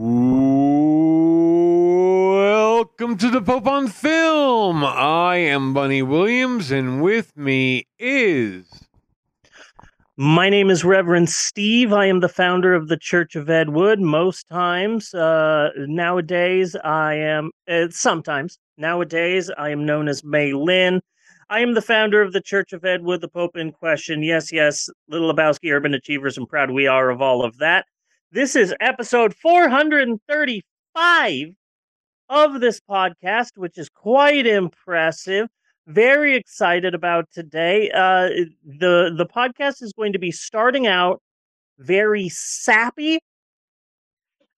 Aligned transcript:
Welcome 0.00 0.14
to 3.18 3.30
the 3.30 3.42
Pope 3.44 3.66
on 3.66 3.88
Film. 3.88 4.84
I 4.84 5.38
am 5.38 5.74
Bunny 5.74 6.02
Williams, 6.02 6.70
and 6.70 7.02
with 7.02 7.36
me 7.36 7.88
is. 7.98 8.86
My 10.16 10.48
name 10.50 10.70
is 10.70 10.84
Reverend 10.84 11.30
Steve. 11.30 11.92
I 11.92 12.06
am 12.06 12.20
the 12.20 12.28
founder 12.28 12.74
of 12.74 12.86
the 12.86 12.96
Church 12.96 13.34
of 13.34 13.50
Ed 13.50 13.70
Wood. 13.70 13.98
Most 13.98 14.46
times, 14.48 15.12
uh, 15.14 15.70
nowadays, 15.76 16.76
I 16.76 17.14
am, 17.14 17.50
uh, 17.68 17.88
sometimes, 17.90 18.56
nowadays, 18.76 19.50
I 19.58 19.70
am 19.70 19.84
known 19.84 20.06
as 20.06 20.22
May 20.22 20.52
Lynn. 20.52 21.00
I 21.50 21.58
am 21.58 21.74
the 21.74 21.82
founder 21.82 22.22
of 22.22 22.32
the 22.32 22.40
Church 22.40 22.72
of 22.72 22.84
Ed 22.84 23.02
Wood, 23.02 23.20
the 23.20 23.26
Pope 23.26 23.56
in 23.56 23.72
question. 23.72 24.22
Yes, 24.22 24.52
yes, 24.52 24.88
Little 25.08 25.34
Lebowski, 25.34 25.72
Urban 25.74 25.92
Achievers, 25.92 26.38
and 26.38 26.48
proud 26.48 26.70
we 26.70 26.86
are 26.86 27.10
of 27.10 27.20
all 27.20 27.44
of 27.44 27.58
that. 27.58 27.84
This 28.30 28.56
is 28.56 28.74
episode 28.78 29.34
435 29.34 31.46
of 32.28 32.60
this 32.60 32.78
podcast, 32.78 33.52
which 33.56 33.78
is 33.78 33.88
quite 33.88 34.46
impressive. 34.46 35.48
Very 35.86 36.36
excited 36.36 36.94
about 36.94 37.30
today. 37.32 37.90
Uh, 37.90 38.28
the 38.66 39.14
the 39.16 39.24
podcast 39.24 39.82
is 39.82 39.94
going 39.96 40.12
to 40.12 40.18
be 40.18 40.30
starting 40.30 40.86
out 40.86 41.22
very 41.78 42.28
sappy, 42.28 43.20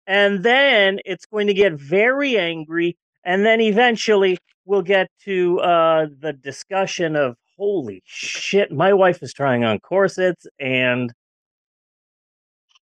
and 0.08 0.42
then 0.42 1.00
it's 1.06 1.28
going 1.28 1.46
to 1.46 1.54
get 1.54 1.74
very 1.74 2.40
angry, 2.40 2.98
and 3.24 3.46
then 3.46 3.62
eventually 3.62 4.40
we'll 4.66 4.82
get 4.82 5.12
to 5.26 5.60
uh, 5.60 6.08
the 6.20 6.34
discussion 6.34 7.16
of 7.16 7.36
holy 7.56 8.02
shit. 8.04 8.72
My 8.72 8.94
wife 8.94 9.22
is 9.22 9.32
trying 9.32 9.64
on 9.64 9.80
corsets 9.80 10.48
and 10.60 11.14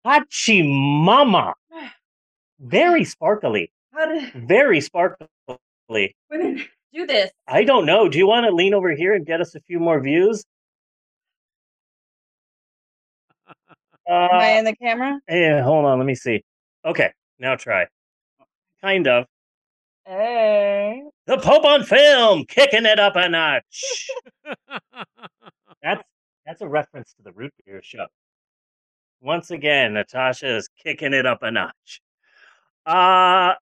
Hachi 0.10 0.64
Mama. 0.68 1.54
Very 2.60 3.04
sparkly. 3.06 3.72
How 3.94 4.08
did 4.08 4.32
Very 4.48 4.82
sparkly. 4.82 5.28
women 5.88 6.66
do 6.94 7.06
this? 7.06 7.32
I 7.48 7.64
don't 7.64 7.86
know. 7.86 8.10
Do 8.10 8.18
you 8.18 8.28
want 8.28 8.46
to 8.48 8.52
lean 8.56 8.74
over 8.74 8.92
here 8.96 9.14
and 9.14 9.26
get 9.26 9.40
us 9.42 9.54
a 9.56 9.60
few 9.62 9.80
more 9.80 10.00
views? 10.02 10.44
Am 14.08 14.30
I 14.34 14.56
Uh, 14.56 14.60
in 14.60 14.66
the 14.66 14.76
camera? 14.76 15.20
yeah, 15.30 15.62
hold 15.62 15.86
on. 15.86 16.00
Let 16.00 16.06
me 16.08 16.16
see. 16.16 16.44
Okay, 16.84 17.12
now 17.38 17.56
try. 17.56 17.86
Kind 18.82 19.08
of. 19.08 19.26
Hey. 20.06 21.04
The 21.28 21.38
Pope 21.38 21.64
on 21.66 21.84
film, 21.84 22.46
kicking 22.46 22.86
it 22.88 23.00
up 23.00 23.16
a 23.16 23.30
notch. 23.30 24.08
That's 25.84 26.04
that's 26.46 26.62
a 26.62 26.68
reference 26.68 27.14
to 27.14 27.22
the 27.24 27.32
root 27.32 27.54
beer 27.66 27.82
show. 27.84 28.08
Once 29.22 29.52
again, 29.52 29.94
Natasha 29.94 30.56
is 30.58 30.70
kicking 30.82 31.14
it 31.14 31.26
up 31.26 31.44
a 31.44 31.52
notch. 31.52 32.02
Uh 32.86 33.54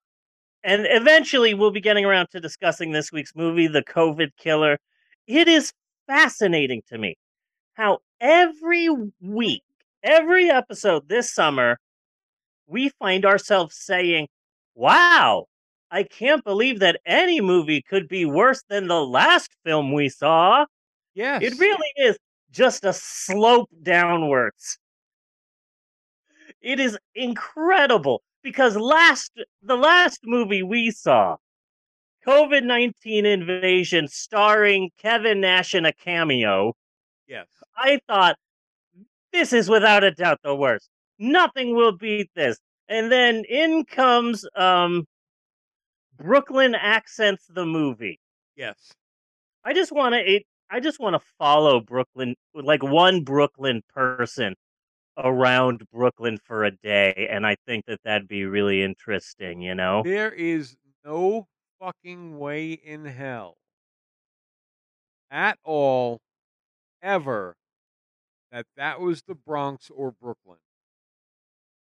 and 0.64 0.86
eventually 0.88 1.54
we'll 1.54 1.70
be 1.70 1.80
getting 1.80 2.04
around 2.04 2.28
to 2.30 2.40
discussing 2.40 2.92
this 2.92 3.12
week's 3.12 3.34
movie, 3.34 3.66
The 3.68 3.82
COVID 3.82 4.30
Killer. 4.36 4.78
It 5.26 5.48
is 5.48 5.72
fascinating 6.06 6.82
to 6.88 6.98
me 6.98 7.16
how 7.74 7.98
every 8.20 8.88
week, 9.20 9.62
every 10.02 10.50
episode 10.50 11.08
this 11.08 11.32
summer, 11.32 11.78
we 12.66 12.90
find 12.98 13.24
ourselves 13.24 13.76
saying, 13.76 14.28
Wow, 14.74 15.46
I 15.90 16.02
can't 16.02 16.44
believe 16.44 16.80
that 16.80 17.00
any 17.06 17.40
movie 17.40 17.82
could 17.82 18.08
be 18.08 18.24
worse 18.24 18.62
than 18.68 18.88
the 18.88 19.04
last 19.04 19.50
film 19.64 19.92
we 19.92 20.08
saw. 20.08 20.66
yes. 21.14 21.42
It 21.42 21.58
really 21.58 21.92
is 21.96 22.16
just 22.50 22.84
a 22.84 22.92
slope 22.92 23.70
downwards. 23.82 24.78
It 26.60 26.80
is 26.80 26.98
incredible 27.14 28.22
because 28.42 28.76
last 28.76 29.32
the 29.62 29.76
last 29.76 30.20
movie 30.24 30.62
we 30.62 30.90
saw, 30.90 31.36
COVID 32.26 32.64
nineteen 32.64 33.26
invasion, 33.26 34.08
starring 34.08 34.90
Kevin 34.98 35.40
Nash 35.40 35.74
in 35.74 35.86
a 35.86 35.92
cameo. 35.92 36.74
Yes. 37.26 37.46
I 37.76 38.00
thought 38.08 38.36
this 39.32 39.52
is 39.52 39.68
without 39.68 40.02
a 40.02 40.10
doubt 40.10 40.40
the 40.42 40.54
worst. 40.54 40.88
Nothing 41.18 41.74
will 41.74 41.92
beat 41.92 42.30
this. 42.34 42.58
And 42.88 43.12
then 43.12 43.44
in 43.48 43.84
comes 43.84 44.46
um, 44.56 45.06
Brooklyn 46.16 46.74
accents 46.74 47.44
the 47.48 47.66
movie. 47.66 48.18
Yes. 48.56 48.92
I 49.64 49.74
just 49.74 49.92
want 49.92 50.14
to 50.14 50.40
I 50.70 50.80
just 50.80 50.98
want 50.98 51.14
to 51.14 51.26
follow 51.38 51.80
Brooklyn 51.80 52.34
like 52.54 52.82
one 52.82 53.22
Brooklyn 53.22 53.82
person 53.92 54.54
around 55.18 55.82
Brooklyn 55.92 56.38
for 56.38 56.64
a 56.64 56.70
day 56.70 57.28
and 57.30 57.46
I 57.46 57.56
think 57.66 57.86
that 57.86 58.00
that'd 58.04 58.28
be 58.28 58.44
really 58.44 58.82
interesting, 58.82 59.60
you 59.60 59.74
know. 59.74 60.02
There 60.04 60.32
is 60.32 60.76
no 61.04 61.48
fucking 61.80 62.38
way 62.38 62.72
in 62.72 63.04
hell 63.04 63.56
at 65.30 65.58
all, 65.64 66.20
ever, 67.02 67.56
that 68.50 68.66
that 68.76 69.00
was 69.00 69.22
the 69.22 69.34
Bronx 69.34 69.90
or 69.90 70.12
Brooklyn. 70.12 70.58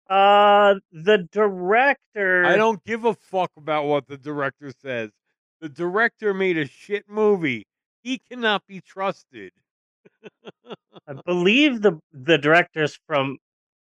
Uh 0.09 0.75
the 0.93 1.27
director 1.33 2.45
I 2.45 2.57
don't 2.57 2.85
give 2.85 3.07
a 3.07 3.15
fuck 3.15 3.51
about 3.57 3.87
what 3.87 4.07
the 4.07 4.19
director 4.19 4.71
says. 4.83 5.11
The 5.61 5.69
director 5.71 6.35
made 6.35 6.59
a 6.59 6.67
shit 6.67 7.09
movie. 7.09 7.67
He 8.03 8.19
cannot 8.19 8.67
be 8.67 8.83
trusted. 8.83 9.53
I 11.07 11.15
believe 11.27 11.83
the 11.83 11.99
the 12.13 12.39
director's 12.39 12.99
from 13.07 13.39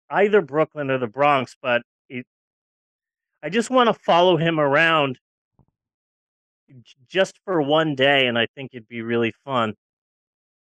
either 0.10 0.42
Brooklyn 0.42 0.92
or 0.92 0.98
the 0.98 1.08
Bronx, 1.08 1.56
but 1.62 1.82
it, 2.10 2.26
I 3.42 3.50
just 3.50 3.70
want 3.70 3.88
to 3.88 3.94
follow 3.94 4.38
him 4.38 4.60
around 4.60 5.20
just 7.08 7.40
for 7.46 7.62
one 7.62 7.96
day, 7.96 8.28
and 8.28 8.38
I 8.38 8.48
think 8.56 8.72
it'd 8.74 8.88
be 8.88 9.02
really 9.02 9.34
fun. 9.46 9.76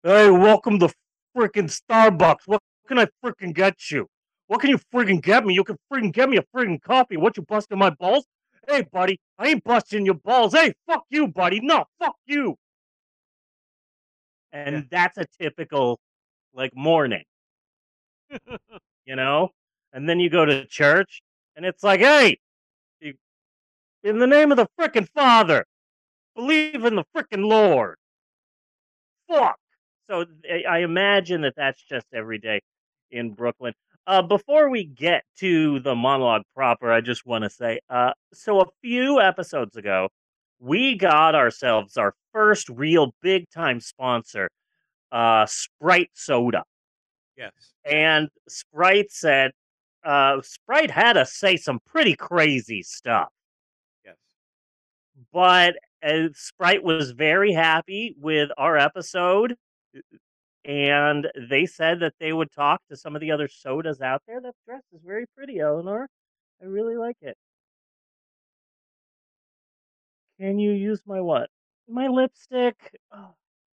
Hey, 0.02 0.30
welcome 0.30 0.78
to 0.78 0.88
freaking 1.36 1.70
Starbucks. 1.70 2.42
What 2.46 2.62
can 2.86 2.98
I 2.98 3.08
freaking 3.24 3.54
get 3.54 3.90
you? 3.90 4.06
What 4.46 4.60
can 4.60 4.70
you 4.70 4.78
freaking 4.94 5.20
get 5.22 5.44
me? 5.44 5.54
You 5.54 5.64
can 5.64 5.76
freaking 5.92 6.12
get 6.12 6.28
me 6.28 6.38
a 6.38 6.44
freaking 6.56 6.80
coffee. 6.80 7.16
What 7.16 7.36
you 7.36 7.42
busting 7.42 7.78
my 7.78 7.90
balls? 7.90 8.24
Hey, 8.66 8.82
buddy, 8.90 9.18
I 9.38 9.48
ain't 9.48 9.64
busting 9.64 10.04
your 10.04 10.14
balls. 10.14 10.54
Hey, 10.54 10.72
fuck 10.86 11.04
you, 11.10 11.28
buddy. 11.28 11.60
No, 11.60 11.84
fuck 11.98 12.16
you. 12.26 12.56
And 14.52 14.74
Yeah. 14.76 14.82
that's 14.90 15.18
a 15.18 15.26
typical 15.40 15.98
like 16.54 16.74
morning, 16.76 17.24
you 19.06 19.16
know? 19.16 19.50
And 19.92 20.08
then 20.08 20.20
you 20.20 20.30
go 20.30 20.44
to 20.44 20.66
church 20.66 21.22
and 21.56 21.64
it's 21.64 21.82
like, 21.82 22.00
hey, 22.00 22.38
in 24.02 24.18
the 24.18 24.26
name 24.26 24.50
of 24.50 24.56
the 24.56 24.66
frickin' 24.78 25.08
Father, 25.08 25.64
believe 26.34 26.84
in 26.84 26.96
the 26.96 27.04
frickin' 27.16 27.44
Lord. 27.44 27.96
Fuck. 29.28 29.58
So 30.08 30.24
I- 30.50 30.64
I 30.68 30.78
imagine 30.78 31.42
that 31.42 31.54
that's 31.56 31.82
just 31.82 32.06
every 32.12 32.38
day 32.38 32.60
in 33.10 33.32
Brooklyn. 33.34 33.74
Uh, 34.06 34.22
before 34.22 34.70
we 34.70 34.84
get 34.84 35.24
to 35.36 35.80
the 35.80 35.94
monologue 35.94 36.42
proper, 36.54 36.90
I 36.90 37.00
just 37.02 37.26
want 37.26 37.44
to 37.44 37.50
say 37.50 37.80
uh, 37.90 38.12
so 38.32 38.60
a 38.60 38.66
few 38.82 39.20
episodes 39.20 39.76
ago, 39.76 40.08
we 40.60 40.96
got 40.96 41.34
ourselves 41.34 41.96
our 41.96 42.14
first 42.32 42.68
real 42.68 43.14
big 43.22 43.48
time 43.50 43.80
sponsor, 43.80 44.48
uh, 45.12 45.46
Sprite 45.46 46.10
Soda. 46.14 46.64
Yes. 47.36 47.52
And 47.84 48.28
Sprite 48.48 49.10
said, 49.12 49.52
uh, 50.04 50.40
Sprite 50.42 50.90
had 50.90 51.16
us 51.16 51.34
say 51.34 51.56
some 51.56 51.80
pretty 51.86 52.14
crazy 52.14 52.82
stuff, 52.82 53.28
Yes. 54.04 54.16
but 55.32 55.76
uh, 56.02 56.28
Sprite 56.34 56.82
was 56.82 57.12
very 57.12 57.52
happy 57.52 58.14
with 58.18 58.50
our 58.56 58.76
episode. 58.76 59.54
And 60.64 61.28
they 61.48 61.66
said 61.66 62.00
that 62.00 62.14
they 62.20 62.32
would 62.32 62.52
talk 62.52 62.80
to 62.90 62.96
some 62.96 63.14
of 63.14 63.20
the 63.20 63.30
other 63.30 63.48
sodas 63.48 64.00
out 64.00 64.22
there. 64.26 64.40
That 64.40 64.54
dress 64.66 64.82
is 64.92 65.00
very 65.04 65.24
pretty, 65.36 65.60
Eleanor. 65.60 66.08
I 66.60 66.66
really 66.66 66.96
like 66.96 67.16
it. 67.22 67.36
Can 70.40 70.58
you 70.58 70.72
use 70.72 71.02
my 71.06 71.20
what? 71.20 71.50
My 71.88 72.06
lipstick. 72.08 72.76
Oh, 73.12 73.34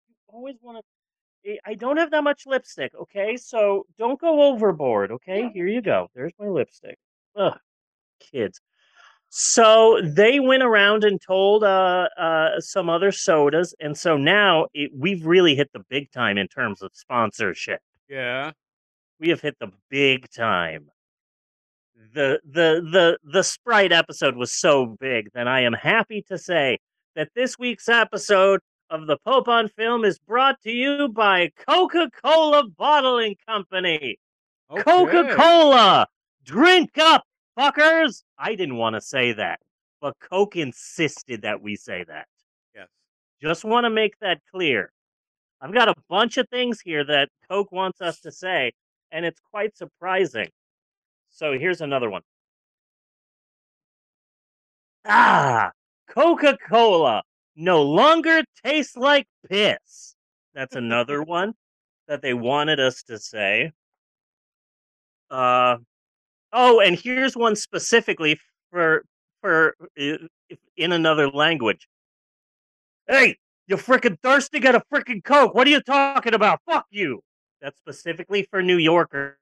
you 0.08 0.16
always 0.28 0.56
want 0.62 0.78
to. 0.78 1.58
I 1.66 1.74
don't 1.74 1.98
have 1.98 2.12
that 2.12 2.24
much 2.24 2.46
lipstick, 2.46 2.92
okay? 2.94 3.36
So 3.36 3.88
don't 3.98 4.20
go 4.20 4.44
overboard, 4.44 5.12
okay? 5.12 5.50
Here 5.54 5.66
you 5.66 5.82
go. 5.82 6.08
There's 6.14 6.34
my 6.40 6.48
lipstick. 6.48 6.98
Ugh, 7.36 7.58
kids. 8.20 8.62
So 9.30 10.02
they 10.04 10.40
went 10.40 10.62
around 10.62 11.04
and 11.04 11.20
told 11.20 11.64
uh, 11.64 12.10
uh, 12.18 12.60
some 12.60 12.90
other 12.90 13.12
sodas, 13.12 13.74
and 13.80 13.98
so 13.98 14.18
now 14.18 14.68
it, 14.74 14.92
we've 14.94 15.26
really 15.26 15.56
hit 15.56 15.72
the 15.74 15.84
big 15.90 16.12
time 16.12 16.38
in 16.38 16.48
terms 16.48 16.82
of 16.82 16.92
sponsorship. 16.94 17.80
Yeah. 18.10 18.52
We 19.20 19.30
have 19.30 19.42
hit 19.42 19.56
the 19.60 19.72
big 19.90 20.30
time. 20.30 20.90
The 22.14 22.42
the 22.44 22.82
the 22.92 23.18
the 23.24 23.44
Sprite 23.44 23.94
episode 23.94 24.36
was 24.36 24.52
so 24.52 24.98
big 25.00 25.32
that 25.34 25.48
I 25.48 25.62
am 25.62 25.74
happy 25.74 26.24
to 26.28 26.38
say 26.38 26.80
that 27.16 27.30
this 27.36 27.58
week's 27.58 27.88
episode 27.88 28.60
of 28.90 29.08
the 29.08 29.18
Pope 29.26 29.48
on 29.48 29.70
Film 29.70 30.04
is 30.04 30.20
brought 30.20 30.60
to 30.62 30.72
you 30.72 31.08
by 31.08 31.52
Coca-Cola 31.66 32.68
Bottling 32.78 33.36
Company. 33.48 34.18
Okay. 34.70 34.84
Coca-Cola, 34.84 36.08
drink 36.44 36.98
up 36.98 37.24
Fuckers! 37.58 38.24
I 38.38 38.56
didn't 38.56 38.78
want 38.78 38.96
to 38.96 39.02
say 39.02 39.34
that, 39.34 39.60
but 40.02 40.16
Coke 40.20 40.56
insisted 40.58 41.44
that 41.44 41.62
we 41.62 41.76
say 41.76 42.04
that. 42.08 42.28
Yes. 42.76 42.88
Just 43.42 43.64
want 43.64 43.86
to 43.86 43.90
make 43.90 44.20
that 44.20 44.42
clear. 44.52 44.92
I've 45.62 45.74
got 45.74 45.90
a 45.90 45.96
bunch 46.10 46.38
of 46.38 46.50
things 46.50 46.82
here 46.82 47.06
that 47.06 47.30
Coke 47.50 47.72
wants 47.72 48.02
us 48.02 48.20
to 48.22 48.32
say, 48.32 48.74
and 49.12 49.26
it's 49.26 49.40
quite 49.52 49.78
surprising. 49.78 50.50
So 51.32 51.58
here's 51.58 51.82
another 51.82 52.10
one. 52.10 52.22
Ah, 55.06 55.72
Coca 56.08 56.58
Cola 56.70 57.24
no 57.56 57.82
longer 57.82 58.44
tastes 58.64 58.96
like 58.96 59.28
piss. 59.50 60.16
That's 60.54 60.76
another 60.76 61.24
one 61.24 61.54
that 62.08 62.22
they 62.22 62.34
wanted 62.34 62.80
us 62.80 63.02
to 63.04 63.18
say. 63.18 63.72
Uh, 65.30 65.78
oh, 66.52 66.80
and 66.82 67.00
here's 67.00 67.36
one 67.36 67.56
specifically 67.56 68.40
for 68.70 69.04
for 69.42 69.76
in 69.96 70.92
another 70.92 71.30
language. 71.30 71.88
Hey, 73.08 73.38
you 73.68 73.78
freaking 73.78 74.20
thirsty? 74.22 74.60
Get 74.60 74.76
a 74.76 74.84
freaking 74.94 75.24
coke. 75.24 75.56
What 75.56 75.66
are 75.66 75.72
you 75.72 75.82
talking 75.82 76.34
about? 76.34 76.60
Fuck 76.66 76.86
you. 76.92 77.22
That's 77.62 77.78
specifically 77.80 78.48
for 78.50 78.62
New 78.62 78.78
Yorkers. 78.78 79.36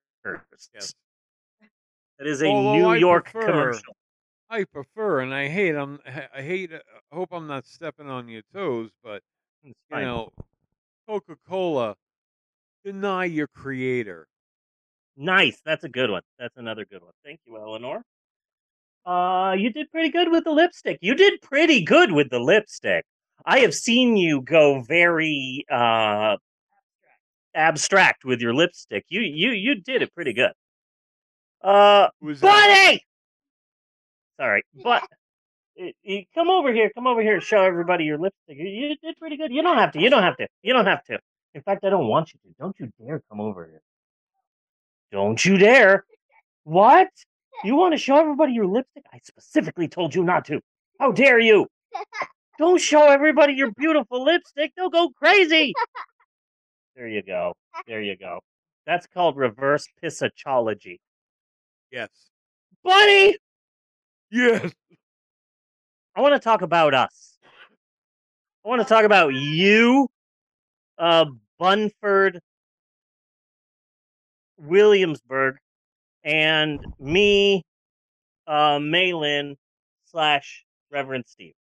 Yes. 0.73 0.93
That 2.19 2.27
is 2.27 2.41
a 2.43 2.47
Although 2.47 2.73
New 2.77 2.85
I 2.87 2.97
York 2.97 3.31
prefer- 3.31 3.47
commercial. 3.47 3.95
I 4.51 4.63
prefer, 4.65 5.21
and 5.21 5.33
I 5.33 5.47
hate. 5.47 5.75
I'm. 5.75 5.99
I 6.35 6.41
hate. 6.41 6.71
I 6.73 7.15
hope 7.15 7.29
I'm 7.31 7.47
not 7.47 7.65
stepping 7.65 8.09
on 8.09 8.27
your 8.27 8.41
toes, 8.53 8.89
but 9.03 9.21
It's 9.63 9.69
you 9.89 9.95
fine. 9.95 10.03
know, 10.05 10.29
Coca 11.07 11.35
Cola. 11.47 11.95
Deny 12.83 13.25
your 13.25 13.47
creator. 13.47 14.27
Nice. 15.17 15.61
That's 15.65 15.83
a 15.83 15.89
good 15.89 16.09
one. 16.09 16.21
That's 16.39 16.55
another 16.57 16.85
good 16.85 17.01
one. 17.03 17.11
Thank 17.25 17.41
you, 17.45 17.57
Eleanor. 17.57 18.03
Uh, 19.05 19.53
you 19.57 19.69
did 19.71 19.91
pretty 19.91 20.09
good 20.09 20.29
with 20.31 20.43
the 20.45 20.51
lipstick. 20.51 20.97
You 21.01 21.13
did 21.15 21.41
pretty 21.41 21.83
good 21.83 22.11
with 22.11 22.29
the 22.29 22.39
lipstick. 22.39 23.05
I 23.45 23.59
have 23.59 23.73
seen 23.73 24.17
you 24.17 24.41
go 24.41 24.81
very 24.81 25.65
uh 25.71 26.37
abstract 27.55 28.25
with 28.25 28.41
your 28.41 28.53
lipstick. 28.53 29.05
You 29.09 29.21
you 29.21 29.51
you 29.51 29.75
did 29.75 30.01
it 30.01 30.13
pretty 30.13 30.33
good. 30.33 30.51
Uh, 31.61 32.07
Who's 32.21 32.39
buddy. 32.39 33.03
Sorry, 34.37 34.63
but 34.83 35.03
come 36.33 36.49
over 36.49 36.73
here. 36.73 36.91
Come 36.95 37.07
over 37.07 37.21
here 37.21 37.35
and 37.35 37.43
show 37.43 37.61
everybody 37.63 38.05
your 38.05 38.17
lipstick. 38.17 38.57
You, 38.57 38.67
you 38.67 38.95
did 39.01 39.17
pretty 39.17 39.37
good. 39.37 39.51
You 39.51 39.61
don't 39.61 39.77
have 39.77 39.91
to. 39.93 39.99
You 39.99 40.09
don't 40.09 40.23
have 40.23 40.37
to. 40.37 40.47
You 40.61 40.73
don't 40.73 40.85
have 40.85 41.03
to. 41.05 41.19
In 41.53 41.61
fact, 41.61 41.83
I 41.83 41.89
don't 41.89 42.07
want 42.07 42.33
you 42.33 42.39
to. 42.43 42.55
Don't 42.59 42.75
you 42.79 42.91
dare 43.03 43.21
come 43.29 43.41
over 43.41 43.65
here. 43.65 43.81
Don't 45.11 45.43
you 45.43 45.57
dare. 45.57 46.05
What? 46.63 47.09
You 47.63 47.75
want 47.75 47.93
to 47.93 47.97
show 47.97 48.17
everybody 48.17 48.53
your 48.53 48.67
lipstick? 48.67 49.03
I 49.11 49.19
specifically 49.23 49.87
told 49.87 50.15
you 50.15 50.23
not 50.23 50.45
to. 50.45 50.61
How 50.99 51.11
dare 51.11 51.39
you? 51.39 51.67
Don't 52.57 52.79
show 52.79 53.09
everybody 53.09 53.53
your 53.53 53.71
beautiful 53.71 54.23
lipstick. 54.23 54.73
They'll 54.75 54.89
go 54.89 55.09
crazy. 55.17 55.73
There 56.95 57.07
you 57.07 57.23
go. 57.23 57.53
There 57.87 58.01
you 58.01 58.17
go. 58.17 58.41
That's 58.85 59.07
called 59.07 59.37
reverse 59.37 59.87
pissachology. 60.01 60.99
Yes. 61.91 62.09
Buddy, 62.83 63.37
Yes. 64.31 64.71
I 66.15 66.21
want 66.21 66.33
to 66.33 66.39
talk 66.39 66.61
about 66.61 66.93
us. 66.93 67.37
I 68.63 68.69
want 68.69 68.81
to 68.81 68.87
talk 68.87 69.05
about 69.05 69.33
you, 69.33 70.07
uh, 70.97 71.25
Bunford, 71.57 72.41
Williamsburg, 74.57 75.57
and 76.23 76.79
me, 76.99 77.63
uh, 78.47 78.79
Malin 78.79 79.55
slash 80.05 80.65
Reverend 80.91 81.25
Steve. 81.27 81.53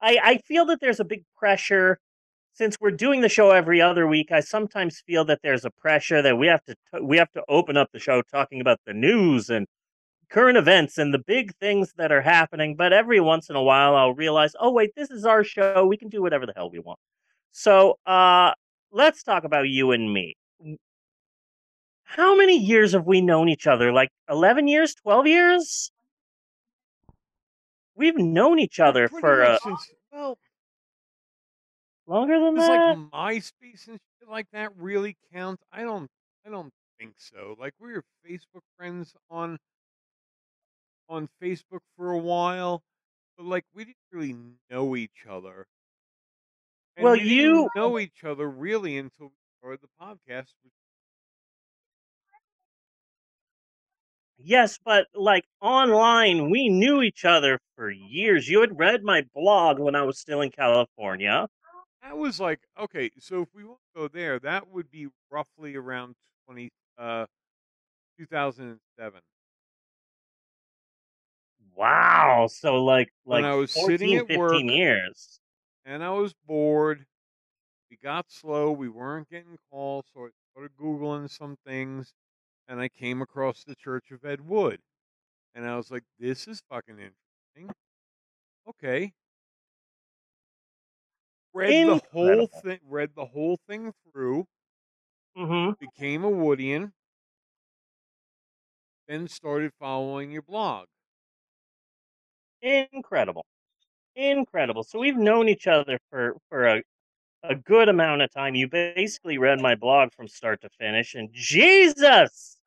I, 0.00 0.18
I 0.22 0.38
feel 0.38 0.66
that 0.66 0.80
there's 0.80 1.00
a 1.00 1.04
big 1.04 1.24
pressure 1.36 1.98
since 2.54 2.80
we're 2.80 2.92
doing 2.92 3.20
the 3.20 3.28
show 3.28 3.50
every 3.50 3.82
other 3.82 4.06
week. 4.06 4.32
I 4.32 4.40
sometimes 4.40 5.02
feel 5.06 5.24
that 5.26 5.40
there's 5.42 5.64
a 5.64 5.70
pressure 5.70 6.22
that 6.22 6.38
we 6.38 6.46
have 6.46 6.64
to 6.64 6.74
t- 6.74 7.00
we 7.02 7.18
have 7.18 7.30
to 7.32 7.42
open 7.48 7.76
up 7.76 7.90
the 7.92 7.98
show 7.98 8.22
talking 8.22 8.60
about 8.60 8.80
the 8.86 8.94
news 8.94 9.50
and 9.50 9.66
current 10.30 10.56
events 10.56 10.96
and 10.96 11.12
the 11.12 11.18
big 11.18 11.54
things 11.56 11.92
that 11.96 12.10
are 12.10 12.22
happening. 12.22 12.76
But 12.76 12.92
every 12.92 13.20
once 13.20 13.50
in 13.50 13.56
a 13.56 13.62
while, 13.62 13.94
I'll 13.94 14.14
realize, 14.14 14.52
oh 14.58 14.70
wait, 14.70 14.94
this 14.96 15.10
is 15.10 15.24
our 15.24 15.44
show. 15.44 15.84
We 15.86 15.96
can 15.96 16.08
do 16.08 16.22
whatever 16.22 16.46
the 16.46 16.54
hell 16.56 16.70
we 16.70 16.78
want. 16.78 16.98
So 17.52 17.98
uh, 18.06 18.52
let's 18.90 19.22
talk 19.22 19.44
about 19.44 19.68
you 19.68 19.90
and 19.90 20.12
me. 20.12 20.36
How 22.04 22.36
many 22.36 22.56
years 22.58 22.92
have 22.92 23.06
we 23.06 23.20
known 23.20 23.48
each 23.48 23.66
other? 23.66 23.92
Like 23.92 24.10
eleven 24.30 24.68
years, 24.68 24.94
twelve 24.94 25.26
years? 25.26 25.90
We've 27.96 28.16
known 28.16 28.58
each 28.60 28.78
other 28.78 29.08
Pretty 29.08 29.20
for 29.20 29.42
uh, 29.42 29.58
since 29.58 29.90
well, 30.12 30.38
longer 32.06 32.38
than 32.38 32.54
does 32.54 32.66
that. 32.66 32.98
like 32.98 33.10
MySpace 33.12 33.88
and 33.88 33.98
shit 34.18 34.28
like 34.28 34.46
that 34.52 34.76
really 34.76 35.16
count? 35.32 35.60
I 35.72 35.82
don't. 35.82 36.08
I 36.46 36.50
don't 36.50 36.72
think 36.98 37.14
so. 37.18 37.56
Like 37.58 37.72
we 37.80 37.92
were 37.92 38.04
Facebook 38.28 38.62
friends 38.76 39.14
on 39.30 39.58
on 41.08 41.28
Facebook 41.42 41.80
for 41.96 42.10
a 42.12 42.18
while, 42.18 42.82
but 43.36 43.46
like 43.46 43.64
we 43.74 43.84
didn't 43.84 43.96
really 44.12 44.36
know 44.70 44.96
each 44.96 45.26
other. 45.28 45.66
And 46.96 47.04
Well, 47.04 47.12
we 47.14 47.20
didn't 47.20 47.34
you- 47.36 47.68
know 47.74 47.98
each 47.98 48.24
other 48.24 48.48
really 48.48 48.96
until 48.98 49.26
we 49.26 49.32
started 49.58 49.80
the 49.82 49.88
podcast. 50.04 50.52
Yes, 54.38 54.78
but 54.84 55.06
like 55.14 55.44
online, 55.60 56.50
we 56.50 56.68
knew 56.68 57.02
each 57.02 57.24
other 57.24 57.58
for 57.76 57.90
years. 57.90 58.48
You 58.48 58.60
had 58.60 58.78
read 58.78 59.02
my 59.02 59.22
blog 59.34 59.78
when 59.78 59.94
I 59.94 60.02
was 60.02 60.18
still 60.18 60.40
in 60.42 60.50
California. 60.50 61.46
That 62.04 62.16
was 62.18 62.38
like 62.38 62.60
okay. 62.78 63.10
So 63.18 63.42
if 63.42 63.48
we 63.54 63.64
want 63.64 63.78
to 63.94 64.00
go 64.02 64.08
there, 64.08 64.38
that 64.40 64.68
would 64.70 64.90
be 64.90 65.08
roughly 65.30 65.74
around 65.74 66.14
twenty 66.46 66.70
uh, 66.98 67.26
two 68.18 68.26
thousand 68.26 68.68
and 68.68 68.80
seven. 68.98 69.20
Wow. 71.74 72.46
So 72.50 72.84
like 72.84 73.08
like 73.26 73.42
When 73.42 73.44
I 73.50 73.54
was 73.54 73.72
14, 73.72 73.98
sitting 73.98 74.16
at 74.16 74.26
15 74.26 74.38
work- 74.38 74.62
years. 74.76 75.40
and 75.84 76.04
I 76.04 76.10
was 76.10 76.34
bored. 76.46 77.06
We 77.90 77.96
got 78.02 78.30
slow. 78.30 78.70
We 78.72 78.88
weren't 78.88 79.28
getting 79.30 79.56
calls, 79.70 80.04
so 80.12 80.26
I 80.26 80.28
started 80.52 80.76
googling 80.76 81.30
some 81.30 81.56
things, 81.66 82.12
and 82.68 82.80
I 82.80 82.88
came 82.88 83.22
across 83.22 83.64
the 83.64 83.74
Church 83.74 84.10
of 84.10 84.24
Ed 84.24 84.40
Wood, 84.42 84.80
and 85.54 85.66
I 85.66 85.76
was 85.76 85.90
like, 85.90 86.02
"This 86.18 86.46
is 86.48 86.60
fucking 86.68 86.98
interesting." 86.98 87.74
Okay. 88.68 89.12
Read 91.54 91.86
the 91.86 91.96
whole 92.12 92.46
thing. 92.46 92.80
Read 92.84 93.14
the 93.14 93.24
whole 93.24 93.58
thing 93.66 93.94
through. 94.12 94.46
hmm 95.36 95.72
Became 95.78 96.24
a 96.24 96.30
Woodian. 96.30 96.92
Then 99.08 99.28
started 99.28 99.72
following 99.78 100.30
your 100.30 100.42
blog. 100.42 100.88
Incredible. 102.62 103.46
Incredible. 104.16 104.84
So 104.84 104.98
we've 105.00 105.16
known 105.16 105.48
each 105.48 105.66
other 105.68 105.98
for 106.10 106.36
for 106.48 106.66
a 106.66 106.82
a 107.44 107.54
good 107.56 107.88
amount 107.88 108.22
of 108.22 108.32
time. 108.32 108.54
You 108.56 108.68
basically 108.68 109.38
read 109.38 109.60
my 109.60 109.74
blog 109.76 110.12
from 110.14 110.28
start 110.28 110.62
to 110.62 110.70
finish 110.70 111.14
and 111.14 111.30
Jesus, 111.32 112.58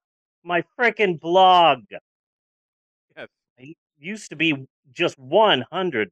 my 0.43 0.63
freaking 0.79 1.19
blog. 1.19 1.81
Yes. 3.17 3.29
I 3.59 3.75
used 3.97 4.29
to 4.29 4.35
be 4.35 4.67
just 4.93 5.17
100% 5.17 6.11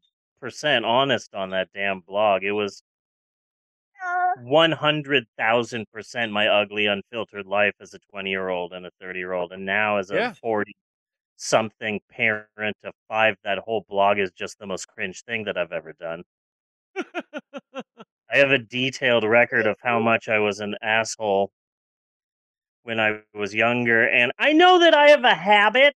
honest 0.86 1.34
on 1.34 1.50
that 1.52 1.70
damn 1.74 2.02
blog. 2.02 2.44
It 2.44 2.52
was 2.52 2.84
uh. 4.06 4.34
100,000% 4.42 6.32
my 6.32 6.48
ugly, 6.48 6.86
unfiltered 6.88 7.46
life 7.46 7.74
as 7.80 7.94
a 7.94 8.00
20 8.12 8.30
year 8.30 8.50
old 8.50 8.74
and 8.74 8.86
a 8.86 8.92
30 9.02 9.20
year 9.20 9.34
old. 9.34 9.52
And 9.52 9.66
now, 9.66 9.98
as 9.98 10.12
a 10.12 10.34
40 10.42 10.76
something 11.38 12.00
parent 12.12 12.78
of 12.84 12.94
five, 13.08 13.36
that 13.44 13.60
whole 13.60 13.86
blog 13.90 14.20
is 14.20 14.32
just 14.32 14.60
the 14.60 14.68
most 14.68 14.88
cringe 14.88 15.24
thing 15.24 15.46
that 15.46 15.58
I've 15.58 15.72
ever 15.72 15.94
done. 16.00 16.24
I 18.32 18.38
have 18.38 18.52
a 18.52 18.58
detailed 18.58 19.24
record 19.24 19.68
of 19.68 19.78
how 19.82 20.00
much 20.00 20.28
I 20.30 20.40
was 20.40 20.60
an 20.60 20.76
asshole 20.82 21.52
when 22.84 23.00
I 23.00 23.22
was 23.34 23.54
younger. 23.54 24.08
And 24.08 24.32
I 24.38 24.54
know 24.54 24.80
that 24.80 24.94
I 24.94 25.10
have 25.10 25.24
a 25.24 25.34
habit 25.34 25.96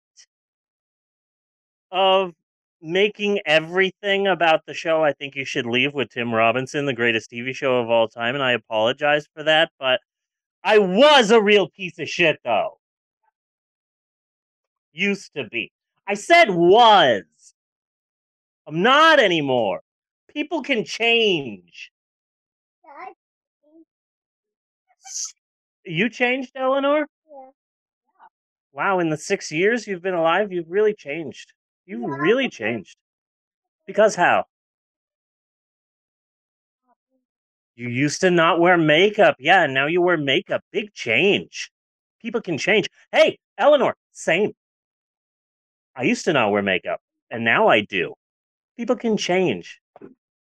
of 1.91 2.34
making 2.81 3.39
everything 3.46 4.27
about 4.27 4.65
the 4.65 4.74
show 4.74 5.03
I 5.03 5.13
think 5.13 5.36
you 5.36 5.46
should 5.46 5.65
leave 5.65 5.93
with 5.93 6.10
Tim 6.10 6.34
Robinson, 6.34 6.86
the 6.86 6.93
greatest 6.93 7.31
TV 7.31 7.55
show 7.55 7.79
of 7.79 7.89
all 7.89 8.07
time, 8.07 8.36
and 8.36 8.43
I 8.43 8.51
apologize 8.51 9.27
for 9.34 9.43
that, 9.43 9.72
but 9.79 10.00
I 10.63 10.79
was 10.79 11.31
a 11.31 11.41
real 11.41 11.69
piece 11.69 11.98
of 12.00 12.10
shit 12.10 12.39
though. 12.43 12.79
Used 14.91 15.34
to 15.36 15.46
be. 15.46 15.72
I 16.07 16.13
said 16.13 16.50
was. 16.50 17.24
I'm 18.67 18.81
not 18.81 19.19
anymore. 19.19 19.81
People 20.34 20.62
can 20.62 20.84
change. 20.84 21.91
You 25.86 26.10
changed, 26.10 26.51
Eleanor? 26.55 27.07
Yeah. 27.31 27.50
Wow, 28.74 29.00
in 29.00 29.10
the 29.10 29.17
six 29.17 29.51
years 29.51 29.88
you've 29.88 30.01
been 30.01 30.13
alive, 30.13 30.51
you've 30.51 30.69
really 30.69 30.93
changed. 30.93 31.53
You've 31.88 32.20
really 32.20 32.50
changed. 32.50 32.98
Because 33.88 34.13
how? 34.13 34.44
You 37.75 37.88
used 37.88 38.22
to 38.22 38.29
not 38.29 38.60
wear 38.60 38.77
makeup. 38.77 39.38
Yeah, 39.39 39.65
now 39.67 39.88
you 39.88 40.01
wear 40.01 40.17
makeup. 40.17 40.62
Big 40.72 40.94
change. 40.94 41.72
People 42.22 42.41
can 42.41 42.58
change. 42.58 42.88
Hey, 43.12 43.39
Eleanor, 43.58 43.96
same. 44.12 44.51
I 45.96 46.03
used 46.03 46.25
to 46.25 46.34
not 46.34 46.51
wear 46.51 46.62
makeup, 46.62 47.00
and 47.32 47.46
now 47.46 47.67
I 47.67 47.82
do. 47.82 48.13
People 48.77 48.98
can 48.98 49.15
change. 49.15 49.79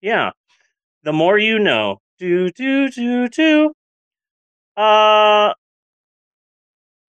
Yeah. 0.01 0.31
The 1.03 1.13
more 1.13 1.37
you 1.37 1.57
know. 1.57 1.99
Do, 2.19 2.51
do, 2.51 2.89
do, 2.89 3.29
do. 3.29 3.73
Uh, 4.75 5.53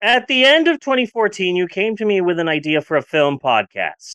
at 0.03 0.27
the 0.29 0.45
end 0.45 0.69
of 0.69 0.81
2014, 0.81 1.57
you 1.57 1.67
came 1.67 1.97
to 1.97 2.05
me 2.05 2.21
with 2.21 2.39
an 2.39 2.49
idea 2.49 2.81
for 2.81 2.97
a 2.97 3.03
film 3.03 3.39
podcast. 3.39 4.15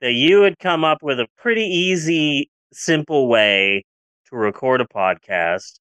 That 0.00 0.12
you 0.12 0.42
had 0.42 0.58
come 0.58 0.84
up 0.84 1.02
with 1.02 1.18
a 1.18 1.26
pretty 1.36 1.64
easy, 1.64 2.50
simple 2.72 3.28
way 3.28 3.84
to 4.28 4.36
record 4.36 4.80
a 4.80 4.86
podcast. 4.86 5.80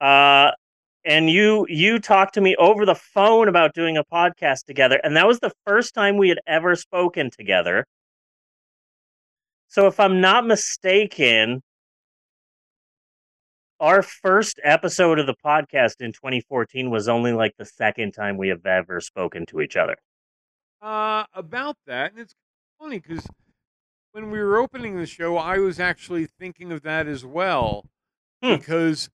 Uh, 0.00 0.52
and 1.04 1.30
you 1.30 1.66
you 1.68 1.98
talked 1.98 2.34
to 2.34 2.40
me 2.40 2.56
over 2.56 2.84
the 2.84 2.94
phone 2.94 3.48
about 3.48 3.74
doing 3.74 3.96
a 3.96 4.04
podcast 4.04 4.64
together, 4.64 5.00
and 5.04 5.16
that 5.16 5.26
was 5.26 5.40
the 5.40 5.52
first 5.66 5.94
time 5.94 6.16
we 6.16 6.28
had 6.28 6.40
ever 6.46 6.74
spoken 6.74 7.30
together. 7.30 7.86
So, 9.68 9.86
if 9.86 10.00
I'm 10.00 10.20
not 10.20 10.46
mistaken, 10.46 11.62
our 13.80 14.02
first 14.02 14.58
episode 14.64 15.18
of 15.18 15.26
the 15.26 15.34
podcast 15.44 16.00
in 16.00 16.12
2014 16.12 16.90
was 16.90 17.08
only 17.08 17.32
like 17.32 17.54
the 17.58 17.64
second 17.64 18.12
time 18.12 18.36
we 18.36 18.48
have 18.48 18.64
ever 18.64 19.00
spoken 19.00 19.46
to 19.46 19.60
each 19.60 19.76
other. 19.76 19.96
Uh, 20.80 21.24
about 21.34 21.76
that, 21.86 22.12
and 22.12 22.20
it's 22.20 22.34
funny 22.78 22.98
because 23.00 23.26
when 24.12 24.30
we 24.30 24.38
were 24.38 24.58
opening 24.58 24.96
the 24.96 25.06
show, 25.06 25.36
I 25.36 25.58
was 25.58 25.80
actually 25.80 26.26
thinking 26.26 26.72
of 26.72 26.82
that 26.82 27.06
as 27.06 27.24
well, 27.24 27.84
Hmm. 28.42 28.56
because 28.56 29.08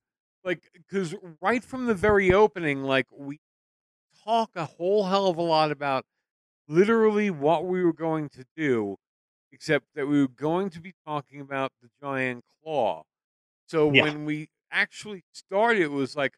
like 0.45 0.62
because 0.73 1.14
right 1.40 1.62
from 1.62 1.87
the 1.87 1.95
very 1.95 2.33
opening, 2.33 2.83
like 2.83 3.07
we 3.12 3.38
talk 4.25 4.50
a 4.57 4.64
whole 4.64 5.04
hell 5.04 5.26
of 5.28 5.37
a 5.38 5.42
lot 5.42 5.71
about 5.71 6.04
literally 6.69 7.31
what 7.31 7.64
we 7.64 7.85
were 7.85 7.92
going 7.92 8.28
to 8.31 8.45
do, 8.57 8.97
except 9.52 9.87
that 9.95 10.07
we 10.07 10.21
were 10.21 10.28
going 10.28 10.71
to 10.71 10.81
be 10.81 10.92
talking 11.07 11.40
about 11.40 11.73
the 11.83 11.88
giant 12.02 12.45
claw. 12.62 13.02
So 13.66 13.90
Yeah. 13.90 14.02
when 14.02 14.25
we 14.25 14.49
actually 14.73 15.25
started, 15.33 15.83
it 15.83 15.93
was 15.93 16.17
like, 16.17 16.35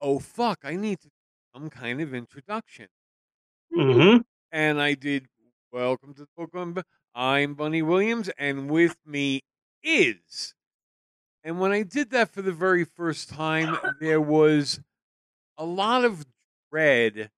oh 0.00 0.18
fuck, 0.20 0.60
I 0.64 0.76
need 0.76 1.00
to 1.00 1.10
some 1.54 1.70
kind 1.70 2.00
of 2.00 2.14
introduction 2.14 2.88
hmm 3.74 4.18
and 4.52 4.80
I 4.80 4.94
did 4.94 5.26
Welcome 5.72 6.14
to 6.14 6.20
the 6.22 6.28
Book 6.36 6.52
Club. 6.52 6.84
I'm 7.16 7.54
Bunny 7.54 7.82
Williams, 7.82 8.30
and 8.38 8.70
with 8.70 8.96
me 9.04 9.42
is. 9.82 10.54
And 11.42 11.58
when 11.60 11.72
I 11.72 11.82
did 11.82 12.10
that 12.10 12.30
for 12.30 12.42
the 12.42 12.52
very 12.52 12.84
first 12.84 13.28
time, 13.28 13.76
there 14.00 14.20
was 14.20 14.80
a 15.58 15.64
lot 15.64 16.04
of 16.04 16.24
dread 16.70 17.30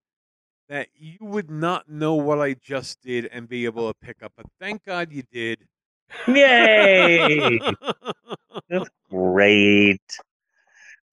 that 0.69 0.89
you 0.95 1.19
would 1.23 1.51
not 1.51 1.89
know 1.89 2.15
what 2.15 2.41
I 2.41 2.55
just 2.55 3.01
did 3.03 3.27
and 3.27 3.49
be 3.49 3.65
able 3.65 3.93
to 3.93 3.99
pick 4.01 4.23
up. 4.23 4.33
But 4.37 4.47
thank 4.61 4.85
God 4.85 5.13
you 5.13 5.23
did. 5.33 5.67
Yay! 6.29 7.59
great. 9.11 10.01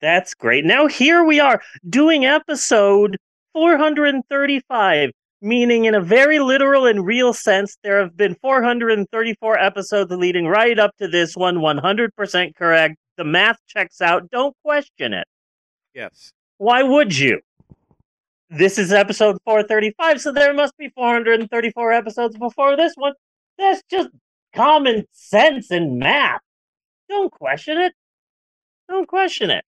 That's 0.01 0.33
great. 0.33 0.65
Now 0.65 0.87
here 0.87 1.23
we 1.23 1.39
are 1.39 1.61
doing 1.89 2.25
episode 2.25 3.17
435, 3.53 5.11
meaning 5.41 5.85
in 5.85 5.95
a 5.95 6.01
very 6.01 6.39
literal 6.39 6.85
and 6.85 7.05
real 7.05 7.33
sense, 7.33 7.77
there 7.83 7.99
have 8.01 8.17
been 8.17 8.35
434 8.41 9.57
episodes 9.59 10.11
leading 10.11 10.45
right 10.47 10.77
up 10.77 10.91
to 10.97 11.07
this 11.07 11.35
one, 11.37 11.57
100% 11.57 12.55
correct. 12.55 12.95
The 13.17 13.23
math 13.23 13.57
checks 13.67 14.01
out. 14.01 14.29
Don't 14.31 14.55
question 14.63 15.13
it. 15.13 15.27
yes. 15.93 16.31
Why 16.57 16.83
would 16.83 17.17
you? 17.17 17.39
This 18.49 18.77
is 18.77 18.93
episode 18.93 19.37
435, 19.45 20.21
so 20.21 20.31
there 20.31 20.53
must 20.53 20.77
be 20.77 20.89
434 20.89 21.91
episodes 21.91 22.37
before 22.37 22.75
this 22.77 22.93
one. 22.95 23.13
That's 23.57 23.81
just 23.89 24.09
common 24.55 25.05
sense 25.11 25.71
and 25.71 25.97
math. 25.97 26.41
Don't 27.13 27.31
question 27.31 27.77
it. 27.77 27.93
Don't 28.89 29.07
question 29.07 29.51
it. 29.51 29.63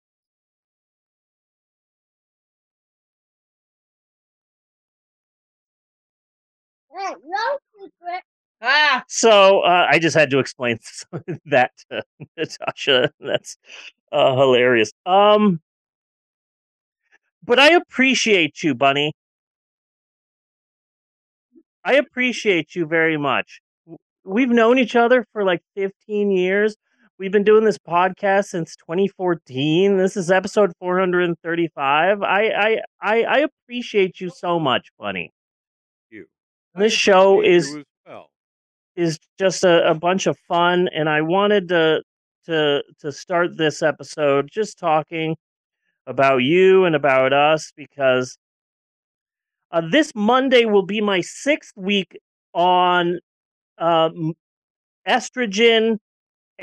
Ah, 8.62 9.04
So 9.10 9.60
uh, 9.62 9.88
I 9.90 10.00
just 10.00 10.16
had 10.16 10.30
to 10.30 10.40
explain 10.40 10.80
that 11.46 11.72
to 11.92 12.02
Natasha. 12.38 13.12
That's 13.20 13.58
uh, 14.14 14.36
hilarious. 14.38 14.92
Um, 15.06 15.60
but 17.44 17.60
I 17.60 17.72
appreciate 17.74 18.64
you, 18.64 18.74
Bunny. 18.74 19.12
I 21.84 21.96
appreciate 21.96 22.76
you 22.76 22.86
very 22.86 23.18
much. 23.18 23.62
We've 24.24 24.50
known 24.50 24.80
each 24.80 24.96
other 24.96 25.26
for 25.34 25.44
like 25.44 25.62
15 25.76 26.32
years. 26.32 26.78
We've 27.20 27.32
been 27.32 27.44
doing 27.44 27.64
this 27.64 27.78
podcast 27.78 28.46
since 28.46 28.76
2014. 28.76 29.98
This 29.98 30.18
is 30.18 30.32
episode 30.32 30.72
435. 30.80 32.24
I 32.24 32.48
I 32.48 32.82
I, 33.02 33.24
I 33.24 33.38
appreciate 33.40 34.20
you 34.20 34.30
so 34.30 34.60
much, 34.60 34.90
Bunny. 34.98 35.32
You. 36.10 36.26
This 36.76 36.92
show 36.94 37.42
is 37.42 37.78
well. 38.08 38.30
is 38.96 39.20
just 39.38 39.64
a, 39.64 39.90
a 39.90 39.94
bunch 39.94 40.28
of 40.28 40.38
fun 40.48 40.88
and 40.94 41.10
i 41.10 41.22
wanted 41.22 41.68
to 41.70 42.02
to 42.46 42.84
to 43.00 43.12
start 43.12 43.58
this 43.58 43.82
episode 43.82 44.50
just 44.52 44.78
talking 44.78 45.36
about 46.06 46.38
you 46.38 46.86
and 46.86 46.96
about 46.96 47.34
us 47.34 47.72
because 47.76 48.38
uh, 49.72 49.82
this 49.90 50.12
monday 50.16 50.66
will 50.66 50.86
be 50.86 51.02
my 51.02 51.22
sixth 51.22 51.74
week 51.76 52.20
on 52.54 53.20
um, 53.78 54.34
estrogen 55.08 55.98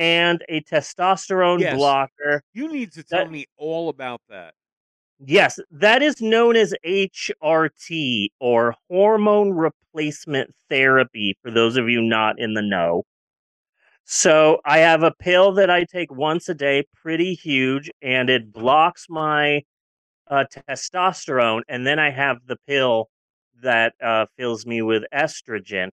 and 0.00 0.42
a 0.48 0.62
testosterone 0.62 1.60
Yes. 1.60 1.76
blocker 1.76 2.42
You 2.54 2.72
need 2.72 2.90
to 2.92 3.04
tell 3.04 3.24
That- 3.24 3.30
me 3.30 3.46
all 3.56 3.88
about 3.90 4.22
that. 4.28 4.54
Yes, 5.22 5.60
that 5.70 6.02
is 6.02 6.22
known 6.22 6.56
as 6.56 6.74
HRT 6.82 8.30
or 8.40 8.74
hormone 8.88 9.50
replacement 9.50 10.54
therapy 10.70 11.36
for 11.42 11.50
those 11.50 11.76
of 11.76 11.90
you 11.90 12.00
not 12.00 12.38
in 12.38 12.54
the 12.54 12.62
know. 12.62 13.04
So 14.04 14.60
I 14.64 14.78
have 14.78 15.02
a 15.02 15.12
pill 15.12 15.52
that 15.52 15.68
I 15.68 15.84
take 15.84 16.10
once 16.10 16.48
a 16.48 16.54
day, 16.54 16.84
pretty 16.94 17.34
huge, 17.34 17.90
and 18.00 18.30
it 18.30 18.50
blocks 18.50 19.06
my 19.10 19.62
uh, 20.28 20.44
testosterone. 20.68 21.62
And 21.68 21.86
then 21.86 21.98
I 21.98 22.10
have 22.10 22.38
the 22.46 22.56
pill 22.66 23.10
that 23.62 23.92
uh, 24.02 24.24
fills 24.38 24.64
me 24.64 24.80
with 24.80 25.04
estrogen. 25.12 25.90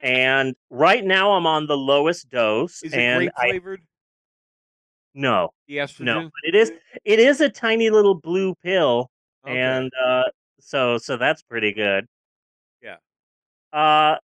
And 0.00 0.54
right 0.70 1.04
now 1.04 1.32
I'm 1.32 1.46
on 1.46 1.66
the 1.66 1.76
lowest 1.76 2.30
dose. 2.30 2.82
Is 2.82 2.92
it 2.92 2.98
and 3.00 3.16
grape 3.18 3.32
I 3.36 3.48
flavored? 3.48 3.82
no, 5.14 5.50
The 5.66 5.76
estrogen? 5.78 6.04
no, 6.04 6.22
but 6.22 6.30
it 6.44 6.54
is 6.54 6.72
it 7.04 7.18
is 7.18 7.40
a 7.40 7.48
tiny 7.48 7.90
little 7.90 8.14
blue 8.14 8.54
pill 8.62 9.10
Okay. 9.46 9.54
and 9.56 9.90
uh 10.02 10.24
so 10.60 10.98
so 10.98 11.16
that's 11.16 11.42
pretty 11.42 11.72
good 11.72 12.06
Yeah. 12.82 12.96
uh 13.72 14.16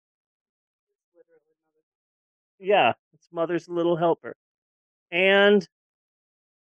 yeah 2.58 2.92
it's 3.12 3.28
mother's 3.32 3.68
little 3.68 3.96
helper 3.96 4.34
and 5.12 5.66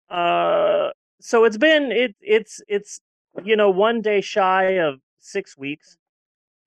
uh 0.10 0.90
so 1.20 1.44
it's 1.44 1.58
been 1.58 1.92
it 1.92 2.16
it's 2.22 2.62
it's 2.68 3.02
you 3.44 3.56
know 3.56 3.70
one 3.70 4.02
day 4.02 4.22
shy 4.22 4.78
of 4.80 5.00
six 5.20 5.58
weeks 5.58 5.98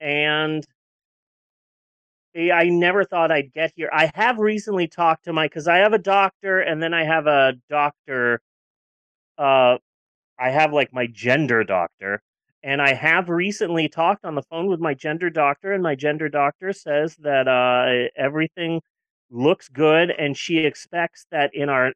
and 0.01 0.67
I 2.39 2.51
I 2.51 2.69
never 2.69 3.05
thought 3.05 3.33
I'd 3.33 3.53
get 3.53 3.73
here. 3.77 3.91
I 3.93 4.11
have 4.15 4.39
recently 4.39 4.87
talked 4.87 5.25
to 5.25 5.33
my 5.33 5.47
because 5.47 5.69
I 5.69 5.79
have 5.79 5.93
a 5.93 5.99
doctor 5.99 6.61
and 6.61 6.83
then 6.83 6.95
I 6.95 7.05
have 7.05 7.27
a 7.27 7.55
doctor. 7.69 8.41
Uh, 9.37 9.79
I 10.39 10.51
have 10.51 10.73
like 10.73 10.93
my 10.93 11.07
gender 11.07 11.65
doctor, 11.65 12.23
and 12.63 12.81
I 12.81 12.95
have 12.95 13.29
recently 13.29 13.89
talked 13.89 14.25
on 14.25 14.35
the 14.35 14.43
phone 14.43 14.69
with 14.69 14.81
my 14.81 14.95
gender 14.95 15.31
doctor, 15.31 15.73
and 15.73 15.83
my 15.83 15.95
gender 15.95 16.29
doctor 16.29 16.73
says 16.73 17.17
that 17.17 17.49
uh, 17.49 18.09
everything 18.17 18.81
looks 19.31 19.69
good, 19.69 20.11
and 20.11 20.37
she 20.37 20.59
expects 20.59 21.27
that 21.31 21.51
in 21.55 21.69
our 21.69 21.93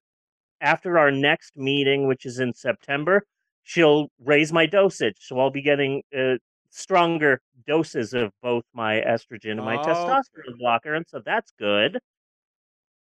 after 0.60 0.98
our 0.98 1.10
next 1.10 1.56
meeting, 1.56 2.06
which 2.06 2.24
is 2.26 2.38
in 2.38 2.54
September, 2.54 3.24
she'll 3.62 4.08
raise 4.24 4.52
my 4.52 4.66
dosage, 4.66 5.16
so 5.20 5.38
I'll 5.38 5.50
be 5.50 5.62
getting 5.62 6.02
uh, 6.16 6.36
stronger 6.72 7.40
doses 7.68 8.14
of 8.14 8.32
both 8.42 8.64
my 8.74 9.00
estrogen 9.02 9.52
and 9.52 9.64
my 9.64 9.78
Okay. 9.78 9.78
testosterone 9.78 10.58
blocker, 10.58 10.94
and 10.94 11.06
so 11.08 11.20
that's 11.24 11.52
good. 11.58 12.00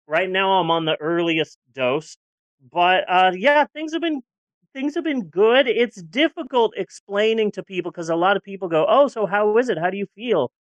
Right 0.07 0.29
now, 0.29 0.53
I'm 0.59 0.71
on 0.71 0.85
the 0.85 0.95
earliest 1.01 1.57
dose, 1.73 2.17
but 2.71 3.03
uh, 3.09 3.31
yeah, 3.35 3.65
things 3.73 3.91
have 3.93 4.01
been 4.01 4.21
things 4.73 4.95
have 4.95 5.03
been 5.03 5.23
good. 5.25 5.67
It's 5.67 6.01
difficult 6.03 6.73
explaining 6.77 7.51
to 7.53 7.63
people 7.63 7.91
because 7.91 8.09
a 8.09 8.15
lot 8.15 8.37
of 8.37 8.43
people 8.43 8.69
go, 8.69 8.85
"Oh, 8.87 9.07
so 9.09 9.25
how 9.25 9.57
is 9.57 9.67
it? 9.69 9.77
How 9.77 9.89
do 9.89 9.97
you 9.97 10.07
feel?" 10.15 10.51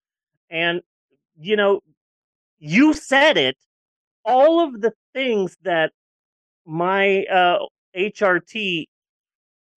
And 0.50 0.82
you 1.38 1.56
know, 1.56 1.82
you 2.58 2.94
said 2.94 3.38
it. 3.38 3.56
All 4.24 4.60
of 4.60 4.80
the 4.82 4.94
things 5.14 5.56
that 5.62 5.92
my 6.66 7.24
uh, 7.26 7.60
HRT 7.94 8.88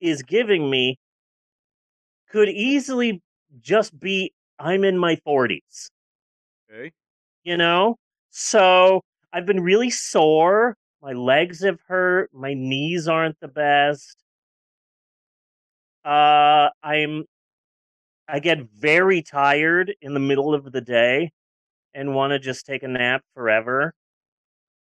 is 0.02 0.24
giving 0.24 0.70
me 0.70 0.98
could 2.30 2.50
easily 2.50 3.22
just 3.62 3.98
be 4.00 4.34
I'm 4.60 4.84
in 4.84 4.98
my 4.98 5.16
40s, 5.26 5.90
Okay. 6.72 6.92
you 7.44 7.58
know? 7.58 7.96
So 8.30 9.02
I've 9.34 9.46
been 9.46 9.62
really 9.62 9.90
sore. 9.90 10.76
My 11.02 11.14
legs 11.14 11.64
have 11.64 11.80
hurt. 11.88 12.30
My 12.34 12.54
knees 12.54 13.08
aren't 13.08 13.40
the 13.40 13.48
best. 13.48 14.18
Uh, 16.04 16.70
I'm, 16.84 17.24
I 18.28 18.40
get 18.40 18.60
very 18.78 19.22
tired 19.22 19.94
in 20.02 20.14
the 20.14 20.20
middle 20.20 20.54
of 20.54 20.72
the 20.72 20.82
day 20.82 21.32
and 21.94 22.14
want 22.14 22.32
to 22.32 22.40
just 22.40 22.66
take 22.66 22.84
a 22.84 22.88
nap 22.88 23.22
forever. 23.34 23.94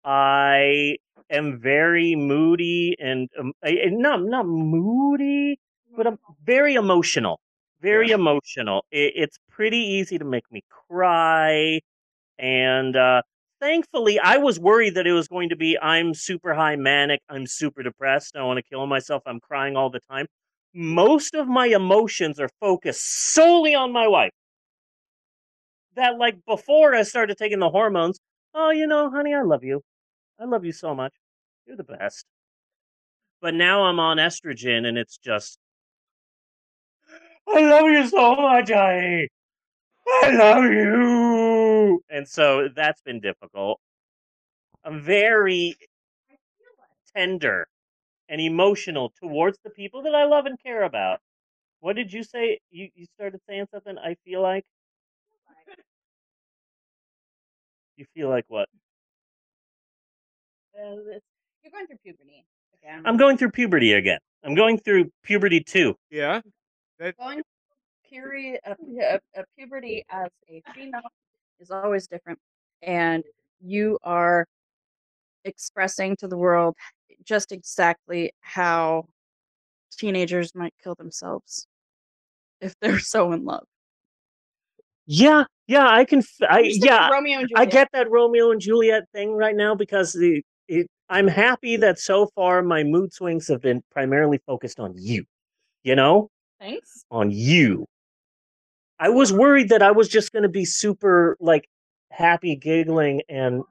I 0.04 0.96
am 1.30 1.60
very 1.60 2.14
moody 2.14 2.96
and 2.98 3.28
um, 3.38 3.52
I- 3.62 3.86
not 3.90 4.22
not 4.22 4.46
moody, 4.46 5.58
but 5.96 6.06
I'm 6.06 6.18
very 6.44 6.74
emotional. 6.74 7.40
Very 7.80 8.10
Yeah. 8.10 8.16
emotional. 8.16 8.84
It, 8.90 9.12
it's 9.16 9.38
pretty 9.50 9.78
easy 9.78 10.18
to 10.18 10.24
make 10.24 10.50
me 10.52 10.62
cry, 10.88 11.80
and 12.38 12.96
uh, 12.96 13.22
thankfully, 13.60 14.18
I 14.20 14.38
was 14.38 14.60
worried 14.60 14.94
that 14.96 15.06
it 15.06 15.12
was 15.12 15.28
going 15.28 15.50
to 15.50 15.56
be 15.56 15.78
I'm 15.78 16.14
super 16.14 16.54
high 16.54 16.76
manic, 16.76 17.20
I'm 17.28 17.46
super 17.46 17.82
depressed, 17.82 18.36
I 18.36 18.42
want 18.44 18.58
to 18.58 18.62
kill 18.62 18.86
myself, 18.86 19.22
I'm 19.26 19.40
crying 19.40 19.76
all 19.76 19.90
the 19.90 20.00
time. 20.10 20.26
Most 20.74 21.34
of 21.34 21.48
my 21.48 21.66
emotions 21.66 22.40
are 22.40 22.50
focused 22.60 23.04
solely 23.34 23.74
on 23.74 23.92
my 23.92 24.08
wife. 24.08 24.32
That 25.94 26.18
like 26.18 26.44
before 26.46 26.94
I 26.94 27.02
started 27.02 27.36
taking 27.38 27.58
the 27.58 27.70
hormones, 27.70 28.18
oh, 28.54 28.70
you 28.70 28.86
know, 28.86 29.10
honey, 29.10 29.34
I 29.34 29.42
love 29.42 29.64
you. 29.64 29.82
I 30.38 30.44
love 30.44 30.64
you 30.64 30.72
so 30.72 30.94
much. 30.94 31.14
You're 31.66 31.76
the 31.76 31.84
best. 31.84 32.24
But 33.42 33.54
now 33.54 33.84
I'm 33.84 34.00
on 34.00 34.16
estrogen 34.16 34.86
and 34.86 34.96
it's 34.96 35.18
just 35.18 35.58
I 37.48 37.60
love 37.60 37.86
you 37.86 38.06
so 38.08 38.36
much, 38.36 38.70
honey. 38.70 39.28
I 40.06 40.30
love 40.30 40.64
you. 40.64 42.02
And 42.10 42.28
so 42.28 42.68
that's 42.74 43.00
been 43.02 43.20
difficult. 43.20 43.80
I'm 44.84 45.00
very 45.00 45.76
tender 47.14 47.66
and 48.28 48.40
emotional 48.40 49.12
towards 49.22 49.58
the 49.64 49.70
people 49.70 50.02
that 50.02 50.14
I 50.14 50.24
love 50.24 50.46
and 50.46 50.58
care 50.62 50.82
about. 50.82 51.20
What 51.80 51.96
did 51.96 52.12
you 52.12 52.22
say? 52.22 52.60
You 52.70 52.88
you 52.94 53.06
started 53.16 53.40
saying 53.48 53.66
something. 53.72 53.98
I 53.98 54.16
feel 54.24 54.40
like 54.40 54.64
you 57.96 58.06
feel 58.14 58.28
like 58.28 58.44
what? 58.48 58.68
Uh, 60.76 60.94
you're 61.62 61.72
going 61.72 61.86
through 61.86 61.98
puberty 62.04 62.44
again. 62.82 63.02
I'm 63.04 63.16
going 63.16 63.36
through 63.36 63.50
puberty 63.50 63.92
again. 63.92 64.18
I'm 64.44 64.54
going 64.54 64.78
through 64.78 65.10
puberty 65.22 65.60
too. 65.60 65.94
Yeah. 66.10 66.40
That 67.02 67.16
going 67.18 67.42
through 68.08 68.20
period 68.20 68.60
a, 68.64 68.76
a, 69.00 69.20
a 69.40 69.44
puberty 69.58 70.04
as 70.08 70.28
a 70.48 70.62
female 70.72 71.00
is 71.58 71.72
always 71.72 72.06
different, 72.06 72.38
and 72.80 73.24
you 73.60 73.98
are 74.04 74.46
expressing 75.44 76.14
to 76.16 76.28
the 76.28 76.36
world 76.36 76.76
just 77.24 77.50
exactly 77.50 78.32
how 78.40 79.06
teenagers 79.90 80.54
might 80.54 80.74
kill 80.80 80.94
themselves 80.94 81.66
if 82.60 82.72
they're 82.80 82.98
so 83.00 83.32
in 83.32 83.44
love. 83.44 83.64
Yeah, 85.06 85.42
yeah, 85.66 85.88
I 85.88 86.04
can. 86.04 86.20
f- 86.20 86.48
I 86.48 86.60
yeah, 86.60 87.08
Romeo 87.10 87.40
and 87.40 87.48
Juliet. 87.48 87.68
I 87.68 87.70
get 87.70 87.88
that 87.94 88.10
Romeo 88.12 88.52
and 88.52 88.60
Juliet 88.60 89.02
thing 89.12 89.32
right 89.32 89.56
now 89.56 89.74
because 89.74 90.12
the 90.12 90.44
it, 90.68 90.86
I'm 91.08 91.26
happy 91.26 91.76
that 91.78 91.98
so 91.98 92.28
far 92.36 92.62
my 92.62 92.84
mood 92.84 93.12
swings 93.12 93.48
have 93.48 93.60
been 93.60 93.82
primarily 93.90 94.38
focused 94.46 94.78
on 94.78 94.94
you. 94.96 95.24
You 95.82 95.96
know, 95.96 96.30
Thanks. 96.62 97.04
on 97.10 97.30
you. 97.32 97.86
I 99.00 99.08
was 99.08 99.32
worried 99.32 99.70
that 99.70 99.82
I 99.82 99.90
was 99.90 100.08
just 100.08 100.32
going 100.32 100.44
to 100.44 100.48
be 100.48 100.64
super 100.64 101.36
like 101.40 101.68
happy, 102.12 102.54
giggling, 102.54 103.22
and 103.28 103.62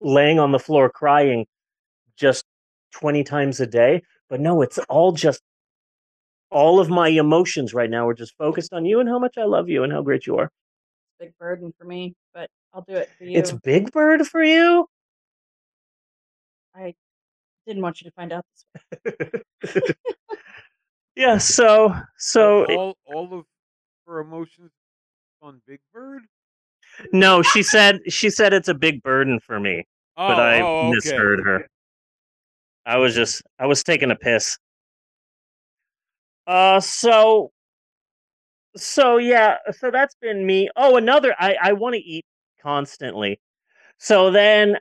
laying 0.00 0.38
on 0.38 0.50
the 0.50 0.58
floor 0.58 0.88
crying 0.88 1.46
just 2.16 2.44
20 2.92 3.22
times 3.22 3.60
a 3.60 3.66
day. 3.66 4.02
But 4.30 4.40
no, 4.40 4.62
it's 4.62 4.78
all 4.88 5.12
just 5.12 5.42
all 6.50 6.80
of 6.80 6.88
my 6.88 7.08
emotions 7.08 7.74
right 7.74 7.90
now 7.90 8.08
are 8.08 8.14
just 8.14 8.34
focused 8.38 8.72
on 8.72 8.86
you 8.86 8.98
and 8.98 9.08
how 9.08 9.18
much 9.18 9.36
I 9.36 9.44
love 9.44 9.68
you 9.68 9.84
and 9.84 9.92
how 9.92 10.00
great 10.00 10.26
you 10.26 10.38
are. 10.38 10.50
Big 11.20 11.36
burden 11.38 11.74
for 11.78 11.84
me, 11.84 12.14
but 12.32 12.48
I'll 12.72 12.84
do 12.88 12.94
it 12.94 13.10
for 13.18 13.24
you. 13.24 13.38
It's 13.38 13.52
Big 13.52 13.92
Bird 13.92 14.26
for 14.26 14.42
you? 14.42 14.86
I 16.74 16.94
didn't 17.66 17.82
want 17.82 18.00
you 18.00 18.10
to 18.10 18.14
find 18.14 18.32
out 18.32 18.44
this 19.04 19.14
way. 19.66 19.92
Yeah, 21.16 21.38
so 21.38 21.94
so 22.18 22.64
all 22.66 22.96
all 23.06 23.32
of 23.32 23.46
her 24.06 24.20
emotions 24.20 24.70
on 25.42 25.60
Big 25.66 25.80
Bird. 25.92 26.22
no, 27.12 27.42
she 27.42 27.62
said 27.62 28.00
she 28.08 28.30
said 28.30 28.52
it's 28.52 28.68
a 28.68 28.74
big 28.74 29.02
burden 29.02 29.40
for 29.40 29.58
me, 29.58 29.84
Oh, 30.16 30.28
but 30.28 30.38
I 30.38 30.60
oh, 30.60 30.88
okay. 30.88 30.90
misheard 30.92 31.40
her. 31.44 31.66
I 32.84 32.98
was 32.98 33.14
just 33.14 33.42
I 33.58 33.66
was 33.66 33.82
taking 33.82 34.10
a 34.10 34.16
piss. 34.16 34.58
Uh 36.46 36.80
so 36.80 37.50
so 38.76 39.16
yeah, 39.16 39.56
so 39.72 39.90
that's 39.90 40.14
been 40.20 40.44
me. 40.46 40.68
Oh, 40.76 40.96
another 40.96 41.34
I 41.38 41.56
I 41.62 41.72
want 41.72 41.94
to 41.94 42.00
eat 42.00 42.24
constantly. 42.62 43.40
So 43.98 44.30
then 44.30 44.78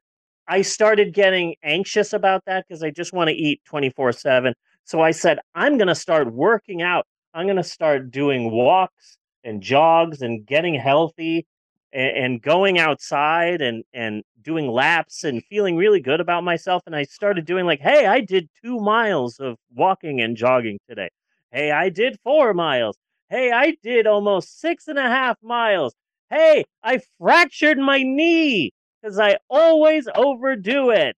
I 0.47 0.61
started 0.61 1.13
getting 1.13 1.55
anxious 1.63 2.13
about 2.13 2.43
that 2.45 2.65
because 2.67 2.83
I 2.83 2.91
just 2.91 3.13
want 3.13 3.29
to 3.29 3.35
eat 3.35 3.61
24/7. 3.65 4.53
So 4.85 5.01
I 5.01 5.11
said 5.11 5.39
I'm 5.55 5.77
going 5.77 5.87
to 5.87 5.95
start 5.95 6.31
working 6.33 6.81
out. 6.81 7.05
I'm 7.33 7.45
going 7.47 7.57
to 7.57 7.63
start 7.63 8.11
doing 8.11 8.51
walks 8.51 9.17
and 9.43 9.61
jogs 9.61 10.21
and 10.21 10.45
getting 10.45 10.75
healthy 10.75 11.45
and, 11.93 12.17
and 12.17 12.41
going 12.41 12.79
outside 12.79 13.61
and 13.61 13.83
and 13.93 14.23
doing 14.41 14.67
laps 14.67 15.23
and 15.23 15.43
feeling 15.45 15.75
really 15.75 15.99
good 16.01 16.19
about 16.21 16.43
myself 16.43 16.83
and 16.85 16.95
I 16.95 17.03
started 17.03 17.45
doing 17.45 17.65
like, 17.65 17.79
"Hey, 17.81 18.05
I 18.05 18.21
did 18.21 18.49
2 18.63 18.79
miles 18.79 19.39
of 19.39 19.57
walking 19.73 20.21
and 20.21 20.37
jogging 20.37 20.79
today. 20.89 21.09
Hey, 21.51 21.71
I 21.71 21.89
did 21.89 22.19
4 22.23 22.53
miles. 22.53 22.97
Hey, 23.29 23.51
I 23.51 23.75
did 23.83 24.05
almost 24.07 24.59
six 24.59 24.87
and 24.87 24.99
a 24.99 25.03
half 25.09 25.37
miles. 25.41 25.95
Hey, 26.29 26.65
I 26.83 27.01
fractured 27.19 27.77
my 27.79 28.03
knee 28.03 28.71
because 29.01 29.19
I 29.19 29.37
always 29.49 30.07
overdo 30.15 30.91
it. 30.91 31.15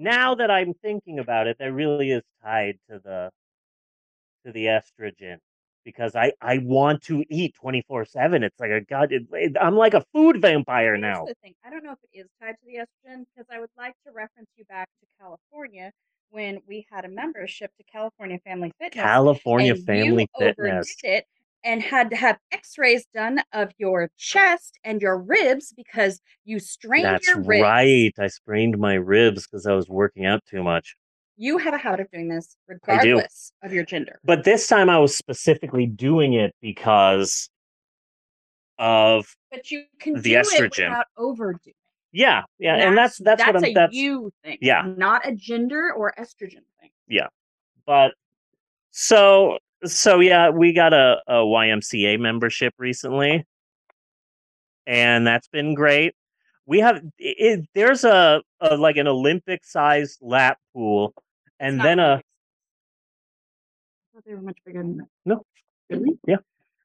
Now 0.00 0.34
that 0.36 0.50
I'm 0.50 0.72
thinking 0.72 1.18
about 1.18 1.46
it, 1.46 1.58
that 1.58 1.72
really 1.74 2.10
is 2.10 2.22
tied 2.42 2.78
to 2.88 2.98
the 3.04 3.30
to 4.46 4.52
the 4.52 4.64
estrogen 4.64 5.36
because 5.84 6.16
I 6.16 6.32
I 6.40 6.58
want 6.58 7.02
to 7.04 7.22
eat 7.28 7.54
24/7. 7.62 8.42
It's 8.42 8.58
like 8.58 8.70
a 8.70 8.80
god 8.80 9.12
it, 9.12 9.24
it- 9.32 9.56
I'm 9.60 9.76
like 9.76 9.92
a 9.92 10.02
food 10.14 10.40
vampire 10.40 10.92
Here's 10.96 11.02
now. 11.02 11.24
the 11.26 11.34
thing. 11.42 11.52
I 11.64 11.68
don't 11.68 11.84
know 11.84 11.92
if 11.92 11.98
it 12.12 12.18
is 12.18 12.26
tied 12.40 12.52
to 12.52 12.66
the 12.66 12.76
estrogen 12.76 13.24
because 13.34 13.46
I 13.52 13.60
would 13.60 13.68
like 13.76 13.92
to 14.06 14.12
reference 14.12 14.48
you 14.56 14.64
back 14.64 14.88
to 15.00 15.06
California 15.20 15.92
when 16.30 16.60
we 16.66 16.86
had 16.90 17.04
a 17.04 17.08
membership 17.08 17.70
to 17.76 17.84
California 17.92 18.38
Family 18.44 18.72
Fitness. 18.80 19.02
California 19.02 19.76
Family 19.76 20.26
overdid 20.34 20.56
Fitness. 20.56 20.96
it 21.02 21.26
and 21.64 21.82
had 21.82 22.10
to 22.10 22.16
have 22.16 22.38
x-rays 22.52 23.06
done 23.14 23.40
of 23.52 23.70
your 23.78 24.10
chest 24.16 24.78
and 24.84 25.02
your 25.02 25.18
ribs 25.18 25.72
because 25.76 26.20
you 26.44 26.58
strained 26.58 27.04
That's 27.04 27.26
your 27.26 27.42
ribs. 27.42 27.62
right. 27.62 28.12
I 28.18 28.26
sprained 28.28 28.78
my 28.78 28.94
ribs 28.94 29.46
because 29.46 29.66
I 29.66 29.74
was 29.74 29.88
working 29.88 30.24
out 30.26 30.40
too 30.48 30.62
much. 30.62 30.96
You 31.36 31.58
have 31.58 31.72
a 31.74 31.78
habit 31.78 32.00
of 32.00 32.10
doing 32.10 32.28
this 32.28 32.56
I 32.68 32.72
do. 32.72 32.78
regardless 32.88 33.52
of 33.62 33.72
your 33.72 33.84
gender. 33.84 34.20
But 34.24 34.44
this 34.44 34.66
time 34.66 34.90
I 34.90 34.98
was 34.98 35.16
specifically 35.16 35.86
doing 35.86 36.34
it 36.34 36.54
because 36.60 37.48
of 38.78 39.26
But 39.50 39.70
you 39.70 39.84
can 39.98 40.14
The 40.14 40.20
do 40.22 40.38
it 40.38 40.46
estrogen. 40.46 40.88
without 40.90 41.06
overdoing. 41.16 41.74
yeah, 42.12 42.42
yeah, 42.58 42.76
and 42.76 42.96
that's 42.96 43.18
that's, 43.18 43.44
what 43.46 43.56
I'm 43.56 43.64
a 43.64 43.72
that's 43.74 43.94
you 43.94 44.30
thing. 44.42 44.58
yeah. 44.60 44.82
Not 44.96 45.26
a 45.26 45.32
gender 45.34 45.92
or 45.92 46.12
estrogen 46.18 46.62
thing. 46.80 46.90
Yeah, 47.08 47.28
but 47.86 48.12
so 48.90 49.58
so 49.84 50.20
yeah, 50.20 50.50
we 50.50 50.72
got 50.72 50.92
a, 50.92 51.18
a 51.26 51.34
YMCA 51.34 52.18
membership 52.18 52.74
recently, 52.78 53.44
and 54.86 55.26
that's 55.26 55.48
been 55.48 55.74
great. 55.74 56.14
We 56.66 56.80
have 56.80 57.02
it, 57.18 57.68
there's 57.74 58.04
a, 58.04 58.42
a 58.60 58.76
like 58.76 58.96
an 58.96 59.08
Olympic 59.08 59.64
sized 59.64 60.18
lap 60.20 60.58
pool, 60.72 61.14
and 61.58 61.80
then 61.80 61.98
a. 61.98 62.14
I 62.14 62.22
thought 64.14 64.24
they 64.26 64.34
were 64.34 64.42
much 64.42 64.58
bigger 64.64 64.82
than 64.82 64.98
that. 64.98 65.08
No. 65.24 65.42
Really? 65.88 66.18
Yeah. 66.26 66.36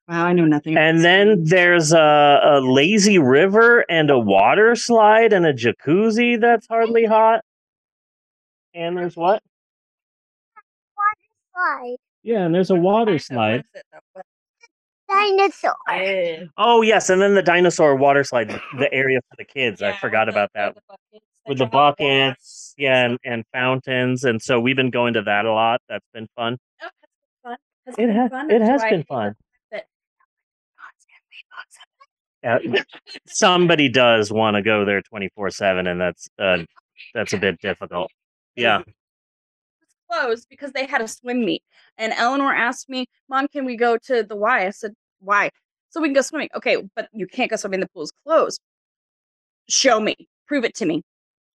Wow, 0.08 0.26
I 0.26 0.34
know 0.34 0.46
nothing. 0.46 0.78
and 0.78 1.04
then 1.04 1.44
there's 1.46 1.92
a, 1.92 2.40
a 2.44 2.62
lazy 2.62 3.18
river 3.18 3.84
and 3.90 4.12
a 4.12 4.20
water 4.20 4.76
slide 4.76 5.34
and 5.34 5.48
a 5.48 5.54
jacuzzi 5.54 6.40
that's 6.40 6.68
hardly 6.68 7.06
hot. 7.06 7.44
And 8.76 8.96
there's 8.96 9.16
what? 9.16 9.42
slide. 11.56 11.98
Yeah, 12.26 12.44
and 12.46 12.54
there's 12.56 12.72
a 12.72 12.76
water 12.76 13.20
slide. 13.20 13.64
Dinosaur. 15.08 15.76
Oh 16.58 16.82
yes, 16.82 17.12
and 17.12 17.22
then 17.22 17.36
the 17.36 17.44
dinosaur 17.44 17.96
water 17.96 18.24
slide, 18.24 18.50
the- 18.50 18.62
the 18.80 18.92
area 19.02 19.20
for 19.30 19.36
the 19.38 19.46
kids. 19.46 19.84
I 19.84 19.94
forgot 19.94 20.28
about 20.28 20.50
that. 20.56 20.76
With 21.48 21.60
the 21.60 21.68
buckets, 21.68 22.74
yeah, 22.76 23.06
and, 23.06 23.20
and 23.24 23.44
fountains, 23.54 24.24
and 24.24 24.42
so 24.42 24.60
we've 24.60 24.76
been 24.76 24.90
going 24.90 25.14
to 25.14 25.22
that 25.22 25.46
a 25.46 25.54
lot. 25.54 25.80
That's 25.88 26.06
been 26.16 26.28
fun. 26.36 26.58
Oh, 26.82 26.88
that's 27.46 27.46
been 27.46 27.50
fun. 27.52 27.58
Has 27.86 27.94
It 27.94 28.08
been 28.08 28.16
has 28.16 28.32
fun. 28.32 28.52
it 28.52 28.62
has 28.64 28.82
been 28.90 29.04
fun. 29.04 29.36
fact 29.72 29.86
that 32.42 32.80
Uh, 32.80 32.82
somebody 33.28 33.90
does 33.90 34.32
want 34.32 34.56
to 34.56 34.64
go 34.64 34.86
there 34.86 35.04
twenty 35.04 35.30
four 35.36 35.52
seven, 35.52 35.86
and 35.86 36.02
that's 36.02 36.28
uh, 36.40 36.58
that's 37.14 37.34
a 37.34 37.38
bit 37.38 37.60
difficult. 37.62 38.10
Yeah, 38.56 38.80
It's 38.80 38.90
closed 40.16 40.48
because 40.50 40.72
they 40.72 40.86
had 40.86 41.02
a 41.02 41.08
swim 41.08 41.46
meet. 41.46 41.64
And 41.98 42.14
Eleanor 42.14 42.54
asked 42.54 42.90
me, 42.90 43.06
Mom, 43.30 43.48
can 43.48 43.66
we 43.66 43.76
go 43.76 43.98
to 43.98 44.24
the 44.24 44.36
Y? 44.36 44.68
I 44.68 44.70
said, 44.70 44.94
Why? 45.20 45.50
So 45.90 46.02
we 46.02 46.08
can 46.08 46.14
go 46.14 46.22
swimming. 46.22 46.50
Okay, 46.56 46.78
but 46.96 47.10
you 47.14 47.28
can't 47.28 47.50
go 47.50 47.56
swimming. 47.56 47.80
The 47.80 47.88
pool's 47.88 48.12
closed. 48.26 48.60
Show 49.70 50.00
me. 50.00 50.16
Prove 50.48 50.66
it 50.66 50.76
to 50.76 50.86
me. 50.86 51.02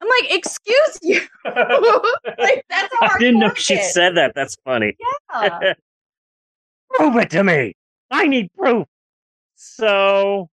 I'm 0.02 0.08
like, 0.08 0.34
excuse 0.34 1.00
you. 1.02 1.22
like 1.46 2.64
that's 2.70 2.94
how 3.00 3.08
I 3.08 3.18
didn't 3.20 3.40
know 3.40 3.54
she 3.54 3.76
is. 3.76 3.94
said 3.94 4.16
that. 4.16 4.34
That's 4.34 4.56
funny. 4.64 4.96
Yeah. 5.34 5.74
prove 6.94 7.18
it 7.18 7.30
to 7.32 7.44
me. 7.44 7.74
I 8.10 8.28
need 8.28 8.50
proof. 8.54 8.88
So, 9.56 10.50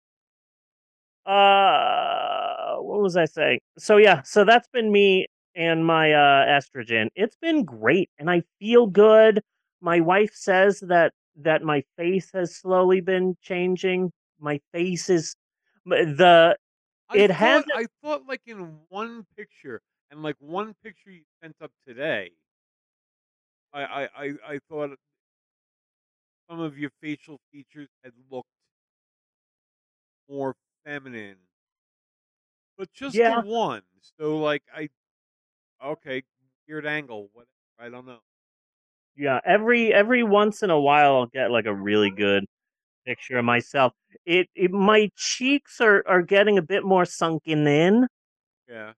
uh, 1.27 2.75
what 2.77 3.01
was 3.01 3.15
I 3.15 3.25
saying? 3.25 3.59
So 3.77 3.97
yeah, 3.97 4.23
so 4.23 4.43
that's 4.45 4.67
been 4.69 4.91
me 4.91 5.27
and 5.55 5.85
my 5.85 6.11
uh 6.13 6.45
estrogen. 6.47 7.07
It's 7.15 7.35
been 7.37 7.63
great, 7.63 8.09
and 8.19 8.29
I 8.29 8.43
feel 8.59 8.87
good. 8.87 9.41
My 9.81 9.99
wife 9.99 10.33
says 10.33 10.79
that 10.81 11.13
that 11.37 11.63
my 11.63 11.83
face 11.97 12.31
has 12.33 12.55
slowly 12.55 13.01
been 13.01 13.37
changing. 13.41 14.11
My 14.39 14.59
face 14.73 15.09
is 15.09 15.35
the 15.85 16.57
I 17.09 17.17
It 17.17 17.27
thought, 17.27 17.37
hasn't- 17.37 17.71
I 17.75 17.85
thought 18.01 18.25
like 18.27 18.41
in 18.47 18.79
one 18.89 19.25
picture, 19.37 19.81
and 20.11 20.23
like 20.23 20.35
one 20.39 20.73
picture 20.83 21.11
you 21.11 21.23
sent 21.41 21.55
up 21.61 21.71
today. 21.87 22.31
I 23.73 23.83
I 23.83 24.09
I, 24.25 24.33
I 24.53 24.59
thought 24.69 24.97
some 26.49 26.59
of 26.59 26.77
your 26.77 26.91
facial 27.01 27.39
features 27.51 27.89
had 28.03 28.13
looked 28.29 28.49
more 30.29 30.55
feminine, 30.83 31.37
but 32.77 32.91
just 32.93 33.15
Yeah. 33.15 33.41
the 33.41 33.47
one. 33.47 33.83
So 34.19 34.37
like 34.37 34.63
I, 34.73 34.89
okay, 35.83 36.23
weird 36.67 36.85
angle. 36.85 37.29
Whatever. 37.33 37.49
I 37.79 37.89
don't 37.89 38.05
know. 38.05 38.19
Yeah, 39.15 39.39
every 39.45 39.93
every 39.93 40.23
once 40.23 40.61
in 40.63 40.69
a 40.69 40.79
while 40.79 41.15
I'll 41.15 41.25
get 41.27 41.51
like 41.51 41.65
a 41.65 41.73
really 41.73 42.11
good 42.11 42.45
picture 43.05 43.37
of 43.37 43.45
myself. 43.45 43.93
It, 44.25 44.49
it 44.55 44.71
my 44.71 45.09
cheeks 45.17 45.79
are 45.81 46.03
are 46.07 46.21
getting 46.21 46.57
a 46.57 46.61
bit 46.61 46.83
more 46.85 47.05
sunken 47.05 47.67
in, 47.67 48.07
Yeah. 48.69 48.93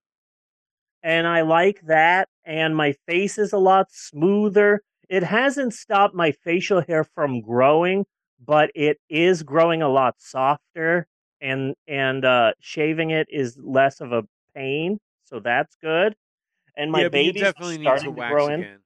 and 1.03 1.27
I 1.27 1.41
like 1.41 1.81
that. 1.87 2.27
And 2.45 2.75
my 2.75 2.93
face 3.07 3.37
is 3.37 3.53
a 3.53 3.57
lot 3.57 3.87
smoother. 3.91 4.81
It 5.09 5.23
hasn't 5.23 5.73
stopped 5.73 6.15
my 6.15 6.31
facial 6.31 6.81
hair 6.81 7.03
from 7.03 7.41
growing, 7.41 8.05
but 8.43 8.71
it 8.75 8.97
is 9.09 9.43
growing 9.43 9.81
a 9.81 9.89
lot 9.89 10.15
softer, 10.19 11.07
and 11.41 11.75
and 11.87 12.25
uh, 12.25 12.53
shaving 12.59 13.11
it 13.11 13.27
is 13.29 13.57
less 13.61 14.01
of 14.01 14.11
a 14.13 14.23
pain, 14.55 14.99
so 15.25 15.39
that's 15.39 15.75
good. 15.81 16.15
And 16.77 16.91
my 16.91 17.03
yeah, 17.03 17.09
baby's 17.09 17.41
definitely 17.41 17.77
need 17.79 17.85
to 17.85 17.89
starting 17.89 18.15
to, 18.15 18.19
wax 18.19 18.31
grow 18.31 18.47
in. 18.47 18.59
again. 18.61 18.79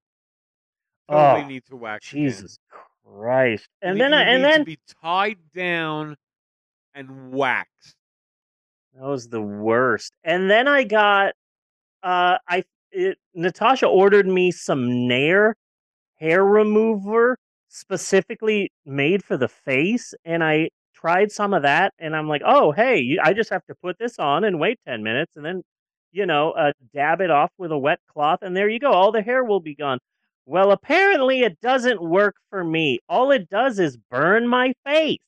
Totally 1.10 1.44
Oh, 1.44 1.48
need 1.48 1.66
to 1.66 1.76
wax 1.76 2.12
again. 2.14 2.24
Jesus 2.24 2.58
Christ! 3.04 3.68
And 3.82 4.00
then 4.00 4.14
I, 4.14 4.22
and 4.24 4.44
then 4.44 4.60
to 4.62 4.66
be 4.66 4.80
tied 5.02 5.38
down 5.54 6.16
and 6.96 7.32
waxed. 7.32 7.96
That 8.96 9.04
was 9.04 9.28
the 9.30 9.42
worst. 9.42 10.14
And 10.24 10.50
then 10.50 10.68
I 10.68 10.84
got 10.84 11.34
uh 12.04 12.38
I 12.48 12.64
it, 12.92 13.18
Natasha 13.34 13.88
ordered 13.88 14.28
me 14.28 14.52
some 14.52 15.08
Nair 15.08 15.56
hair 16.16 16.44
remover 16.46 17.38
specifically 17.70 18.72
made 18.86 19.24
for 19.24 19.38
the 19.38 19.48
face 19.48 20.14
and 20.26 20.44
I 20.44 20.70
tried 20.94 21.32
some 21.32 21.54
of 21.54 21.64
that 21.64 21.94
and 22.00 22.16
I'm 22.16 22.28
like, 22.28 22.42
"Oh, 22.46 22.72
hey, 22.72 23.00
you- 23.00 23.20
I 23.24 23.34
just 23.34 23.50
have 23.50 23.66
to 23.68 23.76
put 23.76 23.98
this 24.00 24.20
on 24.20 24.44
and 24.44 24.60
wait 24.60 24.80
10 24.86 25.04
minutes 25.04 25.36
and 25.38 25.46
then 25.46 25.64
you 26.12 26.26
know, 26.26 26.52
uh, 26.52 26.72
dab 26.94 27.22
it 27.22 27.32
off 27.32 27.52
with 27.58 27.72
a 27.72 27.78
wet 27.78 28.00
cloth 28.12 28.40
and 28.42 28.56
there 28.56 28.70
you 28.70 28.80
go. 28.80 28.92
All 28.92 29.12
the 29.12 29.22
hair 29.22 29.44
will 29.44 29.60
be 29.62 29.76
gone." 29.76 30.00
Well, 30.46 30.72
apparently 30.72 31.42
it 31.42 31.60
doesn't 31.62 32.02
work 32.02 32.36
for 32.50 32.64
me. 32.64 33.00
All 33.08 33.32
it 33.32 33.50
does 33.50 33.80
is 33.80 33.98
burn 33.98 34.48
my 34.48 34.74
face. 34.86 35.20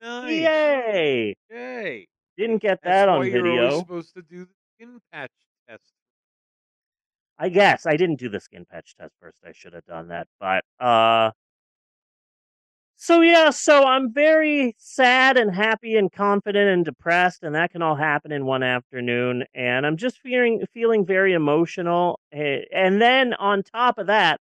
Nice. 0.00 0.30
Yay! 0.30 1.34
Yay. 1.50 2.06
Didn't 2.38 2.58
get 2.62 2.78
That's 2.82 3.06
that 3.06 3.08
why 3.08 3.16
on 3.16 3.26
you're 3.26 3.42
video. 3.42 3.64
always 3.64 3.78
supposed 3.80 4.14
to 4.14 4.22
do 4.22 4.44
the 4.44 4.54
skin 4.76 5.00
patch 5.12 5.30
test. 5.68 5.92
I 7.38 7.48
guess 7.48 7.86
I 7.86 7.96
didn't 7.96 8.16
do 8.18 8.28
the 8.28 8.40
skin 8.40 8.64
patch 8.64 8.94
test 8.98 9.14
first. 9.20 9.38
I 9.44 9.52
should 9.52 9.72
have 9.72 9.84
done 9.86 10.08
that. 10.08 10.26
But 10.40 10.64
uh 10.80 11.32
so 12.96 13.20
yeah, 13.20 13.50
so 13.50 13.84
I'm 13.84 14.12
very 14.12 14.74
sad 14.78 15.36
and 15.36 15.54
happy 15.54 15.96
and 15.96 16.10
confident 16.10 16.68
and 16.70 16.84
depressed 16.84 17.42
and 17.42 17.54
that 17.54 17.70
can 17.70 17.82
all 17.82 17.94
happen 17.94 18.32
in 18.32 18.46
one 18.46 18.62
afternoon 18.62 19.44
and 19.54 19.86
I'm 19.86 19.96
just 19.96 20.18
feeling 20.18 20.64
feeling 20.72 21.04
very 21.06 21.34
emotional 21.34 22.18
eh, 22.32 22.60
and 22.72 23.00
then 23.00 23.34
on 23.34 23.62
top 23.62 23.98
of 23.98 24.06
that 24.08 24.40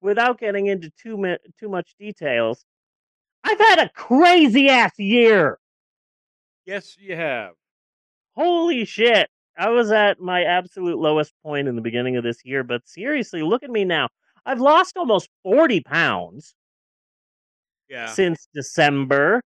without 0.00 0.38
getting 0.38 0.66
into 0.66 0.90
too 0.90 1.16
mi- 1.16 1.38
too 1.58 1.68
much 1.68 1.94
details 1.98 2.64
I've 3.44 3.58
had 3.58 3.78
a 3.80 3.88
crazy 3.90 4.68
ass 4.68 4.98
year. 4.98 5.58
Yes, 6.64 6.96
you 6.98 7.16
have. 7.16 7.54
Holy 8.36 8.84
shit. 8.84 9.28
I 9.58 9.68
was 9.70 9.90
at 9.90 10.20
my 10.20 10.44
absolute 10.44 10.98
lowest 10.98 11.34
point 11.42 11.68
in 11.68 11.76
the 11.76 11.82
beginning 11.82 12.16
of 12.16 12.24
this 12.24 12.44
year, 12.44 12.62
but 12.62 12.88
seriously, 12.88 13.42
look 13.42 13.62
at 13.62 13.70
me 13.70 13.84
now. 13.84 14.08
I've 14.46 14.60
lost 14.60 14.96
almost 14.96 15.28
40 15.42 15.80
pounds 15.80 16.54
Yeah. 17.92 18.06
since 18.06 18.48
December. 18.54 19.42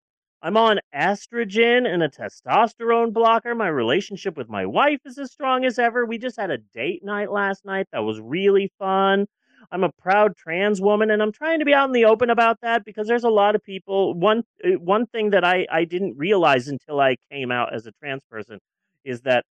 I'm 0.43 0.57
on 0.57 0.81
estrogen 0.95 1.87
and 1.87 2.03
a 2.03 2.09
testosterone 2.09 3.13
blocker. 3.13 3.55
My 3.55 3.69
relationship 3.69 4.39
with 4.39 4.49
my 4.49 4.65
wife 4.65 5.01
is 5.05 5.19
as 5.19 5.31
strong 5.31 5.67
as 5.67 5.79
ever. 5.79 6.07
We 6.07 6.17
just 6.17 6.41
had 6.41 6.51
a 6.51 6.57
date 6.57 7.05
night 7.05 7.31
last 7.31 7.67
night 7.67 7.89
that 7.93 7.99
was 7.99 8.19
really 8.19 8.73
fun. 8.79 9.27
I'm 9.71 9.85
a 9.85 9.93
proud 10.01 10.35
trans 10.39 10.81
woman 10.81 11.11
and 11.11 11.23
I'm 11.23 11.33
trying 11.33 11.59
to 11.59 11.67
be 11.67 11.75
out 11.75 11.85
in 11.89 11.93
the 11.93 12.07
open 12.07 12.31
about 12.31 12.57
that 12.63 12.87
because 12.87 13.07
there's 13.07 13.25
a 13.25 13.29
lot 13.29 13.55
of 13.55 13.63
people 13.63 14.15
one 14.15 14.43
uh, 14.65 14.79
one 14.79 15.05
thing 15.05 15.31
that 15.31 15.45
I 15.45 15.67
I 15.71 15.85
didn't 15.85 16.17
realize 16.17 16.67
until 16.69 16.99
I 16.99 17.17
came 17.31 17.53
out 17.53 17.75
as 17.75 17.85
a 17.85 17.93
trans 17.93 18.23
person 18.31 18.59
is 19.05 19.21
that 19.23 19.45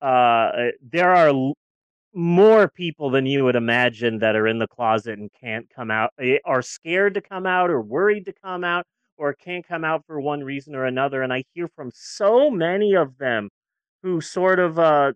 uh 0.00 0.70
there 0.80 1.12
are 1.12 1.52
more 2.16 2.68
people 2.68 3.10
than 3.10 3.26
you 3.26 3.44
would 3.44 3.56
imagine 3.56 4.18
that 4.20 4.36
are 4.36 4.48
in 4.48 4.58
the 4.58 4.68
closet 4.68 5.18
and 5.18 5.30
can't 5.40 5.68
come 5.70 5.90
out 5.92 6.12
eh, 6.20 6.38
are 6.46 6.62
scared 6.62 7.14
to 7.14 7.20
come 7.22 7.46
out 7.46 7.70
or 7.70 7.82
worried 7.82 8.26
to 8.26 8.32
come 8.32 8.64
out 8.64 8.86
or 9.18 9.34
can't 9.34 9.66
come 9.68 9.84
out 9.84 10.04
for 10.06 10.20
one 10.20 10.42
reason 10.44 10.74
or 10.74 10.86
another 10.86 11.22
and 11.22 11.32
I 11.32 11.44
hear 11.54 11.68
from 11.76 11.92
so 11.94 12.50
many 12.50 12.94
of 12.96 13.18
them 13.18 13.50
who 14.02 14.20
sort 14.22 14.60
of 14.60 14.78
uh 14.78 15.12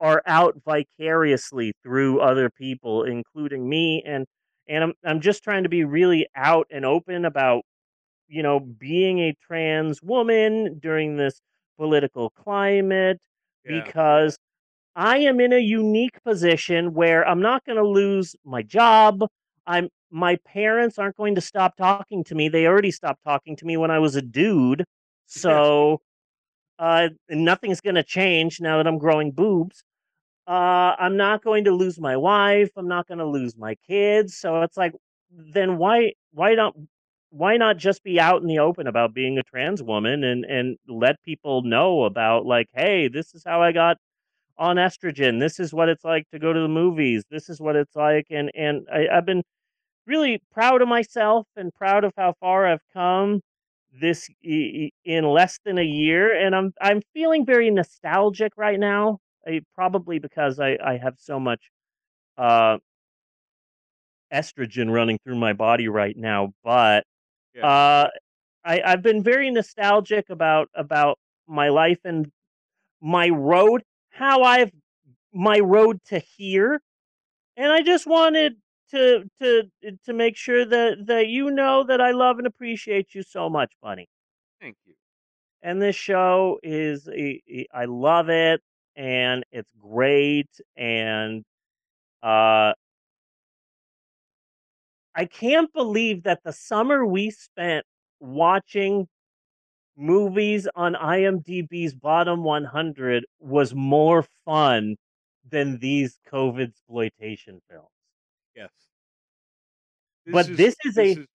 are 0.00 0.22
out 0.26 0.56
vicariously 0.64 1.72
through 1.82 2.20
other 2.20 2.50
people, 2.50 3.04
including 3.04 3.68
me, 3.68 4.02
and 4.04 4.26
and 4.68 4.84
I'm 4.84 4.92
I'm 5.04 5.20
just 5.20 5.42
trying 5.44 5.62
to 5.64 5.68
be 5.68 5.84
really 5.84 6.26
out 6.36 6.66
and 6.70 6.84
open 6.84 7.24
about 7.24 7.62
you 8.28 8.42
know 8.42 8.60
being 8.60 9.20
a 9.20 9.34
trans 9.46 10.02
woman 10.02 10.78
during 10.80 11.16
this 11.16 11.40
political 11.78 12.30
climate 12.30 13.18
Yeah. 13.64 13.82
because 13.82 14.38
I 14.96 15.18
am 15.18 15.40
in 15.40 15.52
a 15.52 15.58
unique 15.58 16.22
position 16.24 16.94
where 16.94 17.26
I'm 17.26 17.40
not 17.40 17.64
going 17.64 17.78
to 17.78 17.86
lose 17.86 18.36
my 18.44 18.62
job. 18.62 19.26
I'm 19.66 19.88
my 20.10 20.36
parents 20.46 20.98
aren't 20.98 21.16
going 21.16 21.36
to 21.36 21.40
stop 21.40 21.76
talking 21.76 22.24
to 22.24 22.34
me. 22.34 22.48
They 22.48 22.66
already 22.66 22.90
stopped 22.90 23.24
talking 23.24 23.56
to 23.56 23.64
me 23.66 23.76
when 23.78 23.90
I 23.90 23.98
was 23.98 24.16
a 24.16 24.22
dude. 24.22 24.84
So 25.26 26.00
uh 26.78 27.08
nothing's 27.30 27.80
going 27.80 27.96
to 27.96 28.04
change 28.04 28.60
now 28.60 28.78
that 28.78 28.86
I'm 28.86 28.98
growing 28.98 29.32
boobs 29.32 29.84
uh 30.46 30.94
i'm 30.98 31.16
not 31.16 31.42
going 31.44 31.64
to 31.64 31.72
lose 31.72 32.00
my 32.00 32.16
wife 32.16 32.70
i'm 32.76 32.88
not 32.88 33.08
going 33.08 33.18
to 33.18 33.26
lose 33.26 33.56
my 33.56 33.76
kids 33.88 34.36
so 34.36 34.62
it's 34.62 34.76
like 34.76 34.92
then 35.30 35.78
why 35.78 36.12
why 36.32 36.54
not 36.54 36.74
why 37.30 37.56
not 37.56 37.78
just 37.78 38.04
be 38.04 38.20
out 38.20 38.42
in 38.42 38.48
the 38.48 38.58
open 38.58 38.86
about 38.88 39.14
being 39.14 39.38
a 39.38 39.42
trans 39.44 39.82
woman 39.82 40.24
and 40.24 40.44
and 40.44 40.78
let 40.88 41.22
people 41.24 41.62
know 41.62 42.04
about 42.04 42.46
like 42.46 42.68
hey 42.74 43.08
this 43.08 43.34
is 43.34 43.42
how 43.46 43.62
i 43.62 43.72
got 43.72 43.96
on 44.58 44.76
estrogen 44.76 45.40
this 45.40 45.58
is 45.58 45.72
what 45.72 45.88
it's 45.88 46.04
like 46.04 46.24
to 46.30 46.38
go 46.38 46.52
to 46.52 46.60
the 46.60 46.68
movies 46.68 47.24
this 47.30 47.48
is 47.48 47.60
what 47.60 47.76
it's 47.76 47.96
like 47.96 48.26
and 48.30 48.50
and 48.54 48.86
I, 48.92 49.08
i've 49.12 49.26
been 49.26 49.42
really 50.06 50.42
proud 50.52 50.82
of 50.82 50.88
myself 50.88 51.46
and 51.56 51.72
proud 51.74 52.04
of 52.04 52.12
how 52.16 52.34
far 52.40 52.66
i've 52.66 52.82
come 52.92 53.40
this 54.00 54.28
in 54.42 55.24
less 55.24 55.58
than 55.64 55.78
a 55.78 55.84
year 55.84 56.34
and 56.34 56.54
i'm 56.54 56.72
i'm 56.80 57.00
feeling 57.14 57.44
very 57.46 57.70
nostalgic 57.70 58.52
right 58.56 58.78
now 58.78 59.18
I, 59.46 59.60
probably 59.74 60.18
because 60.18 60.60
I, 60.60 60.78
I 60.84 60.98
have 60.98 61.14
so 61.18 61.40
much 61.40 61.70
uh, 62.38 62.78
estrogen 64.32 64.90
running 64.90 65.18
through 65.24 65.36
my 65.38 65.52
body 65.52 65.88
right 65.88 66.16
now, 66.16 66.52
but 66.64 67.04
Yeah. 67.54 67.66
uh, 67.66 68.08
I, 68.64 68.80
I've 68.84 69.02
been 69.02 69.22
very 69.22 69.50
nostalgic 69.50 70.30
about 70.30 70.68
about 70.74 71.18
my 71.46 71.68
life 71.68 71.98
and 72.04 72.30
my 73.00 73.28
road, 73.28 73.82
how 74.12 74.42
I've 74.42 74.70
my 75.32 75.58
road 75.58 75.98
to 76.06 76.20
here, 76.20 76.80
and 77.56 77.72
I 77.72 77.82
just 77.82 78.06
wanted 78.06 78.54
to 78.90 79.24
to 79.40 79.64
to 80.04 80.12
make 80.12 80.36
sure 80.36 80.64
that 80.64 81.06
that 81.06 81.28
you 81.28 81.50
know 81.50 81.84
that 81.84 82.00
I 82.00 82.12
love 82.12 82.38
and 82.38 82.46
appreciate 82.46 83.14
you 83.14 83.22
so 83.22 83.50
much, 83.50 83.72
buddy. 83.82 84.08
Thank 84.60 84.76
you. 84.86 84.94
And 85.62 85.80
this 85.80 85.96
show 85.96 86.58
is 86.62 87.08
I 87.08 87.40
I 87.74 87.86
love 87.86 88.28
it, 88.28 88.60
and 88.96 89.44
it's 89.52 89.72
great, 89.80 90.50
and 90.76 91.44
uh, 92.22 92.72
I 95.14 95.24
can't 95.26 95.72
believe 95.72 96.22
that 96.24 96.40
the 96.44 96.52
summer 96.52 97.04
we 97.04 97.30
spent 97.30 97.84
watching 98.20 99.08
movies 99.96 100.68
on 100.74 100.94
IMDb's 100.94 101.94
bottom 101.94 102.42
100 102.44 103.24
was 103.40 103.74
more 103.74 104.24
fun 104.44 104.96
than 105.48 105.78
these 105.78 106.18
COVID 106.30 106.68
exploitation 106.68 107.60
films. 107.70 107.88
Yes. 108.56 108.70
But 110.26 110.56
this 110.56 110.76
is 110.84 110.98
a- 110.98 111.26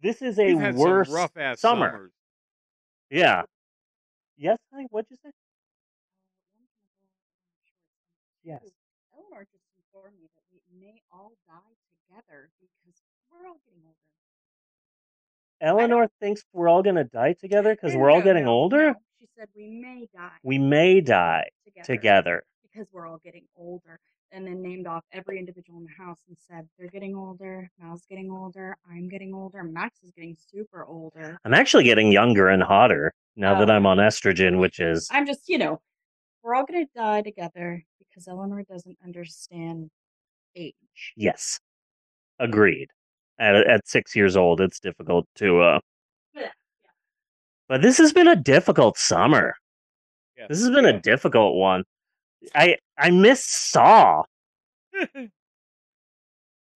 This 0.00 0.20
is 0.22 0.38
a 0.38 0.46
we've 0.54 0.60
had 0.60 0.74
worse 0.74 1.08
rough 1.08 1.36
ass 1.36 1.60
summer. 1.60 1.90
summers. 1.90 2.12
Yeah. 3.10 3.42
Yes, 4.36 4.58
honey, 4.72 4.86
what'd 4.90 5.10
you 5.10 5.16
say? 5.22 5.30
Yes. 8.42 8.60
Eleanor 9.14 9.46
just 9.50 9.64
informed 9.78 10.18
me 10.20 10.28
that 10.34 10.44
we 10.52 10.60
may 10.78 11.00
all 11.12 11.32
die 11.46 11.74
together 12.08 12.50
because 12.60 13.00
we're 13.30 13.46
all 13.46 13.60
getting 13.64 13.80
older. 13.86 14.13
Eleanor 15.60 16.08
thinks 16.20 16.42
we're 16.52 16.68
all 16.68 16.82
gonna 16.82 17.04
die 17.04 17.34
together 17.34 17.74
because 17.74 17.94
No, 17.94 18.00
we're 18.00 18.10
all 18.10 18.18
no, 18.18 18.24
getting 18.24 18.44
no, 18.44 18.50
older. 18.50 18.88
no. 18.88 18.94
She 19.20 19.28
said 19.38 19.48
we 19.56 19.68
may 19.70 20.06
die 20.14 20.36
We 20.42 20.58
may 20.58 21.00
die 21.00 21.48
together, 21.64 21.86
together. 21.86 22.44
because 22.62 22.86
we're 22.92 23.06
all 23.06 23.18
getting 23.24 23.44
older. 23.56 23.98
And 24.32 24.44
then 24.46 24.62
named 24.62 24.88
off 24.88 25.04
every 25.12 25.38
individual 25.38 25.78
in 25.78 25.84
the 25.84 26.02
house 26.04 26.18
and 26.26 26.36
said 26.36 26.68
they're 26.76 26.88
getting 26.88 27.14
older. 27.14 27.70
Mal's 27.78 28.04
getting 28.08 28.32
older. 28.32 28.76
I'm 28.90 29.08
getting 29.08 29.32
older. 29.32 29.62
Max 29.62 30.02
is 30.02 30.10
getting 30.10 30.36
super 30.50 30.84
older. 30.84 31.38
I'm 31.44 31.54
actually 31.54 31.84
getting 31.84 32.10
younger 32.10 32.48
and 32.48 32.60
hotter 32.60 33.12
now 33.36 33.56
that 33.60 33.70
Oh. 33.70 33.74
I'm 33.74 33.86
on 33.86 33.98
estrogen, 33.98 34.58
which 34.58 34.80
is 34.80 35.08
I'm 35.12 35.24
just, 35.24 35.48
you 35.48 35.56
know, 35.58 35.80
we're 36.42 36.56
all 36.56 36.64
gonna 36.64 36.86
die 36.96 37.22
together 37.22 37.84
because 38.00 38.26
Eleanor 38.26 38.64
doesn't 38.64 38.98
understand 39.04 39.90
age. 40.56 40.74
yes, 41.16 41.60
agreed. 42.40 42.88
At 43.38 43.56
at 43.56 43.88
six 43.88 44.14
years 44.14 44.36
old, 44.36 44.60
it's 44.60 44.78
difficult 44.80 45.26
to. 45.36 45.60
uh 45.60 45.80
Yeah, 46.34 46.50
But 47.68 47.82
this 47.82 47.98
has 47.98 48.12
been 48.12 48.28
a 48.28 48.36
difficult 48.36 48.96
summer. 48.98 49.54
Yes. 50.36 50.48
This 50.48 50.60
has 50.60 50.70
been 50.70 50.86
a 50.86 51.00
difficult 51.00 51.56
one. 51.56 51.84
I 52.54 52.76
I 52.98 53.10
miss 53.10 53.44
Saw. 53.44 54.22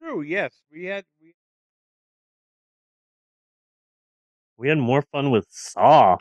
True. 0.00 0.22
Yes, 0.22 0.52
we 0.72 0.84
had. 0.84 1.04
We, 1.22 1.34
We 4.56 4.68
had 4.68 4.78
more 4.78 5.02
fun 5.12 5.30
with 5.30 5.46
Saw. 5.50 6.18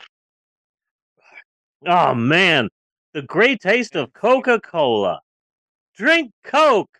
Oh 1.86 2.14
man, 2.14 2.68
the 3.12 3.22
great 3.22 3.60
taste 3.60 3.96
of 3.96 4.12
Coca 4.12 4.60
Cola. 4.60 5.20
Drink 5.96 6.32
Coke, 6.44 6.98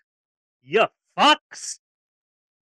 you 0.62 0.86
fucks. 1.16 1.78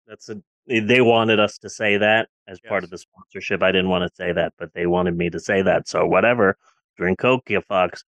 That's 0.07 0.29
a. 0.29 0.43
They 0.67 1.01
wanted 1.01 1.39
us 1.39 1.59
to 1.59 1.71
say 1.71 1.97
that 1.99 2.29
as 2.49 2.59
part 2.61 2.85
of 2.85 2.91
the 2.91 2.99
sponsorship. 2.99 3.63
I 3.63 3.71
didn't 3.71 3.89
want 3.89 4.09
to 4.09 4.15
say 4.15 4.33
that, 4.33 4.53
but 4.59 4.73
they 4.75 4.87
wanted 4.87 5.17
me 5.17 5.31
to 5.31 5.41
say 5.41 5.63
that. 5.63 5.89
So 5.89 6.07
whatever. 6.07 6.57
Drink 6.97 7.19
Coke, 7.19 7.49
you 7.49 7.61
fucks. 7.61 8.03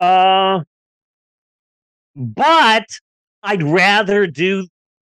Uh, 0.00 0.64
but 2.16 2.86
I'd 3.42 3.62
rather 3.62 4.26
do 4.26 4.66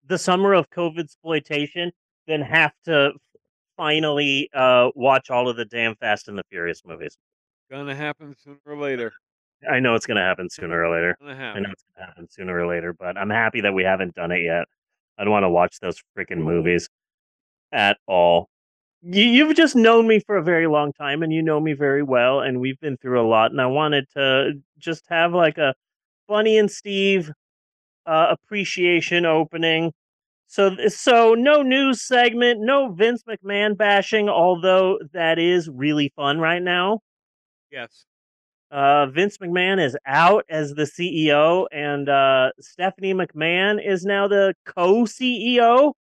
the 0.06 0.18
summer 0.18 0.54
of 0.54 0.68
COVID 0.70 1.00
exploitation 1.00 1.92
than 2.26 2.42
have 2.42 2.72
to 2.84 3.12
finally 3.76 4.50
uh 4.52 4.90
watch 4.94 5.30
all 5.30 5.48
of 5.48 5.56
the 5.56 5.64
damn 5.64 5.94
Fast 5.96 6.28
and 6.28 6.36
the 6.36 6.42
Furious 6.50 6.82
movies. 6.84 7.16
gonna 7.70 7.94
happen 7.94 8.34
sooner 8.42 8.58
or 8.66 8.76
later. 8.76 9.12
I 9.70 9.80
know 9.80 9.94
it's 9.94 10.06
gonna 10.06 10.20
happen 10.20 10.50
sooner 10.50 10.82
or 10.82 10.94
later. 10.94 11.16
I 11.22 11.60
know 11.60 11.70
it's 11.70 11.84
gonna 11.94 12.06
happen 12.06 12.28
sooner 12.30 12.58
or 12.58 12.66
later, 12.66 12.92
but 12.92 13.16
I'm 13.16 13.30
happy 13.30 13.60
that 13.62 13.72
we 13.72 13.84
haven't 13.84 14.14
done 14.14 14.32
it 14.32 14.42
yet. 14.42 14.64
I 15.18 15.24
don't 15.24 15.32
want 15.32 15.44
to 15.44 15.50
watch 15.50 15.80
those 15.80 16.00
freaking 16.16 16.38
movies 16.38 16.88
at 17.72 17.98
all. 18.06 18.48
You, 19.02 19.24
you've 19.24 19.56
just 19.56 19.76
known 19.76 20.06
me 20.06 20.20
for 20.20 20.36
a 20.36 20.42
very 20.42 20.66
long 20.66 20.92
time, 20.92 21.22
and 21.22 21.32
you 21.32 21.42
know 21.42 21.60
me 21.60 21.72
very 21.72 22.02
well, 22.02 22.40
and 22.40 22.60
we've 22.60 22.78
been 22.80 22.96
through 22.96 23.20
a 23.20 23.28
lot. 23.28 23.50
And 23.50 23.60
I 23.60 23.66
wanted 23.66 24.06
to 24.16 24.52
just 24.78 25.04
have 25.08 25.32
like 25.32 25.58
a 25.58 25.74
Bunny 26.28 26.58
and 26.58 26.70
Steve 26.70 27.30
uh, 28.06 28.26
appreciation 28.30 29.26
opening. 29.26 29.92
So, 30.46 30.76
so 30.88 31.34
no 31.34 31.62
news 31.62 32.02
segment, 32.02 32.60
no 32.60 32.92
Vince 32.92 33.22
McMahon 33.22 33.76
bashing, 33.76 34.28
although 34.28 34.98
that 35.12 35.38
is 35.38 35.68
really 35.68 36.12
fun 36.16 36.38
right 36.38 36.62
now. 36.62 37.00
Yes. 37.70 38.04
Uh, 38.70 39.06
Vince 39.06 39.38
McMahon 39.38 39.84
is 39.84 39.96
out 40.06 40.44
as 40.48 40.74
the 40.74 40.84
CEO, 40.84 41.66
and 41.72 42.08
uh, 42.08 42.50
Stephanie 42.60 43.14
McMahon 43.14 43.84
is 43.84 44.04
now 44.04 44.28
the 44.28 44.54
co-CEO, 44.64 45.92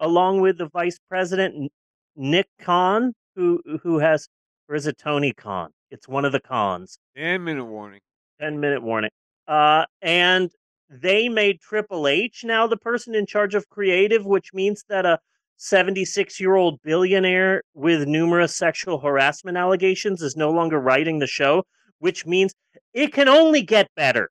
along 0.00 0.40
with 0.40 0.56
the 0.56 0.68
vice 0.68 0.98
president 1.08 1.70
Nick 2.16 2.46
Khan, 2.60 3.12
who 3.36 3.60
who 3.82 3.98
has, 3.98 4.28
or 4.68 4.74
is 4.74 4.86
it 4.86 4.96
Tony 4.96 5.32
Khan? 5.32 5.70
It's 5.90 6.08
one 6.08 6.24
of 6.24 6.32
the 6.32 6.40
cons. 6.40 6.98
10 7.16 7.44
minute 7.44 7.66
warning. 7.66 8.00
10 8.40 8.58
minute 8.58 8.82
warning. 8.82 9.10
Uh, 9.46 9.84
and 10.00 10.50
they 10.88 11.28
made 11.28 11.60
Triple 11.60 12.08
H 12.08 12.42
now 12.44 12.66
the 12.66 12.76
person 12.76 13.14
in 13.14 13.26
charge 13.26 13.54
of 13.54 13.68
creative, 13.68 14.24
which 14.24 14.54
means 14.54 14.84
that 14.88 15.04
a 15.04 15.18
76 15.56 16.40
year 16.40 16.54
old 16.54 16.80
billionaire 16.82 17.62
with 17.74 18.08
numerous 18.08 18.56
sexual 18.56 18.98
harassment 18.98 19.56
allegations 19.56 20.22
is 20.22 20.36
no 20.36 20.50
longer 20.50 20.80
writing 20.80 21.18
the 21.18 21.26
show, 21.26 21.64
which 22.04 22.26
means 22.26 22.52
it 22.92 23.14
can 23.14 23.28
only 23.28 23.62
get 23.62 23.88
better. 23.96 24.28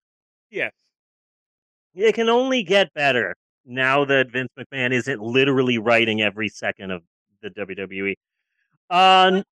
Yes. 0.51 0.73
It 1.95 2.13
can 2.13 2.29
only 2.29 2.61
get 2.61 2.93
better 2.93 3.35
now 3.65 4.05
that 4.05 4.29
Vince 4.31 4.51
McMahon 4.59 4.91
isn't 4.93 5.19
literally 5.19 5.79
writing 5.79 6.21
every 6.21 6.49
second 6.49 6.91
of 6.91 7.01
the 7.41 7.49
WWE. 7.49 8.13
Why 8.89 9.31
does 9.31 9.43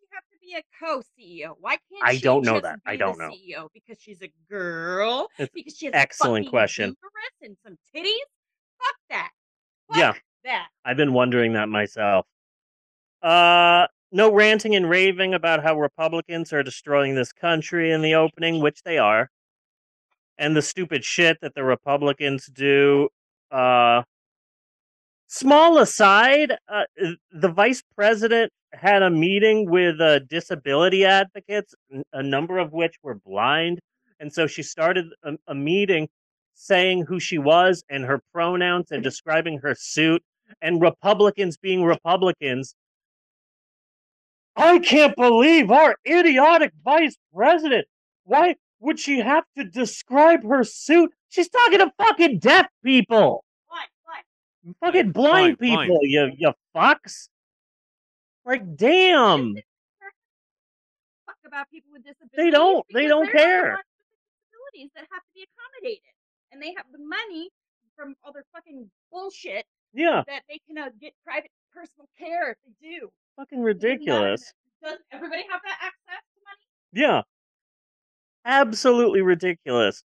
she 0.00 0.06
have 0.10 0.24
to 0.32 0.38
be 0.40 0.56
a 0.56 0.62
co-CEO? 0.84 1.54
Why 1.60 1.76
can't 1.88 2.02
I 2.02 2.16
don't 2.16 2.44
know 2.44 2.58
that. 2.58 2.80
I 2.84 2.96
don't 2.96 3.16
know. 3.20 3.30
CEO 3.30 3.68
because 3.72 4.02
she's 4.02 4.20
a 4.22 4.32
girl? 4.50 5.28
It's 5.38 5.52
because 5.54 5.76
she 5.76 5.86
has 5.86 5.94
excellent 5.94 6.48
question. 6.48 6.96
and 7.42 7.56
some 7.64 7.78
titties? 7.94 8.18
Fuck 8.80 8.96
that. 9.10 9.30
Fuck 9.86 9.96
Yeah. 9.96 10.12
that. 10.42 10.68
I've 10.84 10.96
been 10.96 11.12
wondering 11.12 11.52
that 11.52 11.68
myself. 11.68 12.26
Uh, 13.22 13.86
no 14.10 14.32
ranting 14.32 14.74
and 14.74 14.88
raving 14.88 15.34
about 15.34 15.62
how 15.62 15.78
Republicans 15.78 16.52
are 16.52 16.62
destroying 16.62 17.14
this 17.14 17.32
country 17.32 17.90
in 17.92 18.02
the 18.02 18.14
opening, 18.14 18.60
which 18.60 18.82
they 18.82 18.98
are, 18.98 19.30
and 20.38 20.56
the 20.56 20.62
stupid 20.62 21.04
shit 21.04 21.38
that 21.42 21.54
the 21.54 21.64
Republicans 21.64 22.46
do. 22.46 23.08
Uh, 23.50 24.02
small 25.26 25.78
aside, 25.78 26.56
uh, 26.68 26.84
the 27.32 27.48
vice 27.48 27.82
president 27.94 28.52
had 28.72 29.02
a 29.02 29.10
meeting 29.10 29.70
with 29.70 30.00
uh, 30.00 30.18
disability 30.20 31.04
advocates, 31.04 31.74
a 32.12 32.22
number 32.22 32.58
of 32.58 32.72
which 32.72 32.96
were 33.02 33.14
blind, 33.14 33.78
and 34.20 34.32
so 34.32 34.46
she 34.46 34.62
started 34.62 35.06
a, 35.22 35.32
a 35.46 35.54
meeting 35.54 36.08
saying 36.54 37.04
who 37.06 37.20
she 37.20 37.38
was 37.38 37.84
and 37.88 38.04
her 38.04 38.20
pronouns 38.32 38.90
and 38.90 39.02
describing 39.02 39.58
her 39.58 39.74
suit 39.76 40.22
and 40.60 40.80
Republicans 40.80 41.56
being 41.56 41.84
Republicans. 41.84 42.74
I 44.58 44.78
can't 44.80 45.14
believe 45.16 45.70
our 45.70 45.96
idiotic 46.06 46.72
vice 46.84 47.16
president. 47.34 47.86
Why 48.24 48.56
would 48.80 48.98
she 48.98 49.20
have 49.20 49.44
to 49.56 49.64
describe 49.64 50.42
her 50.44 50.64
suit? 50.64 51.12
She's 51.28 51.48
talking 51.48 51.78
to 51.78 51.92
fucking 51.98 52.40
deaf 52.40 52.66
people, 52.84 53.44
Why? 53.68 53.84
Why? 54.04 54.22
fucking 54.80 55.12
blind, 55.12 55.58
blind 55.58 55.60
people. 55.60 55.86
blind. 55.86 56.00
You 56.02 56.32
you 56.36 56.52
fucks. 56.74 57.28
Like 58.44 58.76
damn. 58.76 59.54
Fuck 61.26 61.36
about 61.46 61.70
people 61.70 61.90
with 61.92 62.04
disabilities. 62.04 62.36
They 62.36 62.50
don't- 62.50 62.86
they 62.92 63.06
don't 63.06 63.26
they're 63.32 63.72
not 63.74 63.84
the 63.84 63.84
care. 63.84 63.84
disabilities 64.50 64.90
that 64.96 65.06
have 65.12 65.22
to 65.22 65.32
be 65.34 65.46
accommodated, 65.46 66.12
and 66.52 66.60
they 66.62 66.72
have 66.76 66.86
the 66.92 66.98
money 66.98 67.50
from 67.96 68.14
all 68.24 68.32
their 68.32 68.44
fucking 68.52 68.90
bullshit 69.12 69.66
Yeah, 69.92 70.22
that 70.26 70.42
they 70.48 70.60
can 70.66 70.78
uh, 70.78 70.90
get 71.00 71.12
private 71.24 71.50
personal 71.72 72.08
care 72.18 72.50
if 72.52 72.58
they 72.64 72.88
do. 72.96 73.10
Fucking 73.38 73.62
ridiculous. 73.62 74.52
Does 74.82 74.98
everybody 75.12 75.42
have 75.50 75.60
that 75.64 75.78
access 75.80 76.24
to 76.34 76.40
money? 76.44 76.92
Yeah. 76.92 77.22
Absolutely 78.44 79.22
ridiculous. 79.22 80.02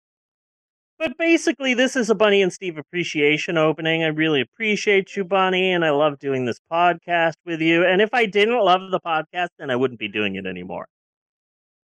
But 0.99 1.17
basically, 1.17 1.73
this 1.73 1.95
is 1.95 2.09
a 2.09 2.15
Bunny 2.15 2.41
and 2.41 2.53
Steve 2.53 2.77
appreciation 2.77 3.57
opening. 3.57 4.03
I 4.03 4.07
really 4.07 4.41
appreciate 4.41 5.15
you, 5.15 5.23
Bunny, 5.23 5.71
and 5.71 5.83
I 5.83 5.89
love 5.89 6.19
doing 6.19 6.45
this 6.45 6.59
podcast 6.71 7.33
with 7.45 7.61
you. 7.61 7.85
And 7.85 8.01
if 8.01 8.13
I 8.13 8.25
didn't 8.25 8.63
love 8.63 8.91
the 8.91 8.99
podcast, 8.99 9.49
then 9.57 9.69
I 9.69 9.75
wouldn't 9.75 9.99
be 9.99 10.07
doing 10.07 10.35
it 10.35 10.45
anymore. 10.45 10.87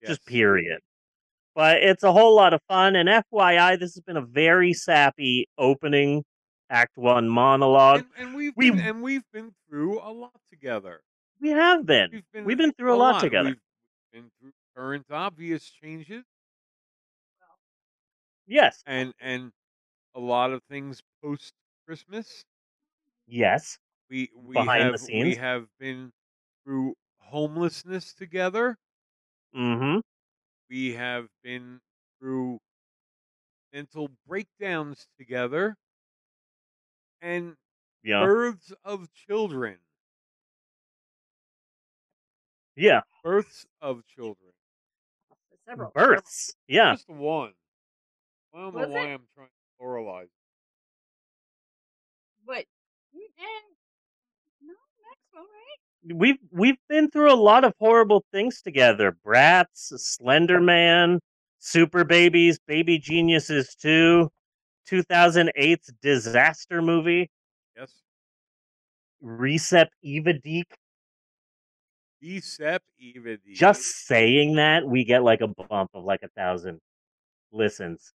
Just 0.04 0.26
period. 0.26 0.80
But 1.54 1.78
it's 1.82 2.02
a 2.02 2.12
whole 2.12 2.36
lot 2.36 2.52
of 2.54 2.60
fun. 2.68 2.96
And 2.96 3.08
FYI, 3.08 3.78
this 3.78 3.94
has 3.94 4.02
been 4.04 4.16
a 4.16 4.24
very 4.24 4.72
sappy 4.72 5.46
opening 5.56 6.24
Act 6.70 6.96
One 6.96 7.28
monologue. 7.28 8.04
And, 8.18 8.28
and 8.28 8.36
we've 8.36 8.52
we- 8.56 8.70
been, 8.70 8.80
and 8.80 9.02
we've 9.02 9.24
been 9.32 9.52
through 9.68 10.00
a 10.00 10.10
lot 10.12 10.38
together. 10.50 11.00
We 11.40 11.50
have 11.50 11.86
been. 11.86 12.10
We've 12.10 12.30
been 12.32 12.44
We've 12.44 12.58
been 12.58 12.72
through 12.72 12.94
a 12.94 12.96
lot 12.96 13.20
together. 13.20 13.54
We've 13.54 13.60
been 14.12 14.30
through 14.40 14.52
current 14.76 15.06
obvious 15.10 15.70
changes 15.70 16.24
Yes. 18.46 18.84
and 18.86 19.14
and 19.20 19.52
a 20.14 20.20
lot 20.20 20.52
of 20.52 20.62
things 20.64 21.02
post 21.22 21.54
Christmas. 21.86 22.44
Yes. 23.26 23.78
We 24.10 24.30
we 24.34 24.56
Behind 24.56 24.92
the 24.92 24.98
have 24.98 25.00
we 25.14 25.34
scenes. 25.34 25.36
have 25.36 25.68
been 25.78 26.12
through 26.64 26.94
homelessness 27.18 28.12
together. 28.14 28.76
Mm-hmm. 29.54 30.00
We 30.70 30.94
have 30.94 31.28
been 31.42 31.82
through 32.18 32.60
mental 33.72 34.08
breakdowns 34.26 35.08
together 35.16 35.74
and 37.20 37.56
Yeah. 38.02 38.26
births 38.26 38.72
of 38.84 39.12
children. 39.12 39.80
Yeah. 42.78 43.00
Births 43.24 43.66
of 43.82 44.06
children. 44.06 44.52
Several. 45.68 45.90
Births. 45.94 46.54
Yeah. 46.66 46.92
Just 46.94 47.08
one. 47.10 47.52
I 48.54 48.60
don't 48.60 48.74
know 48.74 48.80
Was 48.80 48.88
why 48.90 49.00
it? 49.00 49.14
I'm 49.14 49.20
trying 49.34 49.48
to 49.48 49.84
pluralize. 49.84 50.28
But 52.46 52.64
no, 54.62 54.72
next 54.72 55.26
one, 55.32 55.44
right? 55.44 56.16
we've 56.18 56.38
we've 56.50 56.78
been 56.88 57.10
through 57.10 57.32
a 57.32 57.36
lot 57.36 57.64
of 57.64 57.74
horrible 57.78 58.24
things 58.32 58.62
together. 58.62 59.16
Brats, 59.24 59.92
Slender 59.96 60.60
Man, 60.60 61.18
Super 61.58 62.04
Babies, 62.04 62.58
Baby 62.66 62.98
Geniuses 62.98 63.74
2, 63.74 64.30
2008's 64.88 65.92
disaster 66.00 66.80
movie, 66.80 67.30
Yes. 67.76 67.92
Recep 69.22 69.88
Ivedik. 70.04 70.64
Decep 72.22 72.80
even. 72.98 73.38
Just 73.52 74.06
saying 74.06 74.56
that, 74.56 74.86
we 74.86 75.04
get 75.04 75.22
like 75.22 75.40
a 75.40 75.48
bump 75.48 75.90
of 75.94 76.04
like 76.04 76.22
a 76.22 76.28
thousand 76.28 76.80
listens. 77.52 78.12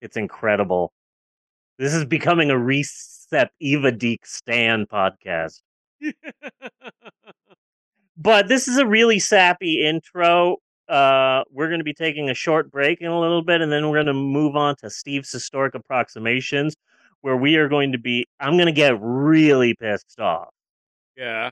It's 0.00 0.16
incredible. 0.16 0.92
This 1.78 1.94
is 1.94 2.04
becoming 2.04 2.50
a 2.50 2.54
Recep 2.54 3.48
Deek 3.98 4.26
Stan 4.26 4.86
podcast. 4.86 5.60
but 8.16 8.48
this 8.48 8.68
is 8.68 8.78
a 8.78 8.86
really 8.86 9.18
sappy 9.18 9.84
intro. 9.86 10.58
Uh, 10.88 11.44
we're 11.50 11.68
going 11.68 11.80
to 11.80 11.84
be 11.84 11.94
taking 11.94 12.30
a 12.30 12.34
short 12.34 12.70
break 12.70 13.00
in 13.00 13.06
a 13.06 13.20
little 13.20 13.42
bit, 13.42 13.60
and 13.60 13.70
then 13.70 13.88
we're 13.88 13.96
going 13.96 14.06
to 14.06 14.12
move 14.12 14.56
on 14.56 14.74
to 14.76 14.90
Steve's 14.90 15.30
historic 15.30 15.74
approximations, 15.74 16.74
where 17.20 17.36
we 17.36 17.56
are 17.56 17.68
going 17.68 17.92
to 17.92 17.98
be. 17.98 18.26
I'm 18.40 18.54
going 18.54 18.66
to 18.66 18.72
get 18.72 18.98
really 19.00 19.74
pissed 19.74 20.18
off. 20.18 20.48
yeah. 21.16 21.50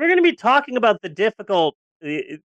We're 0.00 0.06
going 0.06 0.16
to 0.16 0.22
be 0.22 0.34
talking 0.34 0.78
about 0.78 1.02
the 1.02 1.10
difficult, 1.10 1.76
the, 2.00 2.38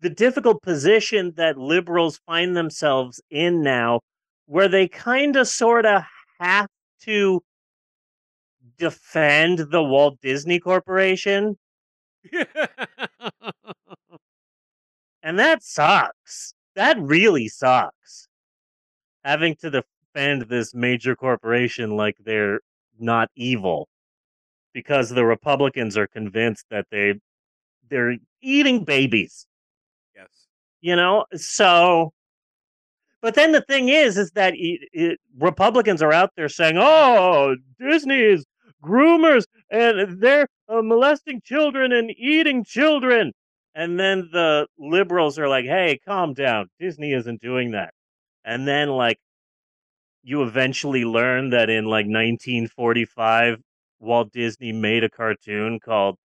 the 0.00 0.08
difficult 0.08 0.62
position 0.62 1.34
that 1.36 1.58
liberals 1.58 2.18
find 2.24 2.56
themselves 2.56 3.20
in 3.28 3.60
now, 3.60 4.00
where 4.46 4.68
they 4.68 4.88
kind 4.88 5.36
of, 5.36 5.48
sort 5.48 5.84
of 5.84 6.00
have 6.40 6.68
to 7.02 7.42
defend 8.78 9.58
the 9.70 9.82
Walt 9.82 10.18
Disney 10.22 10.58
Corporation. 10.58 11.58
And 15.24 15.38
that 15.38 15.62
sucks. 15.62 16.52
That 16.74 16.98
really 17.00 17.46
sucks. 17.46 18.26
Having 19.22 19.54
to 19.60 19.70
defend 19.70 20.42
this 20.48 20.74
major 20.74 21.14
corporation 21.14 21.96
like 21.96 22.16
they're 22.24 22.58
not 22.98 23.30
evil 23.36 23.88
because 24.72 25.10
the 25.10 25.24
Republicans 25.24 25.96
are 25.96 26.06
convinced 26.06 26.66
that 26.70 26.86
they 26.90 27.14
they're 27.88 28.16
eating 28.40 28.84
babies, 28.84 29.46
yes. 30.14 30.28
you 30.80 30.96
know? 30.96 31.26
So 31.34 32.12
but 33.20 33.34
then 33.34 33.52
the 33.52 33.60
thing 33.62 33.88
is 33.88 34.18
is 34.18 34.32
that 34.32 34.54
it, 34.56 34.80
it, 34.92 35.20
Republicans 35.38 36.02
are 36.02 36.12
out 36.12 36.30
there 36.36 36.48
saying, 36.48 36.76
"Oh, 36.78 37.56
Disney's 37.78 38.44
groomers 38.82 39.44
and 39.70 40.20
they're 40.20 40.48
uh, 40.68 40.82
molesting 40.82 41.40
children 41.44 41.92
and 41.92 42.10
eating 42.10 42.64
children." 42.64 43.32
And 43.74 43.98
then 43.98 44.28
the 44.32 44.66
liberals 44.78 45.38
are 45.38 45.48
like, 45.48 45.64
hey, 45.64 45.98
calm 46.04 46.34
down. 46.34 46.68
Disney 46.78 47.12
isn't 47.12 47.40
doing 47.40 47.70
that. 47.70 47.94
And 48.44 48.68
then, 48.68 48.90
like, 48.90 49.18
you 50.22 50.42
eventually 50.42 51.04
learn 51.04 51.50
that 51.50 51.70
in 51.70 51.84
like 51.84 52.06
1945, 52.06 53.58
Walt 54.02 54.32
Disney 54.32 54.72
made 54.72 55.04
a 55.04 55.08
cartoon 55.08 55.78
called 55.80 56.16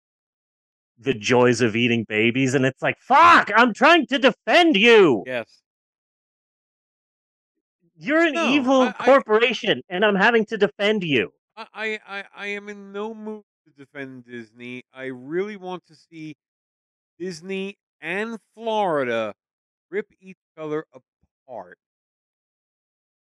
The 0.99 1.15
Joys 1.15 1.61
of 1.61 1.77
Eating 1.77 2.05
Babies. 2.09 2.55
And 2.55 2.65
it's 2.65 2.83
like, 2.83 2.97
fuck, 3.01 3.51
I'm 3.55 3.73
trying 3.75 4.07
to 4.09 4.19
defend 4.19 4.77
you. 4.77 5.23
Yes. 5.27 5.62
You're 7.99 8.25
an 8.27 8.35
No, 8.35 8.49
evil 8.51 8.83
I- 8.83 8.95
I- 8.99 9.05
corporation, 9.05 9.83
and 9.89 10.05
I'm 10.05 10.17
having 10.17 10.45
to 10.47 10.59
defend 10.59 11.03
you. 11.05 11.31
I, 11.57 11.67
I, 11.75 12.01
I, 12.19 12.25
I 12.35 12.47
am 12.49 12.69
in 12.69 12.93
no 12.93 13.15
mood 13.15 13.43
to 13.67 13.71
defend 13.85 14.25
Disney. 14.27 14.83
I 14.93 15.07
really 15.07 15.57
want 15.57 15.87
to 15.87 15.95
see 15.95 16.37
Disney 17.19 17.79
and 18.01 18.39
Florida 18.55 19.35
rip 19.91 20.07
each 20.20 20.37
other 20.59 20.85
apart. 20.93 21.79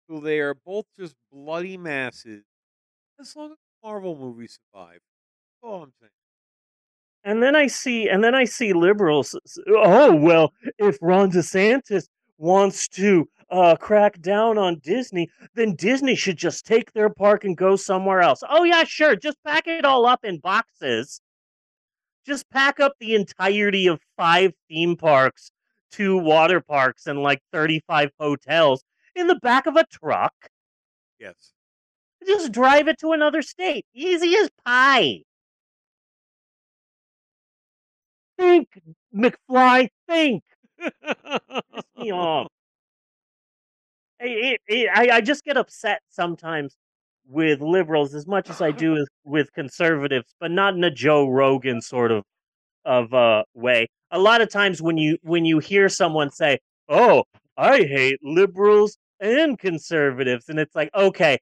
So 0.09 0.19
they 0.19 0.39
are 0.39 0.55
both 0.65 0.85
just 0.97 1.15
bloody 1.31 1.77
masses. 1.77 2.43
As 3.19 3.35
long 3.35 3.51
as 3.51 3.57
Marvel 3.83 4.17
movies 4.17 4.59
survive. 4.73 4.99
Oh, 5.61 5.81
I'm 5.81 5.93
saying. 5.99 6.09
And 7.25 7.41
then 7.41 7.55
I 7.55 7.67
see, 7.67 8.09
and 8.09 8.23
then 8.23 8.35
I 8.35 8.45
see 8.45 8.73
liberals. 8.73 9.35
Oh 9.67 10.13
well, 10.13 10.51
if 10.77 10.97
Ron 11.01 11.31
DeSantis 11.31 12.05
wants 12.37 12.87
to 12.89 13.29
uh, 13.49 13.75
crack 13.77 14.19
down 14.19 14.57
on 14.57 14.79
Disney, 14.83 15.29
then 15.55 15.75
Disney 15.75 16.15
should 16.15 16.37
just 16.37 16.65
take 16.65 16.91
their 16.91 17.09
park 17.09 17.45
and 17.45 17.55
go 17.55 17.75
somewhere 17.75 18.21
else. 18.21 18.43
Oh 18.49 18.63
yeah, 18.63 18.83
sure. 18.83 19.15
Just 19.15 19.37
pack 19.45 19.67
it 19.67 19.85
all 19.85 20.05
up 20.05 20.25
in 20.25 20.39
boxes. 20.39 21.21
Just 22.25 22.49
pack 22.49 22.79
up 22.79 22.93
the 22.99 23.15
entirety 23.15 23.87
of 23.87 23.99
five 24.17 24.53
theme 24.69 24.97
parks, 24.97 25.51
two 25.91 26.17
water 26.17 26.59
parks, 26.61 27.05
and 27.07 27.21
like 27.21 27.39
thirty-five 27.53 28.11
hotels 28.19 28.83
in 29.15 29.27
the 29.27 29.39
back 29.39 29.65
of 29.65 29.75
a 29.77 29.85
truck. 29.85 30.33
Yes. 31.19 31.53
Just 32.27 32.51
drive 32.51 32.87
it 32.87 32.99
to 32.99 33.11
another 33.11 33.41
state. 33.41 33.85
Easy 33.93 34.35
as 34.37 34.49
pie. 34.65 35.23
Think, 38.37 38.67
McFly, 39.15 39.89
think. 40.07 40.43
Piss 40.77 41.83
me 41.97 42.11
off. 42.11 42.47
I- 44.21 44.25
it- 44.25 44.61
it- 44.67 44.89
I, 44.93 45.17
I 45.17 45.21
just 45.21 45.43
get 45.43 45.57
upset 45.57 46.01
sometimes 46.09 46.75
with 47.25 47.61
liberals 47.61 48.13
as 48.13 48.27
much 48.27 48.49
as 48.49 48.61
I 48.61 48.71
do 48.85 48.93
with, 48.93 49.09
with 49.23 49.53
conservatives, 49.53 50.33
but 50.39 50.51
not 50.51 50.75
in 50.75 50.83
a 50.83 50.91
Joe 50.91 51.27
Rogan 51.29 51.81
sort 51.81 52.11
of 52.11 52.23
of 52.85 53.13
uh, 53.13 53.43
way. 53.55 53.87
A 54.11 54.19
lot 54.19 54.41
of 54.41 54.49
times 54.51 54.81
when 54.81 54.97
you 54.97 55.17
when 55.23 55.45
you 55.45 55.59
hear 55.59 55.89
someone 55.89 56.31
say, 56.31 56.59
"Oh, 56.89 57.25
I 57.57 57.79
hate 57.83 58.19
liberals 58.23 58.97
and 59.19 59.57
conservatives," 59.59 60.49
and 60.49 60.59
it's 60.59 60.75
like, 60.75 60.89
okay, 60.95 61.39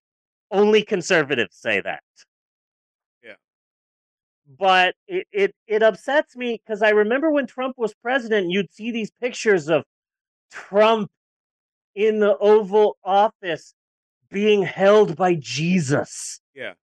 only 0.51 0.83
conservatives 0.83 1.55
say 1.55 1.81
that. 1.81 2.03
Yeah. 3.23 3.35
But 4.59 4.95
it 5.07 5.27
it, 5.31 5.55
it 5.67 5.83
upsets 5.83 6.35
me 6.35 6.61
because 6.63 6.81
I 6.81 6.89
remember 6.89 7.31
when 7.31 7.47
Trump 7.47 7.77
was 7.77 7.93
president, 8.01 8.49
you'd 8.49 8.73
see 8.73 8.91
these 8.91 9.11
pictures 9.21 9.69
of 9.69 9.83
Trump 10.51 11.09
in 11.95 12.19
the 12.19 12.37
Oval 12.37 12.97
Office 13.03 13.73
being 14.29 14.63
held 14.63 15.15
by 15.15 15.35
Jesus. 15.35 16.39
Yeah. 16.55 16.73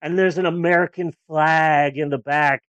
And 0.00 0.18
there's 0.18 0.38
an 0.38 0.46
American 0.46 1.12
flag 1.26 1.98
in 1.98 2.08
the 2.08 2.18
back, 2.18 2.62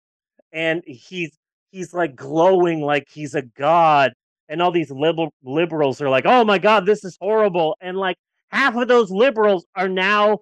and 0.53 0.83
he's 0.87 1.37
he's 1.71 1.93
like 1.93 2.17
glowing 2.17 2.81
like 2.81 3.07
he's 3.11 3.35
a 3.35 3.43
god. 3.43 4.13
And 4.49 4.63
all 4.63 4.71
these 4.71 4.91
liberal 4.91 5.33
liberals 5.43 6.01
are 6.01 6.09
like, 6.09 6.25
"Oh 6.27 6.45
my 6.45 6.59
god, 6.59 6.87
this 6.87 7.05
is 7.05 7.19
horrible!" 7.21 7.77
And 7.81 7.99
like 7.99 8.17
half 8.51 8.75
of 8.77 8.89
those 8.89 9.11
liberals 9.11 9.67
are 9.75 9.89
now 9.89 10.39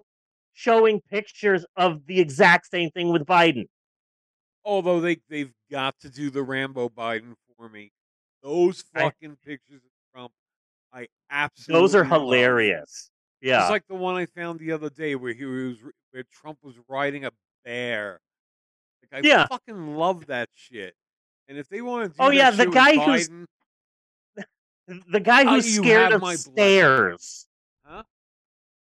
showing 0.53 1.01
pictures 1.09 1.65
of 1.75 2.05
the 2.07 2.19
exact 2.19 2.67
same 2.69 2.89
thing 2.91 3.09
with 3.11 3.23
Biden. 3.25 3.65
Although 4.65 4.99
they, 4.99 5.17
they've 5.29 5.53
got 5.71 5.97
to 6.01 6.09
do 6.09 6.29
the 6.29 6.43
Rambo 6.43 6.89
Biden 6.89 7.33
for 7.57 7.69
me. 7.69 7.91
Those 8.43 8.83
I- 8.95 9.01
fucking 9.03 9.37
pictures 9.45 9.81
of 9.83 9.91
Trump 10.13 10.31
I 10.93 11.07
absolutely 11.29 11.81
Those 11.81 11.95
are 11.95 12.03
love. 12.05 12.21
hilarious. 12.21 13.11
Yeah. 13.41 13.61
It's 13.61 13.69
like 13.69 13.85
the 13.87 13.95
one 13.95 14.15
I 14.15 14.25
found 14.25 14.59
the 14.59 14.71
other 14.71 14.89
day 14.89 15.15
where 15.15 15.33
he 15.33 15.45
was 15.45 15.77
where 16.11 16.23
Trump 16.31 16.59
was 16.63 16.75
riding 16.87 17.25
a 17.25 17.31
bear. 17.65 18.19
Like 19.11 19.23
I 19.23 19.27
Yeah. 19.27 19.45
fucking 19.47 19.95
love 19.95 20.27
that 20.27 20.49
shit. 20.55 20.95
And 21.49 21.57
if 21.57 21.67
they 21.69 21.81
want 21.81 22.03
to 22.03 22.09
do 22.09 22.15
Oh, 22.19 22.29
yeah, 22.31 22.51
the 22.51 22.65
guy 22.67 22.95
who's- 22.95 23.29
the 25.09 25.19
guy 25.19 25.43
who's 25.45 25.75
scared 25.75 26.13
of 26.13 26.23
stairs. 26.39 27.46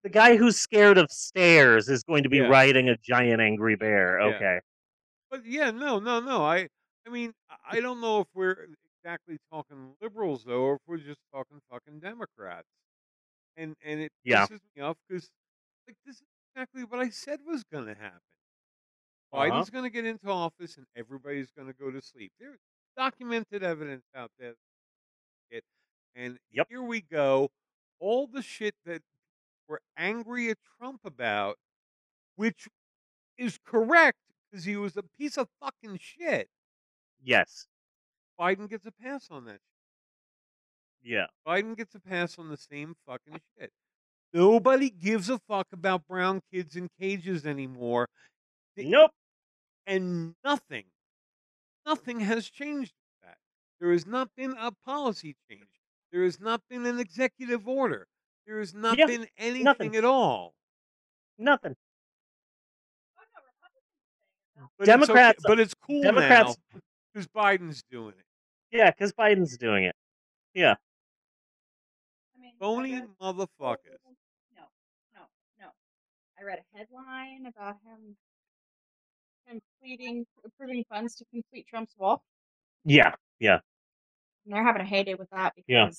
The 0.06 0.12
guy 0.12 0.38
who's 0.38 0.56
scared 0.56 1.00
of 1.00 1.10
stairs 1.12 1.90
is 1.90 2.04
going 2.04 2.22
to 2.22 2.30
be 2.30 2.38
Yeah. 2.38 2.44
riding 2.48 2.90
a 2.90 2.96
giant 2.96 3.42
angry 3.42 3.76
bear. 3.76 4.20
Yeah. 4.20 4.36
Okay. 4.36 4.60
But 5.32 5.44
yeah, 5.48 5.72
no, 5.72 5.98
no, 5.98 6.20
no. 6.20 6.46
I, 6.46 6.70
I 7.08 7.10
mean, 7.10 7.34
I- 7.50 7.80
don't 7.82 8.00
know 8.00 8.20
if 8.20 8.28
we're 8.36 8.68
exactly 9.00 9.40
talking 9.52 9.96
liberals 10.00 10.44
though, 10.44 10.62
or 10.62 10.76
if 10.76 10.82
we're 10.86 10.98
just 10.98 11.22
talking 11.34 11.60
fucking 11.72 12.02
Democrats. 12.02 12.68
And 13.58 13.76
and 13.84 14.00
it 14.00 14.12
Yeah. 14.24 14.46
pisses 14.46 14.60
me 14.76 14.84
off 14.84 14.96
because 15.10 15.32
like 15.88 15.98
this 16.06 16.18
is 16.18 16.28
exactly 16.54 16.84
what 16.84 17.00
I 17.00 17.10
said 17.10 17.40
was 17.44 17.64
going 17.64 17.88
to 17.88 17.96
happen. 17.96 18.22
Uh-huh. 19.34 19.42
Biden's 19.50 19.72
going 19.72 19.86
to 19.86 19.90
get 19.90 20.06
into 20.06 20.30
office, 20.30 20.78
and 20.78 20.86
everybody's 20.96 21.50
going 21.50 21.68
to 21.68 21.74
go 21.74 21.90
to 21.90 22.00
sleep. 22.00 22.32
There's 22.40 22.60
documented 22.96 23.64
evidence 23.64 24.06
out 24.16 24.30
there. 24.38 24.54
And 26.18 26.38
Yep. 26.52 26.68
here 26.70 26.84
we 26.84 27.02
go. 27.02 27.50
All 28.00 28.28
the 28.28 28.44
shit 28.44 28.76
that 28.86 29.02
we're 29.68 29.80
angry 29.98 30.50
at 30.50 30.58
Trump 30.78 31.02
about, 31.06 31.58
which 32.36 32.68
is 33.38 33.60
correct 33.66 34.18
because 34.52 34.66
he 34.66 34.76
was 34.76 34.96
a 34.98 35.04
piece 35.18 35.38
of 35.38 35.48
fucking 35.62 36.00
shit. 36.02 36.50
Yes. 37.24 37.68
Biden 38.40 38.70
gets 38.70 38.86
a 38.86 38.92
pass 38.92 39.28
on 39.32 39.46
that. 39.46 39.60
Yeah. 41.02 41.28
Biden 41.48 41.76
gets 41.78 41.96
a 41.96 42.00
pass 42.00 42.38
on 42.38 42.50
the 42.50 42.58
same 42.58 42.96
fucking 43.08 43.40
shit. 43.58 43.72
Nobody 44.34 44.90
gives 44.90 45.30
a 45.30 45.40
fuck 45.48 45.68
about 45.72 46.08
brown 46.08 46.42
kids 46.52 46.76
in 46.76 46.90
cages 47.00 47.46
anymore, 47.46 48.08
Nope. 48.76 49.12
and 49.88 50.36
nothing, 50.44 50.84
nothing 51.86 52.20
has 52.20 52.50
changed 52.50 52.92
that. 53.24 53.38
There 53.80 53.94
has 53.94 54.06
not 54.06 54.30
been 54.36 54.54
a 54.60 54.72
policy 54.72 55.38
change. 55.50 55.70
There 56.12 56.24
has 56.24 56.40
not 56.42 56.62
been 56.70 56.86
an 56.86 57.00
executive 57.00 57.66
order. 57.68 58.08
There 58.46 58.60
has 58.60 58.74
not 58.74 58.98
Yeah, 58.98 59.08
been 59.08 59.28
anything 59.38 59.64
nothing. 59.64 59.96
at 59.96 60.06
all. 60.06 60.54
Nothing. 61.38 61.76
Mm. 64.58 64.68
But 64.78 64.88
it's 64.88 64.90
okay- 64.90 64.92
Democrats- 64.92 65.44
but 65.46 65.60
it's 65.60 65.74
cool 65.74 66.02
Democrats- 66.02 66.58
now 66.74 66.80
because 67.14 67.28
Biden's 67.28 67.84
doing 67.84 68.14
it. 68.18 68.26
Yeah, 68.72 68.92
because 68.92 69.14
Biden's 69.14 69.58
doing 69.58 69.86
it. 69.86 69.96
Yeah. 70.54 70.76
I 72.36 72.40
mean, 72.40 72.54
Phony 72.60 73.02
motherfuckers. 73.22 73.98
No, 74.56 74.70
no, 75.14 75.22
no. 75.60 75.72
I 76.40 76.44
read 76.44 76.60
a 76.60 76.78
headline 76.78 77.46
about 77.48 77.78
him 77.84 78.16
completing, 79.48 80.26
approving 80.44 80.84
funds 80.86 81.16
to 81.16 81.26
complete 81.26 81.68
Trump's 81.68 81.96
wall. 81.98 82.24
Yeah. 82.84 83.16
Yeah. 83.40 83.60
And 84.46 84.54
they're 84.54 84.64
having 84.64 84.82
a 84.82 84.86
heyday 84.86 85.16
with 85.16 85.30
that 85.32 85.56
because 85.56 85.68
Yeah. 85.68 85.90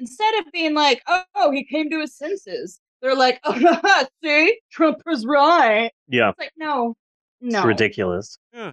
Instead 0.00 0.34
of 0.38 0.46
being 0.52 0.74
like, 0.74 1.02
oh, 1.06 1.22
oh, 1.36 1.50
he 1.52 1.64
came 1.64 1.90
to 1.90 2.00
his 2.00 2.16
senses, 2.16 2.80
they're 3.02 3.14
like, 3.14 3.40
oh, 3.44 4.06
see, 4.24 4.58
Trump 4.72 4.98
was 5.06 5.24
right. 5.26 5.90
Yeah. 6.08 6.30
It's 6.30 6.38
like, 6.38 6.52
no, 6.56 6.94
It's 7.40 7.54
no. 7.54 7.64
ridiculous. 7.64 8.38
Yeah. 8.52 8.72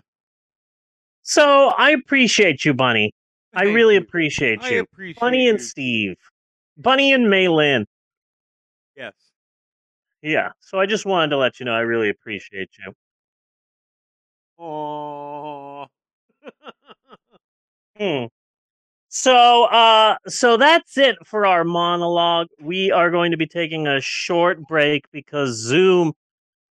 So 1.23 1.67
I 1.77 1.91
appreciate 1.91 2.63
you, 2.65 2.73
Bunny. 2.73 3.11
I 3.53 3.63
really 3.63 3.95
you. 3.95 4.01
appreciate 4.01 4.61
I 4.63 4.69
you. 4.69 4.79
appreciate 4.81 5.19
Bunny 5.19 5.47
and. 5.49 5.61
Steve. 5.61 6.15
Bunny 6.77 7.11
and 7.11 7.25
Maylin. 7.27 7.85
Yes. 8.95 9.13
Yeah. 10.21 10.51
So 10.59 10.79
I 10.79 10.85
just 10.85 11.05
wanted 11.05 11.29
to 11.29 11.37
let 11.37 11.59
you 11.59 11.65
know 11.65 11.73
I 11.73 11.79
really 11.79 12.09
appreciate 12.09 12.69
you. 12.79 12.93
Aww. 14.59 15.87
Hmm. 17.97 18.25
So 19.09 19.65
uh 19.65 20.17
so 20.27 20.57
that's 20.57 20.97
it 20.97 21.15
for 21.25 21.45
our 21.45 21.63
monologue. 21.63 22.47
We 22.59 22.91
are 22.91 23.09
going 23.09 23.31
to 23.31 23.37
be 23.37 23.47
taking 23.47 23.87
a 23.87 24.01
short 24.01 24.61
break 24.67 25.05
because 25.11 25.55
Zoom 25.55 26.13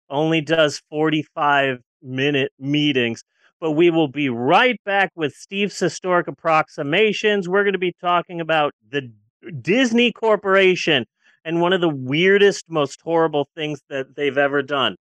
only 0.09 0.41
does 0.41 0.83
45 0.91 1.79
minute 2.03 2.53
meetings. 2.59 3.23
But 3.61 3.73
we 3.73 3.91
will 3.91 4.09
be 4.09 4.29
right 4.31 4.81
back 4.85 5.13
with 5.17 5.35
Steve's 5.35 5.79
historic 5.79 6.29
approximations. 6.29 7.49
We're 7.49 7.65
going 7.65 7.75
to 7.75 7.79
be 7.79 7.95
talking 8.01 8.41
about 8.41 8.73
the 8.89 9.13
Disney 9.61 10.13
Corporation 10.13 11.05
and 11.45 11.61
one 11.61 11.73
of 11.73 11.81
the 11.81 11.89
weirdest, 11.89 12.71
most 12.71 13.01
horrible 13.03 13.49
things 13.55 13.83
that 13.89 14.17
they've 14.17 14.39
ever 14.39 14.63
done. 14.63 14.97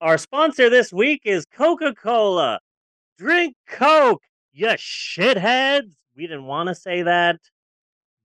Our 0.00 0.18
sponsor 0.18 0.70
this 0.70 0.92
week 0.92 1.22
is 1.24 1.46
Coca 1.46 1.94
Cola. 1.94 2.58
Drink 3.18 3.54
Coke, 3.66 4.22
you 4.52 4.66
shitheads. 4.68 5.92
We 6.16 6.26
didn't 6.26 6.44
want 6.44 6.68
to 6.68 6.74
say 6.74 7.02
that. 7.02 7.40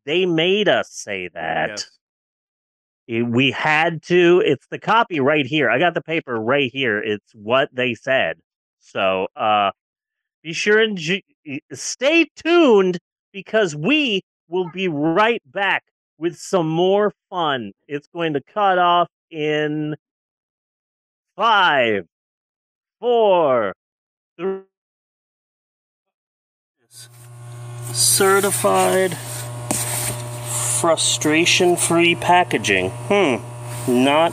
They 0.05 0.25
made 0.25 0.67
us 0.69 0.91
say 0.91 1.29
that. 1.33 1.69
yes. 1.69 1.91
Eh, 3.09 3.21
We 3.21 3.51
had 3.51 4.01
to. 4.03 4.41
It's 4.45 4.67
the 4.67 4.79
copy 4.79 5.19
right 5.19 5.45
here. 5.45 5.69
I 5.69 5.79
got 5.79 5.93
the 5.93 6.01
paper 6.01 6.35
right 6.35 6.69
here. 6.71 6.99
It's 6.99 7.31
what 7.33 7.69
they 7.73 7.93
said. 7.95 8.37
So 8.79 9.27
uh 9.35 9.71
be 10.43 10.53
sure 10.53 10.79
and 10.79 10.97
ju- 10.97 11.21
eh, 11.47 11.57
stay 11.73 12.27
tuned 12.35 12.99
because 13.31 13.75
we 13.75 14.21
will 14.47 14.69
be 14.69 14.87
right 14.87 15.41
back 15.51 15.83
with 16.17 16.37
some 16.37 16.69
more 16.69 17.11
fun. 17.29 17.71
It's 17.87 18.07
going 18.07 18.33
to 18.33 18.41
cut 18.41 18.77
off 18.77 19.09
in 19.31 19.95
five, 21.35 22.05
four, 22.99 23.73
three. 24.37 24.61
Certified 27.93 29.17
frustration 30.79 31.75
free 31.75 32.15
packaging. 32.15 32.89
Hmm. 33.09 33.37
Not 34.03 34.31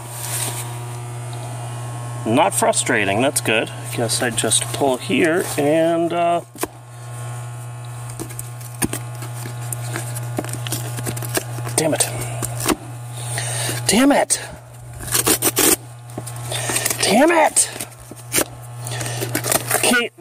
not 2.27 2.55
frustrating. 2.55 3.21
That's 3.21 3.41
good. 3.41 3.71
Guess 3.95 4.23
I 4.23 4.31
just 4.31 4.65
pull 4.73 4.97
here 4.97 5.45
and 5.59 6.13
uh 6.13 6.41
Damn 11.77 11.95
it. 11.95 12.09
Damn 13.89 14.13
it. 14.13 14.41
Damn 17.03 17.31
it. 17.33 17.71
Can't. 19.83 20.13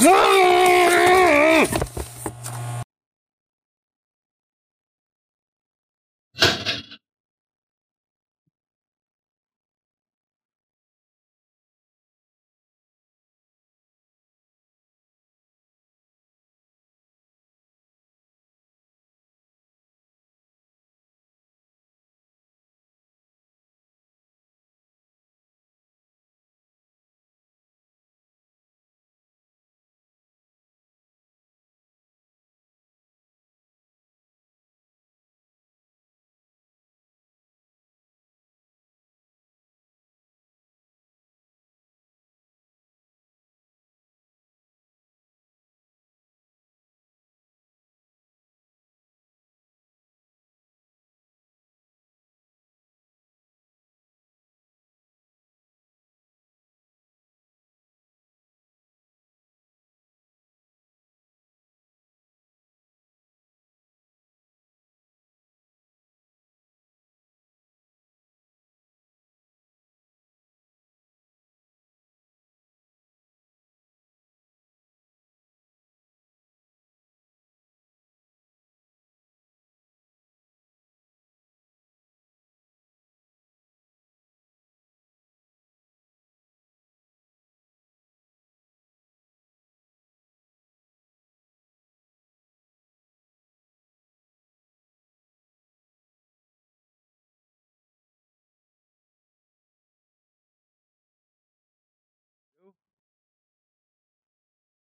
No. 0.00 1.87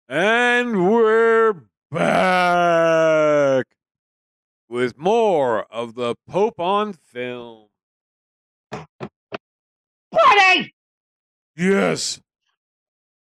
And 0.09 0.89
we're 0.89 1.55
back 1.91 3.67
with 4.69 4.97
more 4.97 5.65
of 5.65 5.97
the 5.97 6.15
Pope 6.29 6.61
on 6.61 6.93
film. 6.93 7.67
Buddy! 8.71 10.73
Yes. 11.57 12.21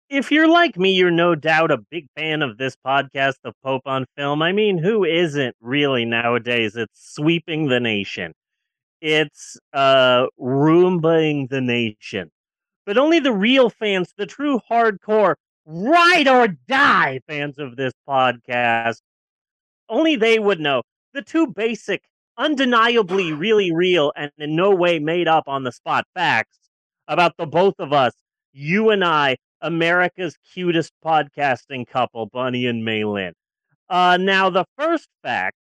If 0.08 0.30
you're 0.30 0.48
like 0.48 0.76
me, 0.76 0.92
you're 0.92 1.10
no 1.10 1.34
doubt 1.34 1.72
a 1.72 1.78
big 1.90 2.06
fan 2.16 2.40
of 2.40 2.56
this 2.56 2.76
podcast, 2.86 3.34
The 3.42 3.52
Pope 3.64 3.82
on 3.86 4.06
Film. 4.16 4.40
I 4.40 4.52
mean, 4.52 4.78
who 4.78 5.04
isn't 5.04 5.56
really 5.60 6.04
nowadays? 6.04 6.76
It's 6.76 7.14
sweeping 7.14 7.66
the 7.66 7.80
nation. 7.80 8.32
It's 9.00 9.58
uh 9.72 10.26
Roombaing 10.40 11.48
the 11.48 11.60
nation. 11.60 12.30
But 12.86 12.96
only 12.96 13.18
the 13.18 13.32
real 13.32 13.70
fans, 13.70 14.14
the 14.16 14.26
true 14.26 14.60
hardcore, 14.70 15.34
ride 15.70 16.26
or 16.28 16.48
die 16.68 17.20
fans 17.28 17.58
of 17.58 17.76
this 17.76 17.92
podcast, 18.08 18.98
only 19.88 20.16
they 20.16 20.38
would 20.38 20.60
know 20.60 20.82
the 21.14 21.22
two 21.22 21.46
basic, 21.46 22.02
undeniably 22.36 23.32
really 23.32 23.72
real, 23.72 24.12
and 24.16 24.30
in 24.38 24.56
no 24.56 24.74
way 24.74 24.98
made 24.98 25.28
up 25.28 25.44
on 25.46 25.64
the 25.64 25.72
spot 25.72 26.04
facts 26.14 26.58
about 27.08 27.36
the 27.36 27.46
both 27.46 27.74
of 27.78 27.92
us, 27.92 28.14
you 28.52 28.90
and 28.90 29.04
I, 29.04 29.36
America's 29.60 30.36
cutest 30.52 30.92
podcasting 31.04 31.86
couple, 31.86 32.26
Bunny 32.26 32.66
and 32.66 32.82
Maylin. 32.86 33.32
Uh, 33.88 34.16
now, 34.20 34.50
the 34.50 34.64
first 34.78 35.08
fact, 35.22 35.56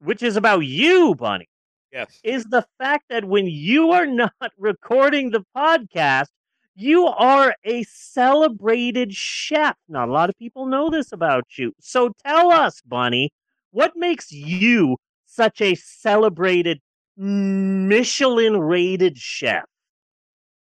which 0.00 0.22
is 0.22 0.36
about 0.36 0.60
you, 0.60 1.14
Bunny, 1.14 1.48
Yes. 1.92 2.20
is 2.24 2.44
the 2.44 2.66
fact 2.78 3.04
that 3.10 3.24
when 3.24 3.46
you 3.46 3.90
are 3.92 4.06
not 4.06 4.32
recording 4.58 5.30
the 5.30 5.44
podcast, 5.56 6.28
you 6.74 7.06
are 7.06 7.54
a 7.64 7.82
celebrated 7.84 9.12
chef. 9.14 9.76
Not 9.88 10.08
a 10.08 10.12
lot 10.12 10.28
of 10.30 10.38
people 10.38 10.66
know 10.66 10.90
this 10.90 11.12
about 11.12 11.44
you. 11.56 11.72
So 11.80 12.12
tell 12.24 12.50
us, 12.52 12.80
Bunny, 12.82 13.30
what 13.70 13.92
makes 13.96 14.30
you 14.32 14.96
such 15.26 15.60
a 15.60 15.74
celebrated 15.74 16.80
Michelin 17.16 18.58
rated 18.60 19.18
chef? 19.18 19.64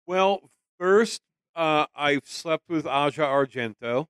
Well, 0.06 0.52
first, 0.80 1.22
uh, 1.56 1.86
I 1.96 2.20
slept 2.24 2.70
with 2.70 2.86
Asia 2.86 3.22
Argento. 3.22 4.08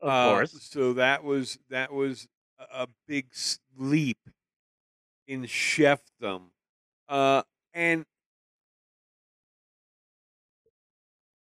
Of 0.00 0.08
Uh, 0.08 0.24
course. 0.34 0.62
So 0.62 0.92
that 0.94 1.24
was 1.24 1.58
that 1.68 1.92
was 1.92 2.26
a 2.58 2.82
a 2.82 2.86
big 3.06 3.26
leap 3.76 4.18
in 5.26 5.44
chefdom, 5.44 6.50
uh, 7.08 7.42
and 7.72 8.04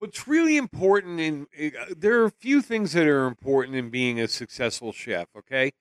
what's 0.00 0.26
really 0.26 0.56
important 0.56 1.20
in 1.20 1.46
uh, 1.58 1.94
there 1.96 2.20
are 2.20 2.24
a 2.24 2.30
few 2.30 2.60
things 2.60 2.92
that 2.94 3.06
are 3.06 3.26
important 3.26 3.76
in 3.76 3.90
being 3.90 4.18
a 4.20 4.26
successful 4.26 4.92
chef. 4.92 5.28
Okay, 5.36 5.72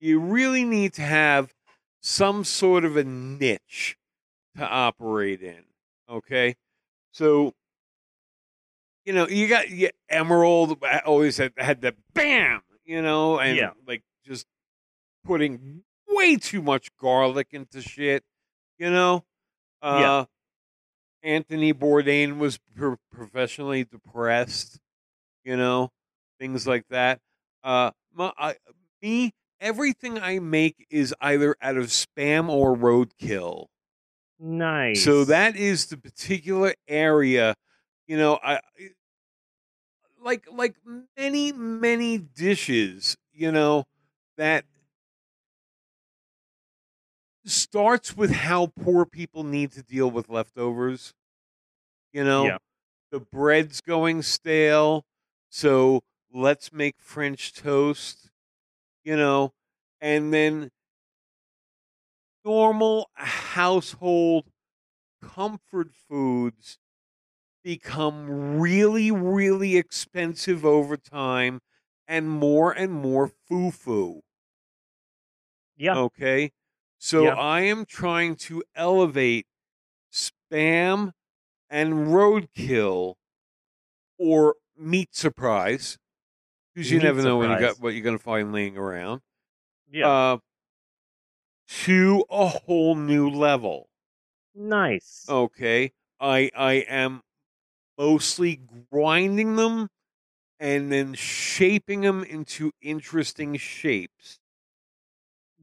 you 0.00 0.20
really 0.20 0.64
need 0.64 0.92
to 0.94 1.02
have 1.02 1.52
some 2.00 2.44
sort 2.44 2.84
of 2.84 2.96
a 2.96 3.04
niche 3.04 3.96
to 4.56 4.66
operate 4.66 5.42
in. 5.42 5.64
Okay, 6.08 6.54
so 7.10 7.54
you 9.04 9.12
know, 9.12 9.26
you 9.28 9.48
got 9.48 9.70
yeah, 9.70 9.90
Emeril 10.10 10.76
uh, 10.82 11.00
always 11.04 11.36
had, 11.38 11.52
had 11.56 11.80
the 11.80 11.94
bam, 12.14 12.62
you 12.84 13.02
know, 13.02 13.38
and 13.40 13.56
Yeah. 13.56 13.70
like 13.86 14.02
just 14.24 14.46
putting 15.24 15.82
way 16.08 16.36
too 16.36 16.62
much 16.62 16.94
garlic 16.96 17.48
into 17.52 17.80
shit, 17.82 18.22
you 18.78 18.90
know. 18.90 19.24
Uh, 19.80 19.98
Yeah. 20.00 20.24
Anthony 21.22 21.72
Bourdain 21.72 22.38
was 22.38 22.58
pro- 22.76 22.96
professionally 23.10 23.84
depressed, 23.84 24.80
you 25.44 25.56
know, 25.56 25.90
things 26.40 26.66
like 26.66 26.86
that. 26.88 27.20
Uh, 27.64 27.92
my, 28.12 28.32
I, 28.38 28.56
me, 29.02 29.32
everything 29.60 30.18
I 30.18 30.38
make 30.40 30.86
is 30.90 31.14
either 31.20 31.56
out 31.62 31.76
of 31.78 31.86
spam 31.86 32.48
or 32.48 32.76
roadkill. 32.76 33.66
Nice. 34.38 35.02
So 35.02 35.24
that 35.24 35.56
is 35.56 35.86
the 35.86 35.96
particular 35.96 36.74
area, 36.86 37.54
you 38.06 38.16
know, 38.16 38.38
I 38.42 38.56
I- 38.78 38.90
like 40.20 40.46
like 40.50 40.76
many 41.16 41.52
many 41.52 42.18
dishes, 42.18 43.16
you 43.32 43.50
know, 43.50 43.84
that 44.36 44.64
starts 47.44 48.16
with 48.16 48.30
how 48.30 48.68
poor 48.68 49.06
people 49.06 49.44
need 49.44 49.72
to 49.72 49.82
deal 49.82 50.10
with 50.10 50.28
leftovers. 50.28 51.14
You 52.12 52.24
know, 52.24 52.52
Yeah. 52.52 52.58
the 53.10 53.20
bread's 53.20 53.80
going 53.80 54.22
stale, 54.22 55.06
so 55.50 56.02
let's 56.32 56.72
make 56.72 57.00
French 57.00 57.52
toast, 57.54 58.30
you 59.04 59.16
know, 59.16 59.54
and 60.00 60.32
then 60.34 60.70
normal 62.44 63.10
household 63.14 64.50
comfort 65.22 65.94
foods 65.94 66.78
become 67.64 68.60
really, 68.60 69.10
really 69.10 69.76
expensive 69.76 70.64
over 70.64 70.96
time 70.96 71.60
and 72.08 72.30
more 72.30 72.72
and 72.72 72.92
more 72.92 73.28
foo 73.28 73.70
foo. 73.70 74.22
Yeah. 75.76 75.94
Okay. 75.94 76.52
So. 77.02 77.26
I 77.26 77.62
am 77.62 77.84
trying 77.84 78.36
to 78.36 78.62
elevate 78.76 79.46
spam 80.12 81.10
and 81.68 82.06
roadkill 82.06 83.14
or 84.20 84.54
meat 84.76 85.12
surprise 85.12 85.98
because 86.72 86.92
you 86.92 86.98
Meat 86.98 87.04
never 87.04 87.22
know 87.22 87.38
when 87.38 87.50
you 87.50 87.58
got 87.58 87.80
what 87.80 87.94
you're 87.94 88.04
going 88.04 88.16
to 88.16 88.22
find 88.22 88.52
laying 88.52 88.76
around 88.76 89.20
yeah. 89.90 90.08
uh, 90.08 90.38
to 91.66 92.24
a 92.30 92.46
whole 92.46 92.94
new 92.94 93.28
level. 93.28 93.88
nice. 94.54 95.26
Okay, 95.28 95.90
I 96.20 96.52
I 96.54 96.72
am 96.86 97.22
mostly 97.98 98.60
grinding 98.92 99.56
them 99.56 99.88
and 100.60 100.92
then 100.92 101.14
shaping 101.14 102.02
them 102.02 102.22
into 102.22 102.70
interesting 102.80 103.56
shapes. 103.56 104.38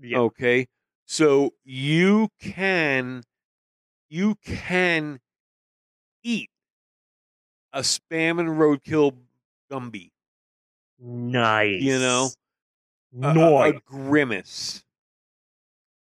yeah. 0.02 0.18
Okay, 0.20 0.68
so 1.12 1.52
you 1.64 2.30
can 2.40 3.24
you 4.10 4.36
can 4.46 5.20
eat 6.24 6.52
a 7.74 7.80
spam 7.80 8.40
and 8.40 8.50
roadkill 8.50 9.16
gumby. 9.72 10.12
Nice. 11.00 11.82
You 11.82 11.98
know, 11.98 12.30
a- 13.24 13.28
a- 13.28 13.70
a, 13.70 13.74
grimace. 13.82 14.84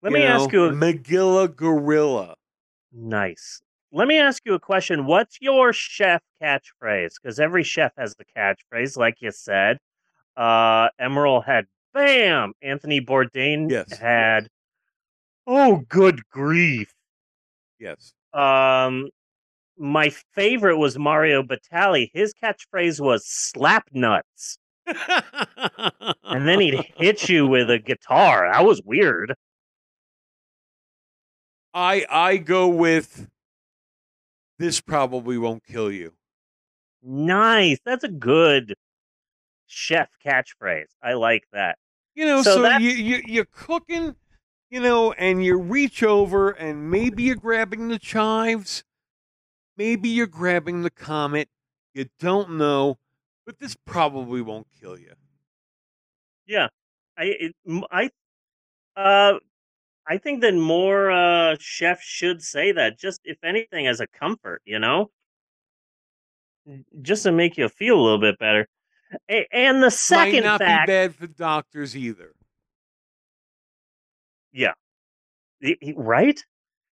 Let 0.03 0.13
me 0.13 0.25
ask 0.25 0.53
you 0.53 0.65
a 0.65 0.73
Magilla 0.73 1.55
gorilla. 1.55 2.35
Nice. 2.93 3.61
Let 3.93 4.09
me 4.09 4.19
ask 4.19 4.43
you 4.45 4.55
a 4.55 4.61
question. 4.61 5.07
What's 5.07 5.39
your 5.41 5.73
chef 5.73 6.21
catchphrase? 6.43 7.15
Because 7.23 7.39
every 7.39 7.63
chef 7.63 7.93
has 7.97 8.17
the 8.17 8.25
catchphrase, 8.37 8.97
like 8.97 9.19
you 9.21 9.31
said. 9.31 9.79
Uh, 10.37 10.89
Emeril 11.01 11.45
had 11.45 11.67
bam. 11.95 12.55
Anthony 12.61 13.01
Bourdain 13.01 13.71
Yes. 13.71 13.97
had 13.99 14.49
oh, 15.47 15.83
good 15.89 16.29
grief. 16.31 16.93
Yes. 17.79 18.13
Um, 18.33 19.09
my 19.79 20.11
favorite 20.35 20.79
was 20.79 20.99
Mario 20.99 21.43
Batali. 21.43 22.11
His 22.13 22.35
catchphrase 22.43 23.01
was 23.01 23.27
slap 23.27 23.89
nuts, 23.93 24.59
and 24.87 26.49
then 26.49 26.61
he'd 26.61 26.85
hit 26.97 27.29
you 27.29 27.47
with 27.47 27.71
a 27.71 27.79
guitar. 27.79 28.51
That 28.51 28.65
was 28.65 28.83
weird. 28.85 29.35
I 31.75 32.07
I 32.11 32.37
go 32.39 32.69
with 32.69 33.29
this 34.59 34.81
probably 34.81 35.37
won't 35.37 35.65
kill 35.65 35.93
you. 35.93 36.15
Nice. 37.03 37.79
That's 37.85 38.05
a 38.05 38.09
good 38.09 38.75
chef 39.67 40.09
catchphrase. 40.25 40.87
I 41.03 41.15
like 41.15 41.45
that. 41.53 41.79
You 42.15 42.25
know, 42.25 42.43
So 42.43 42.63
so, 42.63 42.79
you, 42.79 42.91
you 42.91 43.23
you're 43.27 43.49
cooking, 43.53 44.17
you 44.71 44.81
know, 44.81 45.13
and 45.13 45.45
you 45.45 45.59
reach 45.59 46.03
over 46.03 46.51
and 46.51 46.91
maybe 46.91 47.25
you're 47.25 47.37
grabbing 47.37 47.89
the 47.89 47.99
chives, 47.99 48.85
maybe 49.77 50.09
you're 50.09 50.27
grabbing 50.27 50.83
the 50.83 50.91
comet. 50.91 51.49
You 51.95 52.07
don't 52.21 52.59
know, 52.59 52.99
but 53.47 53.59
this 53.59 53.77
probably 53.87 54.43
won't 54.43 54.67
kill 54.79 54.99
you. 54.99 55.15
Yeah, 56.47 56.69
I 57.17 57.25
it, 57.25 57.55
I 57.91 58.11
uh 58.97 59.39
I 60.07 60.19
think 60.19 60.43
that 60.43 60.55
more 60.55 61.11
uh 61.11 61.57
chefs 61.59 62.05
should 62.05 62.43
say 62.43 62.73
that. 62.73 62.99
Just 62.99 63.21
if 63.25 63.39
anything, 63.43 63.87
as 63.87 64.01
a 64.01 64.07
comfort, 64.07 64.63
you 64.65 64.79
know, 64.79 65.11
just 67.03 67.23
to 67.23 67.33
make 67.33 67.57
you 67.57 67.69
feel 67.69 67.99
a 67.99 68.03
little 68.03 68.21
bit 68.21 68.39
better. 68.39 68.69
And 69.53 69.83
the 69.83 69.91
second 69.91 70.45
Might 70.45 70.45
not 70.45 70.59
fact, 70.61 70.87
be 70.87 70.93
bad 70.93 71.15
for 71.15 71.27
doctors 71.27 71.97
either. 71.97 72.33
Y- 75.63 75.77
y- 75.83 75.95
right? 75.97 76.41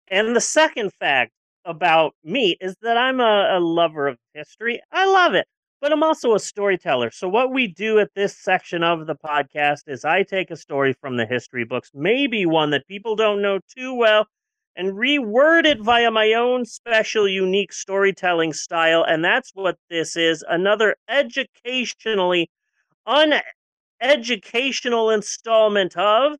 And 0.08 0.36
the 0.36 0.40
second 0.40 0.92
fact 1.00 1.32
about 1.66 2.14
me 2.24 2.56
is 2.60 2.76
that 2.82 2.96
I'm 2.98 3.20
a, 3.20 3.58
a 3.58 3.60
lover 3.60 4.08
of 4.08 4.18
history. 4.34 4.80
I 4.92 5.06
love 5.06 5.34
it. 5.34 5.46
but 5.80 5.92
I'm 5.92 6.02
also 6.04 6.34
a 6.34 6.40
storyteller. 6.40 7.10
So, 7.12 7.28
what 7.28 7.52
we 7.52 7.68
do 7.68 8.00
at 8.00 8.10
this 8.16 8.36
section 8.38 8.82
of 8.84 9.06
the 9.06 9.16
podcast 9.16 9.82
is 9.88 10.04
I 10.04 10.22
take 10.24 10.50
a 10.50 10.56
story 10.56 10.94
from 11.00 11.16
the 11.18 11.26
history 11.26 11.64
books, 11.64 11.90
maybe 11.94 12.46
one 12.46 12.70
that 12.70 12.86
people 12.88 13.16
don't 13.16 13.42
know 13.42 13.60
too 13.76 13.94
well, 13.94 14.26
and 14.76 14.94
reword 14.94 15.66
it 15.66 15.80
via 15.80 16.10
my 16.10 16.34
own 16.34 16.64
special, 16.66 17.28
unique 17.28 17.72
storytelling 17.72 18.52
style. 18.54 19.04
And 19.08 19.24
that's 19.24 19.52
what 19.54 19.76
this 19.90 20.16
is 20.16 20.44
another 20.48 20.96
educationally 21.08 22.50
uneducational 24.02 25.10
installment 25.14 25.96
of 25.96 26.36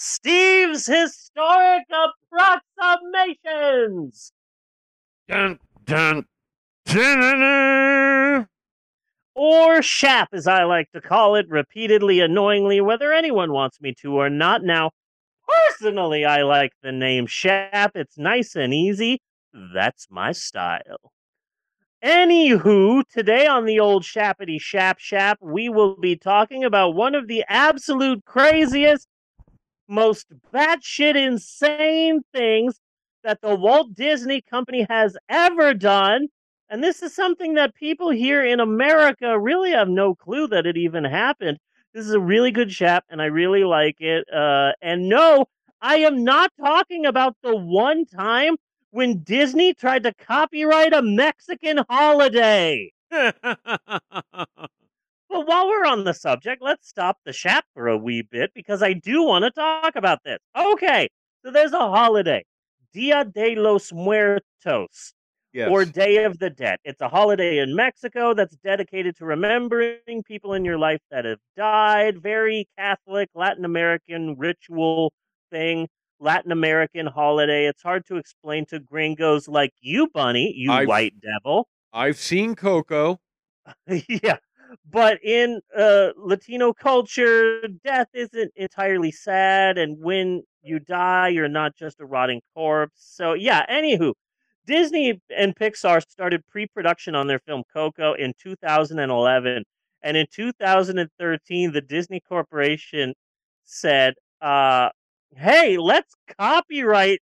Steve's 0.00 0.86
Historic 0.86 1.82
Approximations. 2.32 4.32
Dun, 5.26 5.58
dun, 5.84 6.24
dun, 6.84 7.20
dun, 7.20 8.46
Or 9.34 9.82
SHAP, 9.82 10.28
as 10.32 10.46
I 10.46 10.62
like 10.62 10.92
to 10.92 11.00
call 11.00 11.34
it, 11.34 11.48
repeatedly, 11.48 12.20
annoyingly, 12.20 12.80
whether 12.80 13.12
anyone 13.12 13.52
wants 13.52 13.80
me 13.80 13.92
to 14.02 14.14
or 14.14 14.30
not. 14.30 14.62
Now, 14.62 14.92
personally, 15.48 16.24
I 16.24 16.42
like 16.42 16.74
the 16.80 16.92
name 16.92 17.26
SHAP. 17.26 17.96
It's 17.96 18.16
nice 18.16 18.54
and 18.54 18.72
easy. 18.72 19.20
That's 19.74 20.06
my 20.08 20.30
style. 20.30 21.10
Anywho, 22.04 23.02
today 23.12 23.48
on 23.48 23.64
the 23.64 23.80
old 23.80 24.04
Shappity 24.04 24.60
Shap 24.60 25.00
Shap, 25.00 25.40
we 25.42 25.68
will 25.68 25.96
be 25.96 26.14
talking 26.14 26.62
about 26.62 26.94
one 26.94 27.16
of 27.16 27.26
the 27.26 27.44
absolute 27.48 28.24
craziest, 28.24 29.08
most 29.88 30.26
batshit 30.52 31.16
insane 31.16 32.20
things 32.32 32.80
that 33.24 33.40
the 33.40 33.54
Walt 33.54 33.94
Disney 33.94 34.40
Company 34.40 34.86
has 34.88 35.16
ever 35.28 35.74
done. 35.74 36.28
And 36.70 36.84
this 36.84 37.02
is 37.02 37.14
something 37.14 37.54
that 37.54 37.74
people 37.74 38.10
here 38.10 38.44
in 38.44 38.60
America 38.60 39.38
really 39.38 39.72
have 39.72 39.88
no 39.88 40.14
clue 40.14 40.46
that 40.48 40.66
it 40.66 40.76
even 40.76 41.04
happened. 41.04 41.58
This 41.94 42.04
is 42.04 42.12
a 42.12 42.20
really 42.20 42.50
good 42.50 42.70
shap, 42.70 43.04
and 43.08 43.22
I 43.22 43.26
really 43.26 43.64
like 43.64 43.96
it. 44.00 44.26
Uh, 44.32 44.72
and 44.82 45.08
no, 45.08 45.46
I 45.80 45.96
am 45.96 46.24
not 46.24 46.52
talking 46.60 47.06
about 47.06 47.36
the 47.42 47.56
one 47.56 48.04
time 48.04 48.56
when 48.90 49.20
Disney 49.20 49.72
tried 49.74 50.02
to 50.02 50.12
copyright 50.14 50.92
a 50.92 51.02
Mexican 51.02 51.80
holiday. 51.88 52.92
But 55.28 55.46
while 55.46 55.68
we're 55.68 55.84
on 55.84 56.04
the 56.04 56.14
subject, 56.14 56.62
let's 56.62 56.88
stop 56.88 57.18
the 57.24 57.32
shap 57.32 57.66
for 57.74 57.88
a 57.88 57.96
wee 57.96 58.22
bit 58.22 58.52
because 58.54 58.82
I 58.82 58.94
do 58.94 59.22
want 59.22 59.44
to 59.44 59.50
talk 59.50 59.94
about 59.94 60.24
this. 60.24 60.38
Okay, 60.56 61.08
so 61.44 61.50
there's 61.50 61.72
a 61.72 61.78
holiday, 61.78 62.44
Dia 62.92 63.24
de 63.24 63.54
los 63.54 63.92
Muertos, 63.92 65.12
yes. 65.52 65.68
or 65.70 65.84
Day 65.84 66.24
of 66.24 66.38
the 66.38 66.50
Dead. 66.50 66.78
It's 66.84 67.00
a 67.00 67.08
holiday 67.08 67.58
in 67.58 67.76
Mexico 67.76 68.32
that's 68.32 68.56
dedicated 68.64 69.16
to 69.16 69.26
remembering 69.26 70.22
people 70.26 70.54
in 70.54 70.64
your 70.64 70.78
life 70.78 71.00
that 71.10 71.24
have 71.26 71.40
died. 71.56 72.22
Very 72.22 72.66
Catholic, 72.78 73.28
Latin 73.34 73.64
American 73.64 74.36
ritual 74.38 75.12
thing. 75.50 75.88
Latin 76.20 76.50
American 76.50 77.06
holiday. 77.06 77.66
It's 77.66 77.82
hard 77.82 78.04
to 78.06 78.16
explain 78.16 78.66
to 78.66 78.80
gringos 78.80 79.46
like 79.46 79.72
you, 79.80 80.08
Bunny, 80.08 80.52
you 80.56 80.72
I've- 80.72 80.86
white 80.86 81.14
devil. 81.20 81.68
I've 81.92 82.18
seen 82.18 82.54
Coco. 82.54 83.18
yeah. 83.86 84.36
But 84.90 85.22
in 85.24 85.60
uh, 85.76 86.10
Latino 86.16 86.72
culture, 86.72 87.62
death 87.84 88.08
isn't 88.14 88.52
entirely 88.56 89.10
sad, 89.10 89.78
and 89.78 89.98
when 89.98 90.42
you 90.62 90.78
die, 90.78 91.28
you're 91.28 91.48
not 91.48 91.76
just 91.76 92.00
a 92.00 92.06
rotting 92.06 92.40
corpse. 92.54 92.96
So, 93.14 93.34
yeah, 93.34 93.64
anywho, 93.70 94.12
Disney 94.66 95.20
and 95.34 95.56
Pixar 95.56 96.02
started 96.08 96.46
pre 96.46 96.66
production 96.66 97.14
on 97.14 97.26
their 97.26 97.38
film 97.40 97.62
Coco 97.72 98.14
in 98.14 98.34
2011. 98.42 99.64
And 100.02 100.16
in 100.16 100.26
2013, 100.32 101.72
the 101.72 101.80
Disney 101.80 102.20
Corporation 102.20 103.14
said, 103.64 104.14
uh, 104.40 104.90
hey, 105.36 105.76
let's 105.78 106.14
copyright 106.38 107.20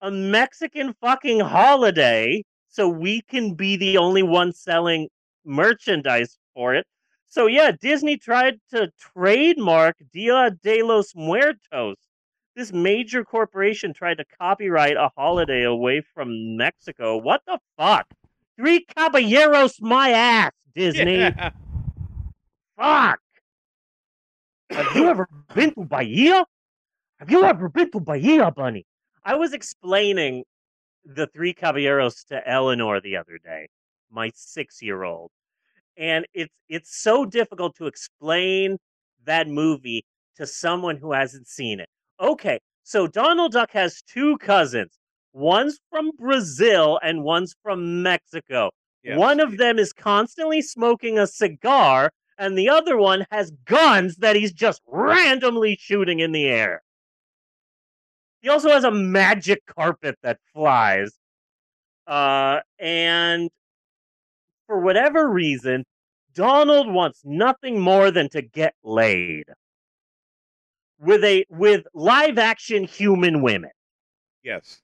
a 0.00 0.10
Mexican 0.10 0.94
fucking 1.00 1.40
holiday 1.40 2.42
so 2.68 2.88
we 2.88 3.22
can 3.22 3.54
be 3.54 3.76
the 3.76 3.98
only 3.98 4.22
one 4.22 4.52
selling 4.52 5.08
merchandise 5.48 6.38
for 6.54 6.74
it. 6.74 6.86
So 7.26 7.46
yeah, 7.46 7.72
Disney 7.72 8.16
tried 8.16 8.60
to 8.70 8.92
trademark 8.98 9.96
Dia 10.12 10.52
de 10.62 10.82
los 10.82 11.14
Muertos. 11.16 11.96
This 12.54 12.72
major 12.72 13.24
corporation 13.24 13.92
tried 13.92 14.18
to 14.18 14.24
copyright 14.40 14.96
a 14.96 15.10
holiday 15.16 15.64
away 15.64 16.02
from 16.14 16.56
Mexico. 16.56 17.16
What 17.16 17.42
the 17.46 17.58
fuck? 17.76 18.06
Three 18.56 18.84
caballeros 18.84 19.80
my 19.80 20.10
ass, 20.10 20.52
Disney. 20.74 21.18
Yeah. 21.18 21.50
Fuck. 22.76 23.20
Have 24.70 24.96
you 24.96 25.08
ever 25.08 25.28
been 25.54 25.72
to 25.74 25.84
Bahia? 25.84 26.44
Have 27.20 27.30
you 27.30 27.44
ever 27.44 27.68
been 27.68 27.90
to 27.92 28.00
Bahia, 28.00 28.50
Bunny? 28.50 28.84
I 29.24 29.34
was 29.34 29.52
explaining 29.52 30.44
the 31.04 31.26
Three 31.28 31.52
Caballeros 31.52 32.24
to 32.24 32.46
Eleanor 32.48 33.00
the 33.00 33.16
other 33.16 33.38
day, 33.42 33.68
my 34.10 34.30
six-year-old, 34.34 35.30
and 35.98 36.24
it's 36.32 36.54
it's 36.68 37.02
so 37.02 37.26
difficult 37.26 37.76
to 37.76 37.86
explain 37.86 38.78
that 39.24 39.48
movie 39.48 40.04
to 40.36 40.46
someone 40.46 40.96
who 40.96 41.12
hasn't 41.12 41.48
seen 41.48 41.80
it. 41.80 41.88
Okay, 42.20 42.58
so 42.84 43.06
Donald 43.06 43.52
Duck 43.52 43.72
has 43.72 44.02
two 44.02 44.38
cousins. 44.38 44.98
One's 45.32 45.78
from 45.90 46.10
Brazil 46.18 46.98
and 47.02 47.22
one's 47.22 47.54
from 47.62 48.02
Mexico. 48.02 48.70
Yes. 49.02 49.18
One 49.18 49.40
of 49.40 49.58
them 49.58 49.78
is 49.78 49.92
constantly 49.92 50.62
smoking 50.62 51.18
a 51.18 51.26
cigar, 51.26 52.10
and 52.38 52.56
the 52.56 52.68
other 52.68 52.96
one 52.96 53.26
has 53.30 53.52
guns 53.64 54.16
that 54.16 54.36
he's 54.36 54.52
just 54.52 54.80
randomly 54.86 55.76
shooting 55.80 56.20
in 56.20 56.32
the 56.32 56.46
air. 56.46 56.82
He 58.40 58.48
also 58.48 58.70
has 58.70 58.84
a 58.84 58.90
magic 58.90 59.66
carpet 59.66 60.16
that 60.22 60.38
flies. 60.54 61.12
Uh, 62.06 62.60
and 62.78 63.50
for 64.68 64.80
whatever 64.80 65.28
reason, 65.28 65.84
Donald 66.34 66.92
wants 66.92 67.22
nothing 67.24 67.80
more 67.80 68.12
than 68.12 68.28
to 68.30 68.42
get 68.42 68.74
laid 68.84 69.46
with 71.00 71.24
a 71.24 71.44
with 71.50 71.86
live 71.94 72.38
action 72.38 72.84
human 72.84 73.42
women 73.42 73.70
Yes. 74.42 74.80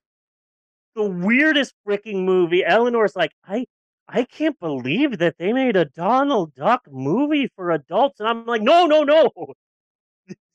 the 0.95 1.05
weirdest 1.05 1.74
freaking 1.87 2.24
movie. 2.24 2.64
Eleanor's 2.64 3.16
like, 3.16 3.32
I 3.47 3.66
I 4.09 4.24
can't 4.24 4.59
believe 4.61 5.18
that 5.18 5.39
they 5.39 5.53
made 5.53 5.76
a 5.76 5.87
Donald 5.87 6.55
Duck 6.55 6.82
movie 6.91 7.49
for 7.57 7.70
adults. 7.72 8.20
And 8.20 8.28
I'm 8.28 8.47
like, 8.47 8.62
no, 8.62 8.87
no, 8.87 9.05
no. 9.05 9.30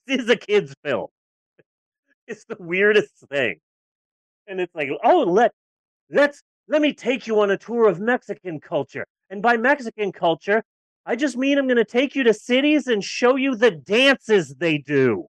This 0.08 0.22
is 0.24 0.30
a 0.30 0.36
kid's 0.38 0.76
film. 0.84 1.08
It's 2.28 2.46
the 2.46 2.58
weirdest 2.60 3.14
thing. 3.30 3.60
And 4.48 4.62
it's 4.62 4.76
like, 4.76 4.90
oh, 5.04 5.22
let 5.24 5.54
let's 6.12 6.44
let 6.68 6.82
me 6.82 6.94
take 6.94 7.28
you 7.28 7.42
on 7.42 7.52
a 7.52 7.58
tour 7.58 7.88
of 7.90 8.00
Mexican 8.00 8.60
culture. 8.60 9.08
And 9.30 9.42
by 9.42 9.58
Mexican 9.58 10.12
culture, 10.12 10.64
I 11.06 11.16
just 11.16 11.38
mean 11.38 11.58
I'm 11.58 11.68
gonna 11.68 11.86
take 11.86 12.16
you 12.16 12.24
to 12.24 12.34
cities 12.34 12.88
and 12.88 13.04
show 13.04 13.36
you 13.36 13.56
the 13.56 13.72
dances 13.72 14.56
they 14.56 14.78
do. 14.78 15.28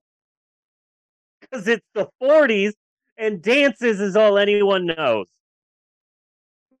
Because 1.39 1.67
it's 1.67 1.85
the 1.93 2.07
40s 2.21 2.73
and 3.17 3.41
dances 3.41 3.99
is 3.99 4.15
all 4.15 4.37
anyone 4.37 4.85
knows. 4.85 5.27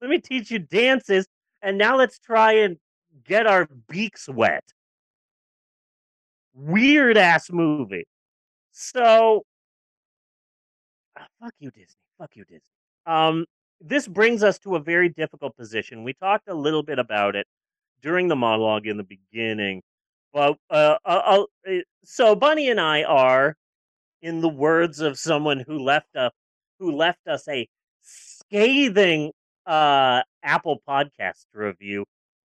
Let 0.01 0.09
me 0.09 0.19
teach 0.19 0.49
you 0.49 0.59
dances, 0.59 1.27
and 1.61 1.77
now 1.77 1.95
let's 1.95 2.17
try 2.17 2.53
and 2.53 2.77
get 3.23 3.45
our 3.45 3.67
beaks 3.87 4.27
wet. 4.27 4.63
Weird 6.53 7.17
ass 7.17 7.51
movie. 7.51 8.05
So, 8.71 9.45
ah, 11.17 11.27
fuck 11.39 11.53
you, 11.59 11.69
Disney. 11.69 12.01
Fuck 12.17 12.35
you, 12.35 12.43
Disney. 12.45 12.61
Um, 13.05 13.45
this 13.81 14.07
brings 14.07 14.43
us 14.43 14.59
to 14.59 14.75
a 14.75 14.79
very 14.79 15.09
difficult 15.09 15.55
position. 15.57 16.03
We 16.03 16.13
talked 16.13 16.47
a 16.47 16.53
little 16.53 16.83
bit 16.83 16.99
about 16.99 17.35
it 17.35 17.47
during 18.01 18.27
the 18.27 18.35
monologue 18.35 18.87
in 18.87 18.97
the 18.97 19.03
beginning, 19.03 19.81
but 20.33 20.57
uh, 20.69 20.97
uh, 21.05 21.43
uh, 21.67 21.71
so 22.03 22.35
Bunny 22.35 22.69
and 22.69 22.79
I 22.79 23.03
are, 23.03 23.55
in 24.21 24.41
the 24.41 24.49
words 24.49 24.99
of 24.99 25.17
someone 25.17 25.63
who 25.65 25.79
left 25.79 26.15
a 26.15 26.31
who 26.79 26.91
left 26.91 27.27
us 27.27 27.47
a 27.47 27.67
scathing 28.01 29.31
uh, 29.65 30.21
Apple 30.43 30.81
podcast 30.87 31.45
review, 31.53 32.05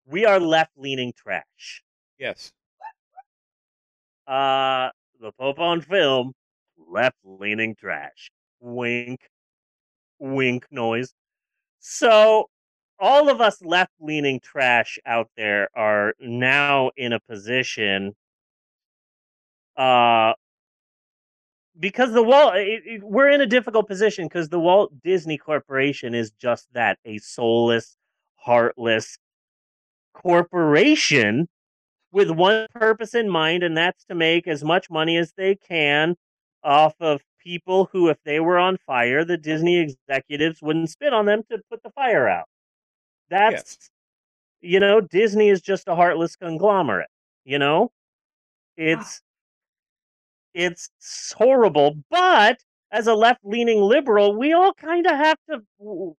we 0.05 0.25
are 0.25 0.39
left 0.39 0.71
leaning 0.77 1.13
trash. 1.15 1.83
Yes. 2.17 2.51
Uh, 4.27 4.89
the 5.19 5.31
Pope 5.39 5.59
on 5.59 5.81
film, 5.81 6.33
left 6.77 7.17
leaning 7.23 7.75
trash. 7.75 8.29
Wink. 8.59 9.19
Wink 10.19 10.65
noise. 10.69 11.13
So, 11.79 12.49
all 12.99 13.29
of 13.29 13.39
us 13.41 13.61
left 13.61 13.93
leaning 13.99 14.39
trash 14.41 14.99
out 15.05 15.29
there 15.37 15.69
are 15.75 16.13
now 16.19 16.91
in 16.97 17.13
a 17.13 17.19
position 17.19 18.15
uh 19.77 20.33
because 21.79 22.11
the 22.13 22.23
Walt 22.23 22.55
it, 22.55 22.83
it- 22.85 23.03
we're 23.03 23.29
in 23.29 23.41
a 23.41 23.45
difficult 23.45 23.87
position 23.87 24.25
because 24.25 24.49
the 24.49 24.59
Walt 24.59 24.91
Disney 25.03 25.37
Corporation 25.37 26.13
is 26.13 26.31
just 26.31 26.67
that 26.73 26.99
a 27.05 27.17
soulless, 27.19 27.97
heartless 28.35 29.17
corporation 30.13 31.47
with 32.11 32.31
one 32.31 32.67
purpose 32.73 33.15
in 33.15 33.29
mind, 33.29 33.63
and 33.63 33.77
that's 33.77 34.05
to 34.05 34.15
make 34.15 34.47
as 34.47 34.63
much 34.63 34.89
money 34.89 35.17
as 35.17 35.33
they 35.37 35.55
can 35.55 36.15
off 36.63 36.95
of 36.99 37.21
people 37.49 37.89
who, 37.91 38.09
if 38.09 38.17
they 38.25 38.39
were 38.39 38.59
on 38.59 38.77
fire, 38.85 39.25
the 39.25 39.35
Disney 39.37 39.79
executives 39.79 40.61
wouldn't 40.61 40.87
spit 40.89 41.13
on 41.13 41.25
them 41.25 41.41
to 41.49 41.57
put 41.71 41.81
the 41.81 41.89
fire 41.89 42.27
out. 42.27 42.45
That's, 43.31 43.77
Yes. 43.81 43.89
you 44.73 44.79
know, 44.79 45.01
Disney 45.01 45.49
is 45.49 45.59
just 45.61 45.87
a 45.87 45.95
heartless 45.95 46.35
conglomerate, 46.35 47.09
you 47.45 47.57
know? 47.57 47.91
Ah. 47.91 48.75
It's, 48.77 49.21
it's 50.53 50.89
horrible, 51.35 51.95
but 52.11 52.59
as 52.91 53.07
a 53.07 53.15
left 53.15 53.39
leaning 53.43 53.81
liberal, 53.81 54.35
we 54.37 54.53
all 54.53 54.73
kind 54.73 55.07
of 55.07 55.13
have 55.13 55.37
to 55.49 56.15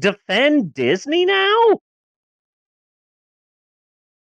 defend 0.00 0.74
Disney 0.74 1.24
now 1.26 1.78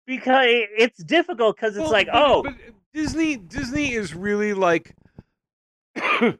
because 0.07 0.47
it's 0.47 1.03
difficult 1.03 1.57
because 1.57 1.77
it's 1.77 1.83
Well, 1.85 1.93
like, 1.93 2.09
but- 2.09 2.23
oh, 2.23 2.43
but 2.43 2.53
uh, 2.53 2.73
Disney 2.95 3.37
Disney 3.37 3.93
is 3.93 4.15
really 4.15 4.53
like 4.55 4.95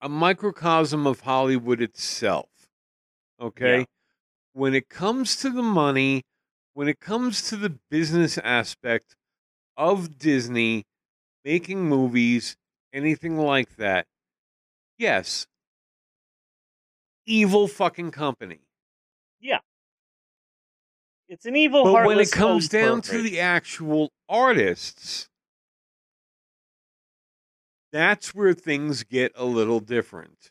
a 0.00 0.08
microcosm 0.08 1.06
of 1.06 1.20
Hollywood 1.20 1.80
itself. 1.80 2.48
Okay? 3.40 3.78
Yeah. 3.80 3.84
When 4.52 4.74
it 4.74 4.88
comes 4.88 5.36
to 5.36 5.50
the 5.50 5.62
money, 5.62 6.22
when 6.74 6.88
it 6.88 7.00
comes 7.00 7.42
to 7.48 7.56
the 7.56 7.78
business 7.90 8.38
aspect 8.38 9.16
of 9.76 10.18
Disney 10.18 10.84
making 11.44 11.88
movies, 11.88 12.56
anything 12.92 13.38
like 13.38 13.76
that, 13.76 14.06
yes. 14.98 15.46
Evil 17.26 17.68
fucking 17.68 18.10
company. 18.10 18.60
Yeah. 19.40 19.60
It's 21.28 21.46
an 21.46 21.54
evil. 21.54 21.84
But 21.84 22.06
when 22.06 22.18
it 22.18 22.32
comes 22.32 22.64
old 22.64 22.70
down 22.70 23.02
to 23.02 23.22
the 23.22 23.40
actual 23.40 24.10
artists, 24.28 25.29
that's 27.92 28.34
where 28.34 28.54
things 28.54 29.02
get 29.02 29.32
a 29.36 29.44
little 29.44 29.80
different. 29.80 30.50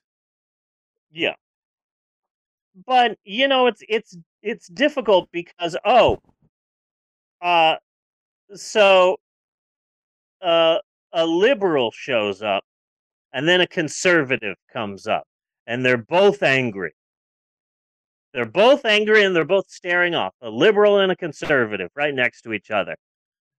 Yeah. 1.12 1.36
But 2.86 3.18
you 3.24 3.48
know, 3.48 3.68
it's 3.68 3.82
it's 3.90 4.18
it's 4.42 4.68
difficult 4.68 5.30
because 5.32 5.76
oh, 5.86 6.20
uh, 7.42 7.76
so 8.54 9.18
uh, 10.42 10.78
a 11.12 11.26
liberal 11.26 11.92
shows 11.92 12.42
up, 12.42 12.64
and 13.34 13.48
then 13.48 13.62
a 13.62 13.68
conservative 13.68 14.56
comes 14.72 15.08
up, 15.08 15.26
and 15.68 15.86
they're 15.86 15.98
both 15.98 16.44
angry. 16.44 16.94
They're 18.34 18.46
both 18.46 18.86
angry 18.86 19.24
and 19.24 19.36
they're 19.36 19.44
both 19.46 19.70
staring 19.70 20.14
off. 20.14 20.34
A 20.42 20.50
liberal 20.50 21.00
and 21.00 21.12
a 21.12 21.16
conservative 21.16 21.90
right 21.96 22.14
next 22.14 22.44
to 22.44 22.54
each 22.54 22.70
other. 22.70 22.96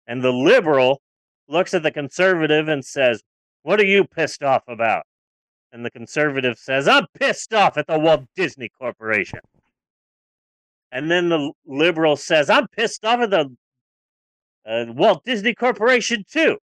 And 0.07 0.23
the 0.23 0.33
liberal 0.33 1.01
looks 1.49 1.75
at 1.75 1.83
the 1.83 1.91
conservative 1.91 2.69
and 2.69 2.85
says, 2.85 3.23
What 3.63 3.81
are 3.81 3.85
you 3.85 4.05
pissed 4.05 4.43
off 4.43 4.63
about? 4.69 5.05
And 5.73 5.85
the 5.85 5.91
conservative 5.91 6.59
says, 6.59 6.89
I'm 6.89 7.07
pissed 7.19 7.55
off 7.55 7.77
at 7.79 7.87
the 7.87 7.99
Walt 7.99 8.25
Disney 8.35 8.69
Corporation. 8.69 9.41
And 10.91 11.11
then 11.11 11.29
the 11.29 11.53
liberal 11.67 12.17
says, 12.17 12.51
I'm 12.51 12.67
pissed 12.69 13.05
off 13.05 13.21
at 13.21 13.31
the 13.31 13.57
uh, 14.67 14.87
Walt 14.89 15.25
Disney 15.25 15.55
Corporation 15.55 16.25
too. 16.29 16.59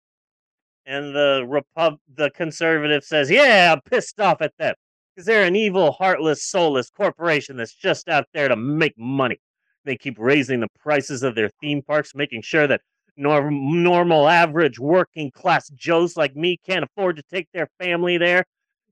And 0.85 1.15
the 1.15 1.45
Repub- 1.47 2.01
the 2.13 2.31
conservative 2.31 3.05
says, 3.05 3.31
Yeah, 3.31 3.73
I'm 3.73 3.81
pissed 3.83 4.21
off 4.21 4.41
at 4.41 4.53
them 4.59 4.75
because 5.15 5.27
they're 5.27 5.45
an 5.45 5.57
evil, 5.57 5.93
heartless, 5.93 6.45
soulless 6.45 6.91
corporation 6.91 7.57
that's 7.57 7.75
just 7.75 8.09
out 8.09 8.27
there 8.35 8.49
to 8.49 8.57
make 8.57 8.99
money. 8.99 9.39
They 9.85 9.97
keep 9.97 10.17
raising 10.19 10.61
the 10.61 10.69
prices 10.81 11.23
of 11.23 11.35
their 11.35 11.51
theme 11.61 11.83
parks, 11.83 12.15
making 12.15 12.43
sure 12.43 12.67
that 12.67 12.81
norm- 13.17 13.83
normal, 13.83 14.29
average, 14.29 14.79
working 14.79 15.31
class 15.31 15.69
Joes 15.71 16.17
like 16.17 16.37
me 16.37 16.59
can't 16.67 16.85
afford 16.85 17.17
to 17.17 17.23
take 17.25 17.49
their 17.53 17.69
family 17.81 18.19
there. 18.19 18.45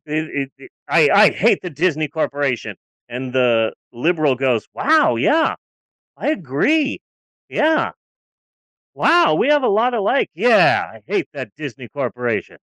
It- 0.07 0.31
it- 0.37 0.53
it- 0.59 0.73
I, 0.89 1.11
I 1.11 1.31
hate 1.31 1.61
the 1.63 1.71
Disney 1.71 2.09
Corporation. 2.09 2.77
And 3.09 3.33
the 3.35 3.73
liberal 3.93 4.35
goes, 4.37 4.67
Wow, 4.75 5.17
yeah, 5.17 5.55
I 6.17 6.31
agree. 6.31 7.01
Yeah. 7.49 7.93
Wow, 8.95 9.35
we 9.35 9.49
have 9.49 9.63
a 9.63 9.69
lot 9.69 9.95
alike. 9.95 10.31
Yeah, 10.35 10.91
I 10.95 11.03
hate 11.07 11.29
that 11.33 11.51
Disney 11.57 11.89
Corporation. 11.89 12.59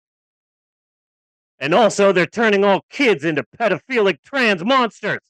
And 1.60 1.74
also, 1.74 2.12
they're 2.12 2.26
turning 2.26 2.64
all 2.64 2.82
kids 2.90 3.24
into 3.24 3.44
pedophilic 3.58 4.22
trans 4.22 4.64
monsters. 4.64 5.20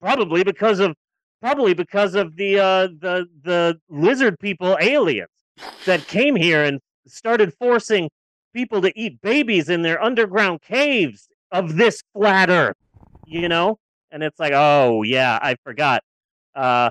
Probably 0.00 0.44
because 0.44 0.80
of 0.80 0.94
probably 1.44 1.74
because 1.74 2.14
of 2.14 2.36
the 2.36 2.58
uh, 2.58 2.86
the 2.86 3.26
the 3.42 3.78
lizard 3.90 4.38
people 4.40 4.78
aliens 4.80 5.28
that 5.84 6.06
came 6.06 6.34
here 6.34 6.64
and 6.64 6.80
started 7.06 7.52
forcing 7.58 8.08
people 8.54 8.80
to 8.80 8.90
eat 8.98 9.20
babies 9.20 9.68
in 9.68 9.82
their 9.82 10.02
underground 10.02 10.62
caves 10.62 11.28
of 11.52 11.76
this 11.76 12.02
flat 12.14 12.48
earth. 12.48 12.76
You 13.26 13.48
know? 13.50 13.78
And 14.10 14.22
it's 14.22 14.40
like, 14.40 14.52
oh 14.54 15.02
yeah, 15.02 15.38
I 15.42 15.56
forgot. 15.62 16.02
Uh 16.54 16.88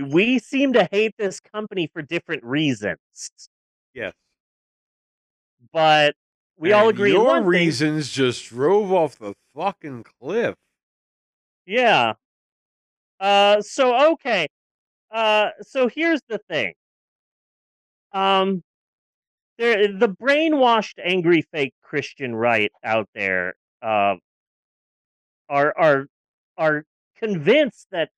we 0.00 0.38
seem 0.38 0.72
to 0.74 0.88
hate 0.92 1.14
this 1.18 1.40
company 1.40 1.88
for 1.92 2.00
different 2.00 2.44
reasons. 2.44 2.98
Yes. 3.92 4.12
But 5.72 6.14
we 6.56 6.72
all 6.72 6.88
agree 6.88 7.10
Your 7.10 7.24
one 7.24 7.40
thing. 7.40 7.48
reasons 7.48 8.12
just 8.12 8.46
drove 8.50 8.92
off 8.92 9.18
the 9.18 9.34
fucking 9.56 10.04
cliff. 10.20 10.54
Yeah. 11.66 12.12
Uh 13.20 13.60
so 13.62 14.12
okay. 14.12 14.46
Uh 15.12 15.50
so 15.62 15.88
here's 15.88 16.20
the 16.28 16.38
thing. 16.50 16.74
Um 18.12 18.62
there 19.58 19.88
the 19.88 20.08
brainwashed 20.08 20.98
angry 21.04 21.42
fake 21.42 21.74
Christian 21.82 22.34
right 22.34 22.72
out 22.84 23.08
there 23.14 23.54
uh 23.82 24.16
are 25.48 25.74
are 25.78 26.06
are 26.58 26.84
convinced 27.16 27.86
that 27.90 28.10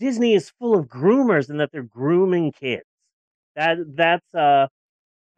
Disney 0.00 0.34
is 0.34 0.50
full 0.50 0.78
of 0.78 0.86
groomers 0.88 1.50
and 1.50 1.60
that 1.60 1.70
they're 1.72 1.82
grooming 1.82 2.52
kids. 2.52 2.84
That 3.56 3.78
that's 3.96 4.34
uh 4.34 4.68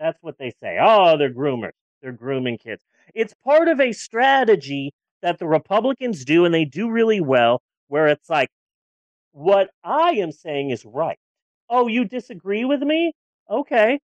that's 0.01 0.19
what 0.23 0.39
they 0.39 0.53
say. 0.63 0.79
Oh, 0.81 1.19
they're 1.19 1.35
groomers. 1.35 1.73
They're 2.03 2.13
grooming 2.13 2.59
kids. 2.59 2.85
It's 3.15 3.35
part 3.45 3.69
of 3.69 3.81
a 3.81 3.93
strategy 3.93 4.93
that 5.23 5.39
the 5.39 5.47
Republicans 5.49 6.25
do 6.25 6.45
and 6.45 6.55
they 6.55 6.65
do 6.65 6.91
really 6.91 7.21
well 7.21 7.63
where 7.89 8.09
it's 8.09 8.31
like 8.31 8.51
what 9.33 9.71
I 9.85 10.13
am 10.13 10.33
saying 10.33 10.71
is 10.71 10.85
right. 10.85 11.19
Oh, 11.71 11.87
you 11.89 12.05
disagree 12.05 12.65
with 12.65 12.83
me? 12.83 13.13
Okay. 13.51 14.01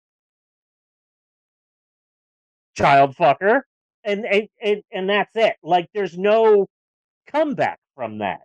Child 2.76 3.16
fucker. 3.16 3.62
And 4.04 4.26
and 4.26 4.48
and, 4.62 4.84
and 4.92 5.10
that's 5.10 5.36
it. 5.36 5.56
Like 5.64 5.90
there's 5.94 6.18
no 6.18 6.68
comeback 7.28 7.80
from 7.96 8.20
that 8.20 8.42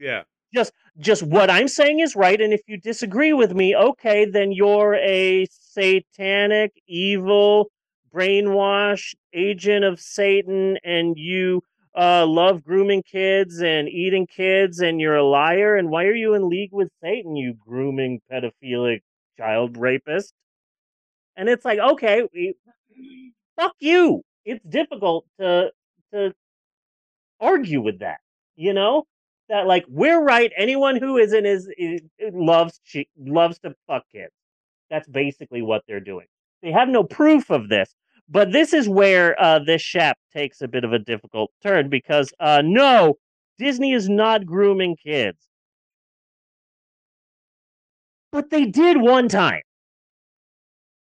Yeah. 0.00 0.24
just 0.54 0.72
just 0.98 1.22
what 1.22 1.50
I'm 1.50 1.68
saying 1.68 2.00
is 2.00 2.16
right. 2.16 2.40
And 2.40 2.52
if 2.52 2.62
you 2.68 2.78
disagree 2.78 3.32
with 3.32 3.54
me, 3.54 3.76
okay, 3.76 4.24
then 4.26 4.52
you're 4.52 4.94
a 4.96 5.46
satanic, 5.50 6.72
evil, 6.86 7.70
brainwashed 8.14 9.14
agent 9.34 9.84
of 9.84 10.00
Satan, 10.00 10.78
and 10.84 11.16
you 11.18 11.62
uh, 11.96 12.26
love 12.26 12.64
grooming 12.64 13.02
kids 13.02 13.60
and 13.60 13.88
eating 13.88 14.26
kids, 14.26 14.80
and 14.80 15.00
you're 15.00 15.16
a 15.16 15.24
liar. 15.24 15.76
And 15.76 15.90
why 15.90 16.04
are 16.04 16.14
you 16.14 16.34
in 16.34 16.48
league 16.48 16.72
with 16.72 16.88
Satan, 17.02 17.36
you 17.36 17.54
grooming, 17.54 18.20
pedophilic, 18.30 19.02
child 19.38 19.76
rapist? 19.76 20.32
And 21.36 21.48
it's 21.48 21.64
like, 21.64 21.78
okay, 21.78 22.22
we, 22.32 22.54
fuck 23.56 23.74
you. 23.80 24.22
It's 24.44 24.64
difficult 24.64 25.26
to 25.40 25.70
to 26.12 26.32
argue 27.40 27.80
with 27.80 28.00
that, 28.00 28.20
you 28.56 28.72
know 28.72 29.04
that 29.48 29.66
like 29.66 29.84
we're 29.88 30.22
right. 30.22 30.52
Anyone 30.56 30.96
who 30.96 31.16
isn't 31.18 31.46
is, 31.46 31.68
is 31.76 32.00
loves 32.32 32.80
she, 32.84 33.08
loves 33.18 33.58
to 33.60 33.74
fuck 33.86 34.04
kids. 34.12 34.32
That's 34.90 35.08
basically 35.08 35.62
what 35.62 35.82
they're 35.86 36.00
doing. 36.00 36.26
They 36.62 36.72
have 36.72 36.88
no 36.88 37.04
proof 37.04 37.50
of 37.50 37.68
this, 37.68 37.94
but 38.28 38.52
this 38.52 38.72
is 38.72 38.88
where 38.88 39.40
uh, 39.40 39.58
this 39.58 39.82
shap 39.82 40.18
takes 40.32 40.60
a 40.62 40.68
bit 40.68 40.84
of 40.84 40.92
a 40.92 40.98
difficult 40.98 41.50
turn 41.62 41.88
because 41.88 42.32
uh, 42.40 42.62
no, 42.64 43.16
Disney 43.58 43.92
is 43.92 44.08
not 44.08 44.46
grooming 44.46 44.96
kids, 44.96 45.38
but 48.32 48.50
they 48.50 48.66
did 48.66 48.98
one 48.98 49.28
time. 49.28 49.62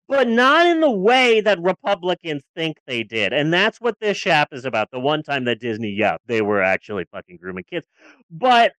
But 0.08 0.28
not 0.28 0.66
in 0.66 0.80
the 0.80 0.90
way 0.90 1.40
that 1.40 1.58
Republicans 1.62 2.42
think 2.54 2.76
they 2.86 3.02
did. 3.02 3.32
And 3.32 3.52
that's 3.52 3.80
what 3.80 3.96
this 4.00 4.18
shap 4.18 4.48
is 4.52 4.66
about. 4.66 4.90
The 4.90 5.00
one 5.00 5.22
time 5.22 5.44
that 5.46 5.60
Disney, 5.60 5.90
yeah, 5.90 6.16
they 6.26 6.42
were 6.42 6.62
actually 6.62 7.06
fucking 7.10 7.38
grooming 7.40 7.64
kids 7.70 7.86
but 8.30 8.72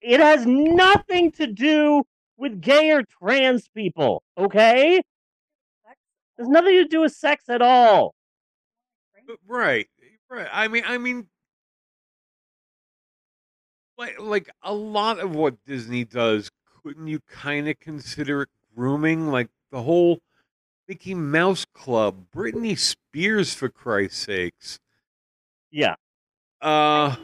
it 0.00 0.20
has 0.20 0.46
nothing 0.46 1.32
to 1.32 1.46
do 1.46 2.04
with 2.36 2.60
gay 2.60 2.90
or 2.92 3.02
trans 3.20 3.68
people, 3.68 4.22
okay? 4.38 5.02
There's 6.40 6.48
nothing 6.48 6.72
to 6.72 6.86
do 6.86 7.02
with 7.02 7.12
sex 7.12 7.50
at 7.50 7.60
all. 7.60 8.14
Right, 9.46 9.86
right. 10.30 10.48
I 10.50 10.68
mean, 10.68 10.84
I 10.86 10.96
mean, 10.96 11.26
like, 13.98 14.18
like 14.18 14.48
a 14.62 14.72
lot 14.72 15.18
of 15.20 15.34
what 15.34 15.62
Disney 15.66 16.06
does 16.06 16.50
couldn't 16.82 17.08
you 17.08 17.20
kind 17.28 17.68
of 17.68 17.78
consider 17.78 18.40
it 18.42 18.48
grooming? 18.74 19.30
Like 19.30 19.50
the 19.70 19.82
whole 19.82 20.20
Mickey 20.88 21.14
Mouse 21.14 21.66
Club, 21.74 22.24
Britney 22.34 22.78
Spears, 22.78 23.52
for 23.52 23.68
Christ's 23.68 24.24
sakes. 24.24 24.80
Yeah. 25.70 25.96
Uh, 26.62 27.16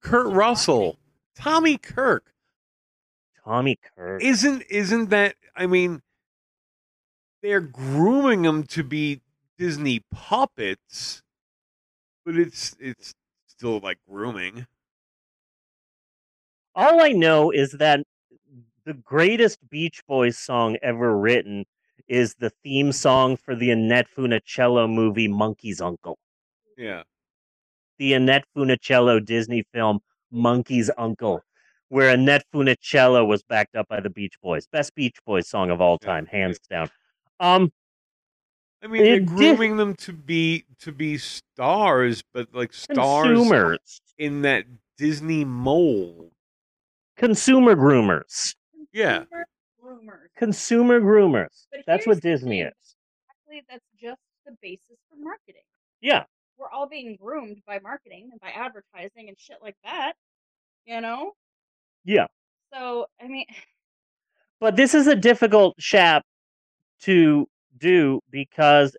Kurt 0.00 0.28
Russell, 0.28 0.96
Tommy 1.34 1.76
Kirk. 1.76 2.32
Tommy 3.44 3.80
Kirk. 3.96 4.22
Isn't 4.22 4.62
isn't 4.70 5.10
that? 5.10 5.34
I 5.56 5.66
mean, 5.66 6.02
they're 7.44 7.60
grooming 7.60 8.40
them 8.42 8.62
to 8.62 8.82
be 8.82 9.20
Disney 9.58 10.00
puppets, 10.10 11.22
but 12.24 12.36
it's 12.36 12.74
it's 12.80 13.14
still 13.46 13.80
like 13.80 13.98
grooming. 14.08 14.66
All 16.74 17.02
I 17.02 17.10
know 17.10 17.50
is 17.50 17.72
that 17.72 18.00
the 18.86 18.94
greatest 18.94 19.58
Beach 19.68 20.02
Boys 20.08 20.38
song 20.38 20.78
ever 20.82 21.16
written 21.16 21.66
is 22.08 22.34
the 22.34 22.50
theme 22.64 22.92
song 22.92 23.36
for 23.36 23.54
the 23.54 23.70
Annette 23.70 24.08
Funicello 24.08 24.90
movie 24.90 25.28
Monkey's 25.28 25.82
Uncle. 25.82 26.18
Yeah. 26.78 27.02
The 27.98 28.14
Annette 28.14 28.46
Funicello 28.56 29.22
Disney 29.24 29.64
film 29.70 30.00
Monkey's 30.30 30.90
Uncle, 30.96 31.42
where 31.90 32.08
Annette 32.08 32.46
Funicello 32.52 33.26
was 33.26 33.42
backed 33.42 33.76
up 33.76 33.88
by 33.88 34.00
the 34.00 34.10
Beach 34.10 34.34
Boys. 34.42 34.66
Best 34.66 34.94
Beach 34.94 35.18
Boys 35.26 35.46
song 35.46 35.70
of 35.70 35.82
all 35.82 35.98
time, 35.98 36.26
yeah. 36.32 36.38
hands 36.38 36.58
down. 36.70 36.88
Um, 37.44 37.72
I 38.82 38.86
mean, 38.86 39.02
they're 39.04 39.14
It 39.16 39.18
did- 39.20 39.28
grooming 39.28 39.76
them 39.76 39.94
to 39.96 40.12
be 40.12 40.64
to 40.80 40.92
be 40.92 41.18
stars, 41.18 42.22
but 42.32 42.52
like 42.54 42.72
stars 42.72 43.26
consumers, 43.26 44.00
in 44.18 44.42
that 44.42 44.64
Disney 44.98 45.44
mold. 45.44 46.32
consumer 47.16 47.74
groomers, 47.76 48.54
Yeah. 48.92 49.24
Consumer 49.24 49.46
Groomers. 49.82 50.34
consumer 50.36 51.00
groomers. 51.00 51.66
But 51.70 51.80
That's 51.86 52.06
what 52.06 52.20
Disney 52.20 52.62
thing. 52.62 52.66
is. 52.68 52.96
Actually, 53.30 53.62
that's 53.68 53.84
just 54.00 54.20
the 54.46 54.52
basis 54.62 54.98
for 55.08 55.16
marketing. 55.16 55.62
Yeah, 56.00 56.24
We're 56.58 56.70
all 56.70 56.86
being 56.88 57.16
groomed 57.16 57.62
by 57.66 57.78
marketing 57.80 58.28
and 58.32 58.40
by 58.40 58.50
advertising 58.50 59.28
and 59.28 59.38
shit 59.38 59.58
like 59.62 59.76
that. 59.84 60.14
You 60.86 61.00
know? 61.00 61.32
yeah. 62.04 62.26
So, 62.72 63.06
I 63.20 63.28
mean, 63.28 63.46
But 64.60 64.76
this 64.76 64.94
is 64.94 65.06
a 65.06 65.16
difficult 65.16 65.74
shap 65.78 66.24
to 67.04 67.46
do 67.78 68.20
because 68.30 68.96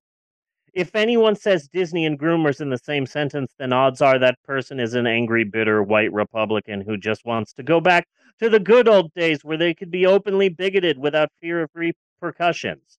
if 0.74 0.94
anyone 0.94 1.36
says 1.36 1.70
Disney 1.70 2.06
and 2.06 2.20
groomers 2.20 2.60
in 2.60 2.70
the 2.70 2.78
same 2.78 3.06
sentence, 3.06 3.54
then 3.58 3.72
odds 3.72 4.02
are 4.02 4.20
that 4.20 4.42
person 4.44 4.80
is 4.80 4.94
an 4.94 5.08
angry, 5.08 5.46
bitter 5.46 5.82
white 5.82 6.12
Republican 6.12 6.82
who 6.82 6.98
just 6.98 7.26
wants 7.26 7.54
to 7.54 7.64
go 7.64 7.80
back 7.80 8.08
to 8.40 8.50
the 8.50 8.60
good 8.60 8.88
old 8.90 9.14
days 9.14 9.44
where 9.44 9.58
they 9.58 9.74
could 9.74 9.90
be 9.90 10.06
openly 10.06 10.50
bigoted 10.50 10.98
without 11.00 11.30
fear 11.40 11.62
of 11.64 11.70
repercussions. 11.74 12.98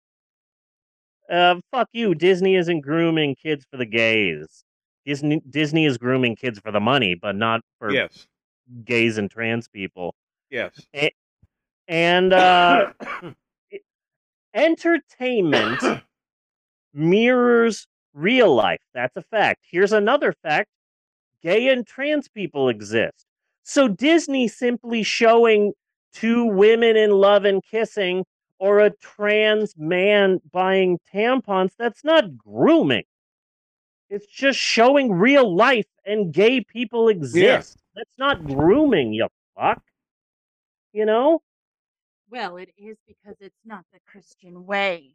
Uh, 1.31 1.57
fuck 1.71 1.89
you. 1.93 2.15
Disney 2.15 2.57
isn't 2.57 2.81
grooming 2.81 3.35
kids 3.35 3.67
for 3.71 3.77
the 3.77 3.85
gays. 3.87 4.65
Disney 5.05 5.41
Disney 5.51 5.85
is 5.85 5.99
grooming 5.99 6.37
kids 6.37 6.59
for 6.59 6.73
the 6.73 6.81
money, 6.81 7.15
but 7.15 7.37
not 7.37 7.61
for 7.79 7.93
Yes. 7.93 8.27
gays 8.85 9.19
and 9.19 9.31
trans 9.31 9.69
people. 9.69 10.15
Yes. 10.51 10.87
And 11.89 12.33
uh, 12.33 12.93
entertainment 14.57 15.81
mirrors 16.93 17.87
real 18.15 18.53
life. 18.55 18.81
That's 18.95 19.17
a 19.17 19.23
fact. 19.23 19.65
Here's 19.71 19.93
another 19.93 20.33
fact 20.43 20.71
gay 21.43 21.69
and 21.69 21.87
trans 21.87 22.29
people 22.29 22.69
exist. 22.69 23.27
So 23.63 23.87
Disney 23.87 24.49
simply 24.49 25.03
showing 25.03 25.73
two 26.13 26.47
women 26.47 26.97
in 26.97 27.11
love 27.11 27.45
and 27.45 27.63
kissing 27.63 28.25
or 28.59 28.81
a 28.81 28.91
trans 28.91 29.75
man 29.77 30.41
buying 30.51 30.99
tampons, 31.13 31.73
that's 31.79 32.03
not 32.03 32.37
grooming. 32.39 33.05
It's 34.09 34.27
just 34.27 34.59
showing 34.59 35.13
real 35.13 35.55
life 35.55 35.87
and 36.07 36.33
gay 36.33 36.63
people 36.63 37.09
exist. 37.09 37.77
That's 37.95 38.19
not 38.19 38.45
grooming, 38.47 39.13
you 39.13 39.29
fuck. 39.57 39.83
You 40.93 41.05
know? 41.05 41.43
Well, 42.31 42.57
it 42.57 42.71
is 42.77 42.97
because 43.07 43.37
it's 43.41 43.61
not 43.65 43.85
the 43.93 44.01
Christian 44.07 44.67
way. 44.67 45.15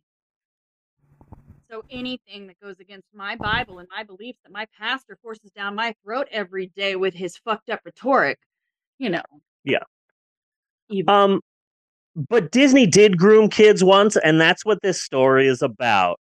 So 1.69 1.83
anything 1.89 2.47
that 2.47 2.59
goes 2.61 2.79
against 2.79 3.07
my 3.13 3.35
Bible 3.37 3.79
and 3.79 3.87
my 3.95 4.03
beliefs 4.03 4.39
that 4.43 4.51
my 4.51 4.67
pastor 4.77 5.17
forces 5.21 5.51
down 5.51 5.73
my 5.75 5.95
throat 6.03 6.27
every 6.29 6.67
day 6.75 6.97
with 6.97 7.13
his 7.13 7.37
fucked 7.37 7.69
up 7.69 7.79
rhetoric, 7.85 8.39
you 8.99 9.09
know. 9.09 9.23
Yeah. 9.63 9.83
Evil. 10.89 11.13
Um, 11.13 11.41
but 12.15 12.51
Disney 12.51 12.85
did 12.85 13.17
groom 13.17 13.49
kids 13.49 13.83
once, 13.83 14.17
and 14.17 14.39
that's 14.39 14.65
what 14.65 14.81
this 14.81 15.01
story 15.01 15.47
is 15.47 15.61
about. 15.61 16.19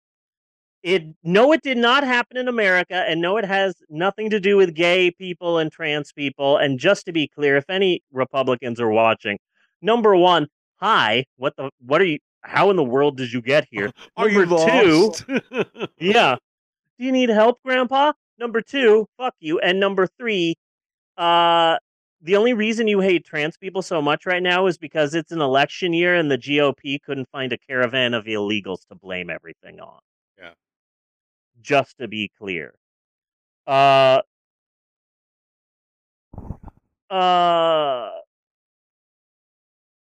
It 0.84 1.04
no, 1.24 1.54
it 1.54 1.62
did 1.64 1.78
not 1.78 2.04
happen 2.04 2.38
in 2.38 2.48
America, 2.48 3.06
and 3.08 3.22
no, 3.22 3.38
it 3.38 3.46
has 3.46 3.76
nothing 3.90 4.30
to 4.30 4.40
do 4.40 4.58
with 4.58 4.74
gay 4.74 5.12
people 5.12 5.58
and 5.58 5.72
trans 5.72 6.12
people. 6.12 6.58
And 6.58 6.78
just 6.78 7.06
to 7.06 7.14
be 7.14 7.28
clear, 7.28 7.56
if 7.56 7.70
any 7.70 8.02
Republicans 8.12 8.82
are 8.82 8.92
watching, 8.92 9.38
number 9.82 10.16
one, 10.16 10.48
hi, 10.78 11.26
what 11.38 11.56
the, 11.58 11.70
what 11.86 12.02
are 12.02 12.06
you? 12.06 12.20
How 12.42 12.70
in 12.70 12.76
the 12.76 12.84
world 12.84 13.18
did 13.18 13.34
you 13.34 13.42
get 13.42 13.68
here? 13.70 13.92
Are 14.18 14.30
you 14.30 14.46
Number 14.46 14.82
two, 14.82 14.98
lost? 14.98 15.26
yeah. 16.00 16.38
Do 16.98 17.06
you 17.06 17.12
need 17.12 17.30
help, 17.30 17.62
Grandpa? 17.64 18.14
Number 18.40 18.62
two, 18.62 19.08
fuck 19.18 19.36
you. 19.40 19.60
And 19.60 19.80
number 19.80 20.08
three, 20.08 20.56
uh, 21.18 21.78
the 22.22 22.36
only 22.36 22.54
reason 22.54 22.88
you 22.88 23.00
hate 23.00 23.26
trans 23.26 23.58
people 23.58 23.82
so 23.82 24.02
much 24.02 24.26
right 24.26 24.42
now 24.42 24.68
is 24.68 24.78
because 24.78 25.14
it's 25.14 25.32
an 25.32 25.42
election 25.42 25.94
year 25.94 26.16
and 26.16 26.32
the 26.32 26.38
GOP 26.38 27.02
couldn't 27.02 27.30
find 27.32 27.52
a 27.52 27.58
caravan 27.58 28.14
of 28.14 28.26
illegals 28.26 28.88
to 28.88 28.96
blame 28.96 29.30
everything 29.30 29.80
on. 29.80 30.00
Yeah. 30.38 30.52
Just 31.62 31.98
to 31.98 32.08
be 32.08 32.32
clear. 32.38 32.74
Uh, 33.66 34.22
uh, 37.10 38.10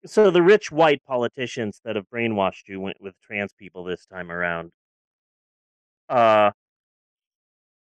so 0.05 0.31
the 0.31 0.41
rich 0.41 0.71
white 0.71 1.01
politicians 1.05 1.79
that 1.85 1.95
have 1.95 2.05
brainwashed 2.13 2.67
you 2.67 2.79
went 2.79 2.97
with 3.01 3.13
trans 3.21 3.53
people 3.53 3.83
this 3.83 4.05
time 4.05 4.31
around. 4.31 4.71
Uh, 6.09 6.51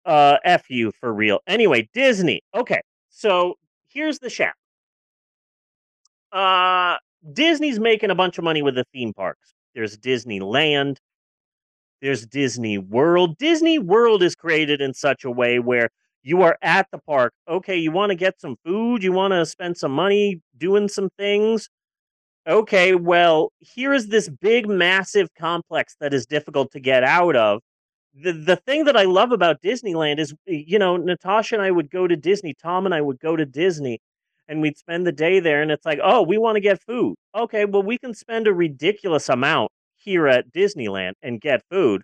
uh, 0.04 0.36
F 0.44 0.68
you 0.68 0.92
for 0.92 1.12
real. 1.12 1.40
Anyway, 1.46 1.88
Disney. 1.94 2.42
Okay, 2.54 2.80
so 3.10 3.54
here's 3.88 4.18
the 4.18 4.30
shaft. 4.30 4.58
Uh, 6.32 6.96
Disney's 7.32 7.80
making 7.80 8.10
a 8.10 8.14
bunch 8.14 8.38
of 8.38 8.44
money 8.44 8.62
with 8.62 8.74
the 8.74 8.84
theme 8.92 9.12
parks. 9.14 9.54
There's 9.74 9.96
Disneyland. 9.96 10.98
There's 12.02 12.26
Disney 12.26 12.76
World. 12.76 13.38
Disney 13.38 13.78
World 13.78 14.22
is 14.22 14.34
created 14.34 14.80
in 14.80 14.92
such 14.92 15.24
a 15.24 15.30
way 15.30 15.58
where 15.58 15.88
you 16.22 16.42
are 16.42 16.58
at 16.60 16.86
the 16.90 16.98
park. 16.98 17.32
Okay, 17.48 17.76
you 17.76 17.92
want 17.92 18.10
to 18.10 18.16
get 18.16 18.40
some 18.40 18.56
food, 18.64 19.02
you 19.02 19.12
want 19.12 19.32
to 19.32 19.46
spend 19.46 19.76
some 19.76 19.92
money 19.92 20.40
doing 20.58 20.88
some 20.88 21.08
things. 21.18 21.68
Okay, 22.46 22.94
well, 22.94 23.52
here 23.58 23.94
is 23.94 24.08
this 24.08 24.28
big, 24.28 24.68
massive 24.68 25.28
complex 25.38 25.96
that 26.00 26.12
is 26.12 26.26
difficult 26.26 26.70
to 26.72 26.80
get 26.80 27.02
out 27.02 27.36
of. 27.36 27.62
The, 28.14 28.32
the 28.32 28.56
thing 28.56 28.84
that 28.84 28.96
I 28.96 29.04
love 29.04 29.32
about 29.32 29.62
Disneyland 29.62 30.18
is, 30.18 30.34
you 30.46 30.78
know, 30.78 30.96
Natasha 30.98 31.54
and 31.54 31.62
I 31.62 31.70
would 31.70 31.90
go 31.90 32.06
to 32.06 32.16
Disney, 32.16 32.54
Tom 32.54 32.84
and 32.84 32.94
I 32.94 33.00
would 33.00 33.18
go 33.18 33.34
to 33.34 33.46
Disney, 33.46 33.98
and 34.46 34.60
we'd 34.60 34.76
spend 34.76 35.06
the 35.06 35.12
day 35.12 35.40
there. 35.40 35.62
And 35.62 35.70
it's 35.70 35.86
like, 35.86 35.98
oh, 36.02 36.22
we 36.22 36.36
want 36.36 36.56
to 36.56 36.60
get 36.60 36.82
food. 36.82 37.16
Okay, 37.34 37.64
well, 37.64 37.82
we 37.82 37.96
can 37.98 38.12
spend 38.14 38.46
a 38.46 38.52
ridiculous 38.52 39.28
amount 39.30 39.70
here 39.96 40.28
at 40.28 40.52
Disneyland 40.52 41.12
and 41.22 41.40
get 41.40 41.62
food. 41.70 42.02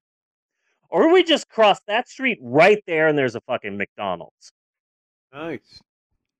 Or 0.88 1.12
we 1.12 1.22
just 1.22 1.48
cross 1.48 1.78
that 1.86 2.08
street 2.08 2.38
right 2.42 2.82
there 2.86 3.06
and 3.08 3.16
there's 3.16 3.36
a 3.36 3.40
fucking 3.42 3.76
McDonald's. 3.76 4.52
nice. 5.32 5.80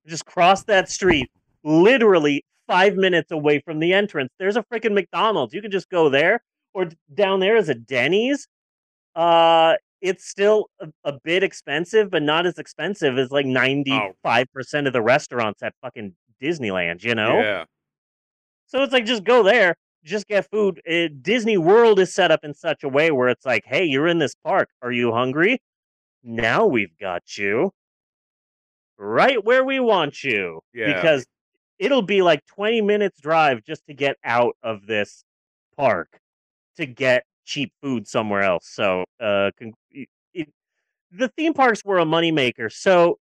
Just 0.06 0.24
cross 0.24 0.64
that 0.64 0.88
street, 0.88 1.30
literally 1.62 2.42
five 2.70 2.94
minutes 2.94 3.32
away 3.32 3.60
from 3.60 3.80
the 3.80 3.92
entrance. 3.92 4.30
There's 4.38 4.56
a 4.56 4.62
freaking 4.62 4.94
McDonald's. 4.94 5.52
You 5.52 5.60
can 5.60 5.72
just 5.72 5.90
go 5.90 6.08
there. 6.08 6.40
Or 6.72 6.88
down 7.12 7.40
there 7.40 7.56
is 7.56 7.68
a 7.68 7.74
Denny's. 7.74 8.46
Uh, 9.16 9.74
it's 10.00 10.28
still 10.28 10.66
a, 10.80 10.88
a 11.02 11.18
bit 11.24 11.42
expensive, 11.42 12.10
but 12.10 12.22
not 12.22 12.46
as 12.46 12.58
expensive 12.58 13.18
as 13.18 13.32
like 13.32 13.44
95% 13.44 14.14
of 14.86 14.92
the 14.92 15.02
restaurants 15.02 15.62
at 15.64 15.74
fucking 15.82 16.14
Disneyland, 16.40 17.02
you 17.02 17.14
know? 17.16 17.40
Yeah. 17.40 17.64
So 18.66 18.84
it's 18.84 18.92
like 18.92 19.04
just 19.04 19.24
go 19.24 19.42
there, 19.42 19.74
just 20.04 20.28
get 20.28 20.48
food. 20.48 20.80
Uh, 20.88 21.08
Disney 21.20 21.58
World 21.58 21.98
is 21.98 22.14
set 22.14 22.30
up 22.30 22.40
in 22.44 22.54
such 22.54 22.84
a 22.84 22.88
way 22.88 23.10
where 23.10 23.28
it's 23.28 23.44
like, 23.44 23.64
hey, 23.66 23.84
you're 23.84 24.06
in 24.06 24.18
this 24.18 24.36
park. 24.44 24.68
Are 24.80 24.92
you 24.92 25.12
hungry? 25.12 25.60
Now 26.22 26.66
we've 26.66 26.96
got 26.98 27.36
you 27.36 27.72
right 28.96 29.44
where 29.44 29.64
we 29.64 29.80
want 29.80 30.22
you. 30.22 30.60
Yeah. 30.72 30.94
Because 30.94 31.26
it'll 31.80 32.02
be 32.02 32.22
like 32.22 32.46
20 32.46 32.82
minutes 32.82 33.20
drive 33.20 33.64
just 33.64 33.84
to 33.86 33.94
get 33.94 34.16
out 34.22 34.56
of 34.62 34.86
this 34.86 35.24
park 35.76 36.20
to 36.76 36.86
get 36.86 37.24
cheap 37.44 37.72
food 37.82 38.06
somewhere 38.06 38.42
else. 38.42 38.68
So, 38.68 39.04
uh, 39.18 39.50
it, 39.90 40.08
it, 40.32 40.48
the 41.10 41.28
theme 41.28 41.54
parks 41.54 41.84
were 41.84 41.98
a 41.98 42.04
moneymaker. 42.04 42.70
So 42.70 43.18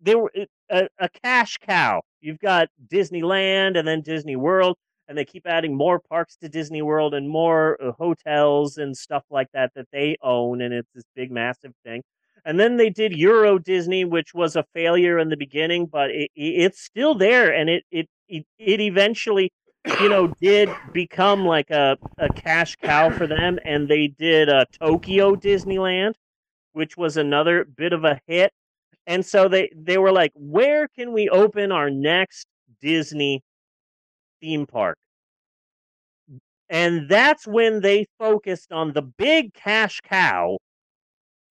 they 0.00 0.14
were 0.14 0.32
a, 0.70 0.88
a 1.00 1.08
cash 1.08 1.56
cow 1.58 2.02
you've 2.20 2.38
got 2.38 2.68
Disneyland 2.90 3.78
and 3.78 3.86
then 3.86 4.02
Disney 4.02 4.36
World, 4.36 4.76
and 5.08 5.16
they 5.16 5.24
keep 5.24 5.46
adding 5.46 5.74
more 5.74 5.98
parks 5.98 6.36
to 6.36 6.48
Disney 6.48 6.82
World 6.82 7.14
and 7.14 7.28
more 7.28 7.82
uh, 7.82 7.92
hotels 7.92 8.76
and 8.76 8.96
stuff 8.96 9.24
like 9.30 9.48
that 9.52 9.72
that 9.74 9.86
they 9.92 10.16
own, 10.22 10.60
and 10.60 10.74
it's 10.74 10.90
this 10.94 11.04
big, 11.14 11.30
massive 11.30 11.72
thing. 11.84 12.02
And 12.44 12.58
then 12.58 12.76
they 12.76 12.90
did 12.90 13.12
Euro 13.12 13.58
Disney, 13.58 14.04
which 14.04 14.34
was 14.34 14.56
a 14.56 14.64
failure 14.74 15.18
in 15.18 15.28
the 15.28 15.36
beginning, 15.36 15.86
but 15.86 16.10
it, 16.10 16.30
it's 16.34 16.82
still 16.82 17.14
there, 17.14 17.52
and 17.52 17.68
it 17.68 17.84
it 17.90 18.08
it, 18.28 18.44
it 18.58 18.80
eventually, 18.80 19.50
you 20.00 20.08
know, 20.08 20.28
did 20.40 20.70
become 20.92 21.44
like 21.44 21.70
a, 21.70 21.96
a 22.18 22.28
cash 22.32 22.76
cow 22.76 23.10
for 23.10 23.26
them, 23.26 23.58
and 23.64 23.88
they 23.88 24.08
did 24.08 24.48
a 24.48 24.66
Tokyo 24.78 25.34
Disneyland, 25.34 26.14
which 26.72 26.96
was 26.96 27.16
another 27.16 27.64
bit 27.64 27.92
of 27.92 28.04
a 28.04 28.20
hit. 28.26 28.52
And 29.06 29.24
so 29.24 29.48
they 29.48 29.70
they 29.74 29.98
were 29.98 30.12
like, 30.12 30.32
where 30.34 30.88
can 30.88 31.12
we 31.12 31.28
open 31.28 31.72
our 31.72 31.90
next 31.90 32.46
Disney 32.80 33.42
theme 34.40 34.66
park? 34.66 34.98
And 36.70 37.08
that's 37.08 37.46
when 37.46 37.80
they 37.80 38.06
focused 38.18 38.72
on 38.72 38.92
the 38.92 39.02
big 39.02 39.54
cash 39.54 40.00
cow, 40.02 40.58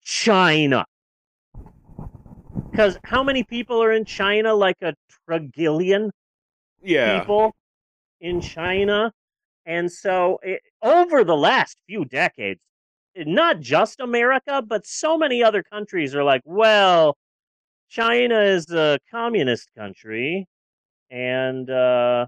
China. 0.08 0.86
Because 2.72 2.98
how 3.04 3.24
many 3.24 3.44
people 3.44 3.84
are 3.84 3.92
in 3.92 4.06
China? 4.06 4.54
Like 4.54 4.78
a 4.82 4.94
trillion 5.28 6.12
Yeah. 6.82 7.20
people 7.20 7.54
in 8.22 8.40
China. 8.40 9.12
And 9.66 9.92
so, 9.92 10.40
it, 10.42 10.62
over 10.82 11.26
the 11.26 11.36
last 11.36 11.78
few 11.88 12.06
decades, 12.06 12.62
not 13.18 13.60
just 13.60 14.00
America, 14.00 14.62
but 14.66 14.88
so 14.88 15.18
many 15.18 15.44
other 15.44 15.62
countries 15.62 16.16
are 16.16 16.24
like, 16.24 16.42
well, 16.46 17.18
China 17.90 18.40
is 18.40 18.72
a 18.72 19.00
communist 19.12 19.70
country, 19.76 20.48
and 21.12 21.70
uh, 21.70 22.28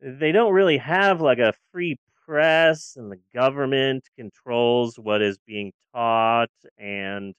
they 0.00 0.30
don't 0.30 0.52
really 0.52 0.78
have 0.78 1.20
like 1.20 1.38
a 1.40 1.54
free 1.72 1.96
press, 2.30 2.94
and 2.96 3.10
the 3.10 3.18
government 3.34 4.04
controls 4.16 4.96
what 4.96 5.20
is 5.20 5.36
being 5.48 5.72
taught, 5.92 6.48
and 6.78 7.34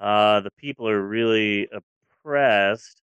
uh, 0.00 0.40
the 0.40 0.50
people 0.58 0.88
are 0.88 1.00
really 1.00 1.68
oppressed. 1.72 3.02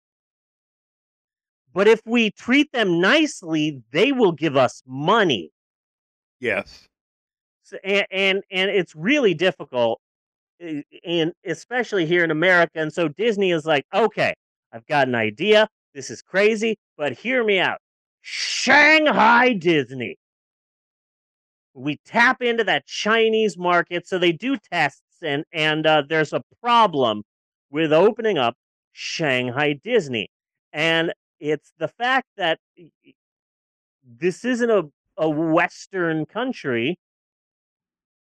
But 1.74 1.88
if 1.88 2.00
we 2.06 2.30
treat 2.30 2.70
them 2.70 3.00
nicely, 3.00 3.82
they 3.90 4.12
will 4.12 4.30
give 4.30 4.56
us 4.56 4.80
money. 4.86 5.50
Yes. 6.38 6.86
So, 7.64 7.78
and, 7.82 8.06
and 8.12 8.42
and 8.52 8.70
it's 8.70 8.94
really 8.94 9.34
difficult, 9.34 10.00
eh, 10.60 10.82
and 11.04 11.32
especially 11.44 12.06
here 12.06 12.22
in 12.22 12.30
America. 12.30 12.72
And 12.76 12.92
so 12.92 13.08
Disney 13.08 13.50
is 13.50 13.64
like, 13.64 13.86
okay, 13.92 14.34
I've 14.72 14.86
got 14.86 15.08
an 15.08 15.16
idea. 15.16 15.66
This 15.94 16.10
is 16.10 16.22
crazy, 16.22 16.76
but 16.96 17.12
hear 17.12 17.42
me 17.42 17.58
out. 17.58 17.78
Shanghai 18.20 19.54
Disney. 19.54 20.16
We 21.74 21.98
tap 22.04 22.42
into 22.42 22.64
that 22.64 22.86
Chinese 22.86 23.56
market, 23.56 24.06
so 24.06 24.18
they 24.18 24.32
do 24.32 24.56
tests, 24.56 25.02
and 25.22 25.44
and 25.52 25.86
uh, 25.86 26.02
there's 26.08 26.32
a 26.32 26.42
problem 26.62 27.22
with 27.70 27.92
opening 27.92 28.38
up 28.38 28.56
Shanghai 28.92 29.72
Disney, 29.74 30.28
and 30.72 31.12
it's 31.40 31.72
the 31.78 31.88
fact 31.88 32.28
that 32.36 32.58
this 34.04 34.44
isn't 34.44 34.70
a 34.70 34.84
a 35.16 35.28
Western 35.28 36.26
country. 36.26 36.98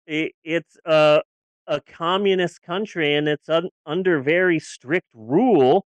It, 0.06 0.34
it's 0.44 0.78
a 0.86 1.22
a 1.68 1.82
communist 1.82 2.62
country 2.62 3.14
and 3.14 3.28
it's 3.28 3.50
un, 3.50 3.70
under 3.86 4.22
very 4.22 4.58
strict 4.58 5.10
rule 5.14 5.86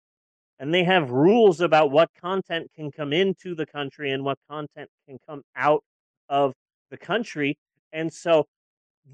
and 0.58 0.74
they 0.74 0.84
have 0.84 1.10
rules 1.10 1.60
about 1.60 1.90
what 1.92 2.10
content 2.20 2.68
can 2.74 2.90
come 2.90 3.12
into 3.12 3.54
the 3.54 3.64
country 3.64 4.10
and 4.10 4.24
what 4.24 4.38
content 4.50 4.90
can 5.08 5.18
come 5.28 5.42
out 5.54 5.84
of 6.28 6.52
the 6.90 6.96
country 6.98 7.58
and 7.92 8.12
so 8.12 8.46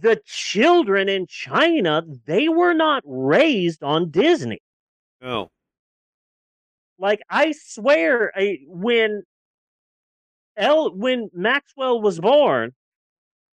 the 0.01 0.21
children 0.25 1.09
in 1.09 1.27
China 1.27 2.03
they 2.27 2.49
were 2.49 2.75
not 2.75 3.03
raised 3.07 3.83
on 3.83 4.11
Disney 4.11 4.61
No. 5.21 5.51
like 6.99 7.23
I 7.31 7.53
swear 7.53 8.33
I, 8.37 8.59
when 8.67 9.23
El 10.57 10.95
when 10.95 11.31
Maxwell 11.33 12.01
was 12.01 12.21
born 12.21 12.73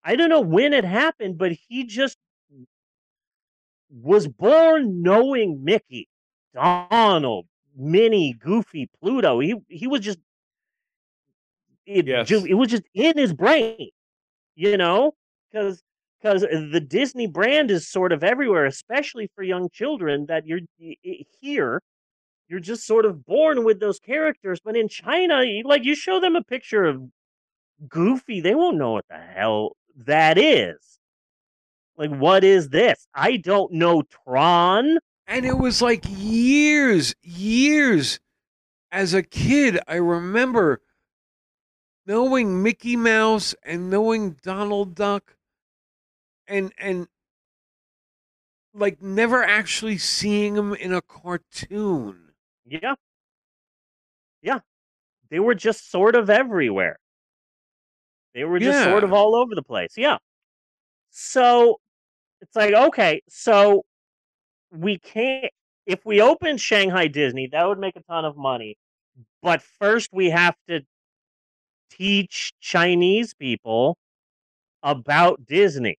I 0.04 0.16
don't 0.16 0.30
know 0.30 0.42
when 0.42 0.74
it 0.74 0.84
happened, 0.84 1.38
but 1.38 1.52
he 1.52 1.84
just 1.86 2.18
was 3.90 4.28
born 4.28 5.02
knowing 5.02 5.64
Mickey, 5.64 6.08
Donald, 6.54 7.46
Minnie, 7.76 8.34
Goofy, 8.34 8.90
Pluto. 9.00 9.40
He 9.40 9.56
he 9.68 9.88
was 9.88 10.02
just 10.02 10.20
it 11.86 12.08
Yes. 12.08 12.28
just 12.28 12.46
it 12.46 12.54
was 12.56 12.70
just 12.70 12.84
in 12.94 13.18
his 13.18 13.34
brain, 13.34 13.90
you 14.56 14.78
know, 14.78 15.14
because 15.52 15.82
because 16.22 16.44
uh, 16.44 16.68
the 16.72 16.80
Disney 16.80 17.28
brand 17.28 17.72
is 17.72 17.88
sort 17.88 18.12
of 18.12 18.24
everywhere, 18.24 18.66
especially 18.66 19.30
for 19.36 19.44
young 19.44 19.70
children. 19.70 20.26
That 20.28 20.46
you're 20.46 20.62
here, 21.42 21.82
you're 22.48 22.60
just 22.60 22.86
sort 22.86 23.06
of 23.06 23.26
born 23.26 23.64
with 23.64 23.80
those 23.80 24.00
characters. 24.00 24.60
But 24.64 24.76
in 24.76 24.88
China, 24.88 25.44
like 25.66 25.84
you 25.84 25.96
show 25.96 26.20
them 26.20 26.36
a 26.36 26.44
picture 26.44 26.86
of 26.86 27.02
Goofy, 27.88 28.42
they 28.42 28.56
won't 28.56 28.78
know 28.78 28.92
what 28.92 29.06
the 29.10 29.18
hell 29.18 29.76
that 30.06 30.38
is. 30.38 30.78
Like, 31.98 32.12
what 32.12 32.44
is 32.44 32.70
this? 32.70 33.08
I 33.14 33.38
don't 33.38 33.74
know 33.74 34.04
Tron. 34.26 34.98
And 35.28 35.46
it 35.46 35.58
was 35.58 35.82
like 35.82 36.04
years, 36.08 37.16
years 37.22 38.20
as 38.92 39.14
a 39.14 39.24
kid. 39.24 39.80
I 39.88 39.96
remember 39.96 40.82
knowing 42.06 42.64
Mickey 42.64 42.96
Mouse 42.96 43.56
and 43.64 43.90
knowing 43.90 44.38
Donald 44.44 44.96
Duck 44.96 45.36
and 46.48 46.74
and 46.78 47.08
like 48.74 49.02
never 49.02 49.44
actually 49.44 49.98
seeing 49.98 50.54
them 50.54 50.74
in 50.74 50.94
a 50.94 51.02
cartoon. 51.02 52.32
Yeah. 52.66 52.96
Yeah. 54.42 54.60
They 55.30 55.40
were 55.40 55.56
just 55.56 55.92
sort 55.92 56.16
of 56.16 56.30
everywhere. 56.30 56.98
They 58.34 58.46
were 58.46 58.60
just 58.60 58.84
sort 58.86 59.04
of 59.04 59.12
all 59.12 59.36
over 59.36 59.56
the 59.56 59.62
place. 59.62 59.94
Yeah. 59.98 60.18
So 61.10 61.80
it's 62.40 62.56
like, 62.56 62.74
okay, 62.74 63.22
so 63.28 63.84
we 64.72 65.00
can't, 65.00 65.52
if 65.86 66.06
we 66.06 66.22
open 66.22 66.58
Shanghai 66.58 67.08
Disney, 67.08 67.50
that 67.52 67.68
would 67.68 67.80
make 67.80 67.98
a 67.98 68.04
ton 68.04 68.24
of 68.24 68.38
money. 68.38 68.78
But 69.44 69.62
first, 69.62 70.10
we 70.14 70.30
have 70.30 70.56
to 70.70 70.82
teach 71.92 72.54
Chinese 72.62 73.34
people 73.34 73.98
about 74.84 75.46
Disney. 75.46 75.98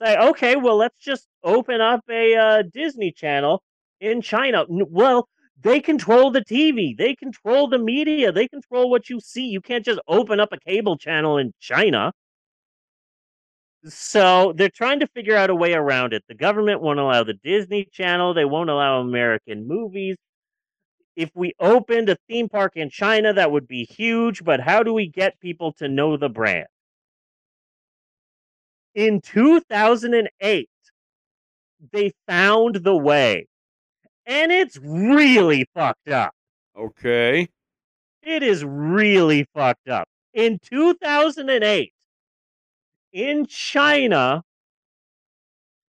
Like, 0.00 0.18
okay, 0.18 0.56
well, 0.56 0.76
let's 0.76 0.98
just 0.98 1.26
open 1.42 1.80
up 1.80 2.04
a 2.10 2.34
uh, 2.36 2.62
Disney 2.72 3.12
channel 3.12 3.62
in 4.00 4.20
China. 4.20 4.64
Well, 4.68 5.28
they 5.60 5.80
control 5.80 6.30
the 6.30 6.44
TV, 6.44 6.96
they 6.96 7.14
control 7.14 7.68
the 7.68 7.78
media, 7.78 8.32
they 8.32 8.48
control 8.48 8.90
what 8.90 9.08
you 9.08 9.20
see. 9.20 9.46
You 9.46 9.60
can't 9.60 9.84
just 9.84 10.00
open 10.08 10.40
up 10.40 10.52
a 10.52 10.58
cable 10.58 10.98
channel 10.98 11.38
in 11.38 11.52
China. 11.60 12.12
So 13.86 14.54
they're 14.56 14.70
trying 14.70 15.00
to 15.00 15.06
figure 15.08 15.36
out 15.36 15.50
a 15.50 15.54
way 15.54 15.74
around 15.74 16.12
it. 16.14 16.24
The 16.28 16.34
government 16.34 16.80
won't 16.80 16.98
allow 16.98 17.22
the 17.24 17.34
Disney 17.34 17.84
Channel, 17.92 18.34
they 18.34 18.44
won't 18.44 18.70
allow 18.70 19.00
American 19.00 19.68
movies. 19.68 20.16
If 21.16 21.30
we 21.34 21.54
opened 21.60 22.08
a 22.08 22.16
theme 22.28 22.48
park 22.48 22.72
in 22.76 22.90
China, 22.90 23.32
that 23.32 23.52
would 23.52 23.68
be 23.68 23.84
huge, 23.84 24.42
but 24.44 24.60
how 24.60 24.82
do 24.82 24.92
we 24.92 25.06
get 25.06 25.38
people 25.40 25.72
to 25.74 25.88
know 25.88 26.16
the 26.16 26.28
brand? 26.28 26.66
In 28.94 29.20
2008, 29.20 30.68
they 31.92 32.12
found 32.26 32.76
the 32.76 32.96
way, 32.96 33.46
and 34.26 34.50
it's 34.50 34.78
really 34.78 35.66
fucked 35.74 36.08
up. 36.08 36.32
Okay. 36.76 37.48
It 38.22 38.42
is 38.42 38.64
really 38.64 39.46
fucked 39.54 39.88
up. 39.88 40.08
In 40.32 40.58
2008, 40.62 41.92
in 43.12 43.46
China, 43.46 44.42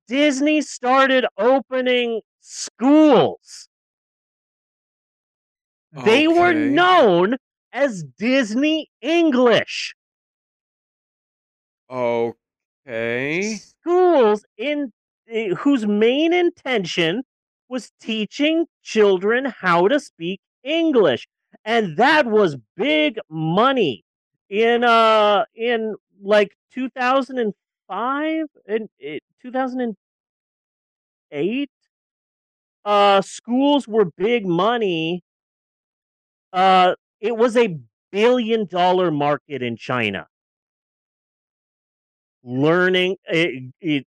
Disney 0.08 0.62
started 0.62 1.26
opening 1.38 2.22
schools. 2.40 3.70
They 6.04 6.28
were 6.28 6.54
known 6.54 7.38
as 7.72 8.04
Disney 8.18 8.90
English. 9.02 9.96
Okay. 11.90 13.56
Schools 13.56 14.46
in 14.58 14.92
eh, 15.30 15.54
whose 15.56 15.86
main 15.88 16.34
intention 16.34 17.24
was 17.70 17.92
teaching 18.02 18.66
children 18.84 19.46
how 19.46 19.88
to 19.88 20.00
speak 20.00 20.40
English. 20.64 21.28
And 21.64 21.96
that 21.98 22.26
was 22.28 22.58
big 22.76 23.20
money. 23.30 24.04
In 24.50 24.84
uh 24.84 25.46
in 25.56 25.96
like 26.22 26.56
2005 26.72 28.46
and 28.68 28.90
eh, 29.02 29.20
2008 29.42 31.70
uh 32.86 33.22
schools 33.22 33.88
were 33.88 34.06
big 34.06 34.46
money 34.46 35.24
Uh, 36.56 36.96
it 37.20 37.36
was 37.36 37.58
a 37.58 37.78
billion 38.14 38.66
dollar 38.66 39.12
market 39.12 39.62
in 39.62 39.76
China. 39.76 40.26
Learning 42.46 43.18
it, 43.26 43.74
it 43.82 44.06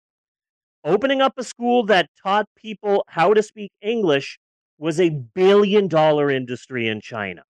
opening 0.83 1.21
up 1.21 1.35
a 1.37 1.43
school 1.43 1.85
that 1.85 2.09
taught 2.21 2.47
people 2.57 3.05
how 3.07 3.33
to 3.33 3.41
speak 3.41 3.71
English 3.81 4.39
was 4.77 4.99
a 4.99 5.09
billion 5.09 5.87
dollar 5.87 6.29
industry 6.29 6.89
in 6.89 6.99
China. 6.99 7.43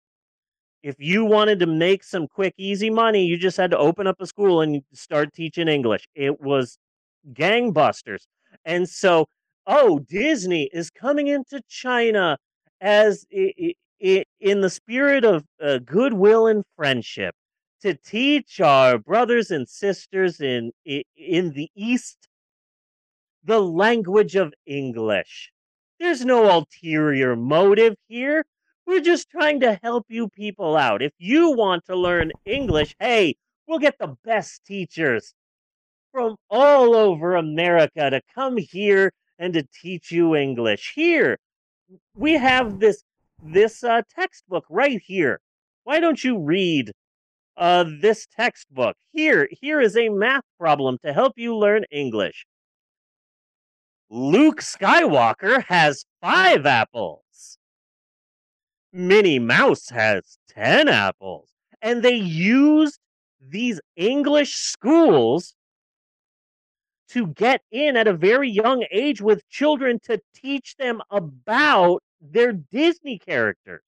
If 0.83 0.95
you 0.99 1.25
wanted 1.25 1.59
to 1.61 1.65
make 1.65 2.03
some 2.03 2.27
quick, 2.27 2.53
easy 2.57 2.91
money, 2.91 3.25
you 3.25 3.37
just 3.37 3.57
had 3.57 3.71
to 3.71 3.77
open 3.77 4.05
up 4.05 4.17
a 4.19 4.27
school 4.27 4.61
and 4.61 4.83
start 4.93 5.33
teaching 5.33 5.67
English. 5.69 6.07
It 6.13 6.39
was 6.41 6.77
gangbusters. 7.33 8.27
And 8.65 8.87
so, 8.87 9.27
oh, 9.65 9.99
Disney 9.99 10.69
is 10.73 10.91
coming 10.91 11.27
into 11.27 11.61
China 11.67 12.37
as 12.81 13.25
in 14.03 14.59
the 14.61 14.69
spirit 14.69 15.23
of 15.23 15.45
uh, 15.61 15.77
goodwill 15.79 16.47
and 16.47 16.63
friendship 16.75 17.33
to 17.81 17.95
teach 17.95 18.59
our 18.59 18.97
brothers 18.97 19.49
and 19.49 19.67
sisters 19.67 20.41
in 20.41 20.71
in 20.85 21.51
the 21.53 21.69
East 21.75 22.27
the 23.43 23.61
language 23.61 24.35
of 24.35 24.53
English. 24.65 25.51
There's 25.99 26.25
no 26.25 26.49
ulterior 26.49 27.35
motive 27.35 27.95
here. 28.07 28.45
We're 28.85 29.01
just 29.01 29.29
trying 29.29 29.61
to 29.61 29.79
help 29.81 30.05
you 30.09 30.27
people 30.29 30.75
out. 30.75 31.01
If 31.01 31.13
you 31.17 31.51
want 31.51 31.85
to 31.85 31.95
learn 31.95 32.31
English, 32.45 32.95
hey, 32.99 33.35
we'll 33.67 33.79
get 33.79 33.97
the 33.99 34.15
best 34.25 34.65
teachers 34.65 35.33
from 36.11 36.35
all 36.49 36.95
over 36.95 37.35
America 37.35 38.09
to 38.09 38.21
come 38.35 38.57
here 38.57 39.11
and 39.39 39.53
to 39.53 39.63
teach 39.81 40.11
you 40.11 40.35
English. 40.35 40.93
Here, 40.95 41.37
we 42.15 42.33
have 42.33 42.79
this 42.79 43.01
this 43.43 43.83
uh, 43.83 44.01
textbook 44.15 44.65
right 44.69 45.01
here. 45.05 45.39
Why 45.83 45.99
don't 45.99 46.23
you 46.23 46.39
read 46.39 46.91
uh, 47.57 47.85
this 48.01 48.25
textbook? 48.35 48.95
Here, 49.11 49.49
here 49.61 49.81
is 49.81 49.97
a 49.97 50.09
math 50.09 50.45
problem 50.59 50.97
to 51.03 51.13
help 51.13 51.33
you 51.35 51.55
learn 51.55 51.83
English. 51.91 52.45
Luke 54.09 54.61
Skywalker 54.61 55.63
has 55.65 56.05
five 56.21 56.65
apples. 56.65 57.57
Minnie 58.93 59.39
Mouse 59.39 59.89
has 59.89 60.37
10 60.49 60.87
apples. 60.87 61.49
And 61.81 62.03
they 62.03 62.15
used 62.15 62.99
these 63.41 63.81
English 63.95 64.55
schools 64.55 65.55
to 67.09 67.27
get 67.27 67.61
in 67.71 67.97
at 67.97 68.07
a 68.07 68.13
very 68.13 68.49
young 68.49 68.85
age 68.91 69.21
with 69.21 69.47
children 69.49 69.99
to 70.03 70.19
teach 70.35 70.75
them 70.77 71.01
about 71.11 72.01
their 72.23 72.53
Disney 72.53 73.19
characters. 73.19 73.83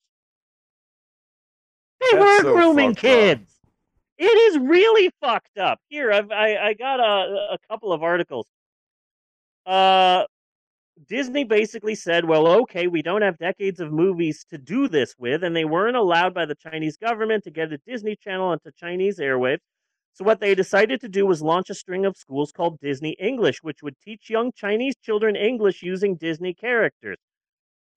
They 2.01 2.17
That's 2.17 2.19
were 2.19 2.43
so 2.43 2.53
grooming 2.53 2.95
fucked 2.95 3.07
up. 3.07 3.39
kids. 3.39 3.59
It 4.17 4.25
is 4.25 4.59
really 4.59 5.11
fucked 5.21 5.57
up. 5.57 5.79
Here, 5.89 6.11
I've, 6.11 6.31
I 6.31 6.57
I 6.69 6.73
got 6.73 6.99
a 6.99 7.53
a 7.53 7.57
couple 7.69 7.93
of 7.93 8.03
articles. 8.03 8.47
Uh, 9.65 10.25
Disney 11.07 11.43
basically 11.45 11.95
said, 11.95 12.25
"Well, 12.25 12.47
okay, 12.61 12.88
we 12.88 13.01
don't 13.01 13.21
have 13.23 13.38
decades 13.38 13.79
of 13.79 13.91
movies 13.91 14.45
to 14.49 14.57
do 14.57 14.88
this 14.88 15.15
with, 15.17 15.43
and 15.43 15.55
they 15.55 15.65
weren't 15.65 15.97
allowed 15.97 16.33
by 16.33 16.45
the 16.45 16.55
Chinese 16.55 16.97
government 16.97 17.43
to 17.45 17.51
get 17.51 17.73
a 17.73 17.79
Disney 17.79 18.15
Channel 18.15 18.47
onto 18.49 18.71
Chinese 18.71 19.19
airwaves." 19.19 19.59
So 20.13 20.23
what 20.25 20.39
they 20.39 20.55
decided 20.55 21.01
to 21.01 21.09
do 21.09 21.25
was 21.25 21.41
launch 21.41 21.69
a 21.69 21.75
string 21.75 22.05
of 22.05 22.17
schools 22.17 22.51
called 22.53 22.79
Disney 22.79 23.11
English, 23.19 23.63
which 23.63 23.83
would 23.83 23.99
teach 23.99 24.29
young 24.29 24.51
Chinese 24.53 24.95
children 25.01 25.36
English 25.36 25.83
using 25.83 26.15
Disney 26.15 26.53
characters. 26.53 27.17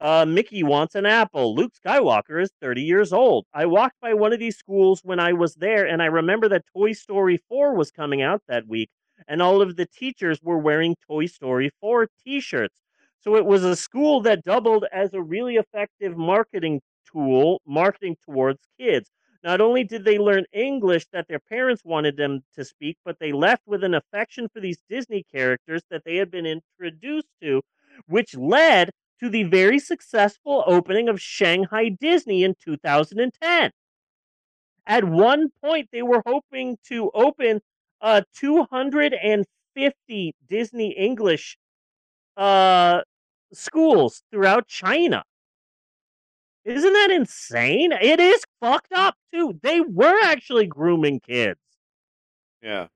Uh, 0.01 0.25
Mickey 0.25 0.63
wants 0.63 0.95
an 0.95 1.07
apple. 1.07 1.55
Luke 1.57 1.73
Skywalker 1.75 2.41
is 2.41 2.53
30 2.61 2.83
years 2.83 3.13
old. 3.13 3.47
I 3.53 3.67
walked 3.67 4.01
by 4.01 4.15
one 4.15 4.33
of 4.33 4.39
these 4.39 4.57
schools 4.57 5.01
when 5.03 5.19
I 5.19 5.33
was 5.33 5.57
there, 5.57 5.87
and 5.87 6.01
I 6.01 6.07
remember 6.07 6.49
that 6.51 6.67
Toy 6.73 6.93
Story 6.93 7.37
4 7.49 7.75
was 7.75 7.91
coming 7.91 8.23
out 8.23 8.43
that 8.47 8.69
week, 8.69 8.91
and 9.27 9.43
all 9.43 9.61
of 9.61 9.75
the 9.75 9.87
teachers 9.87 10.41
were 10.41 10.59
wearing 10.59 10.95
Toy 11.07 11.27
Story 11.27 11.71
4 11.81 12.07
t 12.25 12.41
shirts. 12.41 12.75
So 13.21 13.35
it 13.37 13.45
was 13.45 13.65
a 13.65 13.75
school 13.75 14.21
that 14.21 14.45
doubled 14.45 14.85
as 14.93 15.15
a 15.15 15.21
really 15.23 15.57
effective 15.57 16.17
marketing 16.17 16.81
tool, 17.11 17.61
marketing 17.67 18.17
towards 18.25 18.61
kids. 18.79 19.11
Not 19.43 19.61
only 19.61 19.83
did 19.83 20.05
they 20.05 20.19
learn 20.19 20.45
English 20.53 21.07
that 21.13 21.27
their 21.27 21.41
parents 21.41 21.85
wanted 21.85 22.17
them 22.17 22.43
to 22.55 22.65
speak, 22.65 22.99
but 23.05 23.19
they 23.19 23.33
left 23.33 23.63
with 23.67 23.83
an 23.83 23.95
affection 23.95 24.49
for 24.49 24.61
these 24.61 24.79
Disney 24.89 25.25
characters 25.25 25.83
that 25.91 26.05
they 26.05 26.17
had 26.17 26.31
been 26.31 26.47
introduced 26.47 27.29
to, 27.43 27.63
which 28.07 28.37
led 28.37 28.91
to 29.21 29.29
the 29.29 29.45
very 29.45 29.79
successful 29.79 30.63
opening 30.67 31.09
of 31.09 31.21
Shanghai 31.21 31.89
Disney 31.89 32.45
in 32.45 32.55
2010. 32.63 33.71
At 34.87 35.05
one 35.05 35.51
point, 35.63 35.89
they 35.93 36.03
were 36.03 36.23
hoping 36.25 36.79
to 36.87 37.11
open 37.13 37.61
uh, 38.01 38.23
250 38.35 40.35
Disney 40.49 40.91
English 40.93 41.59
uh, 42.37 43.03
schools 43.53 44.23
throughout 44.31 44.67
China. 44.67 45.25
Isn't 46.65 46.93
that 46.93 47.11
insane? 47.11 47.93
It 47.93 48.21
is 48.21 48.43
fucked 48.61 48.93
up 48.93 49.15
too. 49.33 49.59
They 49.63 49.81
were 49.81 50.19
actually 50.23 50.67
grooming 50.67 51.21
kids 51.21 51.61
Yeah. 52.63 52.89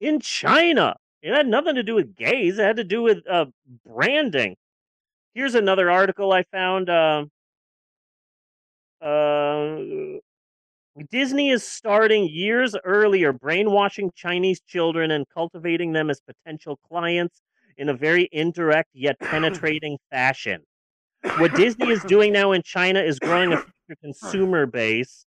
in 0.00 0.20
China. 0.20 0.96
It 1.20 1.34
had 1.34 1.46
nothing 1.46 1.74
to 1.74 1.82
do 1.82 1.94
with 1.94 2.16
gays. 2.16 2.58
It 2.58 2.62
had 2.62 2.76
to 2.76 2.84
do 2.84 3.02
with 3.02 3.26
uh, 3.28 3.46
branding. 3.84 4.56
Here's 5.34 5.54
another 5.54 5.90
article 5.90 6.32
I 6.32 6.42
found. 6.44 6.90
Uh, 6.90 7.26
uh, 9.00 9.78
Disney 11.10 11.50
is 11.50 11.62
starting 11.62 12.28
years 12.28 12.74
earlier, 12.84 13.32
brainwashing 13.32 14.10
Chinese 14.14 14.60
children 14.60 15.10
and 15.12 15.26
cultivating 15.32 15.92
them 15.92 16.10
as 16.10 16.20
potential 16.20 16.78
clients 16.88 17.40
in 17.76 17.88
a 17.88 17.94
very 17.94 18.28
indirect 18.32 18.90
yet 18.94 19.18
penetrating 19.20 19.98
fashion. 20.10 20.62
What 21.36 21.54
Disney 21.54 21.90
is 21.90 22.02
doing 22.04 22.32
now 22.32 22.52
in 22.52 22.62
China 22.62 23.00
is 23.00 23.18
growing 23.18 23.52
a 23.52 23.58
future 23.58 24.00
consumer 24.00 24.66
base. 24.66 25.24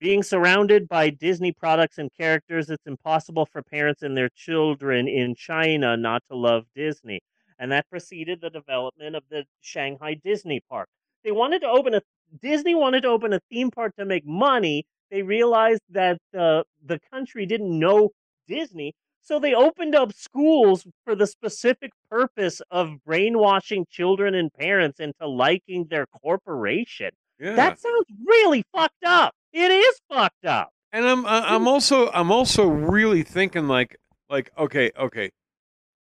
Being 0.00 0.22
surrounded 0.22 0.88
by 0.88 1.10
Disney 1.10 1.52
products 1.52 1.98
and 1.98 2.08
characters, 2.16 2.70
it's 2.70 2.86
impossible 2.86 3.46
for 3.46 3.62
parents 3.62 4.02
and 4.02 4.16
their 4.16 4.28
children 4.28 5.08
in 5.08 5.34
China 5.34 5.96
not 5.96 6.22
to 6.30 6.36
love 6.36 6.64
Disney. 6.74 7.20
And 7.58 7.72
that 7.72 7.88
preceded 7.90 8.40
the 8.40 8.50
development 8.50 9.16
of 9.16 9.24
the 9.30 9.44
Shanghai 9.60 10.14
Disney 10.14 10.60
Park. 10.68 10.88
They 11.24 11.32
wanted 11.32 11.60
to 11.62 11.68
open 11.68 11.94
a 11.94 12.02
Disney 12.42 12.74
wanted 12.74 13.02
to 13.02 13.08
open 13.08 13.32
a 13.32 13.40
theme 13.50 13.70
park 13.70 13.96
to 13.96 14.04
make 14.04 14.26
money. 14.26 14.84
They 15.10 15.22
realized 15.22 15.80
that 15.90 16.18
uh, 16.38 16.62
the 16.84 17.00
country 17.10 17.46
didn't 17.46 17.76
know 17.76 18.10
Disney, 18.46 18.94
so 19.22 19.38
they 19.38 19.54
opened 19.54 19.94
up 19.94 20.12
schools 20.12 20.86
for 21.04 21.14
the 21.14 21.26
specific 21.26 21.90
purpose 22.10 22.60
of 22.70 23.02
brainwashing 23.04 23.86
children 23.90 24.34
and 24.34 24.52
parents 24.52 25.00
into 25.00 25.26
liking 25.26 25.86
their 25.88 26.06
corporation. 26.06 27.10
Yeah. 27.38 27.54
That 27.54 27.78
sounds 27.78 28.06
really 28.26 28.64
fucked 28.74 29.04
up. 29.04 29.34
It 29.52 29.70
is 29.70 30.00
fucked 30.10 30.44
up. 30.44 30.70
And 30.92 31.06
I'm 31.06 31.26
I'm 31.26 31.68
also 31.68 32.10
I'm 32.10 32.30
also 32.30 32.66
really 32.66 33.22
thinking 33.22 33.68
like 33.68 33.96
like 34.30 34.50
okay 34.56 34.90
okay, 34.98 35.30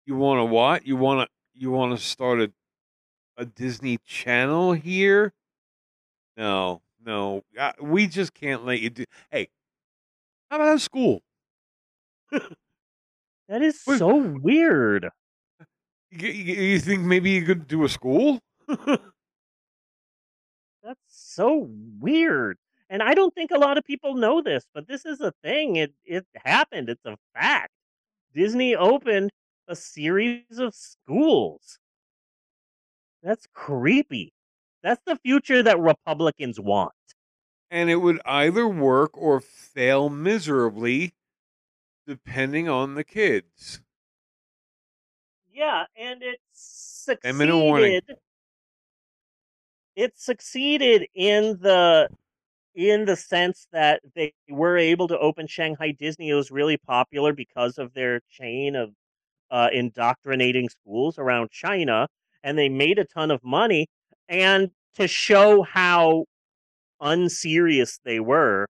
you 0.05 0.17
want 0.17 0.41
to 0.41 0.45
what? 0.45 0.87
You 0.87 0.97
want 0.97 1.27
to 1.27 1.36
you 1.57 1.71
want 1.71 1.99
to 1.99 2.05
start 2.05 2.41
a 2.41 2.53
a 3.39 3.47
Disney 3.47 3.99
Channel 4.07 4.75
here? 4.75 5.33
No, 6.37 6.83
no, 7.01 7.43
uh, 7.59 7.73
we 7.81 8.07
just 8.07 8.35
can't 8.35 8.65
let 8.65 8.81
you 8.81 8.91
do. 8.91 9.05
Hey, 9.31 9.49
how 10.51 10.57
about 10.57 10.77
a 10.77 10.79
school? 10.79 11.23
That 13.49 13.63
is 13.63 13.81
Wait. 13.87 13.99
so 13.99 14.17
weird. 14.17 15.11
You, 16.11 16.29
you, 16.29 16.55
you 16.55 16.81
think 16.81 17.03
maybe 17.03 17.31
you 17.31 17.43
could 17.45 17.67
do 17.69 17.85
a 17.85 17.89
school? 17.89 18.41
That's 20.83 21.01
so 21.09 21.69
weird. 22.01 22.59
And 22.89 23.03
I 23.03 23.15
don't 23.15 23.35
think 23.35 23.51
a 23.51 23.59
lot 23.59 23.79
of 23.79 23.85
people 23.85 24.15
know 24.15 24.41
this, 24.41 24.65
but 24.73 24.87
this 24.87 25.05
is 25.05 25.21
a 25.21 25.33
thing. 25.43 25.77
It 25.77 25.93
it 26.05 26.27
happened. 26.37 26.89
It's 26.89 27.05
a 27.05 27.17
fact. 27.35 27.73
Disney 28.35 28.77
opened 28.77 29.33
a 29.69 29.77
series 29.77 30.59
of 30.59 30.75
schools. 30.75 31.79
That's 33.23 33.47
creepy. 33.53 34.33
That's 34.83 35.03
the 35.05 35.17
future 35.17 35.63
that 35.63 35.79
Republicans 35.79 36.59
want. 36.61 36.95
and 37.71 37.89
it 37.91 37.97
would 37.97 38.21
either 38.25 38.67
work 38.67 39.17
or 39.17 39.41
fail 39.41 40.09
miserably, 40.09 41.15
depending 42.07 42.69
on 42.69 42.95
the 42.95 43.05
kids. 43.05 43.83
Yeah, 45.49 45.87
and 45.97 46.23
it 46.23 46.41
Ten 47.23 47.37
minute 47.37 47.59
warning. 47.59 47.99
succeeded. 47.99 48.19
It 49.97 50.19
succeeded 50.19 51.09
in 51.15 51.59
the 51.61 52.09
in 52.75 53.07
the 53.07 53.17
sense 53.17 53.69
that 53.73 54.03
they 54.15 54.35
were 54.49 54.79
able 54.79 55.09
to 55.09 55.19
open 55.19 55.47
Shanghai 55.49 55.93
Disney. 55.93 56.31
It 56.31 56.35
was 56.35 56.51
really 56.51 56.77
popular 56.79 57.33
because 57.35 57.79
of 57.79 57.95
their 57.95 58.21
chain 58.31 58.77
of 58.77 58.95
uh, 59.51 59.69
indoctrinating 59.73 60.69
schools 60.69 61.19
around 61.19 61.51
China, 61.51 62.09
and 62.43 62.59
they 62.59 62.69
made 62.69 62.99
a 62.99 63.05
ton 63.05 63.31
of 63.31 63.43
money. 63.45 63.89
And 64.29 64.71
to 64.97 65.07
show 65.07 65.63
how 65.63 66.25
unserious 67.01 68.01
they 68.05 68.21
were. 68.21 68.67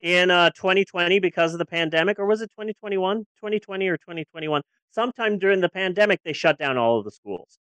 In 0.00 0.30
uh, 0.30 0.50
2020, 0.50 1.18
because 1.18 1.54
of 1.54 1.58
the 1.58 1.64
pandemic, 1.64 2.18
or 2.18 2.26
was 2.26 2.42
it 2.42 2.50
2021? 2.50 3.20
2020 3.20 3.88
or 3.88 3.96
2021? 3.96 4.60
Sometime 4.90 5.38
during 5.38 5.60
the 5.62 5.68
pandemic, 5.70 6.20
they 6.24 6.34
shut 6.34 6.58
down 6.58 6.76
all 6.76 6.98
of 6.98 7.04
the 7.04 7.10
schools. 7.10 7.58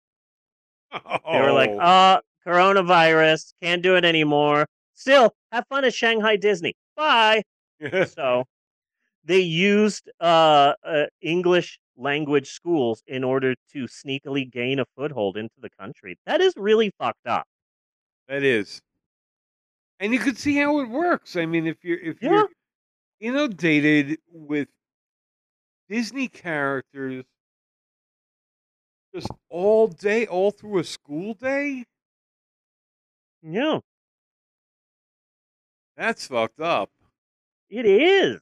They 0.93 1.41
were 1.41 1.51
like, 1.51 1.69
Oh. 1.71 1.80
uh, 1.80 2.19
coronavirus, 2.47 3.53
can't 3.61 3.81
do 3.84 3.95
it 3.97 4.05
anymore. 4.05 4.67
Still, 4.93 5.34
have 5.51 5.65
fun 5.67 5.84
at 5.84 5.93
Shanghai 5.93 6.38
Disney. 6.38 6.76
Bye. 6.95 7.43
So 8.15 8.45
they 9.26 9.39
used 9.39 10.09
uh, 10.21 10.73
uh, 10.84 11.05
English 11.21 11.77
language 11.99 12.49
schools 12.51 13.03
in 13.07 13.23
order 13.23 13.55
to 13.73 13.85
sneakily 13.85 14.49
gain 14.51 14.80
a 14.80 14.85
foothold 14.97 15.38
into 15.38 15.55
the 15.59 15.69
country. 15.71 16.17
That 16.26 16.41
is 16.41 16.53
really 16.57 16.91
fucked 16.99 17.27
up. 17.27 17.47
That 18.27 18.43
is. 18.43 18.81
And 19.99 20.13
you 20.13 20.19
could 20.19 20.38
see 20.38 20.55
how 20.55 20.80
it 20.80 20.89
works. 20.89 21.35
I 21.35 21.45
mean, 21.45 21.67
if 21.67 21.84
you're 21.84 21.99
if 21.99 22.21
Yeah. 22.21 22.30
you're 22.30 22.49
inundated 23.21 24.19
with 24.30 24.69
Disney 25.89 26.30
characters 26.30 27.26
just 29.13 29.30
all 29.49 29.88
day, 29.88 30.26
all 30.27 30.51
through 30.51 30.80
a 30.80 30.84
school 30.84 31.34
day, 31.34 31.85
Yeah, 33.41 33.80
that's 35.95 36.27
fucked 36.27 36.59
up. 36.59 36.89
it 37.69 37.85
is. 37.85 38.41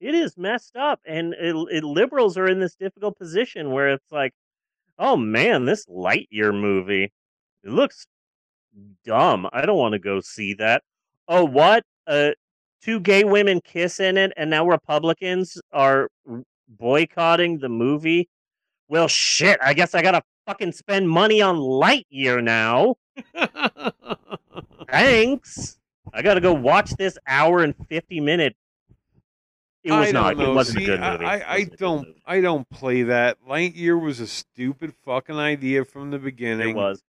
It 0.00 0.14
is 0.14 0.36
messed 0.36 0.76
up, 0.76 1.00
and 1.06 1.32
it, 1.34 1.54
it, 1.70 1.84
liberals 1.84 2.36
are 2.36 2.46
in 2.46 2.60
this 2.60 2.74
difficult 2.74 3.18
position 3.18 3.70
where 3.70 3.90
it's 3.90 4.12
like, 4.12 4.32
oh 4.98 5.16
man, 5.16 5.64
this 5.64 5.86
Lightyear 5.86 6.52
movie, 6.52 7.12
it 7.64 7.70
looks 7.70 8.06
dumb. 9.04 9.48
I 9.52 9.64
don't 9.64 9.78
want 9.78 9.92
to 9.92 9.98
go 9.98 10.20
see 10.20 10.54
that. 10.54 10.82
Oh, 11.28 11.44
what? 11.44 11.82
Uh, 12.06 12.32
two 12.82 13.00
gay 13.00 13.24
women 13.24 13.60
kiss 13.60 14.00
in 14.00 14.16
it, 14.16 14.32
and 14.36 14.50
now 14.50 14.66
Republicans 14.66 15.60
are 15.72 16.08
boycotting 16.68 17.58
the 17.58 17.68
movie. 17.68 18.28
Well, 18.88 19.08
shit. 19.08 19.58
I 19.62 19.74
guess 19.74 19.94
I 19.94 20.02
gotta 20.02 20.22
fucking 20.46 20.72
spend 20.72 21.08
money 21.08 21.42
on 21.42 21.56
Lightyear 21.56 22.42
now. 22.42 22.96
Thanks. 24.90 25.78
I 26.12 26.22
gotta 26.22 26.40
go 26.40 26.52
watch 26.52 26.90
this 26.92 27.18
hour 27.26 27.62
and 27.62 27.74
fifty 27.88 28.20
minute. 28.20 28.56
It 29.86 29.92
was 29.92 30.12
not. 30.12 30.38
know. 30.38 30.38
It 30.38 30.48
wasn't 30.52 30.78
See, 30.78 30.78
a 30.78 30.82
good 30.82 31.00
movie. 31.00 31.32
I, 31.32 31.38
I, 31.38 31.54
I 31.54 31.62
wasn't 31.62 31.74
a 31.74 31.76
good 31.78 31.78
don't 31.78 32.00
movie. 32.00 32.22
I 32.26 32.40
don't 32.40 32.68
play 32.68 33.04
that. 33.04 33.42
Lightyear 33.44 34.00
was 34.00 34.20
a 34.20 34.26
stupid 34.26 34.94
fucking 34.94 35.36
idea 35.36 35.84
from 35.84 36.10
the 36.10 36.18
beginning. 36.18 36.70
It 36.70 36.74
was. 36.74 37.02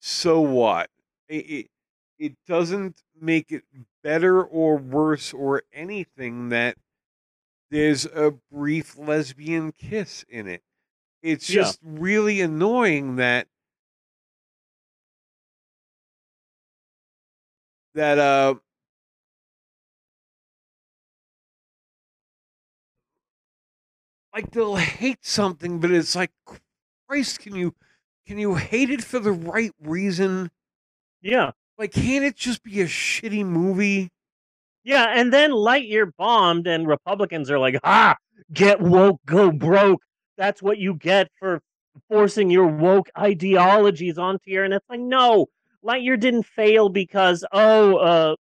so 0.00 0.40
what? 0.40 0.90
It, 1.28 1.34
it 1.50 1.70
it 2.18 2.36
doesn't 2.46 3.02
make 3.18 3.50
it 3.50 3.64
better 4.02 4.42
or 4.44 4.76
worse 4.76 5.32
or 5.32 5.62
anything 5.72 6.50
that 6.50 6.76
there's 7.70 8.06
a 8.06 8.32
brief 8.52 8.98
lesbian 8.98 9.72
kiss 9.72 10.24
in 10.28 10.48
it. 10.48 10.62
It's 11.22 11.48
Yeah. 11.48 11.54
just 11.54 11.80
really 11.82 12.40
annoying 12.40 13.16
that 13.16 13.48
that 17.94 18.18
uh 18.18 18.54
like 24.34 24.50
they'll 24.50 24.76
hate 24.76 25.24
something 25.24 25.80
but 25.80 25.90
it's 25.90 26.14
like 26.14 26.30
Christ 27.08 27.40
can 27.40 27.54
you 27.54 27.74
can 28.30 28.38
you 28.38 28.54
hate 28.54 28.90
it 28.90 29.02
for 29.02 29.18
the 29.18 29.32
right 29.32 29.72
reason? 29.82 30.52
Yeah. 31.20 31.50
Like, 31.76 31.92
can't 31.92 32.24
it 32.24 32.36
just 32.36 32.62
be 32.62 32.80
a 32.80 32.86
shitty 32.86 33.44
movie? 33.44 34.10
Yeah, 34.84 35.06
and 35.08 35.32
then 35.32 35.50
Lightyear 35.50 36.12
bombed, 36.16 36.66
and 36.66 36.86
Republicans 36.86 37.50
are 37.50 37.58
like, 37.58 37.76
ah, 37.82 38.16
get 38.52 38.80
woke, 38.80 39.20
go 39.26 39.50
broke. 39.50 40.02
That's 40.36 40.62
what 40.62 40.78
you 40.78 40.94
get 40.94 41.28
for 41.38 41.60
forcing 42.08 42.50
your 42.50 42.66
woke 42.66 43.10
ideologies 43.18 44.16
onto 44.16 44.44
here. 44.44 44.62
And 44.62 44.72
it's 44.72 44.88
like, 44.88 45.00
no, 45.00 45.46
Lightyear 45.84 46.20
didn't 46.20 46.46
fail 46.46 46.88
because, 46.88 47.44
oh, 47.52 47.96
uh, 47.96 48.36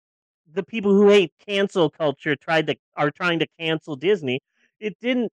the 0.53 0.63
people 0.63 0.93
who 0.93 1.09
hate 1.09 1.33
cancel 1.47 1.89
culture 1.89 2.37
tried 2.37 2.67
to 2.67 2.77
are 2.97 3.11
trying 3.11 3.39
to 3.39 3.47
cancel 3.59 3.97
Disney. 3.97 4.41
It 4.81 4.97
didn't 5.01 5.33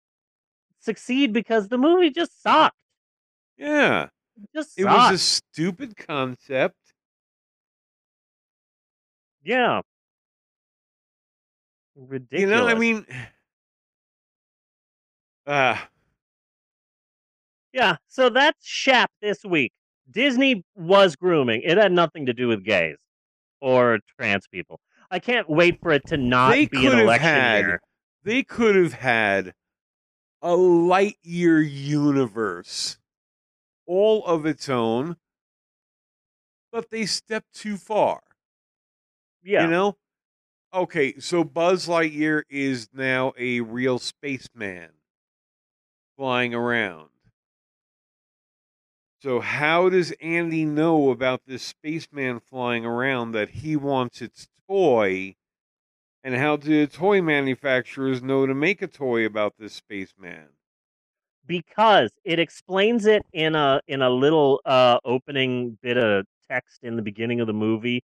succeed 0.86 1.34
because 1.34 1.68
the 1.68 1.78
movie 1.78 2.10
just 2.12 2.42
sucked. 2.42 2.78
Yeah, 3.58 4.04
It 4.38 4.50
just 4.56 4.78
it 4.80 4.84
sucked. 4.84 5.12
was 5.12 5.14
a 5.14 5.18
stupid 5.24 5.98
concept. 5.98 6.78
yeah. 9.44 9.82
Ridiculous. 11.96 12.42
You 12.42 12.48
know, 12.48 12.68
I 12.68 12.74
mean, 12.76 13.06
ah, 15.48 15.88
Yeah, 17.72 17.96
so 18.08 18.30
that's 18.30 18.66
Shap 18.66 19.12
this 19.22 19.44
week. 19.46 19.72
Disney 20.12 20.64
was 20.76 21.16
grooming. 21.16 21.62
It 21.64 21.78
had 21.78 21.92
nothing 21.92 22.26
to 22.28 22.34
do 22.34 22.48
with 22.48 22.64
gays 22.64 22.98
or 23.62 24.00
trans 24.20 24.48
people. 24.48 24.80
I 25.10 25.20
can't 25.20 25.50
wait 25.50 25.80
for 25.82 25.92
it 25.92 26.06
to 26.08 26.18
not 26.18 26.52
be 26.52 26.68
an 26.88 27.00
election 27.00 27.28
had- 27.30 27.60
year. 27.66 27.80
they 28.24 28.44
could 28.44 28.76
have 28.76 28.94
had 28.94 29.54
a 30.46 30.56
light 30.56 31.18
year 31.24 31.60
universe, 31.60 33.00
all 33.88 34.24
of 34.26 34.46
its 34.46 34.70
own, 34.70 35.18
but 36.72 36.92
they 36.92 37.08
stepped 37.08 37.52
too 37.54 37.78
far. 37.78 38.22
Yeah, 39.44 39.64
You 39.64 39.72
know? 39.72 39.98
Okay, 40.74 41.20
so 41.20 41.44
Buzz 41.44 41.88
Lightyear 41.88 42.44
is 42.50 42.90
now 42.94 43.34
a 43.38 43.62
real 43.62 43.98
spaceman 43.98 44.92
flying 46.18 46.54
around. 46.54 47.10
So 49.22 49.40
how 49.40 49.90
does 49.90 50.12
Andy 50.22 50.66
know 50.66 51.10
about 51.10 51.42
this 51.48 51.64
spaceman 51.64 52.40
flying 52.40 52.86
around 52.86 53.32
that 53.32 53.50
he 53.50 53.76
wants 53.76 54.22
its 54.22 54.48
toy? 54.68 55.38
And 56.26 56.36
how 56.36 56.58
do 56.58 56.86
toy 56.88 57.22
manufacturers 57.22 58.22
know 58.22 58.46
to 58.46 58.54
make 58.54 58.82
a 58.82 58.88
toy 58.88 59.26
about 59.26 59.54
this 59.58 59.76
spaceman? 59.76 60.50
because 61.48 62.12
it 62.24 62.40
explains 62.40 63.06
it 63.06 63.26
in 63.34 63.56
a 63.56 63.82
in 63.88 64.02
a 64.02 64.10
little 64.10 64.62
uh 64.66 64.98
opening 65.06 65.78
bit 65.82 65.98
of 65.98 66.26
text 66.50 66.84
in 66.84 66.96
the 66.96 67.04
beginning 67.04 67.40
of 67.40 67.48
the 67.48 67.54
movie 67.54 68.04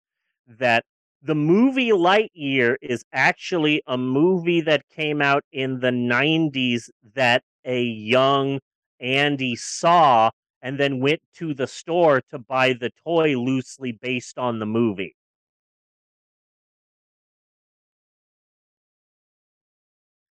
that 0.47 0.85
the 1.21 1.35
movie 1.35 1.89
Lightyear 1.91 2.77
is 2.81 3.03
actually 3.11 3.81
a 3.87 3.97
movie 3.97 4.61
that 4.61 4.87
came 4.89 5.21
out 5.21 5.43
in 5.51 5.79
the 5.79 5.91
90s 5.91 6.89
that 7.15 7.43
a 7.65 7.83
young 7.83 8.59
Andy 8.99 9.55
saw 9.55 10.29
and 10.61 10.79
then 10.79 11.01
went 11.01 11.21
to 11.35 11.53
the 11.53 11.67
store 11.67 12.21
to 12.31 12.39
buy 12.39 12.73
the 12.73 12.91
toy 13.03 13.37
loosely 13.37 13.91
based 13.91 14.39
on 14.39 14.59
the 14.59 14.65
movie. 14.65 15.16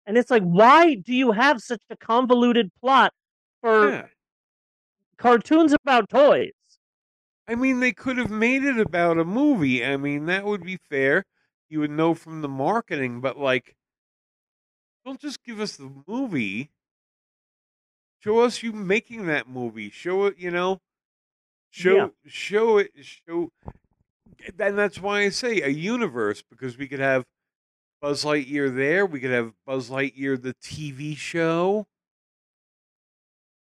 And 0.07 0.17
it's 0.17 0.31
like, 0.31 0.43
why 0.45 0.95
do 0.95 1.13
you 1.15 1.33
have 1.33 1.61
such 1.61 1.83
a 1.91 1.97
convoluted 1.97 2.71
plot 2.81 3.13
for 3.61 3.89
Yeah. 3.89 4.09
cartoons 5.19 5.73
about 5.73 6.09
toys? 6.09 6.53
I 7.49 7.55
mean, 7.55 7.81
they 7.81 7.93
could 7.93 8.19
have 8.19 8.31
made 8.31 8.65
it 8.65 8.79
about 8.79 9.19
a 9.19 9.25
movie. 9.25 9.85
I 9.85 9.97
mean, 9.97 10.27
that 10.27 10.45
would 10.45 10.63
be 10.65 10.77
fair. 10.77 11.25
You 11.69 11.81
would 11.81 11.91
know 11.91 12.15
from 12.15 12.43
the 12.43 12.49
marketing, 12.49 13.21
but 13.21 13.39
like, 13.39 13.77
don't 15.05 15.21
just 15.21 15.43
give 15.45 15.61
us 15.61 15.77
the 15.77 15.91
movie. 16.07 16.71
Show 18.19 18.41
us 18.41 18.63
you 18.63 18.73
making 18.73 19.27
that 19.27 19.49
movie. 19.49 19.91
Show 19.91 20.27
it, 20.27 20.39
you 20.39 20.51
know. 20.51 20.81
Show 21.71 21.95
Yeah. 21.95 22.09
show 22.27 22.79
it. 22.79 22.93
Show. 23.05 23.51
And 24.59 24.79
that's 24.79 24.99
why 25.01 25.21
I 25.23 25.29
say 25.31 25.61
a 25.63 25.69
universe 25.69 26.43
because 26.43 26.77
we 26.79 26.89
could 26.89 27.01
have 27.01 27.25
Buzz 28.01 28.25
Lightyear 28.25 28.75
there. 28.75 29.07
We 29.07 29.21
could 29.21 29.31
have 29.31 29.53
Buzz 29.67 29.91
Lightyear 29.91 30.41
the 30.41 30.55
TV 30.63 31.17
show. 31.17 31.87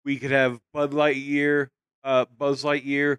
We 0.04 0.18
could 0.18 0.30
have 0.30 0.60
Bud 0.72 0.92
Lightyear, 0.92 1.68
uh, 2.04 2.24
Buzz 2.36 2.64
Lightyear 2.64 3.18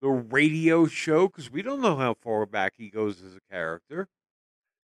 the 0.00 0.08
radio 0.08 0.86
show 0.86 1.28
because 1.28 1.50
we 1.50 1.62
don't 1.62 1.80
know 1.80 1.94
how 1.96 2.14
far 2.22 2.44
back 2.44 2.72
he 2.76 2.90
goes 2.90 3.22
as 3.22 3.36
a 3.36 3.40
character. 3.50 4.08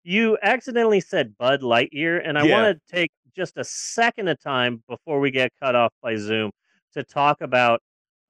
You 0.03 0.37
accidentally 0.43 1.01
said 1.01 1.37
Bud 1.39 1.63
Lightyear, 1.63 2.21
and 2.27 2.37
I 2.39 2.45
Yeah. 2.45 2.63
want 2.63 2.77
to 2.79 2.95
take 2.95 3.13
just 3.35 3.57
a 3.57 3.65
second 3.65 4.29
of 4.29 4.41
time 4.41 4.83
before 4.89 5.21
we 5.21 5.31
get 5.31 5.53
cut 5.61 5.75
off 5.75 5.93
by 6.03 6.17
Zoom 6.17 6.51
to 6.95 7.05
talk 7.05 7.41
about 7.41 7.81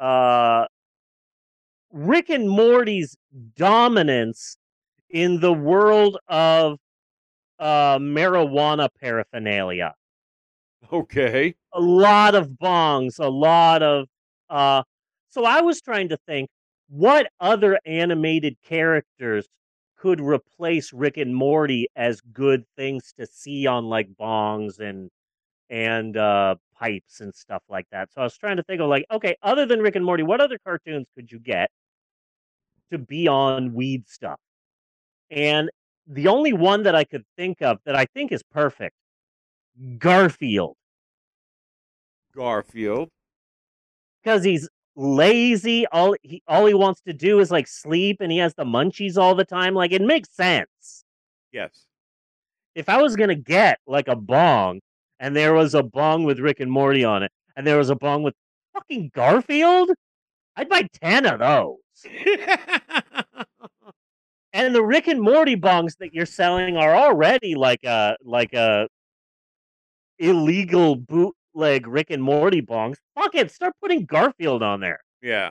uh, 0.01 0.67
Rick 1.93 2.29
and 2.31 2.49
Morty's 2.51 3.17
dominance 3.57 4.57
in 5.09 5.41
the 5.41 5.53
world 5.53 6.19
of 6.29 6.79
uh, 7.59 7.99
marijuana 7.99 8.89
paraphernalia. 9.01 9.95
Okay. 10.93 11.55
a 11.73 11.81
lot 11.81 12.35
of 12.35 12.49
bongs, 12.51 13.19
a 13.19 13.29
lot 13.29 13.83
of 13.83 14.07
uh 14.51 14.83
so 15.31 15.45
I 15.45 15.63
was 15.63 15.81
trying 15.81 16.11
to 16.11 16.19
think 16.29 16.49
what 16.89 17.29
other 17.41 17.79
animated 17.87 18.57
characters 18.63 19.49
could 19.97 20.21
replace 20.21 20.93
Rick 20.93 21.17
and 21.17 21.35
Morty 21.35 21.89
as 21.97 22.21
good 22.21 22.65
things 22.77 23.13
to 23.19 23.27
see 23.27 23.67
on 23.67 23.87
like 23.87 24.09
bongs 24.21 24.79
and 24.79 25.11
and 25.71 26.17
uh 26.17 26.57
pipes 26.79 27.21
and 27.21 27.35
stuff 27.35 27.63
like 27.69 27.87
that. 27.91 28.13
So 28.13 28.21
I 28.21 28.25
was 28.25 28.37
trying 28.37 28.59
to 28.59 28.63
think 28.65 28.81
of 28.81 28.89
like, 28.89 29.07
okay, 29.11 29.37
other 29.43 29.67
than 29.67 29.81
Rick 29.81 29.97
and 29.97 30.05
Morty, 30.05 30.23
what 30.23 30.41
other 30.41 30.59
cartoons 30.65 31.07
could 31.17 31.33
you 31.33 31.39
get 31.39 31.71
to 32.93 32.99
be 32.99 33.27
on 33.29 33.73
weed 33.75 34.07
stuff? 34.09 34.39
And 35.31 35.71
the 36.07 36.29
only 36.29 36.53
one 36.53 36.83
that 36.85 36.95
I 36.95 37.05
could 37.05 37.25
think 37.37 37.63
of 37.63 37.79
that 37.87 37.97
I 37.97 38.07
think 38.07 38.33
is 38.33 38.43
perfect, 38.43 38.97
Garfield, 39.99 40.77
Garfield. 42.35 43.09
because 44.23 44.45
he's 44.45 44.69
lazy. 44.97 45.87
All 45.89 46.15
he 46.23 46.43
all 46.49 46.67
he 46.67 46.75
wants 46.75 47.01
to 47.03 47.13
do 47.13 47.41
is 47.41 47.51
like 47.51 47.67
sleep, 47.67 48.19
and 48.21 48.31
he 48.33 48.39
has 48.39 48.55
the 48.55 48.65
munchies 48.65 49.17
all 49.17 49.35
the 49.35 49.45
time. 49.45 49.75
Like 49.75 49.93
it 49.93 50.03
makes 50.03 50.31
sense. 50.35 51.05
Yes. 51.53 51.87
If 52.75 52.89
I 52.89 53.01
was 53.01 53.17
gonna 53.17 53.35
get 53.37 53.79
like 53.87 54.09
a 54.09 54.17
bong, 54.17 54.81
and 55.21 55.35
there 55.37 55.55
was 55.55 55.75
a 55.75 55.83
bong 55.83 56.25
with 56.25 56.41
Rick 56.41 56.61
and 56.61 56.71
Morty 56.71 57.05
on 57.05 57.23
it, 57.23 57.33
and 57.57 57.67
there 57.67 57.79
was 57.79 57.91
a 57.91 57.97
bong 57.97 58.23
with 58.23 58.35
fucking 58.75 59.11
Garfield, 59.15 59.91
I'd 60.57 60.69
buy 60.69 60.89
ten 61.01 61.27
of 61.27 61.39
those. 61.41 61.79
And 64.55 64.75
the 64.75 64.83
Rick 64.85 65.09
and 65.09 65.21
Morty 65.21 65.57
bongs 65.57 65.99
that 65.99 66.15
you're 66.15 66.25
selling 66.27 66.77
are 66.79 66.95
already 66.97 67.55
like 67.57 67.85
a 67.85 68.17
like 68.23 68.55
a 68.55 68.89
illegal 70.19 70.97
bootleg 70.97 71.87
Rick 71.87 72.11
and 72.11 72.23
Morty 72.23 72.63
bongs. 72.63 72.97
Fuck 73.15 73.35
it, 73.35 73.51
start 73.51 73.75
putting 73.83 74.05
Garfield 74.07 74.63
on 74.63 74.81
there. 74.81 75.01
yeah. 75.23 75.51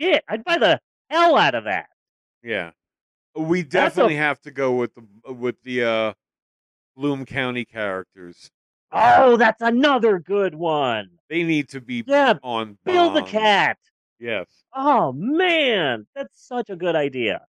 Shit, 0.00 0.24
I'd 0.28 0.42
buy 0.44 0.58
the 0.58 0.80
hell 1.10 1.36
out 1.36 1.54
of 1.54 1.64
that. 1.64 1.86
Yeah. 2.42 2.70
We 3.36 3.62
That's 3.62 3.68
a- 3.68 4.00
definitely 4.00 4.16
have 4.16 4.40
to 4.40 4.50
go 4.50 4.72
with 4.74 4.92
the 4.94 5.32
with 5.32 5.62
the 5.62 5.84
uh 5.84 6.12
Bloom 6.96 7.24
County 7.24 7.64
characters. 7.64 8.50
Oh, 8.92 9.36
that's 9.36 9.60
another 9.62 10.18
good 10.18 10.54
one. 10.56 11.10
They 11.28 11.44
need 11.44 11.68
to 11.68 11.80
be 11.80 12.02
Yeah, 12.06 12.34
on 12.42 12.78
Bill 12.84 13.10
the. 13.10 13.22
Cat. 13.22 13.76
Yes. 14.18 14.46
Oh 14.74 15.12
man, 15.12 16.06
that's 16.16 16.44
such 16.48 16.68
a 16.70 16.76
good 16.76 16.96
idea. 16.96 17.42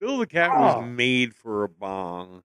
Bill 0.00 0.18
the 0.18 0.26
Cat 0.26 0.50
Oh. 0.54 0.60
was 0.60 0.84
made 0.86 1.34
for 1.34 1.64
a 1.64 1.68
bong. 1.68 2.42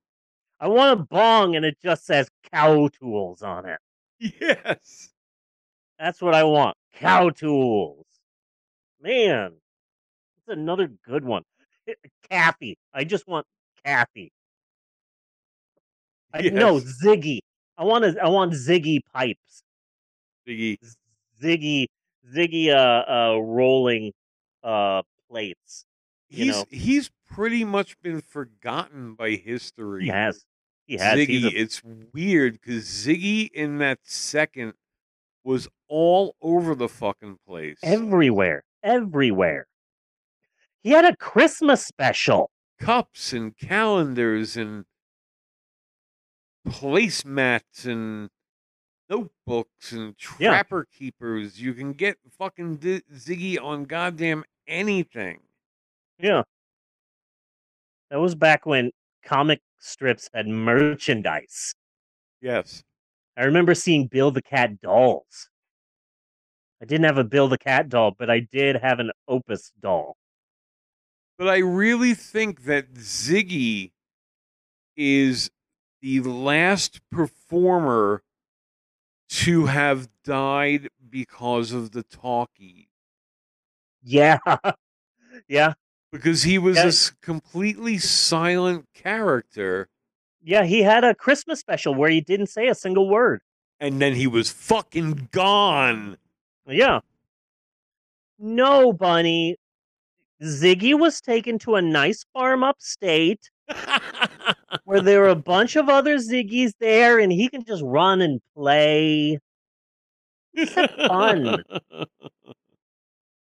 I 0.59 0.67
want 0.67 0.99
a 0.99 1.03
bong 1.03 1.55
and 1.55 1.65
it 1.65 1.77
just 1.81 2.05
says 2.05 2.29
cow 2.51 2.87
tools 2.89 3.41
on 3.41 3.65
it. 3.67 3.79
Yes. 4.19 5.09
That's 5.99 6.21
what 6.21 6.33
I 6.33 6.43
want. 6.43 6.75
Cow 6.93 7.29
tools. 7.29 8.05
Man, 9.01 9.53
that's 10.45 10.57
another 10.57 10.87
good 10.87 11.23
one. 11.25 11.43
Cathy. 12.29 12.77
I 12.93 13.03
just 13.03 13.27
want 13.27 13.45
Cathy. 13.85 14.31
I, 16.33 16.41
No, 16.49 16.79
Ziggy. 16.79 17.39
I 17.77 17.83
want 17.83 18.05
a, 18.05 18.15
I 18.21 18.27
want 18.29 18.53
Ziggy 18.53 18.99
pipes. 19.13 19.61
Ziggy. 20.47 20.77
Ziggy 21.41 21.85
Ziggy 22.33 22.69
uh 22.69 23.35
uh 23.35 23.37
rolling 23.39 24.11
uh 24.63 25.01
plates. 25.29 25.85
You 26.29 26.45
He's 26.45 26.55
know. 26.55 26.65
he's 26.69 27.11
pretty 27.29 27.63
much 27.63 27.99
been 28.01 28.21
forgotten 28.21 29.13
by 29.15 29.31
history. 29.31 30.03
He 30.05 30.09
has. 30.09 30.45
He 30.87 30.97
has. 30.97 31.17
Ziggy, 31.17 31.43
a- 31.45 31.59
it's 31.59 31.81
weird 32.13 32.53
because 32.53 32.85
Ziggy 32.85 33.49
in 33.51 33.77
that 33.79 33.99
second 34.03 34.73
was 35.43 35.67
all 35.87 36.35
over 36.41 36.73
the 36.75 36.89
fucking 36.89 37.37
place. 37.47 37.77
everywhere. 37.83 38.63
Everywhere. 38.83 39.67
He 40.81 40.91
had 40.91 41.05
a 41.05 41.15
Christmas 41.15 41.85
special. 41.85 42.49
Cups 42.79 43.31
and 43.33 43.55
calendars 43.57 44.57
and 44.57 44.85
placemats 46.67 47.85
and 47.85 48.29
notebooks 49.09 49.91
and 49.91 50.15
Yeah. 50.39 50.49
trapper 50.49 50.85
keepers. 50.91 51.61
You 51.61 51.73
can 51.73 51.93
get 51.93 52.17
fucking 52.37 52.77
Ziggy 52.79 53.61
on 53.61 53.85
goddamn 53.85 54.43
anything. 54.67 55.41
Yeah. 56.19 56.43
That 58.09 58.19
was 58.19 58.35
back 58.35 58.65
when 58.65 58.91
comic 59.23 59.61
strips 59.79 60.29
had 60.33 60.47
merchandise. 60.47 61.73
Yes. 62.41 62.83
I 63.37 63.43
remember 63.43 63.75
seeing 63.75 64.07
Bill 64.07 64.31
the 64.31 64.41
Cat 64.41 64.81
dolls. 64.81 65.49
I 66.81 66.85
didn't 66.85 67.05
have 67.05 67.17
a 67.17 67.23
Bill 67.23 67.47
the 67.47 67.57
Cat 67.57 67.89
doll, 67.89 68.11
but 68.17 68.29
I 68.29 68.39
did 68.39 68.77
have 68.77 68.99
an 68.99 69.11
Opus 69.27 69.71
doll. 69.81 70.15
But 71.37 71.49
I 71.49 71.57
really 71.57 72.13
think 72.13 72.63
that 72.63 72.93
Ziggy 72.93 73.91
is 74.95 75.49
the 76.01 76.21
last 76.21 77.01
performer 77.11 78.23
to 79.27 79.65
have 79.65 80.07
died 80.23 80.87
because 81.09 81.71
of 81.73 81.91
the 81.91 82.03
talkie. 82.03 82.89
Yeah. 84.03 84.37
yeah. 85.47 85.73
Because 86.15 86.43
he 86.43 86.57
was 86.57 86.77
Yeah. 86.77 86.83
a 86.85 86.87
s- 86.87 87.11
completely 87.21 87.97
silent 87.97 88.85
character 88.93 89.89
Yeah, 90.43 90.63
he 90.63 90.81
had 90.83 91.03
a 91.03 91.13
Christmas 91.15 91.59
special 91.59 91.93
where 91.95 92.09
he 92.09 92.21
didn't 92.21 92.47
say 92.47 92.67
a 92.67 92.75
single 92.75 93.09
word. 93.09 93.41
and 93.79 93.99
then 94.01 94.15
he 94.15 94.25
was 94.27 94.49
fucking 94.51 95.27
gone. 95.31 96.17
Yeah. 96.65 97.01
No, 98.39 98.93
Bunny. 98.93 99.57
Ziggy 100.41 100.97
was 100.97 101.19
taken 101.21 101.59
to 101.59 101.75
a 101.75 101.81
nice 101.81 102.23
farm 102.33 102.63
upstate 102.63 103.49
where 104.85 105.01
there 105.01 105.21
were 105.21 105.29
a 105.29 105.35
bunch 105.53 105.75
of 105.75 105.89
other 105.89 106.15
Ziggies 106.17 106.73
there 106.79 107.19
and 107.19 107.31
he 107.31 107.49
can 107.49 107.63
just 107.65 107.83
run 107.83 108.21
and 108.21 108.41
play. 108.55 109.39
It's 110.53 110.73
fun. 111.07 111.63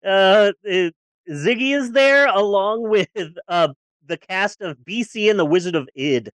Uh, 0.06 0.52
uh, 0.70 0.90
Ziggy 1.30 1.76
is 1.76 1.92
there 1.92 2.28
along 2.28 2.88
with 2.90 3.08
uh, 3.48 3.70
the 4.06 4.18
cast 4.18 4.62
of 4.62 4.78
BC 4.88 5.30
and 5.30 5.40
the 5.40 5.46
Wizard 5.46 5.76
of 5.76 5.90
Id. 5.96 6.30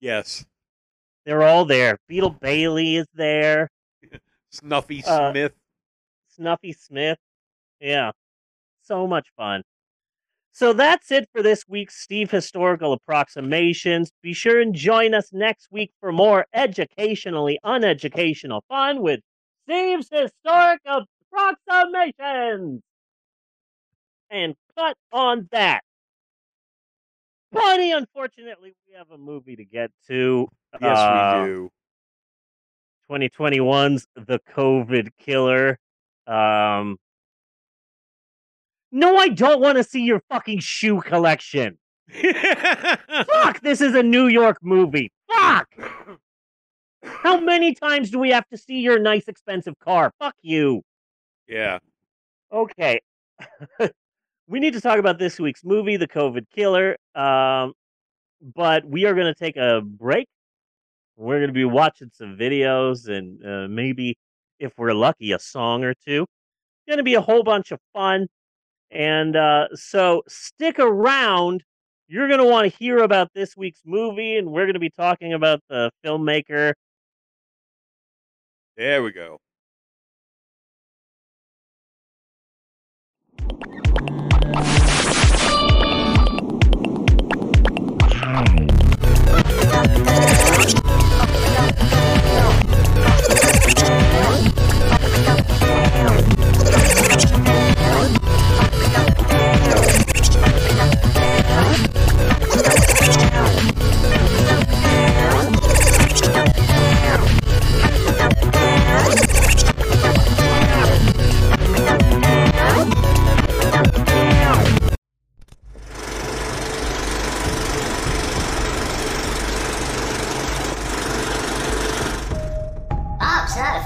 yes. 0.00 0.44
They're 1.26 1.42
all 1.42 1.66
there. 1.66 1.98
Beetle 2.08 2.30
Bailey 2.40 2.96
is 2.96 3.06
there. 3.12 3.68
Snuffy 4.50 5.04
Uh, 5.06 5.30
Smith. 5.30 5.52
Snuffy 6.28 6.72
Smith. 6.72 7.18
Yeah. 7.80 8.12
So 8.82 9.06
much 9.06 9.28
fun. 9.36 9.62
So 10.52 10.72
that's 10.72 11.10
it 11.12 11.28
for 11.34 11.42
this 11.42 11.64
week's 11.68 11.96
Steve 12.00 12.30
Historical 12.30 12.94
Approximations. 12.94 14.10
Be 14.22 14.32
sure 14.32 14.58
and 14.58 14.74
join 14.74 15.12
us 15.12 15.30
next 15.30 15.68
week 15.70 15.90
for 16.00 16.12
more 16.12 16.46
educationally 16.54 17.58
uneducational 17.62 18.62
fun 18.68 19.02
with 19.02 19.20
Steve's 19.64 20.08
Historic 20.10 20.80
Approximations. 20.86 22.80
And 24.30 24.54
cut 24.76 24.96
on 25.12 25.48
that. 25.52 25.82
Bunny, 27.50 27.92
unfortunately, 27.92 28.74
we 28.86 28.94
have 28.94 29.10
a 29.10 29.16
movie 29.18 29.56
to 29.56 29.64
get 29.64 29.90
to. 30.08 30.48
Yes, 30.80 30.98
Uh, 30.98 31.40
we 31.40 31.46
do. 31.46 31.70
2021's 33.10 34.06
The 34.16 34.38
COVID 34.54 35.10
Killer. 35.18 35.78
Um, 36.26 36.98
no, 38.92 39.16
I 39.16 39.28
don't 39.28 39.60
want 39.62 39.78
to 39.78 39.84
see 39.84 40.02
your 40.02 40.20
fucking 40.28 40.58
shoe 40.58 41.00
collection. 41.00 41.78
Fuck, 42.12 43.60
this 43.62 43.80
is 43.80 43.94
a 43.94 44.02
New 44.02 44.26
York 44.26 44.58
movie. 44.62 45.10
Fuck. 45.30 45.68
How 47.02 47.40
many 47.40 47.74
times 47.74 48.10
do 48.10 48.18
we 48.18 48.30
have 48.30 48.46
to 48.48 48.58
see 48.58 48.80
your 48.80 48.98
nice, 48.98 49.26
expensive 49.28 49.78
car? 49.78 50.12
Fuck 50.18 50.34
you. 50.42 50.82
yeah. 51.46 51.78
Okay. 52.52 53.00
we 54.48 54.60
need 54.60 54.72
to 54.72 54.80
talk 54.80 54.98
about 54.98 55.18
this 55.18 55.38
week's 55.38 55.62
movie, 55.62 55.96
The 55.96 56.08
COVID 56.08 56.46
Killer. 56.54 56.96
Um, 57.14 57.74
but 58.54 58.84
we 58.84 59.04
are 59.04 59.14
going 59.14 59.26
to 59.26 59.34
take 59.34 59.56
a 59.56 59.82
break. 59.82 60.26
We're 61.16 61.38
going 61.38 61.48
to 61.48 61.54
be 61.54 61.64
watching 61.64 62.10
some 62.12 62.36
videos 62.36 63.08
and 63.08 63.44
uh, 63.44 63.68
maybe, 63.68 64.16
if 64.58 64.72
we're 64.78 64.94
lucky, 64.94 65.32
a 65.32 65.38
song 65.38 65.84
or 65.84 65.94
two. 66.06 66.26
Going 66.86 66.98
to 66.98 67.04
be 67.04 67.14
a 67.14 67.20
whole 67.20 67.42
bunch 67.42 67.72
of 67.72 67.78
fun. 67.92 68.28
And 68.90 69.36
uh, 69.36 69.68
so 69.74 70.22
stick 70.28 70.78
around. 70.78 71.62
You're 72.06 72.28
going 72.28 72.40
to 72.40 72.46
want 72.46 72.72
to 72.72 72.78
hear 72.78 72.98
about 72.98 73.28
this 73.34 73.54
week's 73.54 73.82
movie, 73.84 74.36
and 74.36 74.50
we're 74.50 74.64
going 74.64 74.74
to 74.74 74.80
be 74.80 74.88
talking 74.88 75.34
about 75.34 75.60
the 75.68 75.90
filmmaker 76.02 76.72
There 78.78 79.02
we 79.02 79.12
go. 79.12 79.40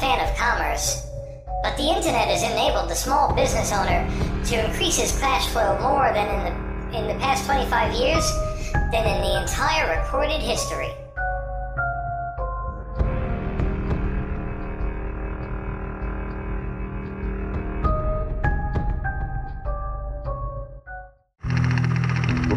fan 0.03 0.19
of 0.29 0.37
commerce, 0.37 1.07
but 1.63 1.77
the 1.77 1.85
internet 1.85 2.27
has 2.27 2.43
enabled 2.43 2.91
the 2.91 2.95
small 2.95 3.33
business 3.37 3.71
owner 3.71 4.03
to 4.47 4.67
increase 4.67 4.99
his 4.99 5.17
cash 5.21 5.47
flow 5.53 5.79
more 5.79 6.13
than 6.13 6.27
in 6.27 6.43
the, 6.43 6.99
in 6.99 7.07
the 7.07 7.15
past 7.23 7.47
25 7.47 7.95
years 7.95 8.29
than 8.91 9.07
in 9.07 9.23
the 9.23 9.41
entire 9.41 9.97
recorded 9.97 10.43
history. 10.43 10.91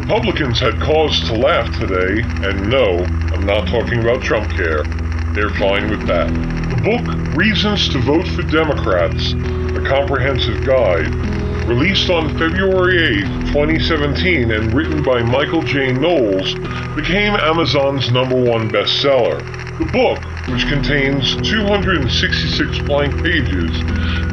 Republicans 0.00 0.58
had 0.58 0.80
cause 0.80 1.20
to 1.28 1.36
laugh 1.36 1.72
today, 1.78 2.22
and 2.48 2.68
no, 2.68 3.04
I'm 3.32 3.46
not 3.46 3.68
talking 3.68 4.00
about 4.00 4.20
Trump 4.20 4.50
care. 4.50 4.82
They're 5.36 5.50
fine 5.50 5.90
with 5.90 6.06
that. 6.06 6.28
The 6.32 6.80
book 6.80 7.36
Reasons 7.36 7.90
to 7.90 7.98
Vote 7.98 8.26
for 8.28 8.40
Democrats, 8.40 9.32
a 9.34 9.84
comprehensive 9.86 10.64
guide, 10.64 11.14
released 11.66 12.08
on 12.08 12.30
February 12.38 13.18
8, 13.18 13.52
2017, 13.52 14.50
and 14.50 14.72
written 14.72 15.02
by 15.02 15.20
Michael 15.20 15.60
J. 15.60 15.92
Knowles, 15.92 16.54
became 16.96 17.34
Amazon's 17.34 18.10
number 18.10 18.34
one 18.34 18.70
bestseller. 18.70 19.36
The 19.78 19.84
book, 19.92 20.24
which 20.48 20.66
contains 20.68 21.36
266 21.46 22.78
blank 22.86 23.22
pages, 23.22 23.70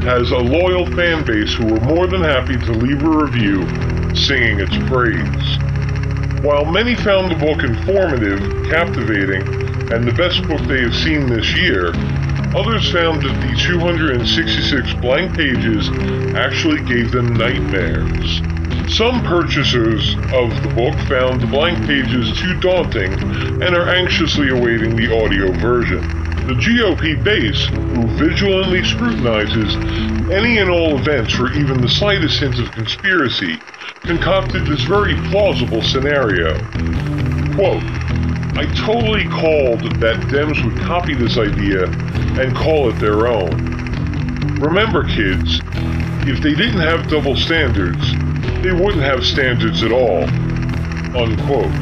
has 0.06 0.32
a 0.32 0.38
loyal 0.38 0.86
fan 0.86 1.26
base 1.26 1.54
who 1.54 1.66
were 1.66 1.82
more 1.82 2.08
than 2.08 2.22
happy 2.22 2.56
to 2.56 2.72
leave 2.72 3.04
a 3.04 3.10
review 3.10 3.68
singing 4.16 4.62
its 4.62 4.78
praise. 4.88 5.60
While 6.46 6.64
many 6.64 6.96
found 6.96 7.30
the 7.30 7.36
book 7.36 7.62
informative, 7.62 8.40
captivating, 8.70 9.73
and 9.92 10.08
the 10.08 10.14
best 10.14 10.42
book 10.48 10.62
they 10.68 10.82
have 10.82 10.96
seen 10.96 11.28
this 11.28 11.54
year, 11.54 11.90
others 12.56 12.92
found 12.92 13.22
that 13.24 13.36
the 13.42 13.56
266 13.58 14.94
blank 14.96 15.36
pages 15.36 15.90
actually 16.36 16.82
gave 16.84 17.12
them 17.12 17.34
nightmares. 17.34 18.42
Some 18.88 19.24
purchasers 19.24 20.16
of 20.34 20.52
the 20.62 20.72
book 20.76 20.96
found 21.08 21.42
the 21.42 21.48
blank 21.48 21.86
pages 21.88 22.38
too 22.40 22.60
daunting 22.60 23.14
and 23.64 23.76
are 23.76 23.90
anxiously 23.90 24.50
awaiting 24.50 24.96
the 24.96 25.14
audio 25.14 25.52
version. 25.60 26.02
The 26.48 26.54
GOP 26.56 27.24
base, 27.24 27.66
who 27.68 28.06
vigilantly 28.18 28.84
scrutinizes 28.84 29.76
any 30.30 30.58
and 30.58 30.70
all 30.70 31.00
events 31.00 31.34
for 31.34 31.52
even 31.54 31.82
the 31.82 31.88
slightest 31.88 32.40
hint 32.40 32.60
of 32.60 32.72
conspiracy, 32.72 33.58
concocted 34.04 34.66
this 34.68 34.84
very 34.84 35.16
plausible 35.32 35.82
scenario. 35.82 36.54
Quote, 37.56 38.03
I 38.56 38.66
totally 38.86 39.28
called 39.30 39.82
that 40.00 40.18
Dems 40.30 40.64
would 40.64 40.80
copy 40.84 41.16
this 41.16 41.38
idea 41.38 41.86
and 42.40 42.56
call 42.56 42.88
it 42.90 43.00
their 43.00 43.26
own. 43.26 43.50
Remember, 44.60 45.04
kids, 45.04 45.60
if 46.28 46.40
they 46.42 46.54
didn't 46.54 46.80
have 46.80 47.10
double 47.10 47.36
standards, 47.36 48.12
they 48.62 48.72
wouldn't 48.72 49.04
have 49.04 49.26
standards 49.26 49.82
at 49.82 49.92
all. 49.92 50.24
Unquote. 51.18 51.74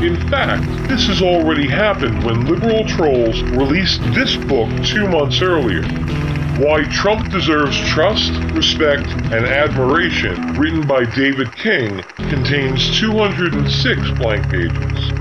In 0.00 0.16
fact, 0.30 0.62
this 0.88 1.08
has 1.08 1.20
already 1.20 1.66
happened 1.66 2.24
when 2.24 2.46
liberal 2.46 2.86
trolls 2.86 3.42
released 3.42 4.00
this 4.14 4.36
book 4.36 4.70
two 4.84 5.08
months 5.08 5.42
earlier. 5.42 5.82
Why 6.62 6.84
Trump 6.84 7.28
Deserves 7.30 7.76
Trust, 7.88 8.32
Respect, 8.54 9.06
and 9.32 9.44
Admiration, 9.44 10.56
written 10.56 10.86
by 10.86 11.04
David 11.04 11.54
King, 11.56 12.02
contains 12.16 12.98
206 13.00 14.10
blank 14.12 14.48
pages. 14.48 15.17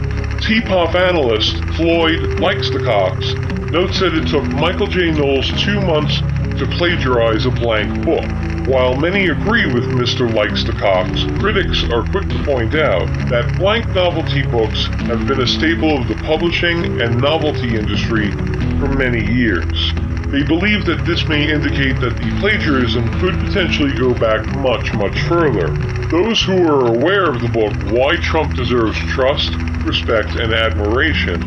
T-pop 0.48 0.96
analyst 0.96 1.58
Floyd 1.76 2.40
Likes-the-Cox 2.40 3.34
notes 3.74 4.00
that 4.00 4.14
it 4.14 4.30
took 4.30 4.46
Michael 4.46 4.88
J. 4.88 5.12
Knowles 5.12 5.52
two 5.62 5.82
months 5.82 6.20
to 6.58 6.66
plagiarize 6.78 7.46
a 7.46 7.52
blank 7.52 8.06
book. 8.06 8.24
While 8.66 8.96
many 8.96 9.28
agree 9.28 9.66
with 9.66 9.84
Mr. 9.84 10.34
Likes-the-Cox, 10.34 11.26
critics 11.42 11.84
are 11.92 12.04
quick 12.04 12.30
to 12.30 12.46
point 12.46 12.76
out 12.76 13.08
that 13.28 13.58
blank 13.58 13.90
novelty 13.90 14.44
books 14.44 14.86
have 15.12 15.28
been 15.28 15.42
a 15.42 15.48
staple 15.48 16.00
of 16.00 16.08
the 16.08 16.16
publishing 16.24 17.02
and 17.02 17.20
novelty 17.20 17.76
industry 17.76 18.32
for 18.80 18.88
many 18.88 19.30
years. 19.30 20.07
They 20.32 20.44
believe 20.44 20.86
that 20.88 21.06
this 21.06 21.26
may 21.26 21.50
indicate 21.50 22.02
that 22.02 22.18
the 22.18 22.38
plagiarism 22.42 23.08
could 23.22 23.40
potentially 23.40 23.98
go 23.98 24.14
back 24.14 24.46
much, 24.58 24.94
much 24.94 25.18
further. 25.22 25.70
Those 26.10 26.44
who 26.44 26.68
are 26.68 26.94
aware 26.94 27.32
of 27.32 27.40
the 27.40 27.48
book 27.48 27.72
Why 27.96 28.18
Trump 28.18 28.54
Deserves 28.54 29.00
Trust, 29.08 29.56
Respect, 29.86 30.36
and 30.36 30.54
Admiration 30.54 31.40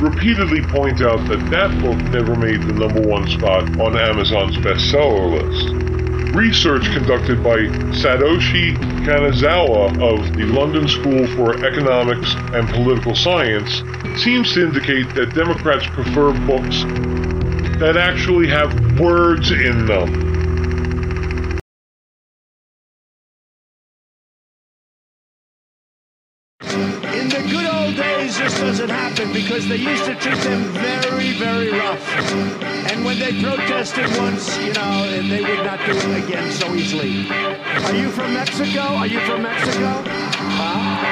repeatedly 0.00 0.62
point 0.62 1.02
out 1.02 1.28
that 1.28 1.44
that 1.50 1.78
book 1.82 2.00
never 2.08 2.34
made 2.34 2.62
the 2.62 2.72
number 2.72 3.02
one 3.02 3.28
spot 3.28 3.68
on 3.78 3.98
Amazon's 3.98 4.56
bestseller 4.56 5.28
list. 5.36 6.34
Research 6.34 6.90
conducted 6.90 7.44
by 7.44 7.58
Satoshi 7.92 8.74
Kanazawa 9.04 9.92
of 10.00 10.34
the 10.34 10.46
London 10.46 10.88
School 10.88 11.26
for 11.36 11.62
Economics 11.66 12.34
and 12.54 12.66
Political 12.70 13.14
Science 13.14 13.82
seems 14.16 14.54
to 14.54 14.64
indicate 14.64 15.14
that 15.14 15.34
Democrats 15.34 15.86
prefer 15.88 16.32
books 16.46 16.84
that 17.82 17.96
actually 17.96 18.46
have 18.46 18.72
words 19.00 19.50
in 19.50 19.86
them. 19.86 20.08
In 26.60 27.28
the 27.28 27.42
good 27.50 27.66
old 27.66 27.96
days, 27.96 28.38
this 28.38 28.60
doesn't 28.60 28.88
happen 28.88 29.32
because 29.32 29.66
they 29.66 29.78
used 29.78 30.04
to 30.04 30.14
treat 30.14 30.38
them 30.38 30.62
very, 30.78 31.32
very 31.32 31.72
rough. 31.72 32.08
And 32.92 33.04
when 33.04 33.18
they 33.18 33.42
protested 33.42 34.06
once, 34.16 34.56
you 34.58 34.72
know, 34.74 35.10
they 35.28 35.42
would 35.42 35.64
not 35.66 35.84
do 35.84 35.90
it 35.90 36.24
again 36.24 36.52
so 36.52 36.72
easily. 36.76 37.26
Are 37.30 37.96
you 37.96 38.10
from 38.10 38.32
Mexico? 38.32 38.80
Are 38.94 39.08
you 39.08 39.18
from 39.22 39.42
Mexico? 39.42 40.04
Huh? 40.54 41.02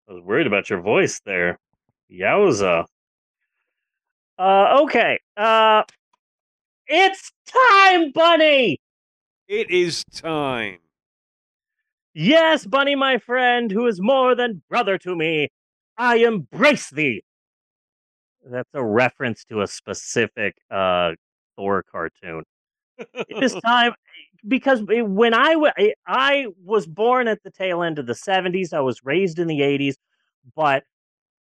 I 0.08 0.12
was 0.12 0.22
worried 0.22 0.46
about 0.46 0.68
your 0.68 0.80
voice 0.80 1.20
there. 1.24 1.58
Yowza. 2.12 2.84
Uh, 4.38 4.78
okay. 4.82 5.18
Uh, 5.36 5.82
it's 6.86 7.32
time, 7.46 8.12
Bunny. 8.12 8.78
It 9.48 9.70
is 9.70 10.04
time. 10.12 10.78
Yes, 12.12 12.66
Bunny, 12.66 12.94
my 12.94 13.18
friend, 13.18 13.70
who 13.70 13.86
is 13.86 14.00
more 14.00 14.34
than 14.34 14.62
brother 14.68 14.98
to 14.98 15.16
me, 15.16 15.48
I 15.96 16.16
embrace 16.18 16.90
thee. 16.90 17.22
That's 18.46 18.68
a 18.74 18.84
reference 18.84 19.44
to 19.46 19.62
a 19.62 19.66
specific 19.66 20.54
uh 20.70 21.12
Thor 21.56 21.82
cartoon. 21.90 22.44
It 22.98 23.42
is 23.42 23.54
time 23.54 23.92
because 24.46 24.82
when 24.86 25.34
I 25.34 25.56
wa- 25.56 25.72
I- 25.76 25.94
I 26.06 26.46
was 26.62 26.86
born 26.86 27.28
at 27.28 27.42
the 27.42 27.50
tail 27.50 27.82
end 27.82 27.98
of 27.98 28.06
the 28.06 28.14
70s, 28.14 28.72
I 28.72 28.80
was 28.80 29.04
raised 29.04 29.38
in 29.38 29.48
the 29.48 29.62
80s, 29.62 29.96
but 30.54 30.84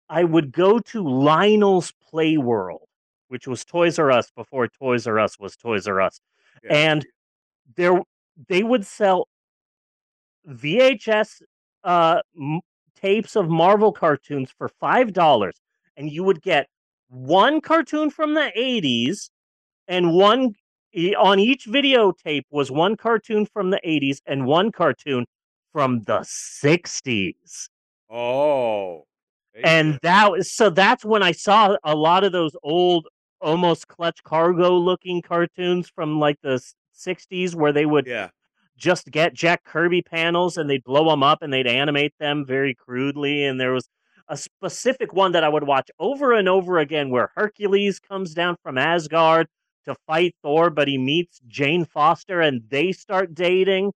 I 0.09 0.25
would 0.25 0.53
go 0.53 0.79
to 0.79 1.03
Lionel's 1.09 1.93
Play 2.11 2.37
World, 2.37 2.89
which 3.29 3.47
was 3.47 3.65
Toys 3.65 3.99
R 3.99 4.11
Us 4.13 4.31
before 4.31 4.69
Toys 4.69 5.07
R 5.07 5.19
Us 5.19 5.39
was 5.39 5.57
Toys 5.57 5.87
R 5.87 6.01
Us. 6.01 6.21
Yeah. 6.63 6.75
And 6.75 7.07
there 7.77 8.01
they 8.49 8.63
would 8.63 8.87
sell 8.87 9.29
VHS 10.47 11.43
uh, 11.85 12.21
m- 12.39 12.61
tapes 12.97 13.37
of 13.37 13.49
Marvel 13.49 13.93
cartoons 13.93 14.51
for 14.57 14.69
five 14.69 15.13
dollars, 15.13 15.55
and 15.97 16.11
you 16.11 16.25
would 16.25 16.43
get 16.43 16.69
one 17.09 17.61
cartoon 17.61 18.11
from 18.11 18.35
the 18.35 18.51
'80s, 18.57 19.31
and 19.89 20.13
one 20.13 20.55
on 20.95 21.39
each 21.39 21.67
videotape 21.67 22.45
was 22.51 22.71
one 22.71 22.97
cartoon 22.97 23.47
from 23.47 23.71
the 23.71 23.81
'80s 23.85 24.19
and 24.27 24.47
one 24.47 24.73
cartoon 24.73 25.27
from 25.73 26.03
the 26.03 26.21
'60s. 26.21 27.69
Oh. 28.11 29.05
And 29.63 29.99
that 30.03 30.31
was 30.31 30.53
so 30.53 30.71
that's 30.71 31.05
when 31.05 31.23
I 31.23 31.33
saw 31.33 31.77
a 31.85 31.95
lot 31.95 32.25
of 32.25 32.33
those 32.33 32.57
old, 32.63 33.09
almost 33.41 33.89
clutch 33.89 34.23
cargo 34.23 34.77
looking 34.77 35.23
cartoons 35.23 35.89
from 35.89 36.19
like 36.19 36.39
the 36.43 36.63
'60s, 36.97 37.55
where 37.55 37.73
they 37.73 37.87
would 37.87 38.07
yeah. 38.07 38.29
just 38.77 39.11
get 39.11 39.35
Jack 39.35 39.65
Kirby 39.65 40.03
panels 40.03 40.57
and 40.57 40.69
they'd 40.69 40.85
blow 40.85 41.09
them 41.11 41.23
up 41.23 41.43
and 41.43 41.53
they'd 41.53 41.67
animate 41.67 42.15
them 42.19 42.47
very 42.47 42.75
crudely. 42.75 43.45
And 43.45 43.61
there 43.61 43.73
was 43.73 43.89
a 44.29 44.37
specific 44.37 45.13
one 45.13 45.33
that 45.33 45.45
I 45.45 45.49
would 45.49 45.65
watch 45.65 45.91
over 45.99 46.33
and 46.33 46.49
over 46.49 46.79
again 46.79 47.11
where 47.11 47.31
Hercules 47.35 47.99
comes 48.01 48.33
down 48.33 48.57
from 48.63 48.79
Asgard 48.79 49.49
to 49.85 49.95
fight 50.07 50.35
Thor, 50.43 50.71
but 50.71 50.89
he 50.89 50.99
meets 50.99 51.41
Jane 51.47 51.85
Foster 51.85 52.41
and 52.41 52.63
they 52.69 52.93
start 52.93 53.35
dating 53.35 53.93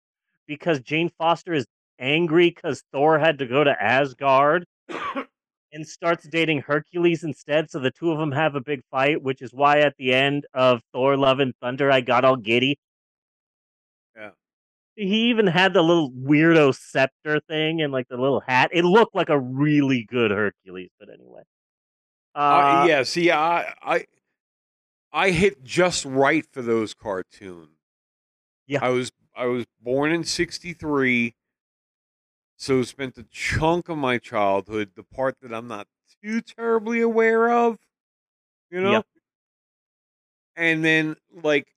because 0.46 0.80
Jane 0.80 1.10
Foster 1.18 1.52
is 1.52 1.66
angry 1.98 2.50
because 2.50 2.82
Thor 2.92 3.18
had 3.18 3.38
to 3.38 3.46
go 3.46 3.64
to 3.64 3.82
Asgard 3.82 4.66
and 5.72 5.86
starts 5.86 6.26
dating 6.28 6.62
Hercules 6.62 7.24
instead. 7.24 7.70
So 7.70 7.78
the 7.78 7.90
two 7.90 8.10
of 8.10 8.18
them 8.18 8.32
have 8.32 8.54
a 8.54 8.60
big 8.60 8.82
fight, 8.90 9.22
which 9.22 9.42
is 9.42 9.52
why 9.52 9.80
at 9.80 9.94
the 9.98 10.12
end 10.14 10.46
of 10.54 10.80
Thor 10.92 11.16
Love 11.16 11.40
and 11.40 11.54
Thunder, 11.60 11.90
I 11.90 12.00
got 12.00 12.24
all 12.24 12.36
giddy. 12.36 12.78
Yeah. 14.16 14.30
He 14.96 15.28
even 15.28 15.46
had 15.46 15.74
the 15.74 15.82
little 15.82 16.10
weirdo 16.10 16.74
scepter 16.74 17.40
thing 17.40 17.82
and 17.82 17.92
like 17.92 18.08
the 18.08 18.16
little 18.16 18.40
hat. 18.40 18.70
It 18.72 18.84
looked 18.84 19.14
like 19.14 19.28
a 19.28 19.38
really 19.38 20.06
good 20.08 20.30
Hercules, 20.30 20.90
but 20.98 21.08
anyway. 21.10 21.42
Uh, 22.34 22.38
Uh, 22.38 22.86
yeah, 22.88 23.02
see, 23.02 23.30
I, 23.30 23.74
I, 23.82 24.04
I 25.16 25.30
hit 25.30 25.64
just 25.64 26.04
right 26.04 26.44
for 26.52 26.60
those 26.60 26.92
cartoons. 26.92 27.78
Yeah. 28.66 28.80
I 28.82 28.90
was 28.90 29.10
I 29.34 29.46
was 29.46 29.64
born 29.80 30.12
in 30.12 30.24
'63, 30.24 31.34
so 32.58 32.82
spent 32.82 33.16
a 33.16 33.22
chunk 33.24 33.88
of 33.88 33.96
my 33.96 34.18
childhood, 34.18 34.90
the 34.94 35.02
part 35.02 35.36
that 35.40 35.54
I'm 35.54 35.68
not 35.68 35.86
too 36.22 36.42
terribly 36.42 37.00
aware 37.00 37.50
of, 37.50 37.78
you 38.70 38.80
know. 38.80 38.92
Yeah. 38.92 39.02
And 40.56 40.84
then 40.84 41.16
like 41.32 41.68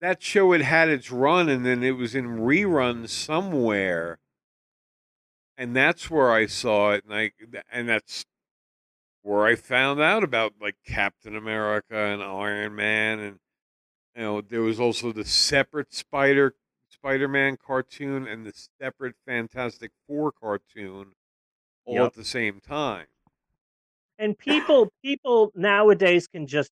that 0.00 0.22
show 0.22 0.52
had 0.52 0.62
had 0.62 0.88
its 0.88 1.10
run, 1.10 1.48
and 1.48 1.64
then 1.64 1.82
it 1.82 1.92
was 1.92 2.14
in 2.14 2.38
rerun 2.38 3.08
somewhere, 3.08 4.18
and 5.58 5.76
that's 5.76 6.10
where 6.10 6.32
I 6.32 6.46
saw 6.46 6.92
it, 6.92 7.04
and 7.04 7.14
I 7.14 7.32
and 7.70 7.88
that's 7.88 8.24
where 9.22 9.46
I 9.46 9.54
found 9.56 10.00
out 10.00 10.24
about 10.24 10.54
like 10.60 10.76
Captain 10.84 11.36
America 11.36 11.96
and 11.96 12.22
Iron 12.22 12.74
Man, 12.76 13.18
and 13.20 13.40
you 14.16 14.22
know 14.22 14.40
there 14.40 14.62
was 14.62 14.80
also 14.80 15.12
the 15.12 15.24
separate 15.24 15.92
Spider 15.94 16.54
Spider-Man 16.90 17.56
cartoon 17.58 18.26
and 18.26 18.46
the 18.46 18.52
separate 18.80 19.16
Fantastic 19.26 19.92
Four 20.06 20.32
cartoon, 20.32 21.14
all 21.84 21.94
Yep. 21.96 22.06
at 22.06 22.14
the 22.14 22.24
same 22.24 22.60
time. 22.60 23.06
and 24.18 24.36
people 24.38 24.92
people 25.02 25.50
nowadays 25.54 26.26
can 26.26 26.46
just 26.46 26.70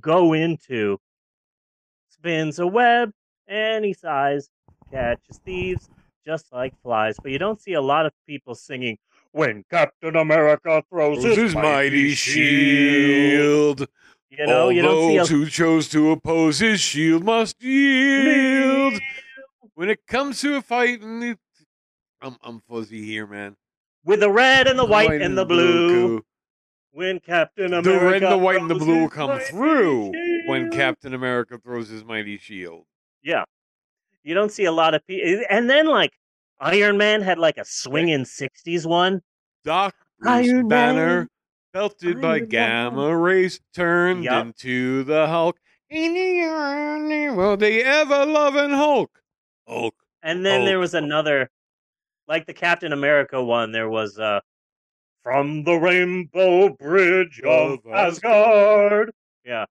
go 0.00 0.32
into 0.32 0.98
spins 2.08 2.58
a 2.58 2.66
web 2.66 3.10
any 3.48 3.92
size 3.92 4.50
catches 4.90 5.38
thieves 5.44 5.88
just 6.24 6.52
like 6.52 6.74
flies 6.82 7.16
but 7.22 7.30
you 7.30 7.38
don't 7.38 7.60
see 7.60 7.72
a 7.74 7.80
lot 7.80 8.06
of 8.06 8.12
people 8.26 8.54
singing 8.54 8.98
when 9.32 9.64
captain 9.70 10.16
america 10.16 10.82
throws 10.90 11.22
Throws 11.22 11.36
his, 11.36 11.54
mighty 11.54 12.14
shield 12.14 13.86
you 14.30 14.46
know 14.46 14.62
all 14.64 14.72
you 14.72 14.82
don't 14.82 15.12
a 15.12 15.18
those 15.18 15.28
who 15.28 15.46
chose 15.46 15.88
to 15.88 16.10
oppose 16.10 16.58
his 16.58 16.80
shield 16.80 17.24
must 17.24 17.62
yield. 17.62 18.94
When 19.74 19.88
it 19.88 20.06
comes 20.06 20.40
to 20.40 20.56
a 20.56 20.62
fight, 20.62 21.00
and 21.02 21.22
it, 21.24 21.38
I'm 22.20 22.36
I'm 22.42 22.60
fuzzy 22.68 23.04
here, 23.04 23.26
man. 23.26 23.56
with 24.04 24.20
the 24.20 24.30
red 24.30 24.66
and 24.66 24.78
the 24.78 24.84
white 24.84 25.22
and 25.22 25.36
the 25.38 25.44
blue 25.46 26.18
coup. 26.18 26.24
when 26.90 27.20
captain 27.20 27.72
America, 27.74 27.90
The 27.90 28.04
red 28.04 28.22
and 28.22 28.32
the 28.32 28.38
white 28.38 28.60
and 28.60 28.70
the 28.70 28.74
blue 28.74 29.02
will 29.02 29.08
come 29.08 29.38
through 29.40 30.12
when. 30.46 30.70
Captain 30.70 31.14
America 31.14 31.58
throws 31.62 31.88
his 31.88 32.04
mighty 32.04 32.38
shield. 32.38 32.84
Yeah. 33.22 33.44
You 34.24 34.34
don't 34.34 34.50
see 34.52 34.64
a 34.64 34.72
lot 34.72 34.94
of 34.94 35.06
people. 35.06 35.42
And 35.48 35.70
then, 35.70 35.86
like, 35.86 36.12
Iron 36.60 36.96
Man 36.98 37.22
had 37.22 37.38
like 37.38 37.56
a 37.58 37.64
swinging 37.64 38.24
60s 38.24 38.86
one. 38.86 39.22
Doc 39.64 39.94
Iron 40.26 40.68
Banner, 40.68 41.18
Man. 41.18 41.28
belted 41.72 42.20
by 42.20 42.40
Man. 42.40 42.48
gamma 42.48 43.16
rays, 43.16 43.60
turned 43.74 44.24
Yup. 44.24 44.46
into 44.46 45.04
the 45.04 45.26
Hulk. 45.26 45.56
In 45.90 46.14
the 46.14 46.42
only 46.44 47.30
world 47.30 47.60
they 47.60 47.82
ever 47.82 48.26
loving 48.26 48.70
Hulk. 48.70 49.20
Hulk. 49.66 49.94
And 50.22 50.44
then 50.44 50.62
Oh. 50.62 50.64
there 50.64 50.78
was 50.78 50.94
another, 50.94 51.50
like 52.26 52.46
the 52.46 52.54
Captain 52.54 52.92
America 52.92 53.42
one, 53.42 53.72
there 53.72 53.88
was 53.88 54.18
uh, 54.18 54.40
From 55.22 55.64
the 55.64 55.74
Rainbow 55.74 56.70
Bridge 56.70 57.40
of 57.44 57.78
Of 57.86 57.92
Asgard. 57.92 59.12
Yeah. 59.44 59.50
Yeah. 59.60 59.64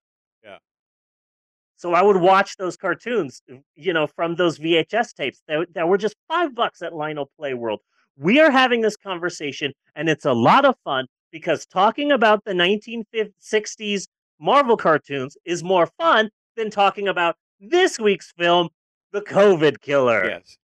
So 1.77 1.93
I 1.93 2.01
would 2.01 2.17
watch 2.17 2.57
those 2.57 2.75
cartoons, 2.75 3.41
uh, 3.51 3.57
you 3.75 3.93
know, 3.93 4.07
from 4.07 4.35
those 4.35 4.57
VHS 4.59 5.13
tapes 5.13 5.41
that, 5.47 5.67
that 5.75 5.87
were 5.87 5.97
just 5.97 6.15
five 6.27 6.53
bucks 6.55 6.81
at 6.81 6.93
Lionel 6.93 7.29
Play 7.37 7.53
World. 7.53 7.81
We 8.17 8.39
are 8.39 8.49
having 8.49 8.81
this 8.81 8.97
conversation, 8.97 9.73
and 9.95 10.09
it's 10.09 10.25
a 10.25 10.33
lot 10.33 10.65
of 10.65 10.75
fun 10.83 11.05
because 11.31 11.67
talking 11.67 12.11
about 12.11 12.43
the 12.45 12.53
1960s 12.53 14.07
Marvel 14.39 14.75
cartoons 14.75 15.37
is 15.45 15.63
more 15.63 15.87
fun 15.99 16.29
than 16.55 16.71
talking 16.71 17.07
about 17.07 17.35
this 17.59 17.99
week's 17.99 18.31
film, 18.31 18.69
The 19.11 19.21
COVID 19.21 19.79
Killer. 19.81 20.25
Yes. 20.29 20.57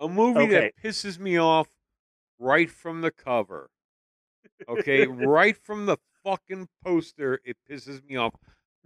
A 0.00 0.08
movie 0.08 0.40
Okay. 0.40 0.52
that 0.60 0.72
pisses 0.82 1.18
me 1.18 1.38
off 1.38 1.68
right 2.38 2.70
from 2.70 3.00
the 3.00 3.10
cover. 3.10 3.70
Okay, 4.68 5.06
right 5.06 5.56
from 5.56 5.86
the 5.86 5.96
fucking 6.24 6.68
poster, 6.84 7.40
it 7.44 7.56
pisses 7.70 8.04
me 8.04 8.16
off. 8.16 8.34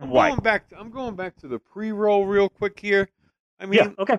I'm 0.01 0.11
Why? 0.11 0.31
going 0.31 0.41
back 0.41 0.69
to 0.71 0.79
I'm 0.79 0.91
going 0.91 1.15
back 1.15 1.37
to 1.37 1.49
the 1.49 1.59
pre-roll 1.59 2.27
real 2.27 2.49
quick 2.49 2.79
here. 2.81 3.09
I 3.61 3.67
mean, 3.67 3.79
yeah, 3.79 3.91
okay. 3.99 4.17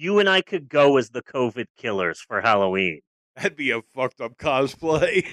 You 0.00 0.18
and 0.18 0.30
I 0.30 0.40
could 0.40 0.70
go 0.70 0.96
as 0.96 1.10
the 1.10 1.22
COVID 1.22 1.66
killers 1.76 2.22
for 2.26 2.40
Halloween. 2.40 3.02
that'd 3.36 3.54
be 3.54 3.70
a 3.70 3.82
fucked 3.94 4.22
up 4.22 4.38
cosplay. 4.38 5.26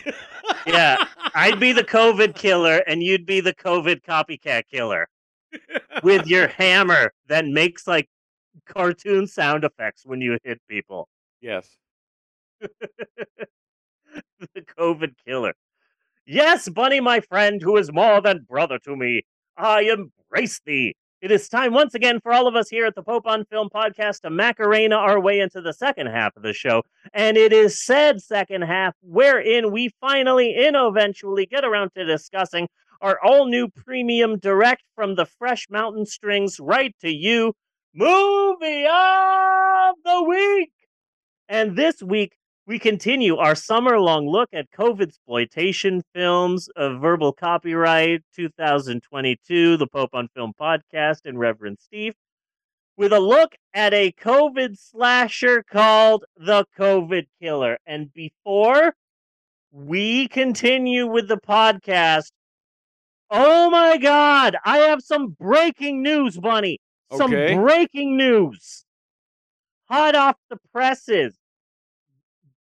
Yeah, 0.66 1.06
I'd 1.34 1.58
be 1.58 1.72
the 1.72 1.86
COVID 1.86 2.36
killer 2.36 2.84
and 2.86 3.02
you'd 3.02 3.26
be 3.26 3.40
the 3.40 3.56
COVID 3.56 4.04
copycat 4.04 4.64
killer 4.70 5.08
with 6.04 6.28
your 6.28 6.48
hammer 6.50 7.14
that 7.30 7.46
makes 7.46 7.88
like 7.88 8.10
cartoon 8.66 9.26
sound 9.26 9.64
effects 9.64 10.06
when 10.06 10.20
you 10.20 10.38
hit 10.44 10.60
people. 10.70 11.08
yes. 11.40 11.70
the 12.60 12.70
COVID 14.78 15.14
killer. 15.26 15.54
Yes, 16.26 16.68
Bunny, 16.68 17.00
my 17.00 17.22
friend, 17.22 17.62
who 17.62 17.78
is 17.78 17.90
more 17.94 18.20
than 18.20 18.46
brother 18.50 18.80
to 18.80 18.98
me, 18.98 19.22
I 19.56 19.84
embrace 19.84 20.60
thee. 20.66 20.94
It 21.20 21.32
is 21.32 21.50
time 21.50 21.74
once 21.74 21.96
again 21.96 22.20
for 22.20 22.32
all 22.32 22.46
of 22.46 22.56
us 22.56 22.70
here 22.70 22.86
at 22.86 22.94
the 22.94 23.02
Pope 23.02 23.26
on 23.26 23.44
Film 23.46 23.70
podcast 23.74 24.22
to 24.22 24.30
Macarena 24.30 24.98
our 24.98 25.20
way 25.20 25.40
into 25.40 25.62
the 25.62 25.74
second 25.74 26.06
half 26.08 26.38
of 26.38 26.44
the 26.44 26.54
show. 26.54 26.84
And 27.12 27.38
it 27.38 27.52
is 27.52 27.84
said 27.84 28.22
second 28.22 28.62
half 28.62 28.94
wherein 29.02 29.72
we 29.72 29.90
finally 30.00 30.56
and 30.56 30.76
eventually 30.78 31.48
get 31.48 31.66
around 31.66 31.90
to 31.96 32.06
discussing 32.06 32.68
our 33.02 33.20
all 33.24 33.48
new 33.48 33.68
premium 33.68 34.38
direct 34.38 34.84
from 34.94 35.16
the 35.16 35.26
fresh 35.26 35.66
mountain 35.72 36.06
strings 36.06 36.60
right 36.60 36.96
to 37.02 37.10
you 37.10 37.54
movie 37.96 38.86
of 38.86 39.96
the 40.06 40.24
week. 40.28 40.72
And 41.50 41.76
this 41.76 42.04
week, 42.04 42.38
we 42.68 42.78
continue 42.78 43.38
our 43.38 43.56
summer 43.56 43.98
long 43.98 44.28
look 44.28 44.50
at 44.52 44.70
COVID 44.72 45.04
exploitation 45.04 46.04
films 46.14 46.68
of 46.76 47.00
verbal 47.00 47.32
copyright 47.32 48.24
2022, 48.36 49.78
the 49.78 49.88
Pope 49.88 50.10
on 50.14 50.28
Film 50.36 50.52
podcast, 50.60 51.22
and 51.24 51.40
Reverend 51.40 51.78
Steve, 51.80 52.14
with 52.98 53.14
a 53.14 53.22
look 53.22 53.56
at 53.74 53.94
a 53.94 54.12
COVID 54.12 54.78
slasher 54.78 55.64
called 55.64 56.26
The 56.36 56.66
COVID 56.78 57.28
Killer. 57.42 57.78
And 57.86 58.14
before 58.14 58.94
we 59.72 60.28
continue 60.28 61.08
with 61.08 61.30
the 61.30 61.38
podcast, 61.38 62.32
oh 63.32 63.70
my 63.70 63.96
God, 63.98 64.58
I 64.66 64.80
have 64.80 65.02
some 65.02 65.38
breaking 65.40 66.04
news, 66.04 66.38
Bunny. 66.38 66.80
Some 67.14 67.34
Okay. 67.34 67.56
breaking 67.56 68.18
news. 68.18 68.84
Hot 69.88 70.16
off 70.16 70.36
the 70.50 70.58
presses. 70.74 71.38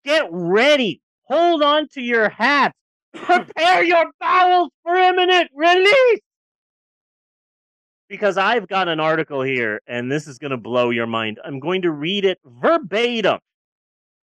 Get 0.04 0.28
ready. 0.32 1.02
Hold 1.24 1.64
on 1.64 1.88
to 1.94 2.02
your 2.02 2.30
hats. 2.30 2.76
Prepare 3.14 3.84
your 3.84 4.06
bowels 4.20 4.70
for 4.84 4.96
imminent 4.96 5.50
release. 5.54 6.20
Because 8.10 8.38
I've 8.38 8.68
got 8.68 8.88
an 8.88 9.00
article 9.00 9.42
here, 9.42 9.82
and 9.88 10.12
this 10.12 10.28
is 10.28 10.38
going 10.38 10.52
to 10.52 10.58
blow 10.58 10.90
your 10.90 11.08
mind. 11.08 11.40
I'm 11.46 11.60
going 11.60 11.84
to 11.84 11.92
read 11.92 12.26
it 12.26 12.40
verbatim. 12.46 13.40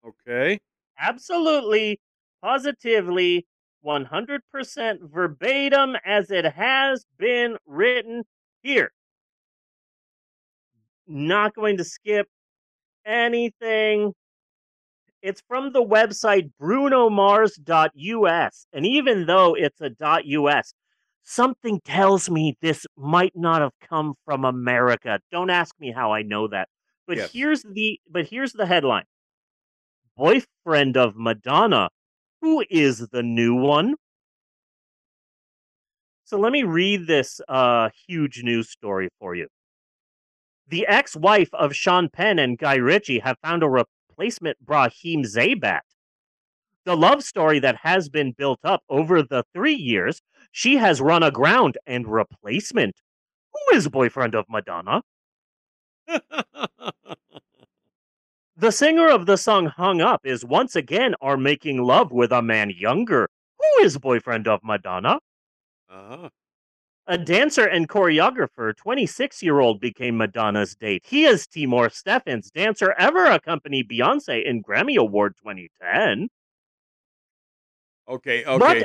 Okay. 0.06 0.58
Absolutely, 0.98 2.00
positively, 2.42 3.46
100% 3.86 4.40
verbatim 5.02 5.96
as 6.04 6.30
it 6.30 6.44
has 6.44 7.04
been 7.18 7.56
written 7.66 8.24
here. 8.62 8.92
Not 11.06 11.54
going 11.54 11.78
to 11.78 11.84
skip 11.84 12.26
anything. 13.06 14.12
It's 15.22 15.42
from 15.48 15.72
the 15.72 15.84
website 15.84 16.50
brunomars.us. 16.60 18.66
And 18.72 18.86
even 18.86 19.26
though 19.26 19.54
it's 19.54 19.80
a 19.80 19.90
.us, 20.00 20.74
something 21.24 21.80
tells 21.84 22.30
me 22.30 22.56
this 22.60 22.86
might 22.96 23.32
not 23.34 23.60
have 23.60 23.72
come 23.80 24.14
from 24.24 24.44
America. 24.44 25.20
Don't 25.32 25.50
ask 25.50 25.74
me 25.80 25.92
how 25.92 26.12
I 26.12 26.22
know 26.22 26.46
that. 26.48 26.68
But 27.06 27.16
Yes. 27.18 27.32
here's 27.32 27.62
the 27.62 28.00
but 28.08 28.28
here's 28.28 28.52
the 28.52 28.66
headline. 28.66 29.04
Boyfriend 30.16 30.96
of 30.96 31.14
Madonna, 31.16 31.90
who 32.40 32.64
is 32.70 33.08
the 33.08 33.22
new 33.22 33.54
one? 33.54 33.94
So 36.24 36.38
let 36.38 36.52
me 36.52 36.62
read 36.62 37.06
this 37.06 37.40
uh, 37.48 37.88
huge 38.06 38.42
news 38.42 38.70
story 38.70 39.08
for 39.18 39.34
you. 39.34 39.48
The 40.68 40.86
ex-wife 40.86 41.48
of 41.54 41.74
Sean 41.74 42.10
Penn 42.10 42.38
and 42.38 42.58
Guy 42.58 42.76
Ritchie 42.76 43.20
have 43.20 43.36
found 43.42 43.62
a 43.62 43.68
replacement 44.18 44.58
Brahim 44.64 45.22
Zaibat. 45.22 45.82
The 46.84 46.96
love 46.96 47.22
story 47.22 47.60
that 47.60 47.76
has 47.82 48.08
been 48.08 48.32
built 48.32 48.58
up 48.64 48.82
over 48.88 49.22
the 49.22 49.44
three 49.54 49.74
years, 49.74 50.20
she 50.50 50.76
has 50.76 51.00
run 51.00 51.22
aground 51.22 51.78
and 51.86 52.06
replacement. 52.08 52.96
Who 53.52 53.76
is 53.76 53.88
boyfriend 53.88 54.34
of 54.34 54.46
Madonna? 54.48 55.02
The 58.60 58.72
singer 58.72 59.08
of 59.08 59.26
the 59.26 59.36
song 59.36 59.66
Hung 59.66 60.00
Up 60.00 60.22
is 60.26 60.44
once 60.44 60.74
again 60.74 61.14
are 61.20 61.36
making 61.36 61.80
love 61.80 62.10
with 62.10 62.32
a 62.32 62.42
man 62.42 62.70
younger. 62.70 63.28
Who 63.56 63.84
is 63.84 63.98
boyfriend 63.98 64.48
of 64.48 64.58
Madonna? 64.64 65.20
uh-huh. 65.88 66.28
A 67.10 67.16
dancer 67.16 67.64
and 67.64 67.88
choreographer, 67.88 68.76
26 68.76 69.42
year 69.42 69.60
old, 69.60 69.80
became 69.80 70.18
Madonna's 70.18 70.74
date. 70.74 71.04
He 71.06 71.24
is 71.24 71.46
Timor 71.46 71.88
Steffens, 71.88 72.50
dancer 72.50 72.94
ever 72.98 73.24
accompanied 73.24 73.88
Beyonce 73.88 74.44
in 74.44 74.62
Grammy 74.62 74.98
Award 74.98 75.34
2010. 75.38 76.28
Okay. 78.06 78.44
Okay. 78.44 78.84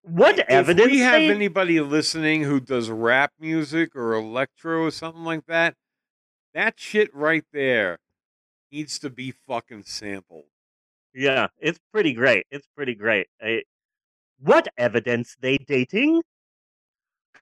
What 0.00 0.38
if 0.38 0.46
evidence? 0.48 0.86
If 0.86 0.92
we 0.92 1.00
have 1.00 1.12
they- 1.20 1.30
anybody 1.30 1.80
listening 1.80 2.44
who 2.44 2.58
does 2.58 2.88
rap 2.88 3.32
music 3.38 3.94
or 3.94 4.14
electro 4.14 4.84
or 4.84 4.90
something 4.90 5.24
like 5.24 5.44
that, 5.46 5.74
that 6.54 6.80
shit 6.80 7.14
right 7.14 7.44
there 7.52 7.98
needs 8.72 8.98
to 9.00 9.10
be 9.10 9.34
fucking 9.46 9.82
sampled. 9.84 10.46
Yeah, 11.12 11.48
it's 11.58 11.80
pretty 11.92 12.14
great. 12.14 12.46
It's 12.50 12.68
pretty 12.74 12.94
great. 12.94 13.26
I- 13.42 13.64
what 14.38 14.68
evidence 14.78 15.36
they 15.38 15.58
dating? 15.58 16.22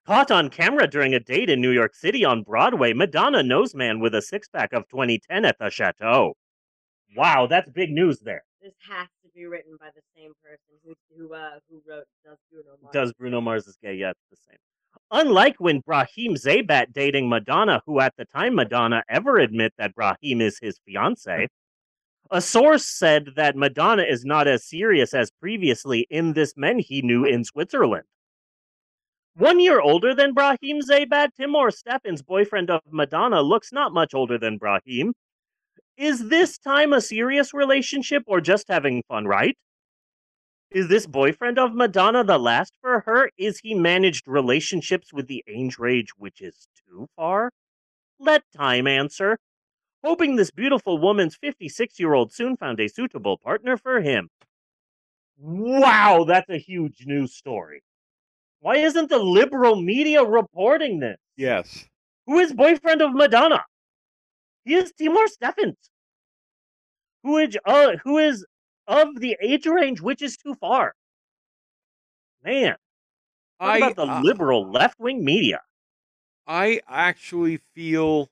Caught 0.06 0.30
on 0.30 0.50
camera 0.50 0.86
during 0.86 1.14
a 1.14 1.20
date 1.20 1.48
in 1.48 1.62
New 1.62 1.70
York 1.70 1.94
City 1.94 2.26
on 2.26 2.42
Broadway, 2.42 2.92
Madonna 2.92 3.42
knows 3.42 3.74
man 3.74 4.00
with 4.00 4.14
a 4.14 4.20
six 4.20 4.48
pack 4.48 4.74
of 4.74 4.86
2010 4.88 5.46
at 5.46 5.58
the 5.58 5.70
chateau. 5.70 6.34
Wow, 7.16 7.46
that's 7.46 7.70
big 7.70 7.90
news 7.90 8.20
there. 8.20 8.44
This 8.60 8.74
has 8.90 9.08
to 9.22 9.30
be 9.34 9.46
written 9.46 9.78
by 9.80 9.88
the 9.94 10.02
same 10.14 10.32
person 10.42 10.74
who 10.84 10.94
who 11.16 11.32
uh 11.32 11.58
who 11.70 11.80
wrote 11.88 12.04
Does 12.22 12.38
Bruno 12.50 12.76
Mars. 12.82 12.92
Does 12.92 13.12
Bruno 13.14 13.40
Mars 13.40 13.66
is 13.66 13.78
gay? 13.82 13.94
Yeah, 13.94 14.10
it's 14.10 14.20
the 14.30 14.36
same. 14.46 14.58
Unlike 15.10 15.56
when 15.58 15.80
Brahim 15.80 16.34
Zaibat 16.34 16.92
dating 16.92 17.30
Madonna, 17.30 17.82
who 17.86 18.00
at 18.00 18.14
the 18.18 18.26
time 18.26 18.54
Madonna 18.54 19.04
ever 19.08 19.38
admit 19.38 19.72
that 19.78 19.94
Brahim 19.94 20.42
is 20.42 20.58
his 20.60 20.78
fiance, 20.84 21.48
a 22.30 22.40
source 22.42 22.86
said 22.86 23.30
that 23.36 23.56
Madonna 23.56 24.02
is 24.02 24.24
not 24.24 24.48
as 24.48 24.66
serious 24.66 25.14
as 25.14 25.30
previously 25.30 26.06
in 26.10 26.34
this 26.34 26.54
men 26.58 26.78
he 26.78 27.00
knew 27.00 27.24
in 27.24 27.44
Switzerland. 27.44 28.04
One 29.36 29.58
year 29.58 29.80
older 29.80 30.14
than 30.14 30.32
Brahim 30.32 30.80
Zaibat, 30.80 31.30
Timor 31.36 31.70
Steffens, 31.70 32.22
boyfriend 32.22 32.70
of 32.70 32.82
Madonna, 32.88 33.42
looks 33.42 33.72
not 33.72 33.92
much 33.92 34.14
older 34.14 34.38
than 34.38 34.58
Brahim. 34.58 35.12
Is 35.96 36.28
this 36.28 36.56
time 36.56 36.92
a 36.92 37.00
serious 37.00 37.52
relationship 37.52 38.22
or 38.28 38.40
just 38.40 38.68
having 38.68 39.02
fun, 39.08 39.26
right? 39.26 39.56
Is 40.70 40.86
this 40.86 41.08
boyfriend 41.08 41.58
of 41.58 41.74
Madonna 41.74 42.22
the 42.22 42.38
last 42.38 42.74
for 42.80 43.00
her? 43.06 43.28
Is 43.36 43.58
he 43.58 43.74
managed 43.74 44.28
relationships 44.28 45.12
with 45.12 45.26
the 45.26 45.42
age 45.48 45.78
range 45.78 46.10
which 46.16 46.40
is 46.40 46.68
too 46.86 47.08
far? 47.16 47.50
Let 48.20 48.44
time 48.56 48.86
answer. 48.86 49.38
Hoping 50.04 50.36
this 50.36 50.52
beautiful 50.52 50.98
woman's 50.98 51.34
56 51.34 51.98
year 51.98 52.14
old 52.14 52.32
soon 52.32 52.56
found 52.56 52.78
a 52.78 52.88
suitable 52.88 53.38
partner 53.38 53.76
for 53.76 54.00
him. 54.00 54.28
Wow, 55.36 56.24
that's 56.24 56.50
a 56.50 56.58
huge 56.58 57.04
news 57.04 57.34
story. 57.34 57.82
Why 58.64 58.76
isn't 58.76 59.10
the 59.10 59.18
liberal 59.18 59.76
media 59.76 60.24
reporting 60.24 61.00
this? 61.00 61.18
Yes. 61.36 61.84
Who 62.26 62.38
is 62.38 62.54
boyfriend 62.54 63.02
of 63.02 63.12
Madonna? 63.12 63.62
He 64.64 64.74
is 64.74 64.90
Timor 64.92 65.26
Steffens. 65.26 65.76
Who 67.24 67.36
is, 67.36 67.58
uh, 67.66 67.96
who 68.04 68.16
is 68.16 68.46
of 68.86 69.20
the 69.20 69.36
age 69.42 69.66
range 69.66 70.00
which 70.00 70.22
is 70.22 70.38
too 70.38 70.54
far. 70.54 70.94
Man, 72.42 72.76
what 73.58 73.68
I 73.68 73.76
about 73.76 73.96
the 73.96 74.10
uh, 74.10 74.22
liberal 74.22 74.70
left 74.70 74.98
wing 74.98 75.22
media? 75.22 75.60
I 76.46 76.80
actually 76.88 77.58
feel 77.74 78.30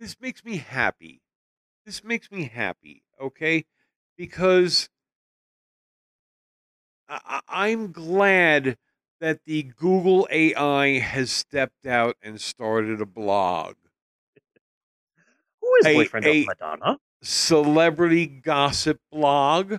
this 0.00 0.20
makes 0.20 0.44
me 0.44 0.56
happy. 0.56 1.22
This 1.86 2.02
makes 2.02 2.32
me 2.32 2.50
happy, 2.52 3.04
okay? 3.20 3.64
Because 4.16 4.88
I, 7.08 7.40
I'm 7.48 7.92
glad 7.92 8.76
that 9.20 9.40
the 9.46 9.62
Google 9.62 10.26
AI 10.30 10.98
has 10.98 11.30
stepped 11.30 11.86
out 11.86 12.16
and 12.22 12.40
started 12.40 13.00
a 13.00 13.06
blog. 13.06 13.74
Who 15.60 15.74
is 15.76 15.86
a- 15.86 15.94
boyfriend 15.94 16.26
a- 16.26 16.40
of 16.40 16.46
Madonna? 16.46 16.98
celebrity 17.22 18.26
gossip 18.26 19.00
blog. 19.10 19.76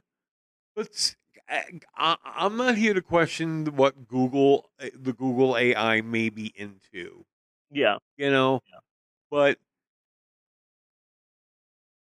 But 0.76 1.16
I, 1.48 2.18
am 2.38 2.58
not 2.58 2.76
here 2.76 2.94
to 2.94 3.02
question 3.02 3.66
what 3.76 4.08
Google, 4.08 4.70
uh, 4.80 4.88
the 4.94 5.14
Google 5.14 5.56
AI 5.56 6.02
may 6.02 6.30
be 6.30 6.52
into, 6.56 7.26
Yeah, 7.72 7.98
you 8.18 8.32
know. 8.32 8.62
But 9.32 9.58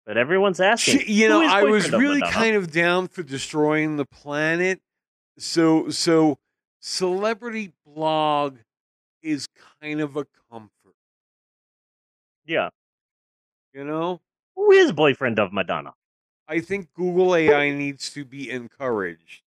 but 0.06 0.18
everyone's 0.18 0.60
asking. 0.60 1.00
Sh- 1.00 1.08
you 1.08 1.30
know, 1.30 1.42
I 1.42 1.64
was 1.64 1.92
really 1.92 2.22
kind 2.22 2.56
of 2.56 2.72
down 2.72 3.08
for 3.08 3.24
destroying 3.24 3.98
the 3.98 4.06
planet. 4.06 4.82
So, 5.38 5.90
so 5.90 6.40
celebrity 6.80 7.74
blog 7.86 8.60
is 9.22 9.48
kind 9.82 10.02
of 10.02 10.16
a 10.16 10.26
comfort, 10.52 10.96
Yeah, 12.46 12.70
you 13.74 13.84
know. 13.84 14.22
who 14.56 14.72
is 14.72 14.92
boyfriend 14.92 15.38
of 15.40 15.54
Madonna? 15.54 15.94
I 16.48 16.62
think 16.62 16.94
Google 16.94 17.36
AI 17.36 17.72
needs 17.72 18.10
to 18.12 18.24
be 18.24 18.50
encouraged 18.50 19.44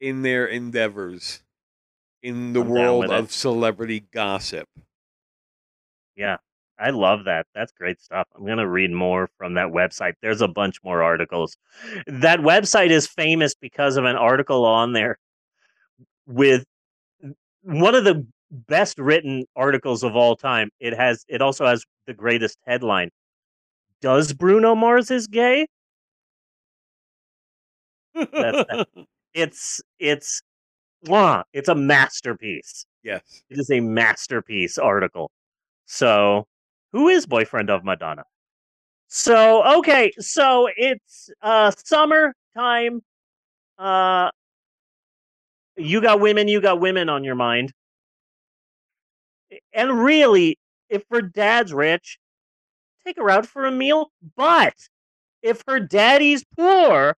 in 0.00 0.22
their 0.22 0.46
endeavors 0.46 1.42
in 2.22 2.52
the 2.54 2.62
I'm 2.62 2.62
world 2.62 3.10
it. 3.12 3.12
of 3.12 3.32
celebrity 3.32 4.00
gossip. 4.00 4.68
Yeah, 6.16 6.38
I 6.78 6.90
love 6.90 7.24
that. 7.24 7.46
That's 7.54 7.72
great 7.72 8.00
stuff. 8.00 8.28
I'm 8.36 8.44
going 8.44 8.58
to 8.58 8.68
read 8.68 8.90
more 8.92 9.28
from 9.36 9.54
that 9.54 9.68
website. 9.68 10.14
There's 10.22 10.40
a 10.40 10.48
bunch 10.48 10.76
more 10.84 11.02
articles. 11.02 11.56
That 12.06 12.40
website 12.40 12.90
is 12.90 13.06
famous 13.06 13.54
because 13.54 13.96
of 13.96 14.04
an 14.04 14.16
article 14.16 14.64
on 14.64 14.92
there 14.92 15.18
with 16.26 16.64
one 17.62 17.94
of 17.94 18.04
the 18.04 18.26
best 18.50 18.98
written 18.98 19.44
articles 19.56 20.02
of 20.02 20.16
all 20.16 20.36
time. 20.36 20.70
It 20.80 20.94
has 20.94 21.24
it 21.28 21.42
also 21.42 21.66
has 21.66 21.84
the 22.06 22.14
greatest 22.14 22.58
headline. 22.66 23.10
Does 24.00 24.32
Bruno 24.32 24.74
Mars 24.74 25.10
is 25.10 25.26
gay? 25.26 25.66
That's 28.14 28.30
that. 28.32 28.88
It's 29.34 29.80
it's 29.98 30.42
mwah, 31.06 31.44
it's 31.52 31.68
a 31.68 31.74
masterpiece. 31.74 32.86
yes. 33.02 33.42
It 33.50 33.58
is 33.58 33.70
a 33.70 33.80
masterpiece 33.80 34.78
article. 34.78 35.30
So, 35.86 36.46
who 36.92 37.08
is 37.08 37.26
boyfriend 37.26 37.70
of 37.70 37.84
Madonna? 37.84 38.24
So, 39.08 39.78
okay, 39.78 40.12
so 40.18 40.68
it's 40.76 41.30
uh 41.42 41.70
summer 41.84 42.34
time. 42.56 43.02
Uh 43.78 44.30
you 45.76 46.00
got 46.00 46.20
women, 46.20 46.48
you 46.48 46.60
got 46.60 46.80
women 46.80 47.08
on 47.08 47.24
your 47.24 47.36
mind. 47.36 47.72
And 49.72 50.02
really, 50.02 50.58
if 50.88 51.04
her 51.10 51.22
dad's 51.22 51.72
rich, 51.72 52.18
take 53.06 53.16
her 53.16 53.30
out 53.30 53.46
for 53.46 53.64
a 53.64 53.70
meal. 53.70 54.10
But 54.36 54.74
if 55.42 55.62
her 55.66 55.80
daddy's 55.80 56.44
poor, 56.56 57.16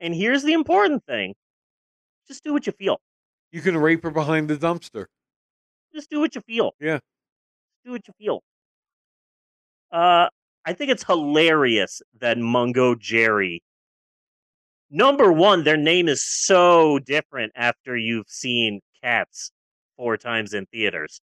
and 0.00 0.14
here's 0.14 0.42
the 0.42 0.52
important 0.52 1.04
thing, 1.06 1.34
just 2.28 2.44
do 2.44 2.52
what 2.52 2.66
you 2.66 2.72
feel. 2.72 3.00
You 3.52 3.60
can 3.60 3.76
rape 3.76 4.02
her 4.02 4.10
behind 4.10 4.50
the 4.50 4.56
dumpster. 4.56 5.06
just 5.94 6.10
do 6.10 6.20
what 6.20 6.34
you 6.34 6.40
feel. 6.40 6.74
Yeah. 6.80 6.98
Do 7.84 7.92
what 7.92 8.06
you 8.08 8.14
feel. 8.18 8.42
Uh, 9.94 10.28
I 10.66 10.72
think 10.72 10.90
it's 10.90 11.04
hilarious 11.04 12.02
that 12.18 12.36
Mungo 12.36 12.96
Jerry. 12.96 13.62
Number 14.90 15.30
one, 15.32 15.62
their 15.62 15.76
name 15.76 16.08
is 16.08 16.24
so 16.24 16.98
different 16.98 17.52
after 17.54 17.96
you've 17.96 18.28
seen 18.28 18.80
Cats 19.02 19.52
four 19.96 20.16
times 20.16 20.52
in 20.52 20.66
theaters, 20.66 21.20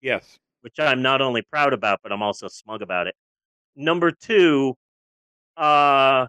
Yes. 0.00 0.38
which 0.60 0.78
I'm 0.78 1.02
not 1.02 1.20
only 1.20 1.42
proud 1.42 1.72
about, 1.72 1.98
but 2.02 2.12
I'm 2.12 2.22
also 2.22 2.46
smug 2.46 2.80
about 2.80 3.08
it. 3.08 3.16
Number 3.74 4.12
two, 4.12 4.76
uh, 5.56 6.26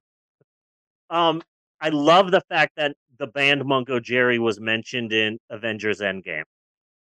um, 1.12 1.44
I 1.80 1.90
love 1.90 2.32
the 2.32 2.42
fact 2.50 2.72
that 2.78 2.96
the 3.20 3.28
band 3.28 3.66
Mungo 3.66 4.00
Jerry 4.00 4.40
was 4.40 4.60
mentioned 4.60 5.14
in 5.14 5.38
Avengers 5.52 6.00
Endgame, 6.00 6.46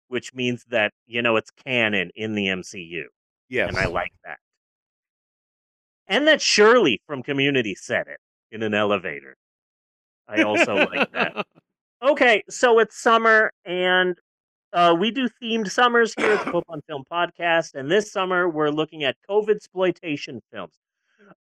which 0.07 0.33
means 0.35 0.65
that 0.69 0.93
you 1.09 1.21
know 1.23 1.35
it's 1.37 1.51
canon 1.51 2.11
in 2.15 2.35
the 2.37 2.47
MCU, 2.47 3.05
Yes. 3.49 3.71
and 3.71 3.77
I 3.79 3.87
like 3.87 4.13
that. 4.25 4.39
And 6.09 6.27
that 6.27 6.41
Shirley 6.41 7.01
from 7.07 7.23
Community 7.23 7.75
said 7.75 8.07
it 8.09 8.19
in 8.51 8.63
an 8.63 8.75
elevator. 8.75 9.37
I 10.27 10.43
also 10.43 10.75
like 10.75 11.13
that. 11.13 11.47
Okay, 12.01 12.45
so 12.49 12.79
it's 12.79 12.97
summer, 12.97 13.51
and 13.65 14.17
uh, 14.73 14.95
we 14.97 15.11
do 15.11 15.29
themed 15.43 15.69
summers 15.69 16.15
here 16.17 16.31
at 16.31 16.45
the 16.45 16.53
Pope 16.53 16.67
on 16.69 16.81
Film 16.87 17.03
podcast. 17.11 17.75
And 17.75 17.91
this 17.91 18.13
summer, 18.13 18.49
we're 18.49 18.71
looking 18.71 19.03
at 19.03 19.17
COVID 19.29 19.57
exploitation 19.57 20.41
films, 20.53 20.75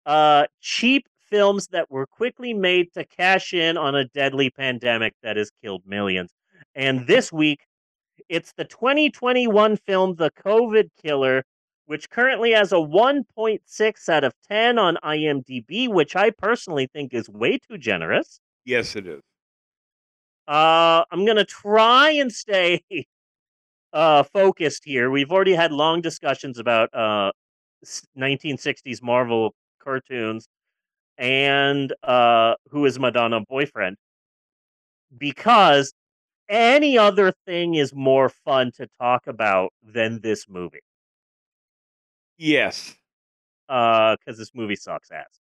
uh, 0.06 0.46
cheap 0.62 1.06
films 1.28 1.66
that 1.72 1.90
were 1.90 2.06
quickly 2.06 2.54
made 2.54 2.90
to 2.94 3.04
cash 3.04 3.52
in 3.52 3.76
on 3.76 3.94
a 3.94 4.06
deadly 4.06 4.48
pandemic 4.48 5.12
that 5.22 5.36
has 5.36 5.50
killed 5.62 5.82
millions. 5.84 6.32
And 6.74 7.06
this 7.06 7.30
week, 7.30 7.60
it's 8.30 8.54
the 8.56 8.64
2021 8.64 9.76
film 9.76 10.14
The 10.14 10.30
COVID 10.42 10.88
Killer, 11.02 11.44
which 11.86 12.10
currently 12.10 12.52
has 12.52 12.72
a 12.72 12.76
1.6 12.76 14.08
out 14.08 14.24
of 14.24 14.32
10 14.48 14.78
on 14.78 14.98
IMDb, 15.04 15.88
which 15.88 16.14
I 16.16 16.30
personally 16.30 16.88
think 16.92 17.14
is 17.14 17.28
way 17.28 17.58
too 17.58 17.78
generous. 17.78 18.40
yes, 18.64 18.96
it 18.96 19.06
is. 19.06 19.22
Uh, 20.46 21.04
I'm 21.10 21.24
gonna 21.24 21.44
try 21.44 22.10
and 22.10 22.30
stay 22.30 22.82
uh, 23.92 24.22
focused 24.22 24.84
here. 24.84 25.10
We've 25.10 25.32
already 25.32 25.54
had 25.54 25.72
long 25.72 26.00
discussions 26.00 26.58
about 26.58 26.94
uh, 26.94 27.32
1960s 28.16 29.02
Marvel 29.02 29.54
cartoons 29.82 30.48
and 31.18 31.92
uh, 32.02 32.54
who 32.70 32.84
is 32.84 32.98
Madonna 32.98 33.40
boyfriend 33.48 33.96
because 35.16 35.92
any 36.48 36.98
other 36.98 37.32
thing 37.46 37.74
is 37.74 37.94
more 37.94 38.28
fun 38.28 38.70
to 38.76 38.86
talk 39.00 39.26
about 39.26 39.72
than 39.82 40.20
this 40.20 40.48
movie 40.48 40.80
Yes. 42.38 42.94
because 43.68 44.38
this 44.38 44.52
movie 44.54 44.76
sucks 44.76 45.10
ass. 45.10 45.40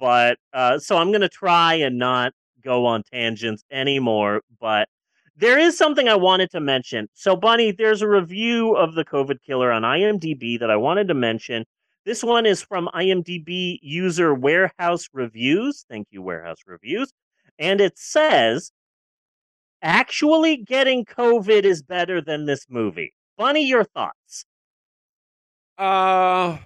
But 0.00 0.38
uh, 0.52 0.78
so 0.78 0.96
I'm 0.96 1.12
gonna 1.12 1.28
try 1.28 1.74
and 1.74 1.98
not 1.98 2.32
go 2.62 2.86
on 2.86 3.02
tangents 3.02 3.62
anymore. 3.70 4.42
But 4.60 4.88
there 5.36 5.58
is 5.58 5.76
something 5.76 6.08
I 6.08 6.14
wanted 6.14 6.50
to 6.52 6.60
mention. 6.60 7.08
So, 7.14 7.36
Bunny, 7.36 7.72
there's 7.72 8.02
a 8.02 8.08
review 8.08 8.74
of 8.76 8.94
the 8.94 9.04
COVID 9.04 9.42
killer 9.44 9.72
on 9.72 9.82
IMDb 9.82 10.58
that 10.60 10.70
I 10.70 10.76
wanted 10.76 11.08
to 11.08 11.14
mention. 11.14 11.64
This 12.04 12.22
one 12.22 12.46
is 12.46 12.62
from 12.62 12.88
IMDb 12.94 13.78
user 13.82 14.34
Warehouse 14.34 15.08
Reviews. 15.12 15.86
Thank 15.88 16.08
you, 16.10 16.22
Warehouse 16.22 16.60
Reviews. 16.66 17.12
And 17.58 17.80
it 17.80 17.98
says, 17.98 18.70
actually 19.82 20.56
getting 20.58 21.04
COVID 21.04 21.64
is 21.64 21.82
better 21.82 22.20
than 22.20 22.44
this 22.44 22.66
movie. 22.68 23.14
Bunny, 23.36 23.66
your 23.66 23.84
thoughts? 23.84 24.44
Uh 25.78 26.58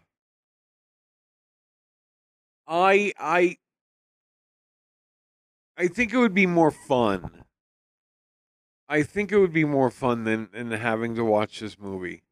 I 2.68 3.12
I 3.18 3.58
I 5.78 5.88
think 5.88 6.12
it 6.12 6.18
would 6.18 6.34
be 6.34 6.46
more 6.46 6.70
fun. 6.70 7.44
I 8.88 9.02
think 9.02 9.32
it 9.32 9.38
would 9.38 9.52
be 9.52 9.64
more 9.64 9.90
fun 9.90 10.24
than 10.24 10.50
than 10.52 10.70
having 10.72 11.14
to 11.14 11.24
watch 11.24 11.60
this 11.60 11.78
movie. 11.78 12.22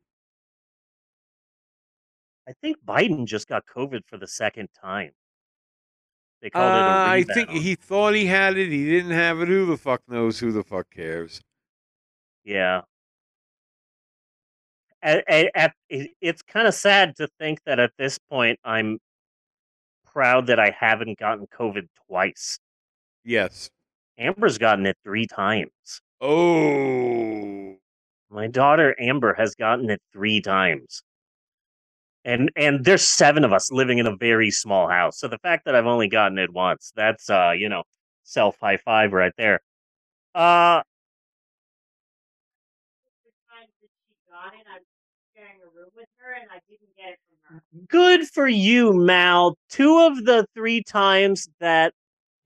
I 2.48 2.52
think 2.52 2.78
Biden 2.84 3.26
just 3.26 3.48
got 3.48 3.66
COVID 3.66 4.04
for 4.06 4.18
the 4.18 4.26
second 4.28 4.68
time. 4.72 5.12
They 6.40 6.50
Uh, 6.54 6.58
called 6.58 6.74
it 6.74 6.86
a 6.86 7.10
I 7.10 7.22
think 7.22 7.50
he 7.50 7.74
thought 7.74 8.14
he 8.14 8.26
had 8.26 8.56
it. 8.56 8.70
He 8.70 8.84
didn't 8.84 9.12
have 9.12 9.40
it. 9.40 9.48
Who 9.48 9.66
the 9.66 9.76
fuck 9.76 10.02
knows? 10.08 10.38
Who 10.40 10.52
the 10.52 10.64
fuck 10.64 10.90
cares? 10.90 11.40
Yeah. 12.44 12.82
At, 15.06 15.22
at, 15.28 15.50
at, 15.54 15.72
it's 16.20 16.42
kind 16.42 16.66
of 16.66 16.74
sad 16.74 17.14
to 17.18 17.28
think 17.38 17.60
that 17.64 17.78
at 17.78 17.92
this 17.96 18.18
point 18.18 18.58
I'm 18.64 18.98
proud 20.04 20.48
that 20.48 20.58
I 20.58 20.74
haven't 20.76 21.16
gotten 21.16 21.46
COVID 21.46 21.86
twice. 22.08 22.58
Yes. 23.24 23.70
Amber's 24.18 24.58
gotten 24.58 24.84
it 24.84 24.96
three 25.04 25.28
times. 25.28 25.70
Oh. 26.20 27.76
My 28.30 28.48
daughter 28.48 28.96
Amber 28.98 29.34
has 29.34 29.54
gotten 29.54 29.90
it 29.90 30.02
three 30.12 30.40
times. 30.40 31.02
And 32.24 32.50
and 32.56 32.84
there's 32.84 33.06
seven 33.06 33.44
of 33.44 33.52
us 33.52 33.70
living 33.70 33.98
in 33.98 34.08
a 34.08 34.16
very 34.16 34.50
small 34.50 34.88
house. 34.88 35.20
So 35.20 35.28
the 35.28 35.38
fact 35.38 35.66
that 35.66 35.76
I've 35.76 35.86
only 35.86 36.08
gotten 36.08 36.36
it 36.38 36.52
once, 36.52 36.92
that's 36.96 37.30
uh, 37.30 37.52
you 37.56 37.68
know, 37.68 37.84
self 38.24 38.56
high 38.60 38.78
five 38.78 39.12
right 39.12 39.32
there. 39.38 39.60
Uh 40.34 40.82
and 46.32 46.50
I 46.50 46.60
didn't 46.68 46.96
get 46.96 47.10
it 47.10 47.18
from 47.48 47.56
her. 47.56 47.62
good 47.88 48.28
for 48.28 48.48
you, 48.48 48.92
Mal. 48.92 49.56
Two 49.68 49.98
of 49.98 50.24
the 50.24 50.46
three 50.54 50.82
times 50.82 51.48
that 51.60 51.92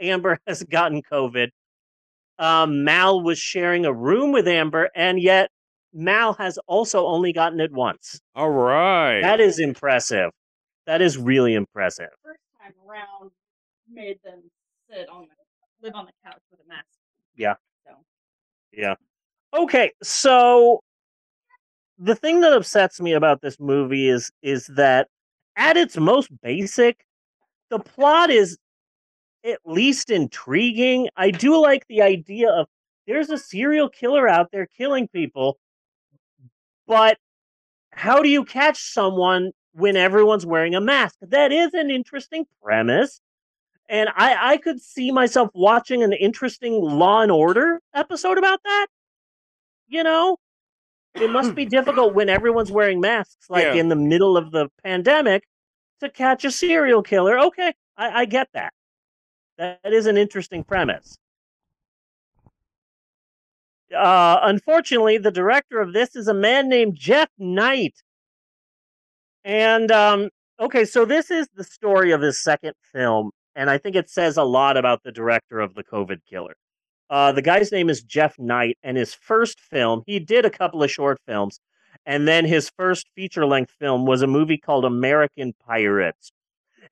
Amber 0.00 0.38
has 0.46 0.62
gotten 0.64 1.02
COVID, 1.02 1.48
um, 2.38 2.84
Mal 2.84 3.22
was 3.22 3.38
sharing 3.38 3.84
a 3.84 3.92
room 3.92 4.32
with 4.32 4.48
Amber, 4.48 4.90
and 4.94 5.20
yet 5.20 5.50
Mal 5.92 6.34
has 6.34 6.58
also 6.66 7.06
only 7.06 7.32
gotten 7.32 7.60
it 7.60 7.72
once. 7.72 8.20
All 8.34 8.50
right. 8.50 9.20
That 9.20 9.40
is 9.40 9.58
impressive. 9.58 10.30
That 10.86 11.02
is 11.02 11.18
really 11.18 11.54
impressive. 11.54 12.08
First 12.24 12.40
time 12.60 12.72
around, 12.88 13.30
made 13.92 14.18
them 14.24 14.42
sit 14.88 15.08
on 15.08 15.22
the 15.22 15.86
live 15.86 15.94
on 15.94 16.06
the 16.06 16.12
couch 16.24 16.40
with 16.50 16.60
a 16.64 16.68
mask. 16.68 16.86
Yeah. 17.36 17.54
So 17.86 17.92
Yeah. 18.72 18.94
Okay, 19.52 19.92
so 20.02 20.80
the 22.00 22.14
thing 22.14 22.40
that 22.40 22.52
upsets 22.52 23.00
me 23.00 23.12
about 23.12 23.42
this 23.42 23.60
movie 23.60 24.08
is 24.08 24.32
is 24.42 24.66
that 24.68 25.08
at 25.56 25.76
its 25.76 25.96
most 25.98 26.30
basic, 26.42 27.04
the 27.68 27.78
plot 27.78 28.30
is 28.30 28.56
at 29.44 29.58
least 29.66 30.10
intriguing. 30.10 31.08
I 31.16 31.30
do 31.30 31.60
like 31.60 31.86
the 31.88 32.00
idea 32.00 32.48
of 32.50 32.66
there's 33.06 33.28
a 33.28 33.36
serial 33.36 33.90
killer 33.90 34.26
out 34.26 34.50
there 34.50 34.66
killing 34.66 35.08
people, 35.08 35.58
but 36.86 37.18
how 37.92 38.22
do 38.22 38.28
you 38.28 38.44
catch 38.44 38.78
someone 38.78 39.50
when 39.72 39.96
everyone's 39.96 40.46
wearing 40.46 40.74
a 40.74 40.80
mask? 40.80 41.16
That 41.20 41.52
is 41.52 41.74
an 41.74 41.90
interesting 41.90 42.46
premise. 42.62 43.20
And 43.88 44.08
I, 44.14 44.52
I 44.52 44.56
could 44.56 44.80
see 44.80 45.10
myself 45.10 45.50
watching 45.52 46.02
an 46.02 46.12
interesting 46.12 46.74
Law 46.80 47.22
and 47.22 47.32
Order 47.32 47.80
episode 47.92 48.38
about 48.38 48.60
that. 48.64 48.86
You 49.88 50.04
know, 50.04 50.36
it 51.14 51.30
must 51.30 51.54
be 51.54 51.64
difficult 51.64 52.14
when 52.14 52.28
everyone's 52.28 52.70
wearing 52.70 53.00
masks, 53.00 53.48
like 53.48 53.64
Yeah. 53.64 53.74
in 53.74 53.88
the 53.88 53.96
middle 53.96 54.36
of 54.36 54.50
the 54.50 54.68
pandemic, 54.84 55.44
to 56.00 56.08
catch 56.08 56.44
a 56.44 56.50
serial 56.50 57.02
killer. 57.02 57.38
Okay, 57.38 57.72
I, 57.96 58.20
I 58.20 58.24
get 58.24 58.48
that. 58.54 58.72
That 59.58 59.80
is 59.84 60.06
an 60.06 60.16
interesting 60.16 60.64
premise. 60.64 61.18
Uh, 63.94 64.38
unfortunately, 64.42 65.18
the 65.18 65.30
director 65.32 65.80
of 65.80 65.92
this 65.92 66.14
is 66.14 66.28
a 66.28 66.34
man 66.34 66.68
named 66.68 66.94
Jeff 66.94 67.28
Knite. 67.38 68.02
And 69.44 69.90
um, 69.90 70.28
okay, 70.60 70.84
so 70.84 71.04
this 71.04 71.30
is 71.30 71.48
the 71.54 71.64
story 71.64 72.12
of 72.12 72.20
his 72.20 72.40
second 72.42 72.74
film, 72.92 73.30
and 73.56 73.68
I 73.68 73.78
think 73.78 73.96
it 73.96 74.08
says 74.08 74.36
a 74.36 74.44
lot 74.44 74.76
about 74.76 75.02
the 75.02 75.10
director 75.12 75.60
of 75.60 75.74
the 75.74 75.82
COVID 75.82 76.20
Killer. 76.28 76.54
Uh, 77.10 77.32
the 77.32 77.42
guy's 77.42 77.72
name 77.72 77.90
is 77.90 78.04
Jeff 78.04 78.38
Knite, 78.38 78.78
and 78.84 78.96
his 78.96 79.12
first 79.12 79.58
film, 79.60 80.02
he 80.06 80.20
did 80.20 80.44
a 80.44 80.50
couple 80.50 80.80
of 80.80 80.90
short 80.92 81.18
films, 81.26 81.58
and 82.06 82.26
then 82.26 82.44
his 82.44 82.70
first 82.76 83.08
feature 83.16 83.44
length 83.44 83.72
film 83.80 84.06
was 84.06 84.22
a 84.22 84.28
movie 84.28 84.56
called 84.56 84.84
American 84.84 85.52
Pirates. 85.66 86.30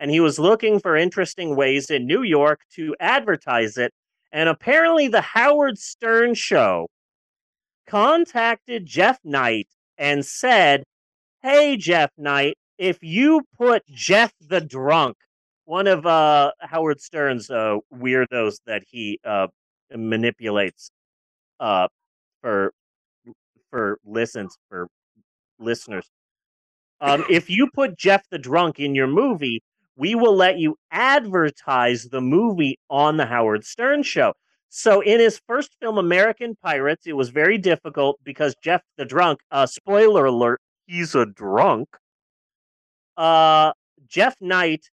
And 0.00 0.10
he 0.10 0.18
was 0.18 0.40
looking 0.40 0.80
for 0.80 0.96
interesting 0.96 1.54
ways 1.54 1.88
in 1.88 2.06
New 2.06 2.24
York 2.24 2.60
to 2.74 2.96
advertise 2.98 3.78
it. 3.78 3.92
And 4.32 4.48
apparently, 4.48 5.06
the 5.06 5.20
Howard 5.20 5.78
Stern 5.78 6.34
show 6.34 6.88
contacted 7.86 8.86
Jeff 8.86 9.18
Knite 9.24 9.68
and 9.96 10.26
said, 10.26 10.82
Hey, 11.42 11.76
Jeff 11.76 12.10
Knite, 12.18 12.58
if 12.76 12.98
you 13.02 13.42
put 13.56 13.86
Jeff 13.86 14.32
the 14.40 14.60
Drunk, 14.60 15.16
one 15.64 15.86
of 15.86 16.06
uh, 16.06 16.52
Howard 16.60 17.00
Stern's 17.00 17.50
uh, 17.50 17.76
weirdos 17.94 18.56
that 18.66 18.82
he 18.88 19.18
uh, 19.24 19.46
manipulates 19.94 20.90
uh, 21.60 21.88
for 22.40 22.72
for 23.70 23.98
listens 24.04 24.56
for 24.68 24.88
listeners. 25.58 26.08
Um, 27.00 27.24
if 27.30 27.50
you 27.50 27.68
put 27.72 27.96
Jeff 27.98 28.22
the 28.30 28.38
Drunk 28.38 28.78
in 28.78 28.94
your 28.94 29.06
movie, 29.06 29.62
we 29.96 30.14
will 30.14 30.34
let 30.34 30.58
you 30.58 30.76
advertise 30.90 32.04
the 32.04 32.20
movie 32.20 32.78
on 32.88 33.16
the 33.16 33.26
Howard 33.26 33.64
Stern 33.64 34.02
show. 34.02 34.32
So 34.70 35.00
in 35.00 35.18
his 35.18 35.40
first 35.46 35.74
film, 35.80 35.98
American 35.98 36.54
Pirates, 36.62 37.06
it 37.06 37.14
was 37.14 37.30
very 37.30 37.58
difficult 37.58 38.18
because 38.22 38.54
Jeff 38.62 38.82
the 38.96 39.04
Drunk, 39.04 39.40
uh, 39.50 39.66
spoiler 39.66 40.26
alert, 40.26 40.60
he's 40.86 41.14
a 41.14 41.26
drunk. 41.26 41.88
Uh, 43.16 43.72
Jeff 44.06 44.36
Knite, 44.40 44.90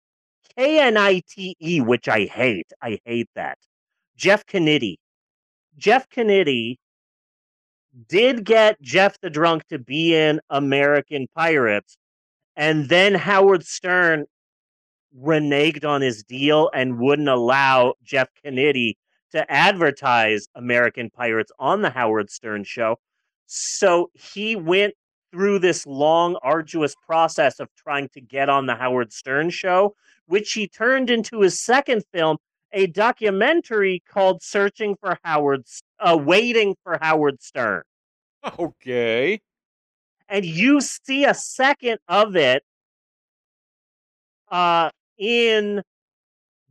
K 0.56 0.80
N 0.80 0.96
I 0.98 1.22
T 1.28 1.56
E, 1.60 1.82
which 1.82 2.08
I 2.08 2.26
hate. 2.26 2.72
I 2.82 3.00
hate 3.04 3.30
that. 3.36 3.58
Jeff 4.16 4.46
Kennedy. 4.46 5.00
Jeff 5.78 6.10
Kennedy 6.10 6.80
did 8.08 8.46
get 8.46 8.82
Jeff 8.82 9.20
the 9.20 9.30
Drunk 9.30 9.68
to 9.68 9.80
be 9.80 10.16
in 10.16 10.40
American 10.50 11.28
Pirates, 11.36 11.98
and 12.56 12.90
then 12.90 13.16
Howard 13.16 13.66
Stern 13.66 14.26
reneged 15.18 15.86
on 15.86 16.02
his 16.02 16.24
deal 16.24 16.70
and 16.74 17.00
wouldn't 17.00 17.30
allow 17.30 17.94
Jeff 18.04 18.30
Kennedy 18.44 18.98
to 19.32 19.52
advertise 19.52 20.48
American 20.56 21.10
Pirates 21.10 21.52
on 21.60 21.82
the 21.82 21.90
Howard 21.90 22.30
Stern 22.30 22.64
show. 22.64 22.98
So 23.46 24.10
he 24.14 24.56
went 24.56 24.94
through 25.32 25.60
this 25.60 25.86
long, 25.88 26.38
arduous 26.44 26.96
process 27.06 27.60
of 27.60 27.68
trying 27.76 28.10
to 28.10 28.22
get 28.22 28.50
on 28.50 28.68
the 28.68 28.76
Howard 28.76 29.12
Stern 29.12 29.50
show, 29.50 29.96
which 30.28 30.54
he 30.54 30.68
turned 30.68 31.10
into 31.10 31.42
his 31.42 31.60
second 31.60 32.04
film, 32.14 32.38
a 32.74 32.88
documentary 32.88 34.04
called 34.10 34.42
Searching 34.42 34.96
for 35.00 35.18
Howard, 35.24 35.64
uh, 36.00 36.18
Waiting 36.20 36.76
for 36.84 36.98
Howard 37.02 37.42
Stern. 37.42 37.84
Okay. 38.60 39.40
And 40.28 40.44
you 40.44 40.82
see 40.82 41.24
a 41.24 41.34
second 41.34 42.00
of 42.10 42.36
it 42.36 42.62
uh, 44.52 44.90
in 45.18 45.82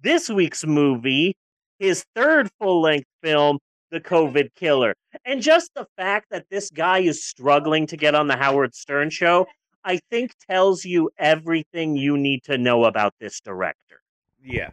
this 0.03 0.29
week's 0.29 0.67
movie, 0.67 1.35
his 1.79 2.05
third 2.15 2.51
full 2.61 2.83
length 2.83 3.09
film, 3.23 3.59
The 3.91 4.01
COVID 4.01 4.55
Killer. 4.55 4.95
And 5.25 5.41
just 5.41 5.71
the 5.75 5.87
fact 5.97 6.27
that 6.31 6.45
this 6.51 6.69
guy 6.69 6.99
is 6.99 7.25
struggling 7.25 7.87
to 7.87 7.97
get 7.97 8.15
on 8.15 8.27
the 8.27 8.37
Howard 8.37 8.75
Stern 8.75 9.09
show, 9.09 9.47
I 9.83 10.01
think 10.11 10.35
tells 10.51 10.85
you 10.85 11.11
everything 11.17 11.97
you 11.97 12.19
need 12.19 12.43
to 12.45 12.59
know 12.59 12.85
about 12.85 13.15
this 13.19 13.41
director. 13.41 14.03
Yes. 14.43 14.73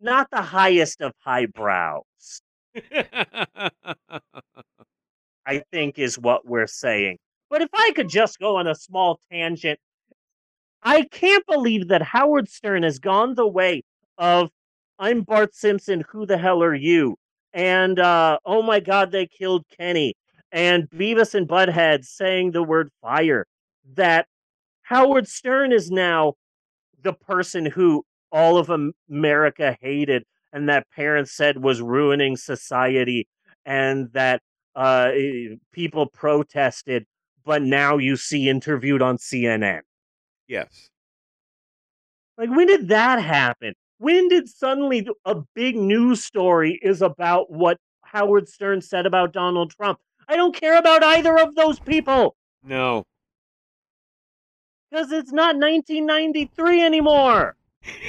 Not 0.00 0.28
the 0.30 0.42
highest 0.42 1.00
of 1.00 1.12
highbrows, 1.20 2.42
I 5.46 5.62
think 5.72 5.98
is 5.98 6.18
what 6.18 6.46
we're 6.46 6.66
saying. 6.66 7.18
But 7.48 7.62
if 7.62 7.70
I 7.72 7.92
could 7.94 8.08
just 8.08 8.38
go 8.38 8.56
on 8.56 8.66
a 8.66 8.74
small 8.74 9.18
tangent, 9.30 9.78
I 10.82 11.02
can't 11.02 11.46
believe 11.46 11.88
that 11.88 12.02
Howard 12.02 12.48
Stern 12.48 12.82
has 12.82 12.98
gone 12.98 13.34
the 13.34 13.46
way 13.48 13.82
of 14.18 14.50
I'm 14.98 15.22
Bart 15.22 15.54
Simpson, 15.54 16.04
who 16.08 16.26
the 16.26 16.38
hell 16.38 16.62
are 16.62 16.74
you? 16.74 17.16
And 17.52 17.98
uh, 17.98 18.38
oh 18.44 18.62
my 18.62 18.80
God, 18.80 19.12
they 19.12 19.26
killed 19.26 19.64
Kenny. 19.78 20.14
And 20.52 20.88
Beavis 20.90 21.34
and 21.34 21.48
Butthead 21.48 22.04
saying 22.04 22.52
the 22.52 22.62
word 22.62 22.90
fire. 23.02 23.46
That 23.94 24.26
Howard 24.82 25.28
Stern 25.28 25.72
is 25.72 25.90
now 25.90 26.34
the 27.02 27.12
person 27.12 27.66
who 27.66 28.04
all 28.36 28.58
of 28.58 28.68
America 29.08 29.76
hated 29.80 30.24
and 30.52 30.68
that 30.68 30.86
parents 30.94 31.32
said 31.32 31.62
was 31.62 31.80
ruining 31.80 32.36
society 32.36 33.26
and 33.64 34.12
that 34.12 34.42
uh, 34.74 35.10
people 35.72 36.06
protested, 36.06 37.06
but 37.44 37.62
now 37.62 37.96
you 37.96 38.14
see 38.16 38.48
interviewed 38.48 39.00
on 39.02 39.16
CNN. 39.16 39.80
yes. 40.46 40.88
Like, 42.38 42.50
when 42.50 42.66
did 42.66 42.88
that 42.88 43.22
happen? 43.22 43.72
When 43.96 44.28
did 44.28 44.46
suddenly 44.46 45.08
a 45.24 45.36
big 45.54 45.74
news 45.74 46.22
story 46.22 46.78
is 46.82 47.00
about 47.00 47.50
what 47.50 47.78
Howard 48.02 48.46
Stern 48.50 48.82
said 48.82 49.06
about 49.06 49.32
Donald 49.32 49.70
Trump? 49.70 49.98
I 50.28 50.36
don't 50.36 50.54
care 50.54 50.76
about 50.78 51.02
either 51.02 51.38
of 51.38 51.54
those 51.54 51.80
people 51.80 52.36
No. 52.62 53.04
because 54.90 55.10
it's 55.12 55.32
not 55.32 55.56
1993 55.56 56.82
anymore. 56.84 57.56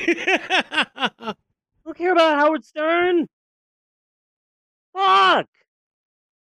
Don't 1.85 1.97
care 1.97 2.11
about 2.11 2.37
Howard 2.39 2.65
Stern. 2.65 3.27
Fuck. 4.93 5.47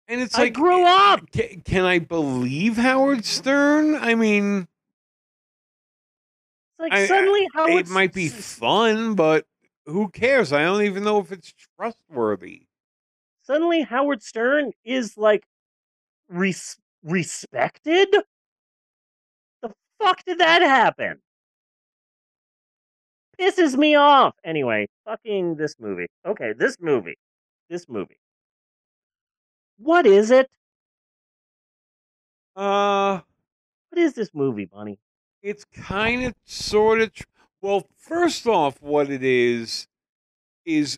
and 0.09 0.21
it's 0.21 0.35
like, 0.35 0.41
I 0.41 0.45
like 0.45 0.55
grew 0.55 0.85
eh, 0.85 0.89
up. 0.91 1.31
Can, 1.33 1.61
can 1.63 1.85
I 1.85 1.99
believe 2.01 2.77
Howard 2.77 3.25
Stern? 3.25 3.95
I 3.95 4.15
mean, 4.15 4.67
It's 6.73 6.81
like 6.81 6.93
I- 6.93 7.07
suddenly 7.07 7.49
Howard. 7.55 7.73
it 7.87 7.89
might 7.89 8.13
be 8.13 8.29
fun, 8.29 9.15
but 9.15 9.47
who 9.87 10.09
cares? 10.09 10.53
I 10.53 10.63
don't 10.63 10.83
even 10.83 11.05
know 11.05 11.19
if 11.21 11.31
it's 11.33 11.53
trustworthy. 11.79 12.67
suddenly 13.43 13.83
Howard 13.83 14.23
Stern 14.23 14.73
is 14.85 15.17
like 15.17 15.45
res- 16.29 16.79
respected. 17.05 18.09
The 19.63 19.73
fuck 20.01 20.25
did 20.25 20.39
that 20.39 20.63
happen? 20.63 21.21
Pisses 23.39 23.77
me 23.77 23.95
off. 23.95 24.35
Anyway, 24.45 24.89
fucking 25.05 25.57
this 25.57 25.75
movie. 25.81 26.07
Okay, 26.27 26.53
this 26.53 26.77
movie. 26.81 27.17
This 27.69 27.89
movie. 27.89 28.19
What 29.79 30.07
is 30.07 30.31
it? 30.31 30.51
Uh, 32.55 33.21
What 33.91 33.99
is 33.99 34.15
this 34.15 34.31
movie, 34.35 34.67
Bunny? 34.67 34.99
it's 35.43 35.65
kind 35.65 36.23
of 36.25 36.35
sort 36.45 37.01
of 37.01 37.13
tr- 37.13 37.25
well 37.61 37.89
first 37.97 38.47
off 38.47 38.81
what 38.81 39.11
it 39.11 39.25
is 39.25 39.89
is 40.65 40.97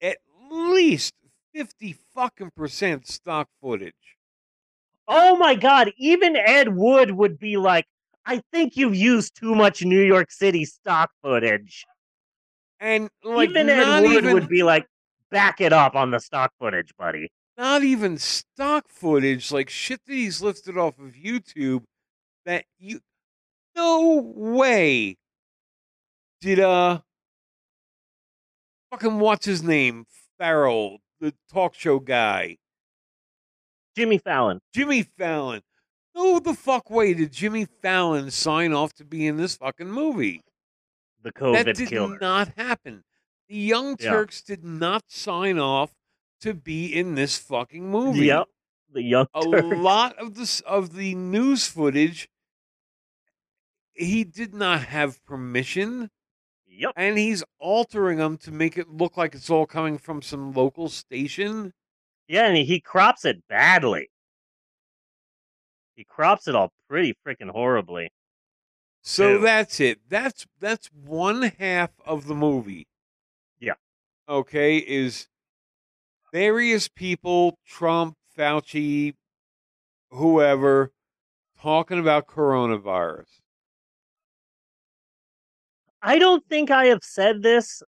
at 0.00 0.16
least 0.50 1.12
50 1.54 1.92
fucking 2.14 2.50
percent 2.56 3.06
stock 3.06 3.48
footage 3.60 4.16
Oh 5.06 5.36
my 5.36 5.54
god, 5.54 5.92
even 5.98 6.34
Ed 6.36 6.74
Wood 6.76 7.10
would 7.12 7.38
be 7.38 7.56
like, 7.58 7.86
I 8.28 8.42
think 8.52 8.76
you've 8.76 8.94
used 8.94 9.34
too 9.34 9.54
much 9.54 9.82
New 9.82 10.02
York 10.02 10.30
City 10.30 10.66
stock 10.66 11.10
footage. 11.22 11.86
and 12.78 13.08
like 13.24 13.48
even 13.48 13.70
Ed 13.70 14.02
Wood 14.02 14.12
even 14.12 14.34
would 14.34 14.48
be 14.48 14.62
like, 14.62 14.86
back 15.30 15.62
it 15.62 15.72
up 15.72 15.94
on 15.94 16.10
the 16.10 16.20
stock 16.20 16.52
footage, 16.60 16.92
buddy. 16.98 17.30
not 17.56 17.82
even 17.82 18.18
stock 18.18 18.84
footage 18.88 19.50
like 19.50 19.70
shit 19.70 20.00
that 20.06 20.12
he's 20.12 20.40
lifted 20.42 20.76
off 20.78 20.98
of 20.98 21.14
youtube 21.14 21.82
that 22.46 22.64
you 22.78 23.00
no 23.74 24.22
way 24.36 25.16
did 26.40 26.60
uh 26.60 27.00
fucking 28.90 29.18
what's 29.18 29.44
his 29.44 29.62
name 29.62 30.04
farrell 30.38 30.98
the 31.20 31.34
talk 31.52 31.74
show 31.74 31.98
guy 31.98 32.56
Jimmy 33.96 34.18
Fallon. 34.18 34.60
Jimmy 34.72 35.02
Fallon. 35.18 35.60
No 36.18 36.40
the 36.40 36.52
fuck 36.54 36.90
way 36.90 37.14
did 37.14 37.32
Jimmy 37.32 37.64
Fallon 37.64 38.30
sign 38.32 38.72
off 38.72 38.92
to 38.94 39.04
be 39.04 39.26
in 39.26 39.36
this 39.36 39.56
fucking 39.56 39.90
movie? 39.90 40.42
the 41.22 41.32
COVID 41.32 41.64
that 41.64 41.76
did 41.76 41.88
killer. 41.88 42.18
not 42.20 42.52
happen. 42.56 43.02
The 43.48 43.56
Young 43.56 43.96
Yeah. 44.00 44.10
Turks 44.10 44.40
did 44.42 44.64
not 44.64 45.04
sign 45.08 45.58
off 45.58 45.92
to 46.40 46.54
be 46.54 46.94
in 46.96 47.14
this 47.16 47.36
fucking 47.38 47.88
movie. 47.90 48.26
Yep, 48.26 48.46
the 48.92 49.02
young 49.02 49.26
a 49.34 49.42
Turks. 49.42 49.76
lot 49.78 50.16
of 50.18 50.34
this 50.34 50.60
of 50.60 50.94
the 50.94 51.14
news 51.16 51.66
footage 51.68 52.28
he 53.94 54.22
did 54.24 54.54
not 54.54 54.82
have 54.84 55.24
permission 55.24 56.10
Yep. 56.68 56.92
and 56.96 57.18
he's 57.18 57.42
altering 57.58 58.18
them 58.18 58.38
to 58.38 58.52
make 58.52 58.78
it 58.78 58.88
look 58.88 59.16
like 59.16 59.34
it's 59.34 59.50
all 59.50 59.66
coming 59.66 59.98
from 59.98 60.22
some 60.22 60.52
local 60.52 60.88
station 60.88 61.74
Yeah, 62.28 62.46
and 62.46 62.56
he 62.58 62.80
crops 62.80 63.24
it 63.24 63.46
badly. 63.48 64.10
He 65.98 66.04
crops 66.04 66.46
it 66.46 66.54
all 66.54 66.72
pretty 66.88 67.12
freaking 67.26 67.50
horribly. 67.50 68.12
so 69.02 69.32
Ew. 69.32 69.38
that's 69.40 69.80
it 69.80 69.98
that's 70.08 70.46
that's 70.60 70.86
one 70.92 71.42
half 71.58 71.90
of 72.06 72.28
the 72.28 72.36
movie 72.36 72.86
Yeah. 73.58 73.74
okay 74.28 74.76
is 74.78 75.26
various 76.32 76.86
people 76.86 77.58
trump 77.66 78.14
fauci 78.38 79.14
whoever 80.12 80.92
talking 81.60 81.98
about 81.98 82.28
coronavirus 82.28 83.40
I 86.00 86.20
don't 86.20 86.46
think 86.48 86.70
I 86.70 86.86
have 86.86 87.02
said 87.02 87.42
this 87.42 87.82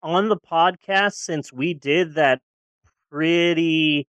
on 0.00 0.28
the 0.28 0.36
podcast 0.36 1.14
since 1.14 1.52
we 1.52 1.74
did 1.74 2.14
that 2.14 2.40
pretty 3.10 4.06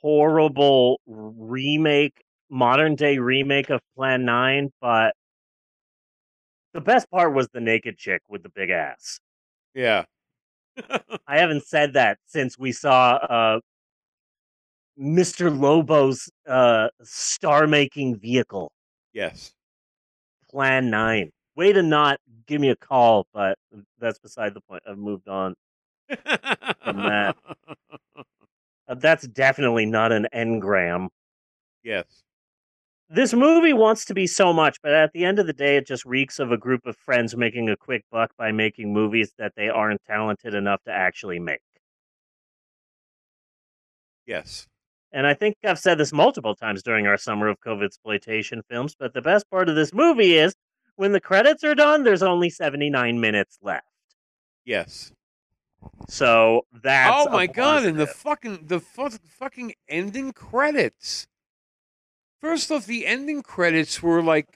horrible 0.00 1.00
remake, 1.06 2.22
modern 2.50 2.94
day 2.94 3.18
remake 3.18 3.70
of 3.70 3.80
Plan 3.96 4.24
9, 4.24 4.70
but 4.80 5.14
the 6.72 6.80
best 6.80 7.10
part 7.10 7.34
was 7.34 7.48
the 7.52 7.60
naked 7.60 7.96
chick 7.96 8.22
with 8.28 8.42
the 8.42 8.50
big 8.50 8.70
ass. 8.70 9.20
yeah 9.74 10.04
I 11.26 11.38
haven't 11.38 11.64
said 11.66 11.94
that 11.94 12.18
since 12.26 12.58
we 12.58 12.72
saw 12.72 13.14
uh, 13.14 13.60
Mr. 15.00 15.50
Lobo's 15.50 16.30
uh, 16.46 16.88
star 17.02 17.66
making 17.66 18.18
vehicle, 18.18 18.70
yes 19.12 19.52
Plan 20.50 20.90
9. 20.90 21.30
Way 21.56 21.72
to 21.72 21.82
not 21.82 22.18
give 22.46 22.60
me 22.60 22.70
a 22.70 22.76
call, 22.76 23.26
but 23.32 23.58
that's 23.98 24.18
beside 24.18 24.54
the 24.54 24.60
point. 24.60 24.82
I've 24.88 24.98
moved 24.98 25.28
on. 25.28 25.54
From 26.08 26.96
that. 26.96 27.36
Uh, 28.88 28.94
that's 28.94 29.26
definitely 29.28 29.86
not 29.86 30.12
an 30.12 30.26
engram. 30.34 31.08
yes 31.82 32.22
This 33.08 33.34
movie 33.34 33.72
wants 33.72 34.04
to 34.06 34.14
be 34.14 34.26
so 34.26 34.52
much, 34.52 34.78
but 34.82 34.92
at 34.92 35.12
the 35.12 35.24
end 35.24 35.38
of 35.38 35.46
the 35.46 35.52
day, 35.52 35.76
it 35.76 35.86
just 35.86 36.04
reeks 36.04 36.38
of 36.38 36.52
a 36.52 36.56
group 36.56 36.86
of 36.86 36.96
friends 36.96 37.36
making 37.36 37.68
a 37.68 37.76
quick 37.76 38.04
buck 38.10 38.32
by 38.36 38.52
making 38.52 38.92
movies 38.92 39.32
that 39.38 39.52
they 39.56 39.68
aren't 39.68 40.02
talented 40.04 40.54
enough 40.54 40.82
to 40.84 40.92
actually 40.92 41.38
make. 41.38 41.60
yes 44.26 44.66
And 45.12 45.26
I 45.26 45.34
think 45.34 45.56
I've 45.64 45.78
said 45.78 45.98
this 45.98 46.12
multiple 46.12 46.54
times 46.54 46.82
during 46.82 47.06
our 47.06 47.16
summer 47.16 47.48
of 47.48 47.60
COVID 47.60 47.84
exploitation 47.86 48.62
films, 48.68 48.94
but 48.98 49.14
the 49.14 49.22
best 49.22 49.48
part 49.50 49.68
of 49.68 49.76
this 49.76 49.92
movie 49.94 50.34
is 50.36 50.54
when 50.96 51.12
the 51.12 51.20
credits 51.20 51.62
are 51.64 51.74
done, 51.74 52.04
there's 52.04 52.22
only 52.22 52.50
79 52.50 53.20
minutes 53.20 53.58
left. 53.62 53.86
yes 54.64 55.12
So 56.08 56.66
that's 56.82 57.26
oh 57.26 57.30
my 57.30 57.46
god! 57.46 57.84
And 57.84 57.98
the 57.98 58.06
fucking 58.06 58.66
the 58.66 58.80
fu- 58.80 59.10
fucking 59.38 59.74
ending 59.88 60.32
credits. 60.32 61.26
First 62.40 62.70
off, 62.70 62.86
the 62.86 63.06
ending 63.06 63.42
credits 63.42 64.02
were 64.02 64.22
like 64.22 64.46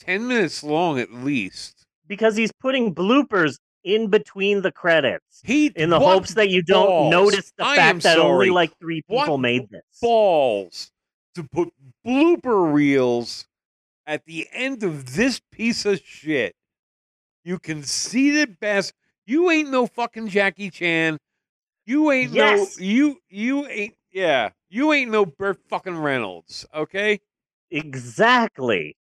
ten 0.00 0.26
minutes 0.28 0.62
long 0.62 0.98
at 0.98 1.12
least. 1.12 1.84
because 2.06 2.36
he's 2.36 2.52
putting 2.52 2.94
bloopers 2.94 3.58
in 3.84 4.08
between 4.08 4.62
the 4.62 4.72
credits 4.72 5.42
He 5.44 5.66
in 5.76 5.90
the 5.90 6.00
hopes 6.00 6.34
that 6.34 6.48
you 6.48 6.62
don't 6.62 6.86
balls. 6.86 7.10
notice 7.10 7.52
the 7.58 7.66
I 7.66 7.76
fact 7.76 8.02
that 8.04 8.18
only 8.18 8.48
like 8.50 8.76
three 8.78 9.02
What 9.06 9.24
people 9.24 9.38
made 9.38 9.68
this. 9.68 9.82
balls 10.00 10.90
to 11.34 11.42
put 11.44 11.68
blooper 12.06 12.72
reels 12.72 13.46
at 14.06 14.24
the 14.24 14.48
end 14.52 14.82
of 14.84 15.14
this 15.16 15.40
piece 15.52 15.84
of 15.84 16.00
shit. 16.02 16.54
You 17.44 17.58
conceited 17.58 18.58
best. 18.58 18.94
You 19.26 19.50
ain't 19.50 19.70
no 19.70 19.86
fucking 19.86 20.28
Jackie 20.28 20.70
Chan. 20.70 21.18
You 21.86 22.10
ain't 22.10 22.32
Yes. 22.32 22.78
no 22.78 22.84
you 22.84 23.18
you 23.28 23.66
ain't 23.66 23.94
yeah. 24.12 24.50
You 24.68 24.92
ain't 24.92 25.10
no 25.10 25.26
Burt 25.26 25.58
fucking 25.68 25.98
Reynolds, 25.98 26.66
okay? 26.74 27.20
Exactly. 27.70 28.96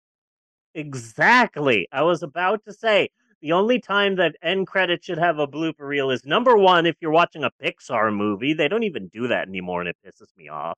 Exactly. 0.75 1.87
I 1.91 2.03
was 2.03 2.23
about 2.23 2.63
to 2.65 2.73
say 2.73 3.09
the 3.41 3.51
only 3.53 3.79
time 3.79 4.15
that 4.17 4.35
end 4.41 4.67
credits 4.67 5.05
should 5.05 5.17
have 5.17 5.39
a 5.39 5.47
blooper 5.47 5.81
reel 5.87 6.11
is 6.11 6.25
number 6.25 6.55
one, 6.57 6.85
if 6.85 6.95
you're 7.01 7.11
watching 7.11 7.43
a 7.43 7.51
Pixar 7.63 8.13
movie. 8.15 8.53
They 8.53 8.67
don't 8.67 8.83
even 8.83 9.07
do 9.09 9.27
that 9.27 9.47
anymore 9.47 9.81
and 9.81 9.89
it 9.89 9.97
pisses 10.05 10.35
me 10.37 10.49
off. 10.49 10.77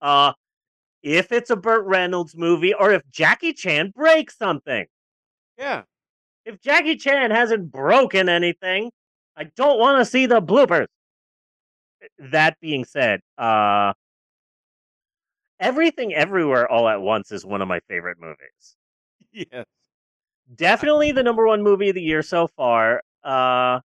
Uh 0.00 0.32
if 1.02 1.32
it's 1.32 1.50
a 1.50 1.56
Burt 1.56 1.84
Reynolds 1.86 2.36
movie 2.36 2.74
or 2.74 2.92
if 2.92 3.02
Jackie 3.10 3.52
Chan 3.52 3.92
breaks 3.96 4.36
something. 4.38 4.86
Yeah. 5.58 5.82
If 6.44 6.60
Jackie 6.60 6.96
Chan 6.96 7.30
hasn't 7.30 7.70
broken 7.70 8.28
anything, 8.28 8.90
I 9.36 9.44
don't 9.44 9.78
want 9.78 9.98
to 10.00 10.04
see 10.04 10.26
the 10.26 10.40
bloopers. 10.40 10.86
That 12.18 12.58
being 12.60 12.84
said, 12.84 13.20
uh 13.38 13.92
Everything 15.60 16.12
Everywhere 16.12 16.68
All 16.70 16.88
at 16.88 17.00
Once 17.00 17.30
is 17.30 17.46
one 17.46 17.62
of 17.62 17.68
my 17.68 17.80
favorite 17.88 18.18
movies. 18.20 18.76
Yes. 19.32 19.66
Definitely 20.54 21.12
the 21.12 21.22
number 21.22 21.46
one 21.46 21.62
movie 21.62 21.88
of 21.88 21.94
the 21.94 22.02
year 22.02 22.22
so 22.22 22.48
far. 22.48 23.02
Uh 23.24 23.80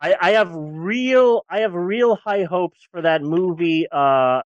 I 0.00 0.14
I 0.20 0.30
have 0.32 0.50
real 0.52 1.44
I 1.48 1.60
have 1.60 1.74
real 1.74 2.16
high 2.16 2.44
hopes 2.44 2.86
for 2.90 3.00
that 3.02 3.22
movie 3.22 3.86
uh 3.92 4.42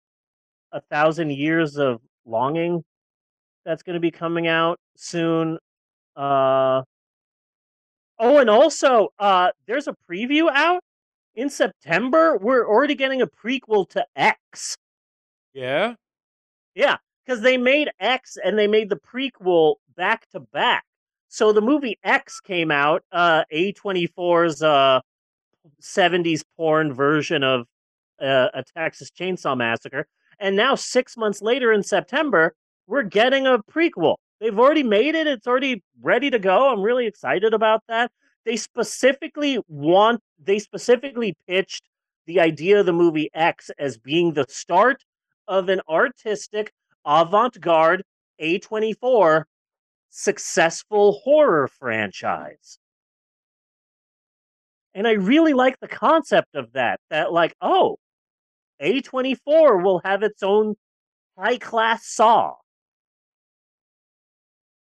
A 0.71 0.81
Thousand 0.89 1.31
Years 1.31 1.77
of 1.77 2.01
Longing 2.25 2.83
that's 3.65 3.83
going 3.83 3.95
to 3.95 3.99
be 3.99 4.11
coming 4.11 4.47
out 4.47 4.79
soon. 4.95 5.57
Uh 6.15 6.83
Oh, 8.17 8.37
and 8.37 8.49
also 8.49 9.09
uh 9.19 9.51
there's 9.67 9.87
a 9.87 9.95
preview 10.09 10.49
out 10.51 10.81
in 11.35 11.49
September. 11.49 12.37
We're 12.37 12.67
already 12.67 12.95
getting 12.95 13.21
a 13.21 13.27
prequel 13.27 13.89
to 13.89 14.05
X. 14.15 14.75
Yeah. 15.53 15.95
Yeah, 16.75 16.97
because 17.25 17.41
they 17.41 17.57
made 17.57 17.89
X 17.99 18.37
and 18.43 18.57
they 18.57 18.67
made 18.67 18.89
the 18.89 18.97
prequel 18.97 19.75
back 19.95 20.29
to 20.31 20.39
back. 20.39 20.83
So 21.29 21.51
the 21.51 21.61
movie 21.61 21.97
X 22.03 22.39
came 22.39 22.71
out, 22.71 23.03
uh, 23.11 23.43
A24's 23.53 24.61
uh, 24.61 25.01
70s 25.81 26.43
porn 26.57 26.93
version 26.93 27.43
of 27.43 27.65
uh, 28.21 28.49
a 28.53 28.63
Texas 28.75 29.11
Chainsaw 29.11 29.57
Massacre. 29.57 30.07
And 30.39 30.55
now, 30.55 30.75
six 30.75 31.15
months 31.17 31.41
later 31.41 31.71
in 31.71 31.83
September, 31.83 32.55
we're 32.87 33.03
getting 33.03 33.47
a 33.47 33.59
prequel. 33.59 34.15
They've 34.39 34.57
already 34.57 34.83
made 34.83 35.15
it, 35.15 35.27
it's 35.27 35.47
already 35.47 35.83
ready 36.01 36.29
to 36.29 36.39
go. 36.39 36.71
I'm 36.71 36.81
really 36.81 37.07
excited 37.07 37.53
about 37.53 37.81
that. 37.87 38.11
They 38.45 38.57
specifically 38.57 39.59
want, 39.67 40.21
they 40.39 40.59
specifically 40.59 41.35
pitched 41.47 41.83
the 42.27 42.39
idea 42.39 42.79
of 42.79 42.85
the 42.85 42.93
movie 42.93 43.29
X 43.33 43.71
as 43.79 43.97
being 43.97 44.33
the 44.33 44.45
start 44.49 45.03
of 45.47 45.69
an 45.69 45.81
artistic 45.89 46.71
avant 47.05 47.59
garde 47.59 48.03
A24 48.41 49.43
successful 50.09 51.13
horror 51.23 51.67
franchise. 51.67 52.77
And 54.93 55.07
I 55.07 55.13
really 55.13 55.53
like 55.53 55.77
the 55.81 55.89
concept 55.89 56.55
of 56.55 56.71
that. 56.73 56.99
That, 57.09 57.33
like, 57.33 57.53
oh, 57.61 57.97
A24 58.81 59.83
will 59.83 60.01
have 60.05 60.23
its 60.23 60.41
own 60.41 60.75
high 61.37 61.57
class 61.57 62.05
saw. 62.07 62.53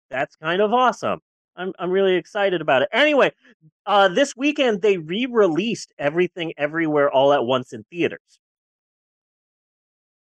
That's 0.09 0.35
kind 0.35 0.61
of 0.61 0.73
awesome. 0.73 1.19
I'm, 1.55 1.73
I'm 1.79 1.89
really 1.89 2.15
excited 2.15 2.61
about 2.61 2.81
it. 2.81 2.89
Anyway, 2.91 3.31
uh, 3.85 4.09
this 4.09 4.35
weekend 4.35 4.81
they 4.81 4.97
re 4.97 5.25
released 5.29 5.93
Everything 5.97 6.53
Everywhere 6.57 7.09
All 7.09 7.33
at 7.33 7.45
Once 7.45 7.71
in 7.73 7.83
theaters. 7.89 8.39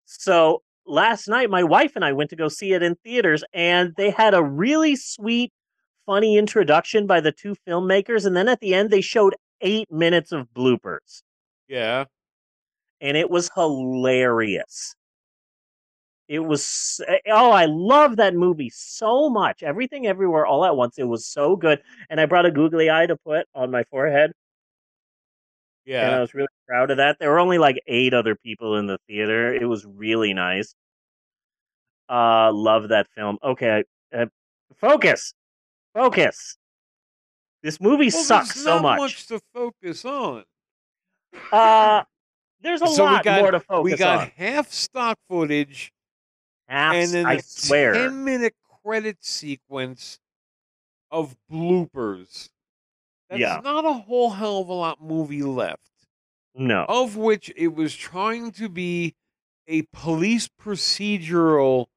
So 0.05 0.61
last 0.85 1.27
night, 1.27 1.49
my 1.49 1.63
wife 1.63 1.93
and 1.95 2.05
I 2.05 2.11
went 2.11 2.29
to 2.31 2.35
go 2.35 2.47
see 2.47 2.73
it 2.73 2.83
in 2.83 2.95
theaters, 3.03 3.43
and 3.53 3.93
they 3.97 4.11
had 4.11 4.33
a 4.33 4.43
really 4.43 4.95
sweet, 4.95 5.51
funny 6.05 6.37
introduction 6.37 7.07
by 7.07 7.19
the 7.19 7.31
two 7.31 7.55
filmmakers. 7.67 8.25
And 8.25 8.35
then 8.35 8.47
at 8.47 8.59
the 8.59 8.73
end, 8.75 8.89
they 8.91 9.01
showed 9.01 9.35
eight 9.61 9.91
minutes 9.91 10.31
of 10.31 10.47
bloopers, 10.53 11.23
Yeah. 11.67 12.05
and 13.01 13.17
it 13.17 13.29
was 13.29 13.49
hilarious. 13.55 14.93
It 16.29 16.39
was, 16.39 17.01
oh, 17.27 17.51
I 17.51 17.65
love 17.65 18.15
that 18.15 18.33
movie 18.33 18.69
so 18.69 19.29
much. 19.29 19.61
Everything 19.61 20.07
Everywhere 20.07 20.45
All 20.45 20.63
at 20.65 20.75
Once. 20.75 20.97
It 20.97 21.03
was 21.03 21.25
so 21.27 21.55
good. 21.55 21.81
And 22.09 22.19
I 22.19 22.25
brought 22.25 22.45
a 22.45 22.51
googly 22.51 22.89
eye 22.89 23.05
to 23.07 23.17
put 23.17 23.45
on 23.53 23.71
my 23.71 23.83
forehead. 23.85 24.31
Yeah, 25.85 26.05
and 26.05 26.15
I 26.15 26.19
was 26.21 26.33
really 26.33 26.47
proud 26.65 26.91
of 26.91 26.97
that. 26.97 27.17
There 27.19 27.29
were 27.29 27.39
only 27.39 27.57
like 27.57 27.81
eight 27.87 28.13
other 28.13 28.35
people 28.35 28.77
in 28.77 28.87
the 28.87 28.97
theater. 29.07 29.53
It 29.53 29.65
was 29.65 29.85
really 29.85 30.33
nice. 30.33 30.73
Uh, 32.09 32.53
love 32.53 32.87
that 32.89 33.07
film. 33.15 33.37
Okay, 33.43 33.83
uh, 34.15 34.27
focus. 34.77 35.33
Focus. 35.93 36.57
This 37.63 37.81
movie 37.81 38.09
Well, 38.13 38.23
sucks 38.23 38.61
so 38.61 38.79
not 38.79 38.97
much. 38.97 39.27
to 39.27 39.41
focus 39.53 40.05
on. 40.05 40.45
Uh, 41.51 42.03
there's 42.61 42.81
a 42.81 42.87
So 42.87 43.03
lot 43.03 43.23
got- 43.25 43.41
more 43.41 43.51
to 43.51 43.59
focus 43.59 43.91
we 43.91 43.97
got 43.97 44.19
on. 44.21 44.31
half 44.37 44.71
stock 44.71 45.17
footage 45.29 45.91
And 46.67 47.11
then 47.11 47.25
I 47.25 47.33
a 47.35 47.41
swear. 47.41 47.93
10 47.93 48.23
minute 48.23 48.55
credit 48.83 49.23
sequence 49.23 50.19
of 51.11 51.35
bloopers. 51.51 52.49
That's 53.29 53.39
Yeah. 53.41 53.61
not 53.63 53.85
a 53.85 53.93
whole 53.93 54.31
hell 54.31 54.59
of 54.59 54.69
a 54.69 54.73
lot 54.73 55.01
movie 55.01 55.43
left. 55.43 55.89
No. 56.55 56.85
Of 56.87 57.15
which 57.17 57.51
it 57.55 57.69
was 57.69 57.95
trying 57.95 58.51
to 58.53 58.69
be 58.69 59.15
a 59.67 59.83
police 59.93 60.47
procedural 60.47 61.87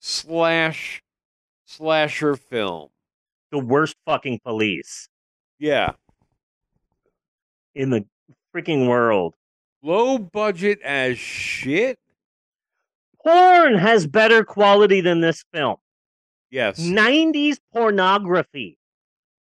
slash 0.00 1.02
slasher 1.66 2.36
film. 2.36 2.90
The 3.50 3.58
worst 3.58 3.96
fucking 4.06 4.40
police 4.40 5.08
Yeah. 5.58 5.92
in 7.74 7.90
the 7.90 8.06
freaking 8.54 8.88
world. 8.88 9.34
Low 9.82 10.18
budget 10.18 10.80
as 10.82 11.18
shit. 11.18 11.98
Porn 13.22 13.74
has 13.78 14.06
better 14.06 14.44
quality 14.44 15.00
than 15.00 15.20
this 15.20 15.44
film. 15.52 15.76
Yes. 16.50 16.80
90s 16.80 17.58
pornography 17.72 18.78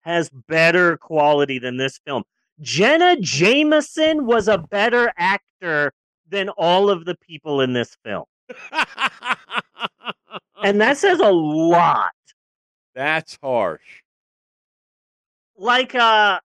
has 0.02 0.30
better 0.48 0.98
quality 0.98 1.60
than 1.60 1.78
this 1.78 2.00
film. 2.06 2.24
Jenna 2.62 3.18
Jameson 3.20 4.26
was 4.26 4.48
a 4.48 4.58
better 4.58 5.12
actor 5.18 5.94
than 6.30 6.50
all 6.50 6.90
of 6.90 7.06
the 7.06 7.16
people 7.16 7.62
in 7.62 7.74
this 7.74 7.96
film. 8.04 8.26
And 10.64 10.82
that 10.82 10.98
says 10.98 11.20
a 11.20 11.32
lot. 11.32 12.14
That's 12.96 13.38
harsh. 13.42 14.02
Like 15.58 15.94
uh 15.94 16.40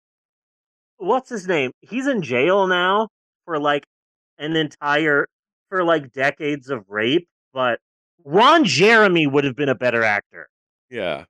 what's 0.99 1.31
his 1.31 1.47
name? 1.47 1.73
He's 1.81 2.07
in 2.07 2.23
jail 2.23 2.67
now 2.67 3.09
for 3.45 3.59
like 3.59 3.87
an 4.39 4.57
entire 4.57 5.27
for 5.71 5.83
like 5.85 6.13
decades 6.13 6.69
of 6.69 6.85
rape, 6.89 7.27
but 7.55 7.81
Ron 8.25 8.65
Jeremy 8.65 9.27
would 9.27 9.45
have 9.45 9.57
been 9.57 9.71
a 9.71 9.75
better 9.75 10.03
actor. 10.05 10.49
Yeah. 10.91 11.25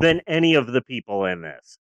than 0.00 0.20
any 0.26 0.54
of 0.54 0.66
the 0.72 0.82
people 0.82 1.24
in 1.24 1.42
this. 1.42 1.78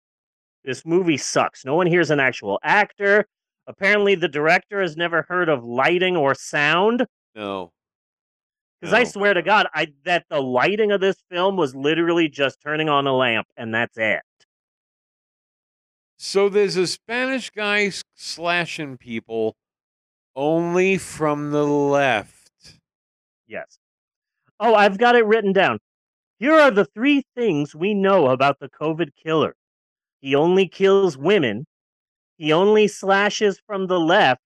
This 0.65 0.85
movie 0.85 1.17
sucks. 1.17 1.65
No 1.65 1.75
one 1.77 1.87
here's 1.87 2.11
an 2.11 2.21
actual 2.21 2.59
actor. 2.63 3.27
Apparently, 3.67 4.15
the 4.15 4.29
director 4.29 4.81
has 4.81 4.97
never 4.97 5.23
heard 5.29 5.49
of 5.49 5.65
lighting 5.65 6.17
or 6.17 6.35
sound. 6.35 7.07
No. 7.35 7.73
Because 8.81 8.93
I 8.93 9.05
swear 9.05 9.35
to 9.35 9.43
God, 9.43 9.67
I 9.75 9.89
that 10.05 10.27
the 10.29 10.41
lighting 10.43 10.93
of 10.93 11.01
this 11.01 11.17
film 11.31 11.57
was 11.57 11.75
literally 11.75 12.29
just 12.29 12.61
turning 12.61 12.89
on 12.89 13.07
a 13.07 13.13
lamp, 13.17 13.47
and 13.57 13.75
that's 13.75 13.97
it. 13.97 14.21
So 16.19 16.49
there's 16.49 16.77
a 16.77 16.87
Spanish 16.87 17.51
guy 17.51 17.91
slashing 18.15 18.99
people 18.99 19.57
only 20.37 20.99
from 20.99 21.51
the 21.51 21.65
left. 21.65 22.79
Yes. 23.49 23.79
Oh, 24.61 24.75
I've 24.75 24.99
got 24.99 25.17
it 25.17 25.27
written 25.27 25.53
down. 25.53 25.79
Here 26.39 26.55
are 26.55 26.71
the 26.71 26.85
three 26.85 27.25
things 27.35 27.75
we 27.75 27.95
know 27.95 28.27
about 28.29 28.61
the 28.61 28.69
COVID 28.69 29.11
killer. 29.21 29.57
He 30.21 30.35
only 30.35 30.69
kills 30.69 31.17
women. 31.17 31.67
He 32.37 32.53
only 32.53 32.89
slashes 32.89 33.61
from 33.67 33.87
the 33.87 33.99
left. 33.99 34.43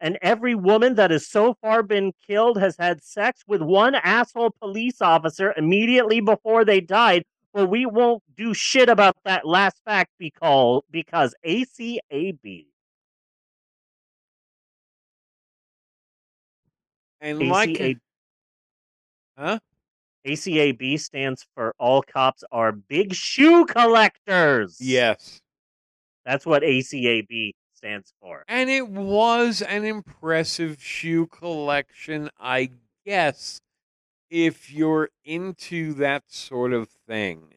And 0.00 0.16
every 0.22 0.54
woman 0.54 0.94
that 0.94 1.10
has 1.10 1.26
so 1.26 1.54
far 1.60 1.82
been 1.82 2.12
killed 2.24 2.60
has 2.60 2.76
had 2.78 3.02
sex 3.02 3.42
with 3.48 3.60
one 3.60 3.96
asshole 3.96 4.54
police 4.60 5.02
officer 5.02 5.52
immediately 5.56 6.20
before 6.20 6.64
they 6.64 6.80
died. 6.80 7.24
But 7.52 7.68
we 7.68 7.84
won't 7.84 8.22
do 8.36 8.54
shit 8.54 8.88
about 8.88 9.16
that 9.24 9.44
last 9.44 9.82
fact 9.84 10.12
because, 10.18 10.82
because 10.92 11.34
ACAB. 11.44 12.66
And 17.20 17.48
like 17.48 17.80
uh 17.80 17.94
Huh? 19.36 19.58
ACAB 20.26 20.98
stands 20.98 21.46
for 21.54 21.74
All 21.78 22.02
Cops 22.02 22.44
Are 22.50 22.72
Big 22.72 23.14
Shoe 23.14 23.64
Collectors. 23.66 24.76
Yes. 24.80 25.40
That's 26.24 26.44
what 26.44 26.62
ACAB 26.62 27.52
stands 27.74 28.12
for. 28.20 28.44
And 28.48 28.68
it 28.68 28.88
was 28.88 29.62
an 29.62 29.84
impressive 29.84 30.82
shoe 30.82 31.26
collection, 31.26 32.30
I 32.38 32.70
guess, 33.06 33.60
if 34.30 34.70
you're 34.70 35.10
into 35.24 35.94
that 35.94 36.24
sort 36.28 36.72
of 36.72 36.88
thing. 37.06 37.54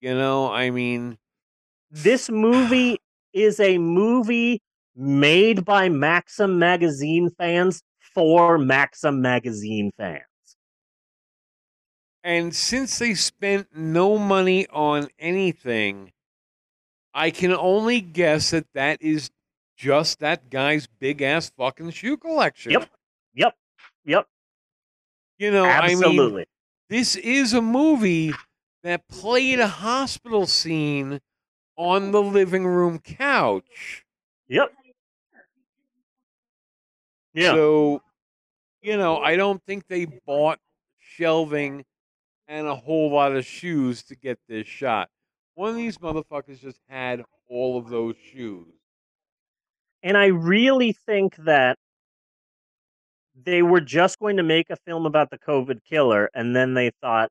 You 0.00 0.14
know, 0.14 0.50
I 0.52 0.70
mean, 0.70 1.18
This 1.90 2.28
movie 2.30 2.98
is 3.32 3.60
a 3.60 3.78
movie 3.78 4.60
made 4.94 5.64
by 5.64 5.88
Maxim 5.88 6.58
magazine 6.58 7.30
fans 7.30 7.82
for 8.16 8.56
Maxim 8.56 9.20
magazine 9.20 9.92
fans. 9.98 10.22
and 12.24 12.56
since 12.56 12.98
they 12.98 13.14
spent 13.14 13.68
no 13.76 14.16
money 14.18 14.66
on 14.68 15.08
anything, 15.18 16.12
I 17.14 17.30
can 17.30 17.52
only 17.52 18.00
guess 18.00 18.50
that 18.50 18.66
that 18.74 19.00
is 19.00 19.30
just 19.76 20.18
that 20.20 20.48
guy's 20.50 20.86
big 20.86 21.20
ass 21.22 21.52
fucking 21.56 21.90
shoe 21.90 22.16
collection. 22.16 22.72
Yep. 22.72 22.90
Yep. 23.34 23.54
Yep. 24.06 24.26
You 25.38 25.50
know, 25.52 25.66
I 25.66 25.94
mean, 25.94 26.44
this 26.88 27.16
is 27.16 27.52
a 27.52 27.60
movie 27.60 28.32
that 28.82 29.06
played 29.08 29.60
a 29.60 29.68
hospital 29.68 30.46
scene 30.46 31.20
on 31.76 32.10
the 32.10 32.22
living 32.22 32.66
room 32.66 32.98
couch. 32.98 34.04
Yep. 34.48 34.72
Yeah. 37.36 37.52
So, 37.52 38.00
you 38.80 38.96
know, 38.96 39.18
I 39.18 39.36
don't 39.36 39.62
think 39.64 39.86
they 39.88 40.06
bought 40.26 40.58
shelving 40.98 41.84
and 42.48 42.66
a 42.66 42.74
whole 42.74 43.10
lot 43.10 43.36
of 43.36 43.44
shoes 43.44 44.02
to 44.04 44.16
get 44.16 44.38
this 44.48 44.66
shot. 44.66 45.10
One 45.54 45.68
of 45.68 45.76
these 45.76 45.98
motherfuckers 45.98 46.60
just 46.60 46.80
had 46.88 47.22
all 47.48 47.76
of 47.78 47.90
those 47.90 48.14
shoes. 48.32 48.72
And 50.02 50.16
I 50.16 50.26
really 50.26 50.92
think 50.92 51.36
that 51.36 51.76
they 53.34 53.62
were 53.62 53.82
just 53.82 54.18
going 54.18 54.38
to 54.38 54.42
make 54.42 54.70
a 54.70 54.76
film 54.76 55.04
about 55.04 55.28
the 55.30 55.38
COVID 55.38 55.80
killer, 55.84 56.30
and 56.34 56.56
then 56.56 56.72
they 56.72 56.90
thought, 57.02 57.28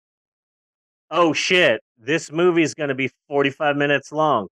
oh 1.09 1.33
shit, 1.33 1.81
this 1.97 2.31
movie's 2.31 2.75
going 2.75 2.89
to 2.89 2.95
be 2.95 3.09
45 3.27 3.75
minutes 3.75 4.11
long. 4.11 4.47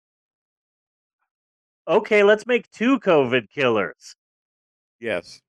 Okay, 1.88 2.24
let's 2.24 2.48
make 2.48 2.72
two 2.72 3.00
COVID 3.00 3.50
killers. 3.50 4.16
Yes. 5.00 5.43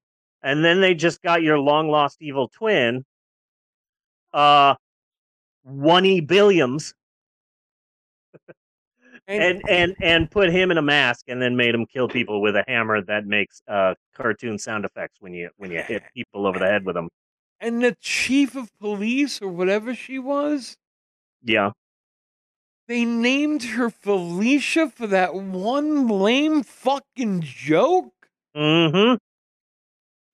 And 0.45 0.65
then 0.65 0.81
they 0.83 0.95
just 0.95 1.23
got 1.23 1.43
your 1.43 1.59
long 1.59 1.89
lost 1.89 2.19
evil 2.23 2.49
twin, 2.49 3.05
uh, 4.35 4.75
one 5.63 6.05
E. 6.05 6.21
Billiams, 6.21 6.93
and 9.27 9.63
and 9.69 9.97
and 10.03 10.31
put 10.31 10.51
him 10.51 10.71
in 10.71 10.79
a 10.79 10.83
mask, 10.83 11.25
and 11.29 11.41
then 11.41 11.57
made 11.57 11.75
him 11.75 11.87
kill 11.87 12.09
people 12.09 12.43
with 12.43 12.57
a 12.57 12.65
hammer 12.69 13.01
that 13.03 13.27
makes 13.27 13.63
uh 13.69 13.95
cartoon 14.15 14.59
sound 14.59 14.85
effects 14.85 15.17
when 15.21 15.33
you 15.33 15.51
when 15.57 15.71
you 15.71 15.83
hit 15.83 16.03
people 16.15 16.47
over 16.47 16.59
the 16.59 16.67
head 16.67 16.85
with 16.85 16.95
them. 16.95 17.09
and 17.61 17.83
the 17.83 17.97
chief 18.01 18.55
of 18.55 18.71
police 18.79 19.41
or 19.41 19.49
whatever 19.49 19.95
she 19.95 20.19
was, 20.19 20.77
Yeah, 21.43 21.73
they 22.87 23.05
named 23.05 23.63
her 23.65 23.89
Felicia 23.91 24.91
for 24.91 25.07
that 25.07 25.35
one 25.35 26.07
lame 26.09 26.63
fucking 26.63 27.41
joke. 27.43 28.29
mm-hmm. 28.57 29.17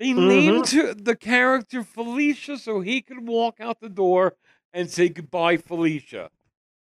They 0.01 0.09
Mhm. 0.13 0.29
named 0.29 0.97
the 1.05 1.15
character 1.15 1.85
Felicia 1.85 2.57
so 2.57 2.81
he 2.81 3.03
could 3.03 3.29
walk 3.29 3.61
out 3.61 3.81
the 3.81 3.89
door 3.91 4.35
and 4.73 4.91
say 4.91 5.11
goodbye, 5.11 5.59
Felicia. 5.59 6.31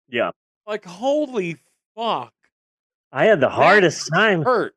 Yeah. 0.07 0.31
Like, 0.65 0.85
holy 0.85 1.57
fuck. 1.93 2.33
I 3.11 3.25
had 3.25 3.41
the 3.41 3.49
hardest 3.49 4.09
time. 4.13 4.43
Hurt. 4.43 4.73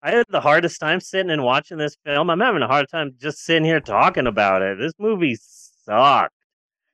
I 0.00 0.12
had 0.12 0.26
the 0.28 0.40
hardest 0.40 0.78
time 0.78 1.00
sitting 1.00 1.30
and 1.32 1.42
watching 1.42 1.76
this 1.76 1.96
film. 2.04 2.30
I'm 2.30 2.38
having 2.38 2.62
a 2.62 2.68
hard 2.68 2.88
time 2.88 3.16
just 3.18 3.38
sitting 3.38 3.64
here 3.64 3.80
talking 3.80 4.28
about 4.28 4.62
it. 4.62 4.78
This 4.78 4.92
movie 4.98 5.36
sucked. 5.40 6.34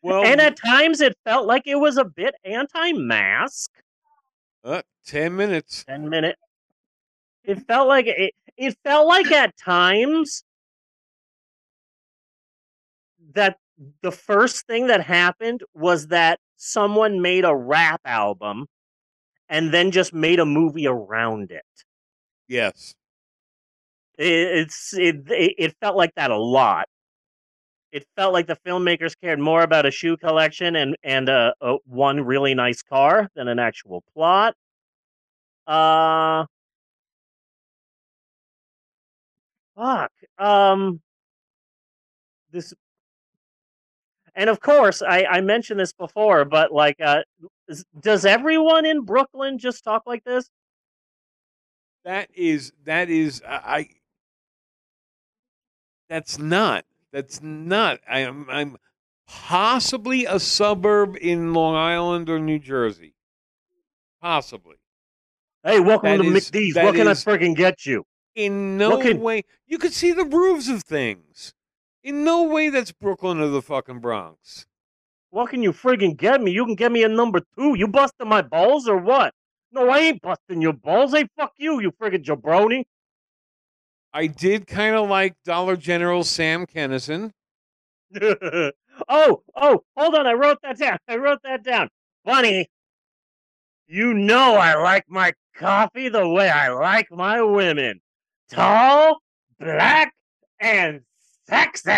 Well, 0.00 0.24
and 0.24 0.40
at 0.40 0.56
times 0.56 1.02
it 1.02 1.18
felt 1.24 1.46
like 1.46 1.66
it 1.66 1.74
was 1.74 1.98
a 1.98 2.04
bit 2.06 2.34
anti-mask. 2.44 3.70
uh, 4.64 4.80
10 5.04 5.36
minutes. 5.36 5.84
10 5.84 6.08
minute. 6.08 6.38
It 7.44 7.66
felt 7.66 7.88
like 7.88 8.06
it, 8.06 8.34
it 8.60 8.76
felt 8.84 9.08
like 9.08 9.32
at 9.32 9.56
times 9.56 10.44
that 13.32 13.56
the 14.02 14.12
first 14.12 14.66
thing 14.66 14.88
that 14.88 15.02
happened 15.02 15.62
was 15.74 16.08
that 16.08 16.38
someone 16.56 17.22
made 17.22 17.46
a 17.46 17.56
rap 17.56 18.02
album 18.04 18.66
and 19.48 19.72
then 19.72 19.90
just 19.90 20.12
made 20.12 20.38
a 20.38 20.44
movie 20.44 20.86
around 20.86 21.50
it. 21.50 21.64
Yes. 22.48 22.94
It, 24.18 24.26
it's 24.26 24.92
it, 24.92 25.22
it 25.28 25.74
felt 25.80 25.96
like 25.96 26.14
that 26.16 26.30
a 26.30 26.36
lot. 26.36 26.86
It 27.92 28.04
felt 28.14 28.34
like 28.34 28.46
the 28.46 28.58
filmmakers 28.66 29.14
cared 29.18 29.40
more 29.40 29.62
about 29.62 29.86
a 29.86 29.90
shoe 29.90 30.18
collection 30.18 30.76
and 30.76 30.96
and 31.02 31.30
uh, 31.30 31.54
uh, 31.62 31.76
one 31.86 32.20
really 32.20 32.52
nice 32.52 32.82
car 32.82 33.30
than 33.34 33.48
an 33.48 33.58
actual 33.58 34.04
plot. 34.12 34.54
Uh, 35.66 36.44
fuck. 39.80 40.10
Um, 40.38 41.00
this, 42.52 42.74
and 44.34 44.50
of 44.50 44.60
course, 44.60 45.02
I 45.02 45.24
I 45.24 45.40
mentioned 45.40 45.80
this 45.80 45.92
before, 45.92 46.44
but 46.44 46.72
like, 46.72 46.96
uh, 47.00 47.22
does 48.00 48.24
everyone 48.24 48.84
in 48.86 49.02
Brooklyn 49.02 49.58
just 49.58 49.84
talk 49.84 50.02
like 50.06 50.24
this? 50.24 50.48
That 52.04 52.28
is 52.34 52.72
that 52.84 53.10
is 53.10 53.42
I. 53.46 53.88
That's 56.08 56.38
not. 56.38 56.84
That's 57.12 57.40
not. 57.42 58.00
I 58.08 58.20
am. 58.20 58.46
I'm 58.50 58.76
possibly 59.28 60.24
a 60.24 60.40
suburb 60.40 61.16
in 61.20 61.52
Long 61.54 61.76
Island 61.76 62.28
or 62.28 62.40
New 62.40 62.58
Jersey. 62.58 63.14
Possibly. 64.20 64.76
Hey, 65.62 65.78
welcome 65.78 66.18
That 66.18 66.24
to 66.24 66.34
is- 66.36 66.50
McDee's. 66.50 66.74
What 66.74 66.94
can 66.94 67.06
is- 67.06 67.26
I 67.26 67.30
friggin' 67.30 67.54
get 67.54 67.86
you? 67.86 68.04
In 68.34 68.76
no 68.76 68.98
way. 69.16 69.44
You 69.66 69.78
could 69.78 69.92
see 69.92 70.12
the 70.12 70.24
roofs 70.24 70.68
of 70.68 70.82
things. 70.82 71.54
In 72.02 72.24
no 72.24 72.44
way 72.44 72.70
that's 72.70 72.92
Brooklyn 72.92 73.40
or 73.40 73.48
the 73.48 73.62
fucking 73.62 73.98
Bronx. 73.98 74.66
What 75.30 75.50
can 75.50 75.62
you 75.62 75.72
friggin' 75.72 76.16
get 76.16 76.40
me? 76.40 76.50
You 76.50 76.64
can 76.64 76.74
get 76.74 76.90
me 76.90 77.02
a 77.04 77.08
number 77.08 77.40
two. 77.56 77.74
You 77.76 77.86
busting 77.86 78.28
my 78.28 78.42
balls 78.42 78.88
or 78.88 78.96
what? 78.96 79.34
No, 79.72 79.88
I 79.88 79.98
ain't 79.98 80.22
busting 80.22 80.60
your 80.60 80.72
balls. 80.72 81.12
Hey, 81.12 81.28
fuck 81.36 81.52
you, 81.56 81.80
you 81.80 81.92
friggin' 81.92 82.24
jabroni. 82.24 82.84
I 84.12 84.26
did 84.26 84.66
kind 84.66 84.96
of 84.96 85.08
like 85.08 85.34
Dollar 85.44 85.76
General 85.76 86.24
Sam 86.24 86.66
Kinison. 86.66 87.32
oh, 88.20 88.72
oh, 89.08 89.84
hold 89.96 90.14
on. 90.14 90.26
I 90.26 90.32
wrote 90.32 90.58
that 90.62 90.78
down. 90.78 90.98
I 91.06 91.16
wrote 91.16 91.42
that 91.44 91.62
down. 91.62 91.88
Bunny, 92.24 92.68
you 93.86 94.14
know 94.14 94.54
I 94.54 94.74
like 94.74 95.04
my 95.08 95.32
coffee 95.54 96.08
the 96.08 96.28
way 96.28 96.48
I 96.48 96.68
like 96.68 97.10
my 97.10 97.42
women 97.42 98.00
tall, 98.50 99.22
black, 99.58 100.12
and 100.60 101.00
sexy. 101.48 101.90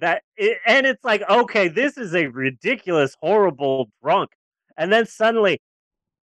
that 0.00 0.22
i 0.38 0.54
and 0.64 0.86
it's 0.86 1.02
like 1.04 1.28
okay 1.28 1.66
this 1.66 1.98
is 1.98 2.14
a 2.14 2.26
ridiculous 2.26 3.16
horrible 3.20 3.90
drunk. 4.02 4.30
And 4.76 4.92
then 4.92 5.06
suddenly 5.06 5.60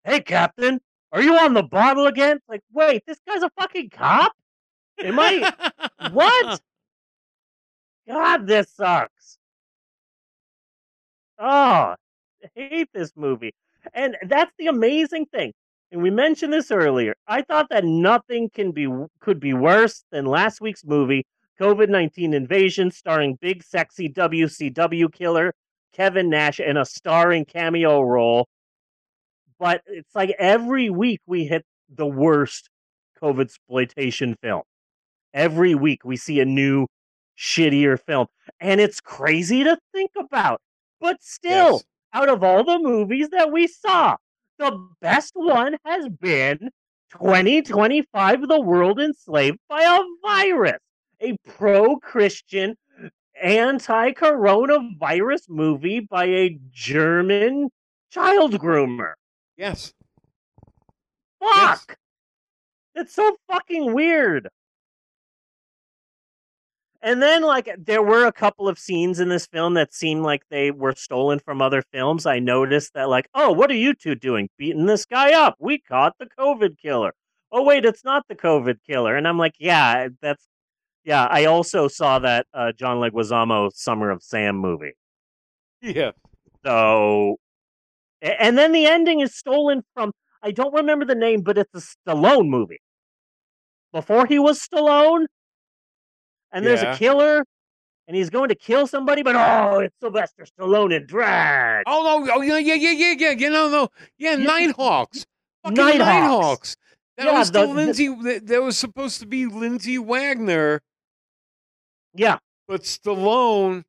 hey 0.04 0.22
captain 0.22 0.80
are 1.12 1.22
you 1.22 1.38
on 1.38 1.54
the 1.54 1.64
bottle 1.64 2.06
again? 2.08 2.40
Like 2.48 2.62
wait 2.72 3.04
this 3.08 3.20
guy's 3.28 3.44
a 3.44 3.50
fucking 3.60 3.90
cop? 3.90 4.34
Am 5.04 5.20
i 5.20 5.52
what? 6.12 6.62
God 8.08 8.46
this 8.46 8.70
sucks. 8.72 9.38
Oh 11.40 11.96
I 12.44 12.50
hate 12.54 12.90
this 12.94 13.14
movie. 13.16 13.54
And 13.94 14.18
that's 14.28 14.52
the 14.58 14.68
amazing 14.68 15.26
thing 15.28 15.54
and 15.92 16.02
we 16.02 16.10
mentioned 16.10 16.52
this 16.52 16.72
earlier 16.72 17.16
i 17.28 17.42
thought 17.42 17.68
that 17.70 17.84
nothing 17.86 18.50
can 18.50 18.72
be 18.72 18.88
could 19.20 19.40
be 19.40 19.54
worse 19.54 20.04
than 20.12 20.26
last 20.26 20.62
week's 20.62 20.84
movie 20.86 21.26
COVID 21.60 21.88
19 21.88 22.34
Invasion, 22.34 22.92
starring 22.92 23.38
big 23.40 23.64
sexy 23.64 24.10
WCW 24.10 25.12
killer 25.14 25.54
Kevin 25.94 26.30
Nash 26.30 26.60
in 26.60 26.76
a 26.76 26.84
starring 26.84 27.46
cameo 27.46 28.02
role. 28.02 28.48
But 29.58 29.82
it's 29.88 30.14
like 30.14 30.36
every 30.38 30.90
week 30.90 31.22
we 31.26 31.46
hit 31.46 31.64
the 31.90 32.06
worst 32.06 32.70
COVID 33.22 33.44
exploitation 33.46 34.36
film. 34.42 34.64
Every 35.34 35.76
week 35.76 36.04
we 36.04 36.18
see 36.18 36.42
a 36.42 36.46
new, 36.46 36.88
shittier 37.38 37.98
film. 38.00 38.28
And 38.60 38.82
it's 38.82 39.00
crazy 39.00 39.64
to 39.64 39.78
think 39.94 40.12
about. 40.20 40.60
But 41.00 41.24
still, 41.24 41.74
Yes. 41.76 41.84
out 42.12 42.28
of 42.28 42.44
all 42.44 42.66
the 42.66 42.80
movies 42.80 43.30
that 43.30 43.52
we 43.52 43.68
saw, 43.68 44.18
the 44.58 44.88
best 45.02 45.32
one 45.36 45.78
has 45.86 46.08
been 46.10 46.70
2025 47.12 48.48
The 48.48 48.60
World 48.62 49.00
Enslaved 49.00 49.60
by 49.70 49.84
a 49.84 50.00
Virus, 50.22 50.80
a 51.22 51.38
pro 51.46 51.98
Christian, 51.98 52.76
anti 53.42 54.12
coronavirus 54.14 55.50
movie 55.50 56.00
by 56.00 56.26
a 56.26 56.58
German 56.72 57.70
child 58.12 58.54
groomer. 58.54 59.14
yes. 59.58 59.94
Fuck! 61.40 61.98
It's 62.96 63.14
so 63.14 63.36
fucking 63.48 63.94
weird. 63.94 64.50
And 67.06 67.22
then, 67.22 67.44
like, 67.44 67.70
there 67.78 68.02
were 68.02 68.26
a 68.26 68.32
couple 68.32 68.68
of 68.68 68.80
scenes 68.80 69.20
in 69.20 69.30
this 69.30 69.46
film 69.46 69.76
that 69.76 69.94
seemed 69.94 70.24
like 70.24 70.42
they 70.50 70.72
were 70.72 70.96
stolen 70.96 71.38
from 71.38 71.62
other 71.62 71.84
films. 71.94 72.26
I 72.26 72.40
noticed 72.40 72.96
that, 72.96 73.10
like, 73.10 73.30
oh, 73.36 73.52
what 73.52 73.70
are 73.70 73.76
you 73.76 73.94
two 73.94 74.16
doing? 74.16 74.50
Beating 74.58 74.88
this 74.88 75.06
guy 75.06 75.34
up. 75.34 75.56
We 75.60 75.78
caught 75.78 76.16
the 76.18 76.26
COVID 76.26 76.80
killer. 76.80 77.14
Oh, 77.52 77.62
wait, 77.62 77.86
it's 77.86 78.04
not 78.04 78.28
the 78.28 78.36
COVID 78.36 78.78
killer. 78.90 79.16
And 79.16 79.28
I'm 79.28 79.38
like, 79.38 79.54
yeah, 79.60 80.08
that's, 80.20 80.48
yeah. 81.04 81.28
I 81.30 81.46
also 81.46 81.88
saw 81.88 82.18
that 82.18 82.48
uh, 82.56 82.72
John 82.72 82.98
Leguizamo 82.98 83.72
Summer 83.72 84.10
of 84.10 84.24
Sam 84.24 84.56
movie. 84.56 84.94
Yeah. 85.82 86.12
So, 86.66 87.38
and 88.20 88.58
then 88.58 88.72
the 88.72 88.88
ending 88.88 89.20
is 89.20 89.36
stolen 89.36 89.84
from, 89.94 90.12
I 90.42 90.50
don't 90.50 90.74
remember 90.74 91.06
the 91.06 91.14
name, 91.14 91.42
but 91.42 91.60
it's 91.60 91.76
a 91.76 92.10
Stallone 92.10 92.50
movie. 92.50 92.82
Before 93.94 94.26
he 94.26 94.40
was 94.40 94.60
Stallone, 94.60 95.28
and 96.56 96.66
there's 96.66 96.82
Yeah. 96.82 96.96
a 96.96 96.98
killer, 96.98 97.46
and 98.08 98.18
he's 98.18 98.32
going 98.32 98.50
to 98.50 98.56
kill 98.56 98.88
somebody, 98.88 99.22
but 99.22 99.36
oh, 99.36 99.80
it's 99.82 99.96
Sylvester 100.02 100.46
Stallone 100.46 100.96
in 100.96 101.06
drag. 101.06 101.84
Oh 101.86 102.24
no! 102.26 102.34
Oh 102.34 102.42
yeah, 102.42 102.58
yeah, 102.58 102.74
yeah, 102.74 102.92
yeah, 102.92 103.14
yeah. 103.18 103.32
You 103.32 103.50
know, 103.52 103.70
no, 103.70 103.90
yeah, 104.18 104.32
Yeah. 104.38 104.46
Nighthawks. 104.46 105.26
Fucking 105.64 105.76
Nighthawks. 105.78 106.00
Nighthawks. 106.00 106.76
That 107.18 107.26
Yeah, 107.28 107.38
was 107.40 107.52
the, 107.52 107.62
the- 107.62 107.68
the- 107.68 107.74
Lindsay. 107.74 108.08
that, 108.24 108.48
that 108.48 108.62
was 108.64 108.78
supposed 108.78 109.20
to 109.20 109.28
be 109.28 109.46
Lindsay 109.46 109.98
Wagner, 110.00 110.82
Yeah, 112.14 112.40
but 112.68 112.82
Stallone 112.82 113.84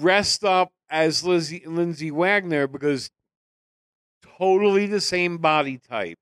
dressed 0.00 0.44
up 0.44 0.70
as 0.90 1.24
Lizzie, 1.24 1.62
Lindsay 1.66 2.10
Wagner 2.10 2.66
because 2.66 3.10
totally 4.38 4.86
the 4.86 5.00
same 5.00 5.38
body 5.38 5.78
type. 5.78 6.18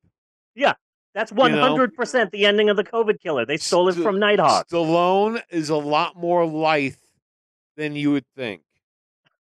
That's 1.15 1.33
100% 1.33 2.31
the 2.31 2.47
ending 2.47 2.69
of 2.71 2.77
the 2.77 2.85
COVID 2.85 3.21
killer. 3.21 3.45
They 3.47 3.57
stole 3.57 3.89
it 3.89 3.95
from 3.97 4.19
Nighthawk. 4.19 4.69
Stallone 4.69 5.43
is 5.51 5.69
a 5.71 5.77
lot 5.77 6.17
more 6.17 6.45
lithe 6.47 6.95
than 7.77 7.97
you 7.97 8.13
would 8.13 8.27
think. 8.37 8.63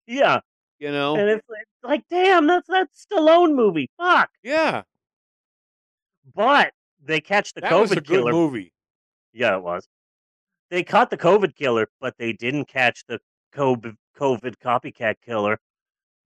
Yeah, 0.06 0.40
You 0.78 0.90
know? 0.90 1.16
and 1.16 1.28
it's 1.28 1.48
like, 1.48 1.66
like, 1.82 2.04
damn, 2.10 2.46
that's 2.46 2.66
that 2.68 2.88
Stallone 2.94 3.54
movie. 3.54 3.88
Fuck. 3.98 4.30
yeah, 4.42 4.82
But 6.34 6.72
they 7.04 7.20
catch 7.20 7.52
the 7.52 7.60
that 7.62 7.70
COVID 7.72 7.80
was 7.80 7.92
a 7.92 7.94
good 7.96 8.06
killer. 8.06 8.32
movie. 8.32 8.72
Yeah, 9.32 9.56
it 9.56 9.62
was. 9.62 9.86
They 10.70 10.82
caught 10.82 11.10
the 11.10 11.16
COVID 11.18 11.54
killer, 11.54 11.88
but 12.00 12.16
they 12.18 12.32
didn't 12.32 12.66
catch 12.66 13.04
the 13.06 13.20
COVID 13.54 13.96
COVID 14.18 14.54
copycat 14.64 15.16
killer. 15.24 15.58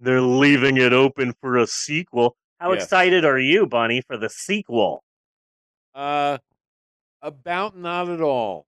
They're 0.01 0.20
leaving 0.20 0.77
it 0.77 0.93
open 0.93 1.32
for 1.40 1.57
a 1.57 1.66
sequel. 1.66 2.36
How 2.61 2.73
Yes. 2.73 2.85
excited 2.85 3.24
are 3.24 3.39
you, 3.39 3.66
Bunny, 3.66 4.03
for 4.03 4.16
the 4.16 4.28
sequel? 4.28 5.03
Uh, 5.97 6.36
about 7.23 7.77
not 7.77 8.09
at 8.10 8.20
all. 8.20 8.66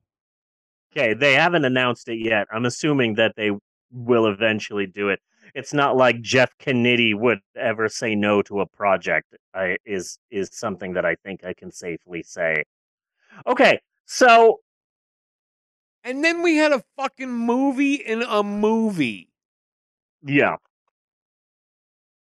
Okay, 0.93 1.13
they 1.13 1.35
haven't 1.35 1.65
announced 1.67 2.09
it 2.09 2.19
yet. 2.19 2.47
I'm 2.51 2.65
assuming 2.65 3.15
that 3.15 3.35
they 3.37 3.51
will 3.93 4.27
eventually 4.27 4.87
do 4.87 5.11
it. 5.11 5.21
It's 5.55 5.75
not 5.75 5.97
like 5.97 6.21
Jeff 6.23 6.57
Kennedy 6.59 7.13
would 7.15 7.41
ever 7.55 7.89
say 7.89 8.15
no 8.15 8.43
to 8.43 8.61
a 8.61 8.67
project. 8.67 9.37
I, 9.55 9.77
is 9.85 10.19
is 10.31 10.49
something 10.53 10.95
that 10.95 11.05
I 11.05 11.17
think 11.17 11.45
I 11.45 11.53
can 11.53 11.71
safely 11.71 12.23
say. 12.23 12.65
Okay, 13.47 13.81
so 14.07 14.61
And 16.03 16.25
then 16.25 16.43
we 16.43 16.57
had 16.57 16.73
a 16.73 16.83
fucking 16.97 17.31
movie 17.31 17.95
in 17.95 18.23
a 18.23 18.43
movie. 18.43 19.31
yeah, 20.23 20.57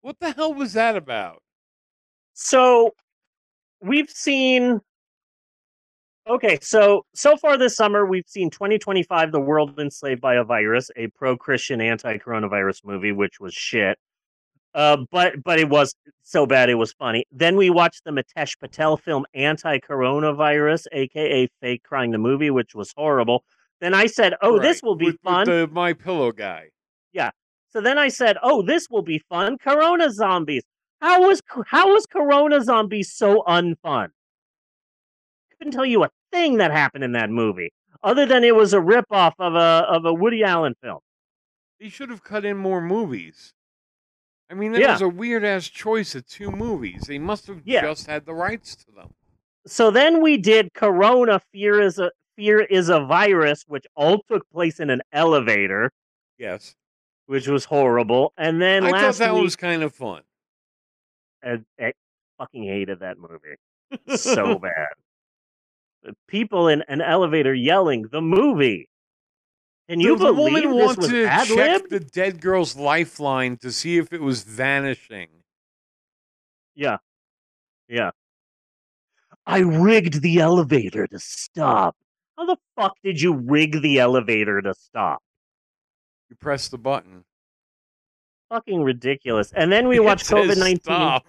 What 0.00 0.18
the 0.18 0.32
hell 0.32 0.52
was 0.52 0.72
that 0.72 0.96
about? 0.96 1.44
So 2.34 2.94
we've 3.80 4.10
seen 4.10 4.80
Okay, 6.28 6.58
so 6.60 7.06
so 7.14 7.36
far 7.38 7.56
this 7.56 7.74
summer 7.74 8.04
we've 8.04 8.28
seen 8.28 8.50
2025 8.50 9.32
The 9.32 9.40
World 9.40 9.78
Enslaved 9.80 10.20
by 10.20 10.34
a 10.34 10.44
Virus, 10.44 10.90
a 10.94 11.06
pro-Christian 11.08 11.80
anti-coronavirus 11.80 12.84
movie 12.84 13.12
which 13.12 13.40
was 13.40 13.54
shit. 13.54 13.98
Uh 14.74 14.98
but 15.10 15.42
but 15.42 15.58
it 15.58 15.70
was 15.70 15.94
so 16.22 16.44
bad 16.44 16.68
it 16.68 16.74
was 16.74 16.92
funny. 16.92 17.24
Then 17.32 17.56
we 17.56 17.70
watched 17.70 18.04
the 18.04 18.10
Mitesh 18.10 18.58
Patel 18.60 18.98
film 18.98 19.24
Anti-Coronavirus 19.32 20.86
aka 20.92 21.48
Fake 21.62 21.82
Crying 21.82 22.10
the 22.10 22.18
Movie 22.18 22.50
which 22.50 22.74
was 22.74 22.92
horrible. 22.94 23.42
Then 23.80 23.94
I 23.94 24.06
said, 24.06 24.34
"Oh, 24.42 24.58
this 24.58 24.82
will 24.82 24.96
be 24.96 25.06
with- 25.06 25.14
with 25.14 25.20
fun." 25.22 25.46
the 25.46 25.68
My 25.72 25.92
Pillow 25.94 26.32
guy. 26.32 26.70
Yeah. 27.12 27.30
So 27.70 27.80
then 27.80 27.96
I 27.96 28.08
said, 28.08 28.36
"Oh, 28.42 28.60
this 28.60 28.88
will 28.90 29.02
be 29.02 29.20
fun. 29.30 29.56
Corona 29.56 30.10
zombies. 30.10 30.64
How 31.00 31.26
was 31.26 31.40
how 31.66 31.92
was 31.92 32.06
Corona 32.06 32.62
Zombie 32.62 33.02
so 33.02 33.42
unfun? 33.46 34.08
Couldn't 35.58 35.72
tell 35.72 35.84
you 35.86 36.04
a 36.04 36.10
thing 36.32 36.56
that 36.58 36.70
happened 36.70 37.04
in 37.04 37.12
that 37.12 37.30
movie, 37.30 37.72
other 38.02 38.26
than 38.26 38.44
it 38.44 38.54
was 38.54 38.72
a 38.74 38.78
ripoff 38.78 39.32
of 39.38 39.54
a 39.54 39.86
of 39.88 40.04
a 40.04 40.12
Woody 40.12 40.42
Allen 40.44 40.74
film. 40.82 41.00
They 41.80 41.88
should 41.88 42.10
have 42.10 42.24
cut 42.24 42.44
in 42.44 42.56
more 42.56 42.80
movies. 42.80 43.52
I 44.50 44.54
mean, 44.54 44.72
that 44.72 44.80
Yeah. 44.80 44.92
was 44.92 45.02
a 45.02 45.08
weird 45.08 45.44
ass 45.44 45.68
choice 45.68 46.14
of 46.14 46.26
two 46.26 46.50
movies. 46.50 47.02
They 47.06 47.18
must 47.18 47.46
have 47.46 47.62
Yeah. 47.64 47.82
just 47.82 48.06
had 48.06 48.24
the 48.26 48.34
rights 48.34 48.74
to 48.76 48.90
them. 48.92 49.14
So 49.66 49.90
then 49.90 50.22
we 50.22 50.38
did 50.38 50.72
Corona 50.74 51.40
Fear 51.52 51.80
is 51.80 51.98
a 51.98 52.10
Fear 52.36 52.60
is 52.60 52.88
a 52.88 53.00
virus, 53.00 53.64
which 53.66 53.84
all 53.96 54.22
took 54.30 54.48
place 54.50 54.78
in 54.78 54.90
an 54.90 55.02
elevator, 55.12 55.90
Yes. 56.38 56.76
which 57.26 57.48
was 57.48 57.64
horrible. 57.64 58.32
And 58.36 58.62
then 58.62 58.84
I 58.84 58.92
thought 58.92 59.16
that 59.16 59.34
week, 59.34 59.42
was 59.42 59.56
kind 59.56 59.82
of 59.82 59.92
fun. 59.92 60.22
I, 61.42 61.58
I 61.80 61.84
eh, 61.84 61.90
fucking 62.38 62.64
hated 62.64 63.00
that 63.00 63.18
movie 63.18 63.56
so 64.16 64.58
bad. 64.58 64.88
The 66.02 66.14
People 66.26 66.68
in 66.68 66.82
an 66.88 67.00
elevator 67.00 67.54
yelling 67.54 68.06
the 68.10 68.20
movie. 68.20 68.88
Can 69.88 70.00
you 70.00 70.16
the, 70.16 70.32
woman 70.32 70.62
this 70.62 70.72
wanted 70.72 70.98
was 70.98 71.48
to 71.48 71.54
check 71.54 71.88
the 71.88 72.00
dead 72.00 72.40
girl's 72.40 72.76
lifeline 72.76 73.56
to 73.58 73.72
see 73.72 73.96
if 73.96 74.12
it 74.12 74.20
was 74.20 74.42
vanishing. 74.42 75.28
Yeah, 76.74 76.98
yeah. 77.88 78.10
I 79.46 79.60
rigged 79.60 80.20
the 80.20 80.40
elevator 80.40 81.06
to 81.06 81.18
stop. 81.18 81.96
How 82.36 82.44
the 82.44 82.58
fuck 82.76 82.92
did 83.02 83.20
you 83.20 83.32
rig 83.32 83.80
the 83.80 83.98
elevator 83.98 84.60
to 84.60 84.74
stop? 84.74 85.22
You 86.28 86.36
press 86.36 86.68
the 86.68 86.78
button. 86.78 87.24
Fucking 88.48 88.82
ridiculous. 88.82 89.52
And 89.54 89.70
then 89.70 89.88
we 89.88 90.00
watched 90.00 90.26
COVID 90.26 90.56
nineteen. 90.56 91.20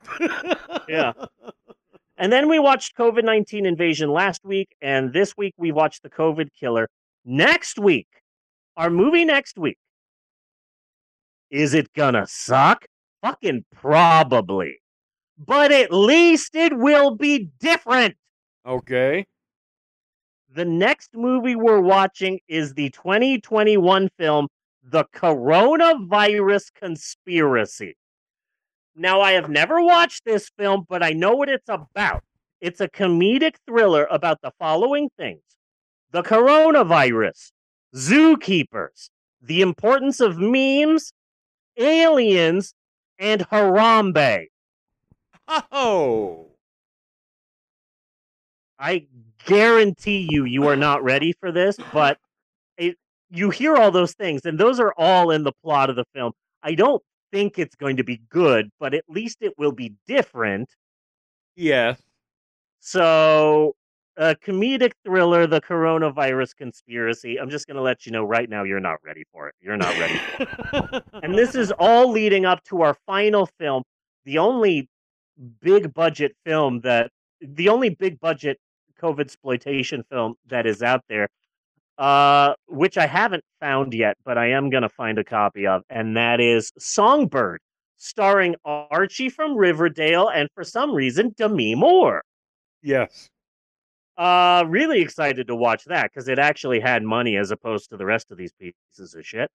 Yeah. 0.88 1.14
And 2.18 2.34
then 2.34 2.50
we 2.50 2.60
watched 2.60 2.98
COVID 2.98 3.24
19 3.24 3.66
Invasion 3.66 4.12
last 4.12 4.44
week, 4.44 4.76
and 4.82 5.14
this 5.14 5.38
week 5.38 5.54
we 5.58 5.72
watched 5.72 6.04
The 6.04 6.10
COVID 6.10 6.50
Killer. 6.60 6.90
Next 7.24 7.80
week, 7.80 8.08
our 8.76 8.90
movie 8.90 9.24
next 9.24 9.58
week. 9.58 9.78
Is 11.50 11.74
it 11.74 11.94
gonna 11.94 12.28
suck? 12.28 12.86
Fucking 13.22 13.66
probably. 13.74 14.82
But 15.38 15.72
at 15.72 15.94
least 15.94 16.56
it 16.56 16.78
will 16.78 17.16
be 17.16 17.50
different. 17.60 18.16
Okay. 18.66 19.26
The 20.54 20.66
next 20.66 21.12
movie 21.14 21.56
we're 21.56 21.80
watching 21.80 22.40
is 22.48 22.74
the 22.74 22.90
2021 22.90 24.10
film, 24.18 24.48
The 24.92 25.06
Coronavirus 25.14 26.74
Conspiracy. 26.74 27.96
Now, 28.96 29.22
I 29.22 29.34
have 29.34 29.50
never 29.50 29.84
watched 29.84 30.26
this 30.26 30.50
film, 30.58 30.86
but 30.90 31.04
I 31.04 31.12
know 31.12 31.36
what 31.36 31.48
it's 31.48 31.70
about. 31.70 32.24
It's 32.60 32.82
a 32.82 32.90
comedic 32.90 33.56
thriller 33.68 34.08
about 34.10 34.42
the 34.42 34.52
following 34.58 35.10
things 35.16 35.44
the 36.12 36.24
coronavirus, 36.24 37.52
zookeepers, 37.96 39.10
the 39.42 39.62
importance 39.62 40.20
of 40.20 40.40
memes, 40.40 41.14
aliens, 41.78 42.74
and 43.20 43.48
Harambe. 43.50 44.48
Oh. 45.72 46.48
I 48.80 49.06
guarantee 49.46 50.28
you, 50.32 50.46
you 50.46 50.68
are 50.68 50.76
not 50.76 51.04
ready 51.04 51.34
for 51.34 51.52
this, 51.52 51.78
but 51.94 52.18
you 53.30 53.50
hear 53.50 53.76
all 53.76 53.92
those 53.92 54.14
things, 54.14 54.42
and 54.46 54.60
those 54.60 54.80
are 54.80 54.94
all 54.98 55.32
in 55.32 55.44
the 55.44 55.52
plot 55.64 55.90
of 55.90 55.96
the 55.96 56.06
film. 56.14 56.34
I 56.64 56.76
don't 56.76 57.02
think 57.32 57.60
it's 57.60 57.76
going 57.76 57.98
to 57.98 58.04
be 58.04 58.22
good, 58.30 58.70
but 58.80 58.94
at 58.94 59.04
least 59.08 59.38
it 59.42 59.54
will 59.58 59.72
be 59.72 59.94
different. 60.08 60.70
Yeah. 61.56 61.96
So, 62.80 63.76
a 64.18 64.36
comedic 64.36 64.92
thriller, 65.06 65.48
The 65.48 65.62
Coronavirus 65.62 66.56
Conspiracy. 66.56 67.40
I'm 67.40 67.50
just 67.50 67.68
going 67.68 67.78
to 67.78 67.82
let 67.82 68.06
you 68.06 68.12
know 68.12 68.24
right 68.24 68.50
now, 68.50 68.64
you're 68.64 68.80
not 68.80 68.98
ready 69.04 69.24
for 69.32 69.48
it. 69.48 69.56
You're 69.62 69.78
not 69.78 69.98
ready 69.98 70.18
for 70.18 70.90
it. 70.94 71.04
and 71.24 71.36
this 71.38 71.56
is 71.56 71.72
all 71.80 72.12
leading 72.12 72.46
up 72.46 72.64
to 72.66 72.82
our 72.82 72.96
final 73.06 73.48
film, 73.60 73.84
the 74.26 74.38
only 74.38 74.90
big 75.62 75.94
budget 75.94 76.36
film 76.46 76.82
that, 76.82 77.12
the 77.42 77.70
only 77.70 77.90
big 77.90 78.20
budget 78.20 78.60
COVID 79.02 79.22
exploitation 79.22 80.04
film 80.10 80.36
that 80.48 80.66
is 80.66 80.82
out 80.82 81.04
there, 81.08 81.30
uh, 82.00 82.54
which 82.68 82.98
I 82.98 83.06
haven't 83.06 83.44
found 83.60 83.94
yet, 83.94 84.16
but 84.24 84.38
I 84.38 84.52
am 84.52 84.70
going 84.70 84.84
to 84.84 84.90
find 84.90 85.20
a 85.20 85.24
copy 85.24 85.68
of, 85.68 85.84
and 85.90 86.16
that 86.16 86.40
is 86.40 86.72
Songbird, 86.80 87.60
starring 87.98 88.56
Archie 88.64 89.28
from 89.28 89.56
Riverdale 89.56 90.30
and 90.30 90.48
for 90.56 90.64
some 90.64 90.94
reason 90.94 91.36
Demi 91.38 91.76
Moore. 91.76 92.24
yes. 92.82 93.30
Uh, 94.18 94.66
really 94.68 95.00
excited 95.00 95.48
to 95.48 95.56
watch 95.56 95.86
that 95.86 96.12
because 96.12 96.28
it 96.28 96.38
actually 96.38 96.82
had 96.82 97.04
money 97.04 97.38
as 97.38 97.52
opposed 97.52 97.90
to 97.90 97.96
the 97.96 98.06
rest 98.06 98.32
of 98.32 98.38
these 98.38 98.52
pieces 98.52 99.16
of 99.16 99.26
shit. 99.26 99.50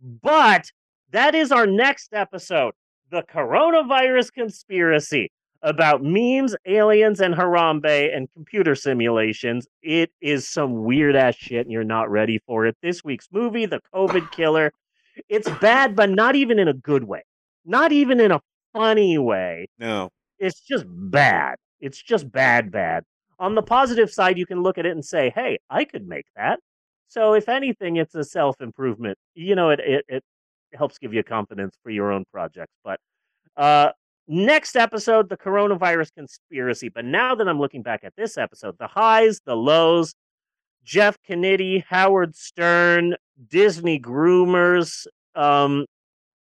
But 0.00 0.72
that 1.12 1.36
is 1.36 1.52
our 1.52 1.68
next 1.68 2.12
episode 2.12 2.74
the 3.10 3.22
coronavirus 3.22 4.32
conspiracy 4.32 5.30
about 5.62 6.02
memes, 6.02 6.54
aliens, 6.66 7.20
and 7.20 7.34
Harambe 7.34 8.14
and 8.16 8.28
computer 8.34 8.74
simulations. 8.74 9.66
It 9.82 10.10
is 10.20 10.48
some 10.48 10.84
weird 10.84 11.16
ass 11.16 11.34
shit, 11.36 11.66
and 11.66 11.72
you're 11.72 11.84
not 11.84 12.10
ready 12.10 12.38
for 12.46 12.66
it. 12.66 12.76
This 12.82 13.02
week's 13.04 13.28
movie, 13.32 13.66
The 13.66 13.80
COVID 13.94 14.30
Killer, 14.32 14.72
it's 15.28 15.50
bad, 15.60 15.96
but 15.96 16.10
not 16.10 16.36
even 16.36 16.58
in 16.58 16.68
a 16.68 16.72
good 16.74 17.04
way, 17.04 17.22
not 17.64 17.90
even 17.92 18.20
in 18.20 18.30
a 18.30 18.40
funny 18.72 19.18
way 19.18 19.66
No. 19.78 20.10
it's 20.38 20.60
just 20.60 20.84
bad. 20.88 21.56
It's 21.80 22.00
just 22.00 22.30
bad, 22.30 22.70
bad. 22.70 23.04
On 23.40 23.54
the 23.54 23.62
positive 23.62 24.10
side, 24.12 24.36
you 24.38 24.46
can 24.46 24.62
look 24.62 24.78
at 24.78 24.86
it 24.86 24.92
and 24.92 25.04
say, 25.04 25.30
"Hey, 25.34 25.58
I 25.70 25.84
could 25.84 26.06
make 26.08 26.26
that." 26.36 26.58
So, 27.06 27.34
if 27.34 27.48
anything, 27.48 27.96
it's 27.96 28.14
a 28.16 28.24
self 28.24 28.60
improvement. 28.60 29.16
You 29.34 29.54
know, 29.54 29.70
it, 29.70 29.80
it 29.80 30.04
it 30.08 30.24
helps 30.74 30.98
give 30.98 31.14
you 31.14 31.22
confidence 31.22 31.76
for 31.82 31.90
your 31.90 32.10
own 32.12 32.24
projects. 32.32 32.74
But 32.84 32.98
uh, 33.56 33.92
next 34.28 34.76
episode, 34.76 35.28
the 35.28 35.36
coronavirus 35.36 36.14
conspiracy. 36.14 36.88
But 36.88 37.04
now 37.04 37.34
that 37.34 37.48
I'm 37.48 37.58
looking 37.58 37.82
back 37.82 38.00
at 38.04 38.14
this 38.16 38.38
episode, 38.38 38.76
the 38.78 38.86
highs, 38.86 39.40
the 39.44 39.56
lows, 39.56 40.14
Jeff 40.84 41.16
Kennedy, 41.26 41.84
Howard 41.88 42.36
Stern, 42.36 43.16
Disney 43.48 43.98
groomers, 43.98 45.06
um, 45.34 45.86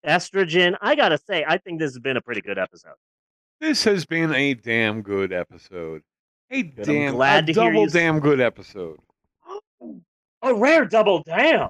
estrogen. 0.06 0.76
I 0.80 0.94
gotta 0.94 1.18
say, 1.18 1.44
I 1.46 1.58
think 1.58 1.78
this 1.78 1.92
has 1.92 1.98
been 1.98 2.16
a 2.16 2.20
pretty 2.20 2.40
good 2.40 2.58
episode. 2.58 2.94
This 3.60 3.84
has 3.84 4.06
been 4.06 4.34
a 4.34 4.54
damn 4.54 5.02
good 5.02 5.32
episode. 5.32 6.02
A 6.50 6.62
Good, 6.62 6.84
damn 6.84 7.14
glad 7.14 7.44
a 7.44 7.46
to 7.48 7.52
double 7.52 7.86
damn 7.86 8.18
good 8.20 8.40
episode. 8.40 8.98
A 10.42 10.54
rare 10.54 10.86
double 10.86 11.22
damn. 11.22 11.68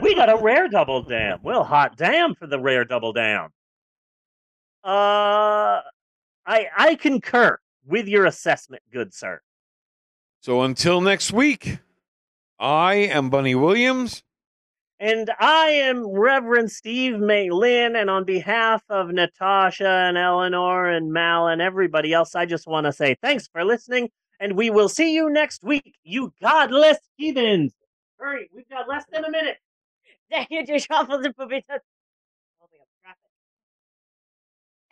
We 0.00 0.14
got 0.14 0.30
a 0.30 0.36
rare 0.40 0.68
double 0.68 1.02
damn. 1.02 1.42
Well, 1.42 1.64
hot 1.64 1.96
damn 1.96 2.36
for 2.36 2.46
the 2.46 2.60
rare 2.60 2.84
double 2.84 3.12
down. 3.12 3.50
Uh, 4.84 5.80
I 6.44 6.66
I 6.76 6.96
concur 7.00 7.58
with 7.86 8.08
your 8.08 8.26
assessment, 8.26 8.82
good 8.92 9.14
sir. 9.14 9.40
So 10.40 10.62
until 10.62 11.00
next 11.00 11.32
week, 11.32 11.78
I 12.58 12.94
am 12.94 13.30
Bunny 13.30 13.54
Williams. 13.54 14.22
And 14.98 15.30
I 15.40 15.66
am 15.66 16.06
Reverend 16.06 16.70
Steve 16.70 17.14
Maylin, 17.14 18.00
and 18.00 18.08
on 18.08 18.22
behalf 18.24 18.84
of 18.88 19.10
Natasha 19.10 19.88
and 19.88 20.16
Eleanor 20.16 20.86
and 20.86 21.12
Mal 21.12 21.48
and 21.48 21.60
everybody 21.60 22.12
else, 22.12 22.36
I 22.36 22.46
just 22.46 22.68
want 22.68 22.86
to 22.86 22.92
say 22.92 23.16
thanks 23.20 23.48
for 23.48 23.64
listening, 23.64 24.10
and 24.38 24.56
we 24.56 24.70
will 24.70 24.88
see 24.88 25.12
you 25.12 25.28
next 25.28 25.64
week, 25.64 25.96
you 26.04 26.32
godless 26.40 26.98
heathens. 27.16 27.72
Hurry, 28.16 28.48
we've 28.54 28.68
got 28.68 28.88
less 28.88 29.04
than 29.12 29.24
a 29.24 29.30
minute. 29.30 29.56
Thank 30.30 30.48
you 30.50 30.64
just 30.64 30.86
shuffled 30.86 31.24
the 31.24 31.32
puppy. 31.32 31.64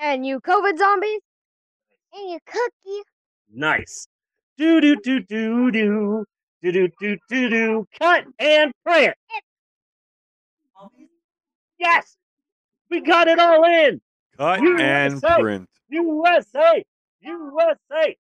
And 0.02 0.26
you 0.26 0.40
COVID 0.40 0.78
zombies? 0.78 1.20
And 2.14 2.30
you 2.30 2.38
cookie? 2.46 3.02
Nice. 3.52 4.08
Do 4.56 4.80
do 4.80 4.96
do 4.96 5.20
do 5.28 5.70
do 5.70 6.24
do 6.62 6.72
do 6.72 6.88
do 6.98 7.16
do 7.28 7.50
do. 7.50 7.86
Cut 8.00 8.24
and 8.38 8.72
print. 8.84 9.14
Yes, 11.78 12.16
we 12.90 13.00
got 13.00 13.28
it 13.28 13.38
all 13.38 13.64
in. 13.64 14.00
Cut 14.36 14.60
USA! 14.60 14.84
and 14.84 15.22
print. 15.22 15.68
USA, 15.88 16.84
USA. 17.20 18.16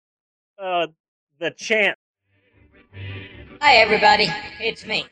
Uh, 0.58 0.88
the 1.40 1.52
chant. 1.52 1.98
Hi, 3.62 3.76
everybody. 3.76 4.28
It's 4.60 4.86
me, 4.86 5.06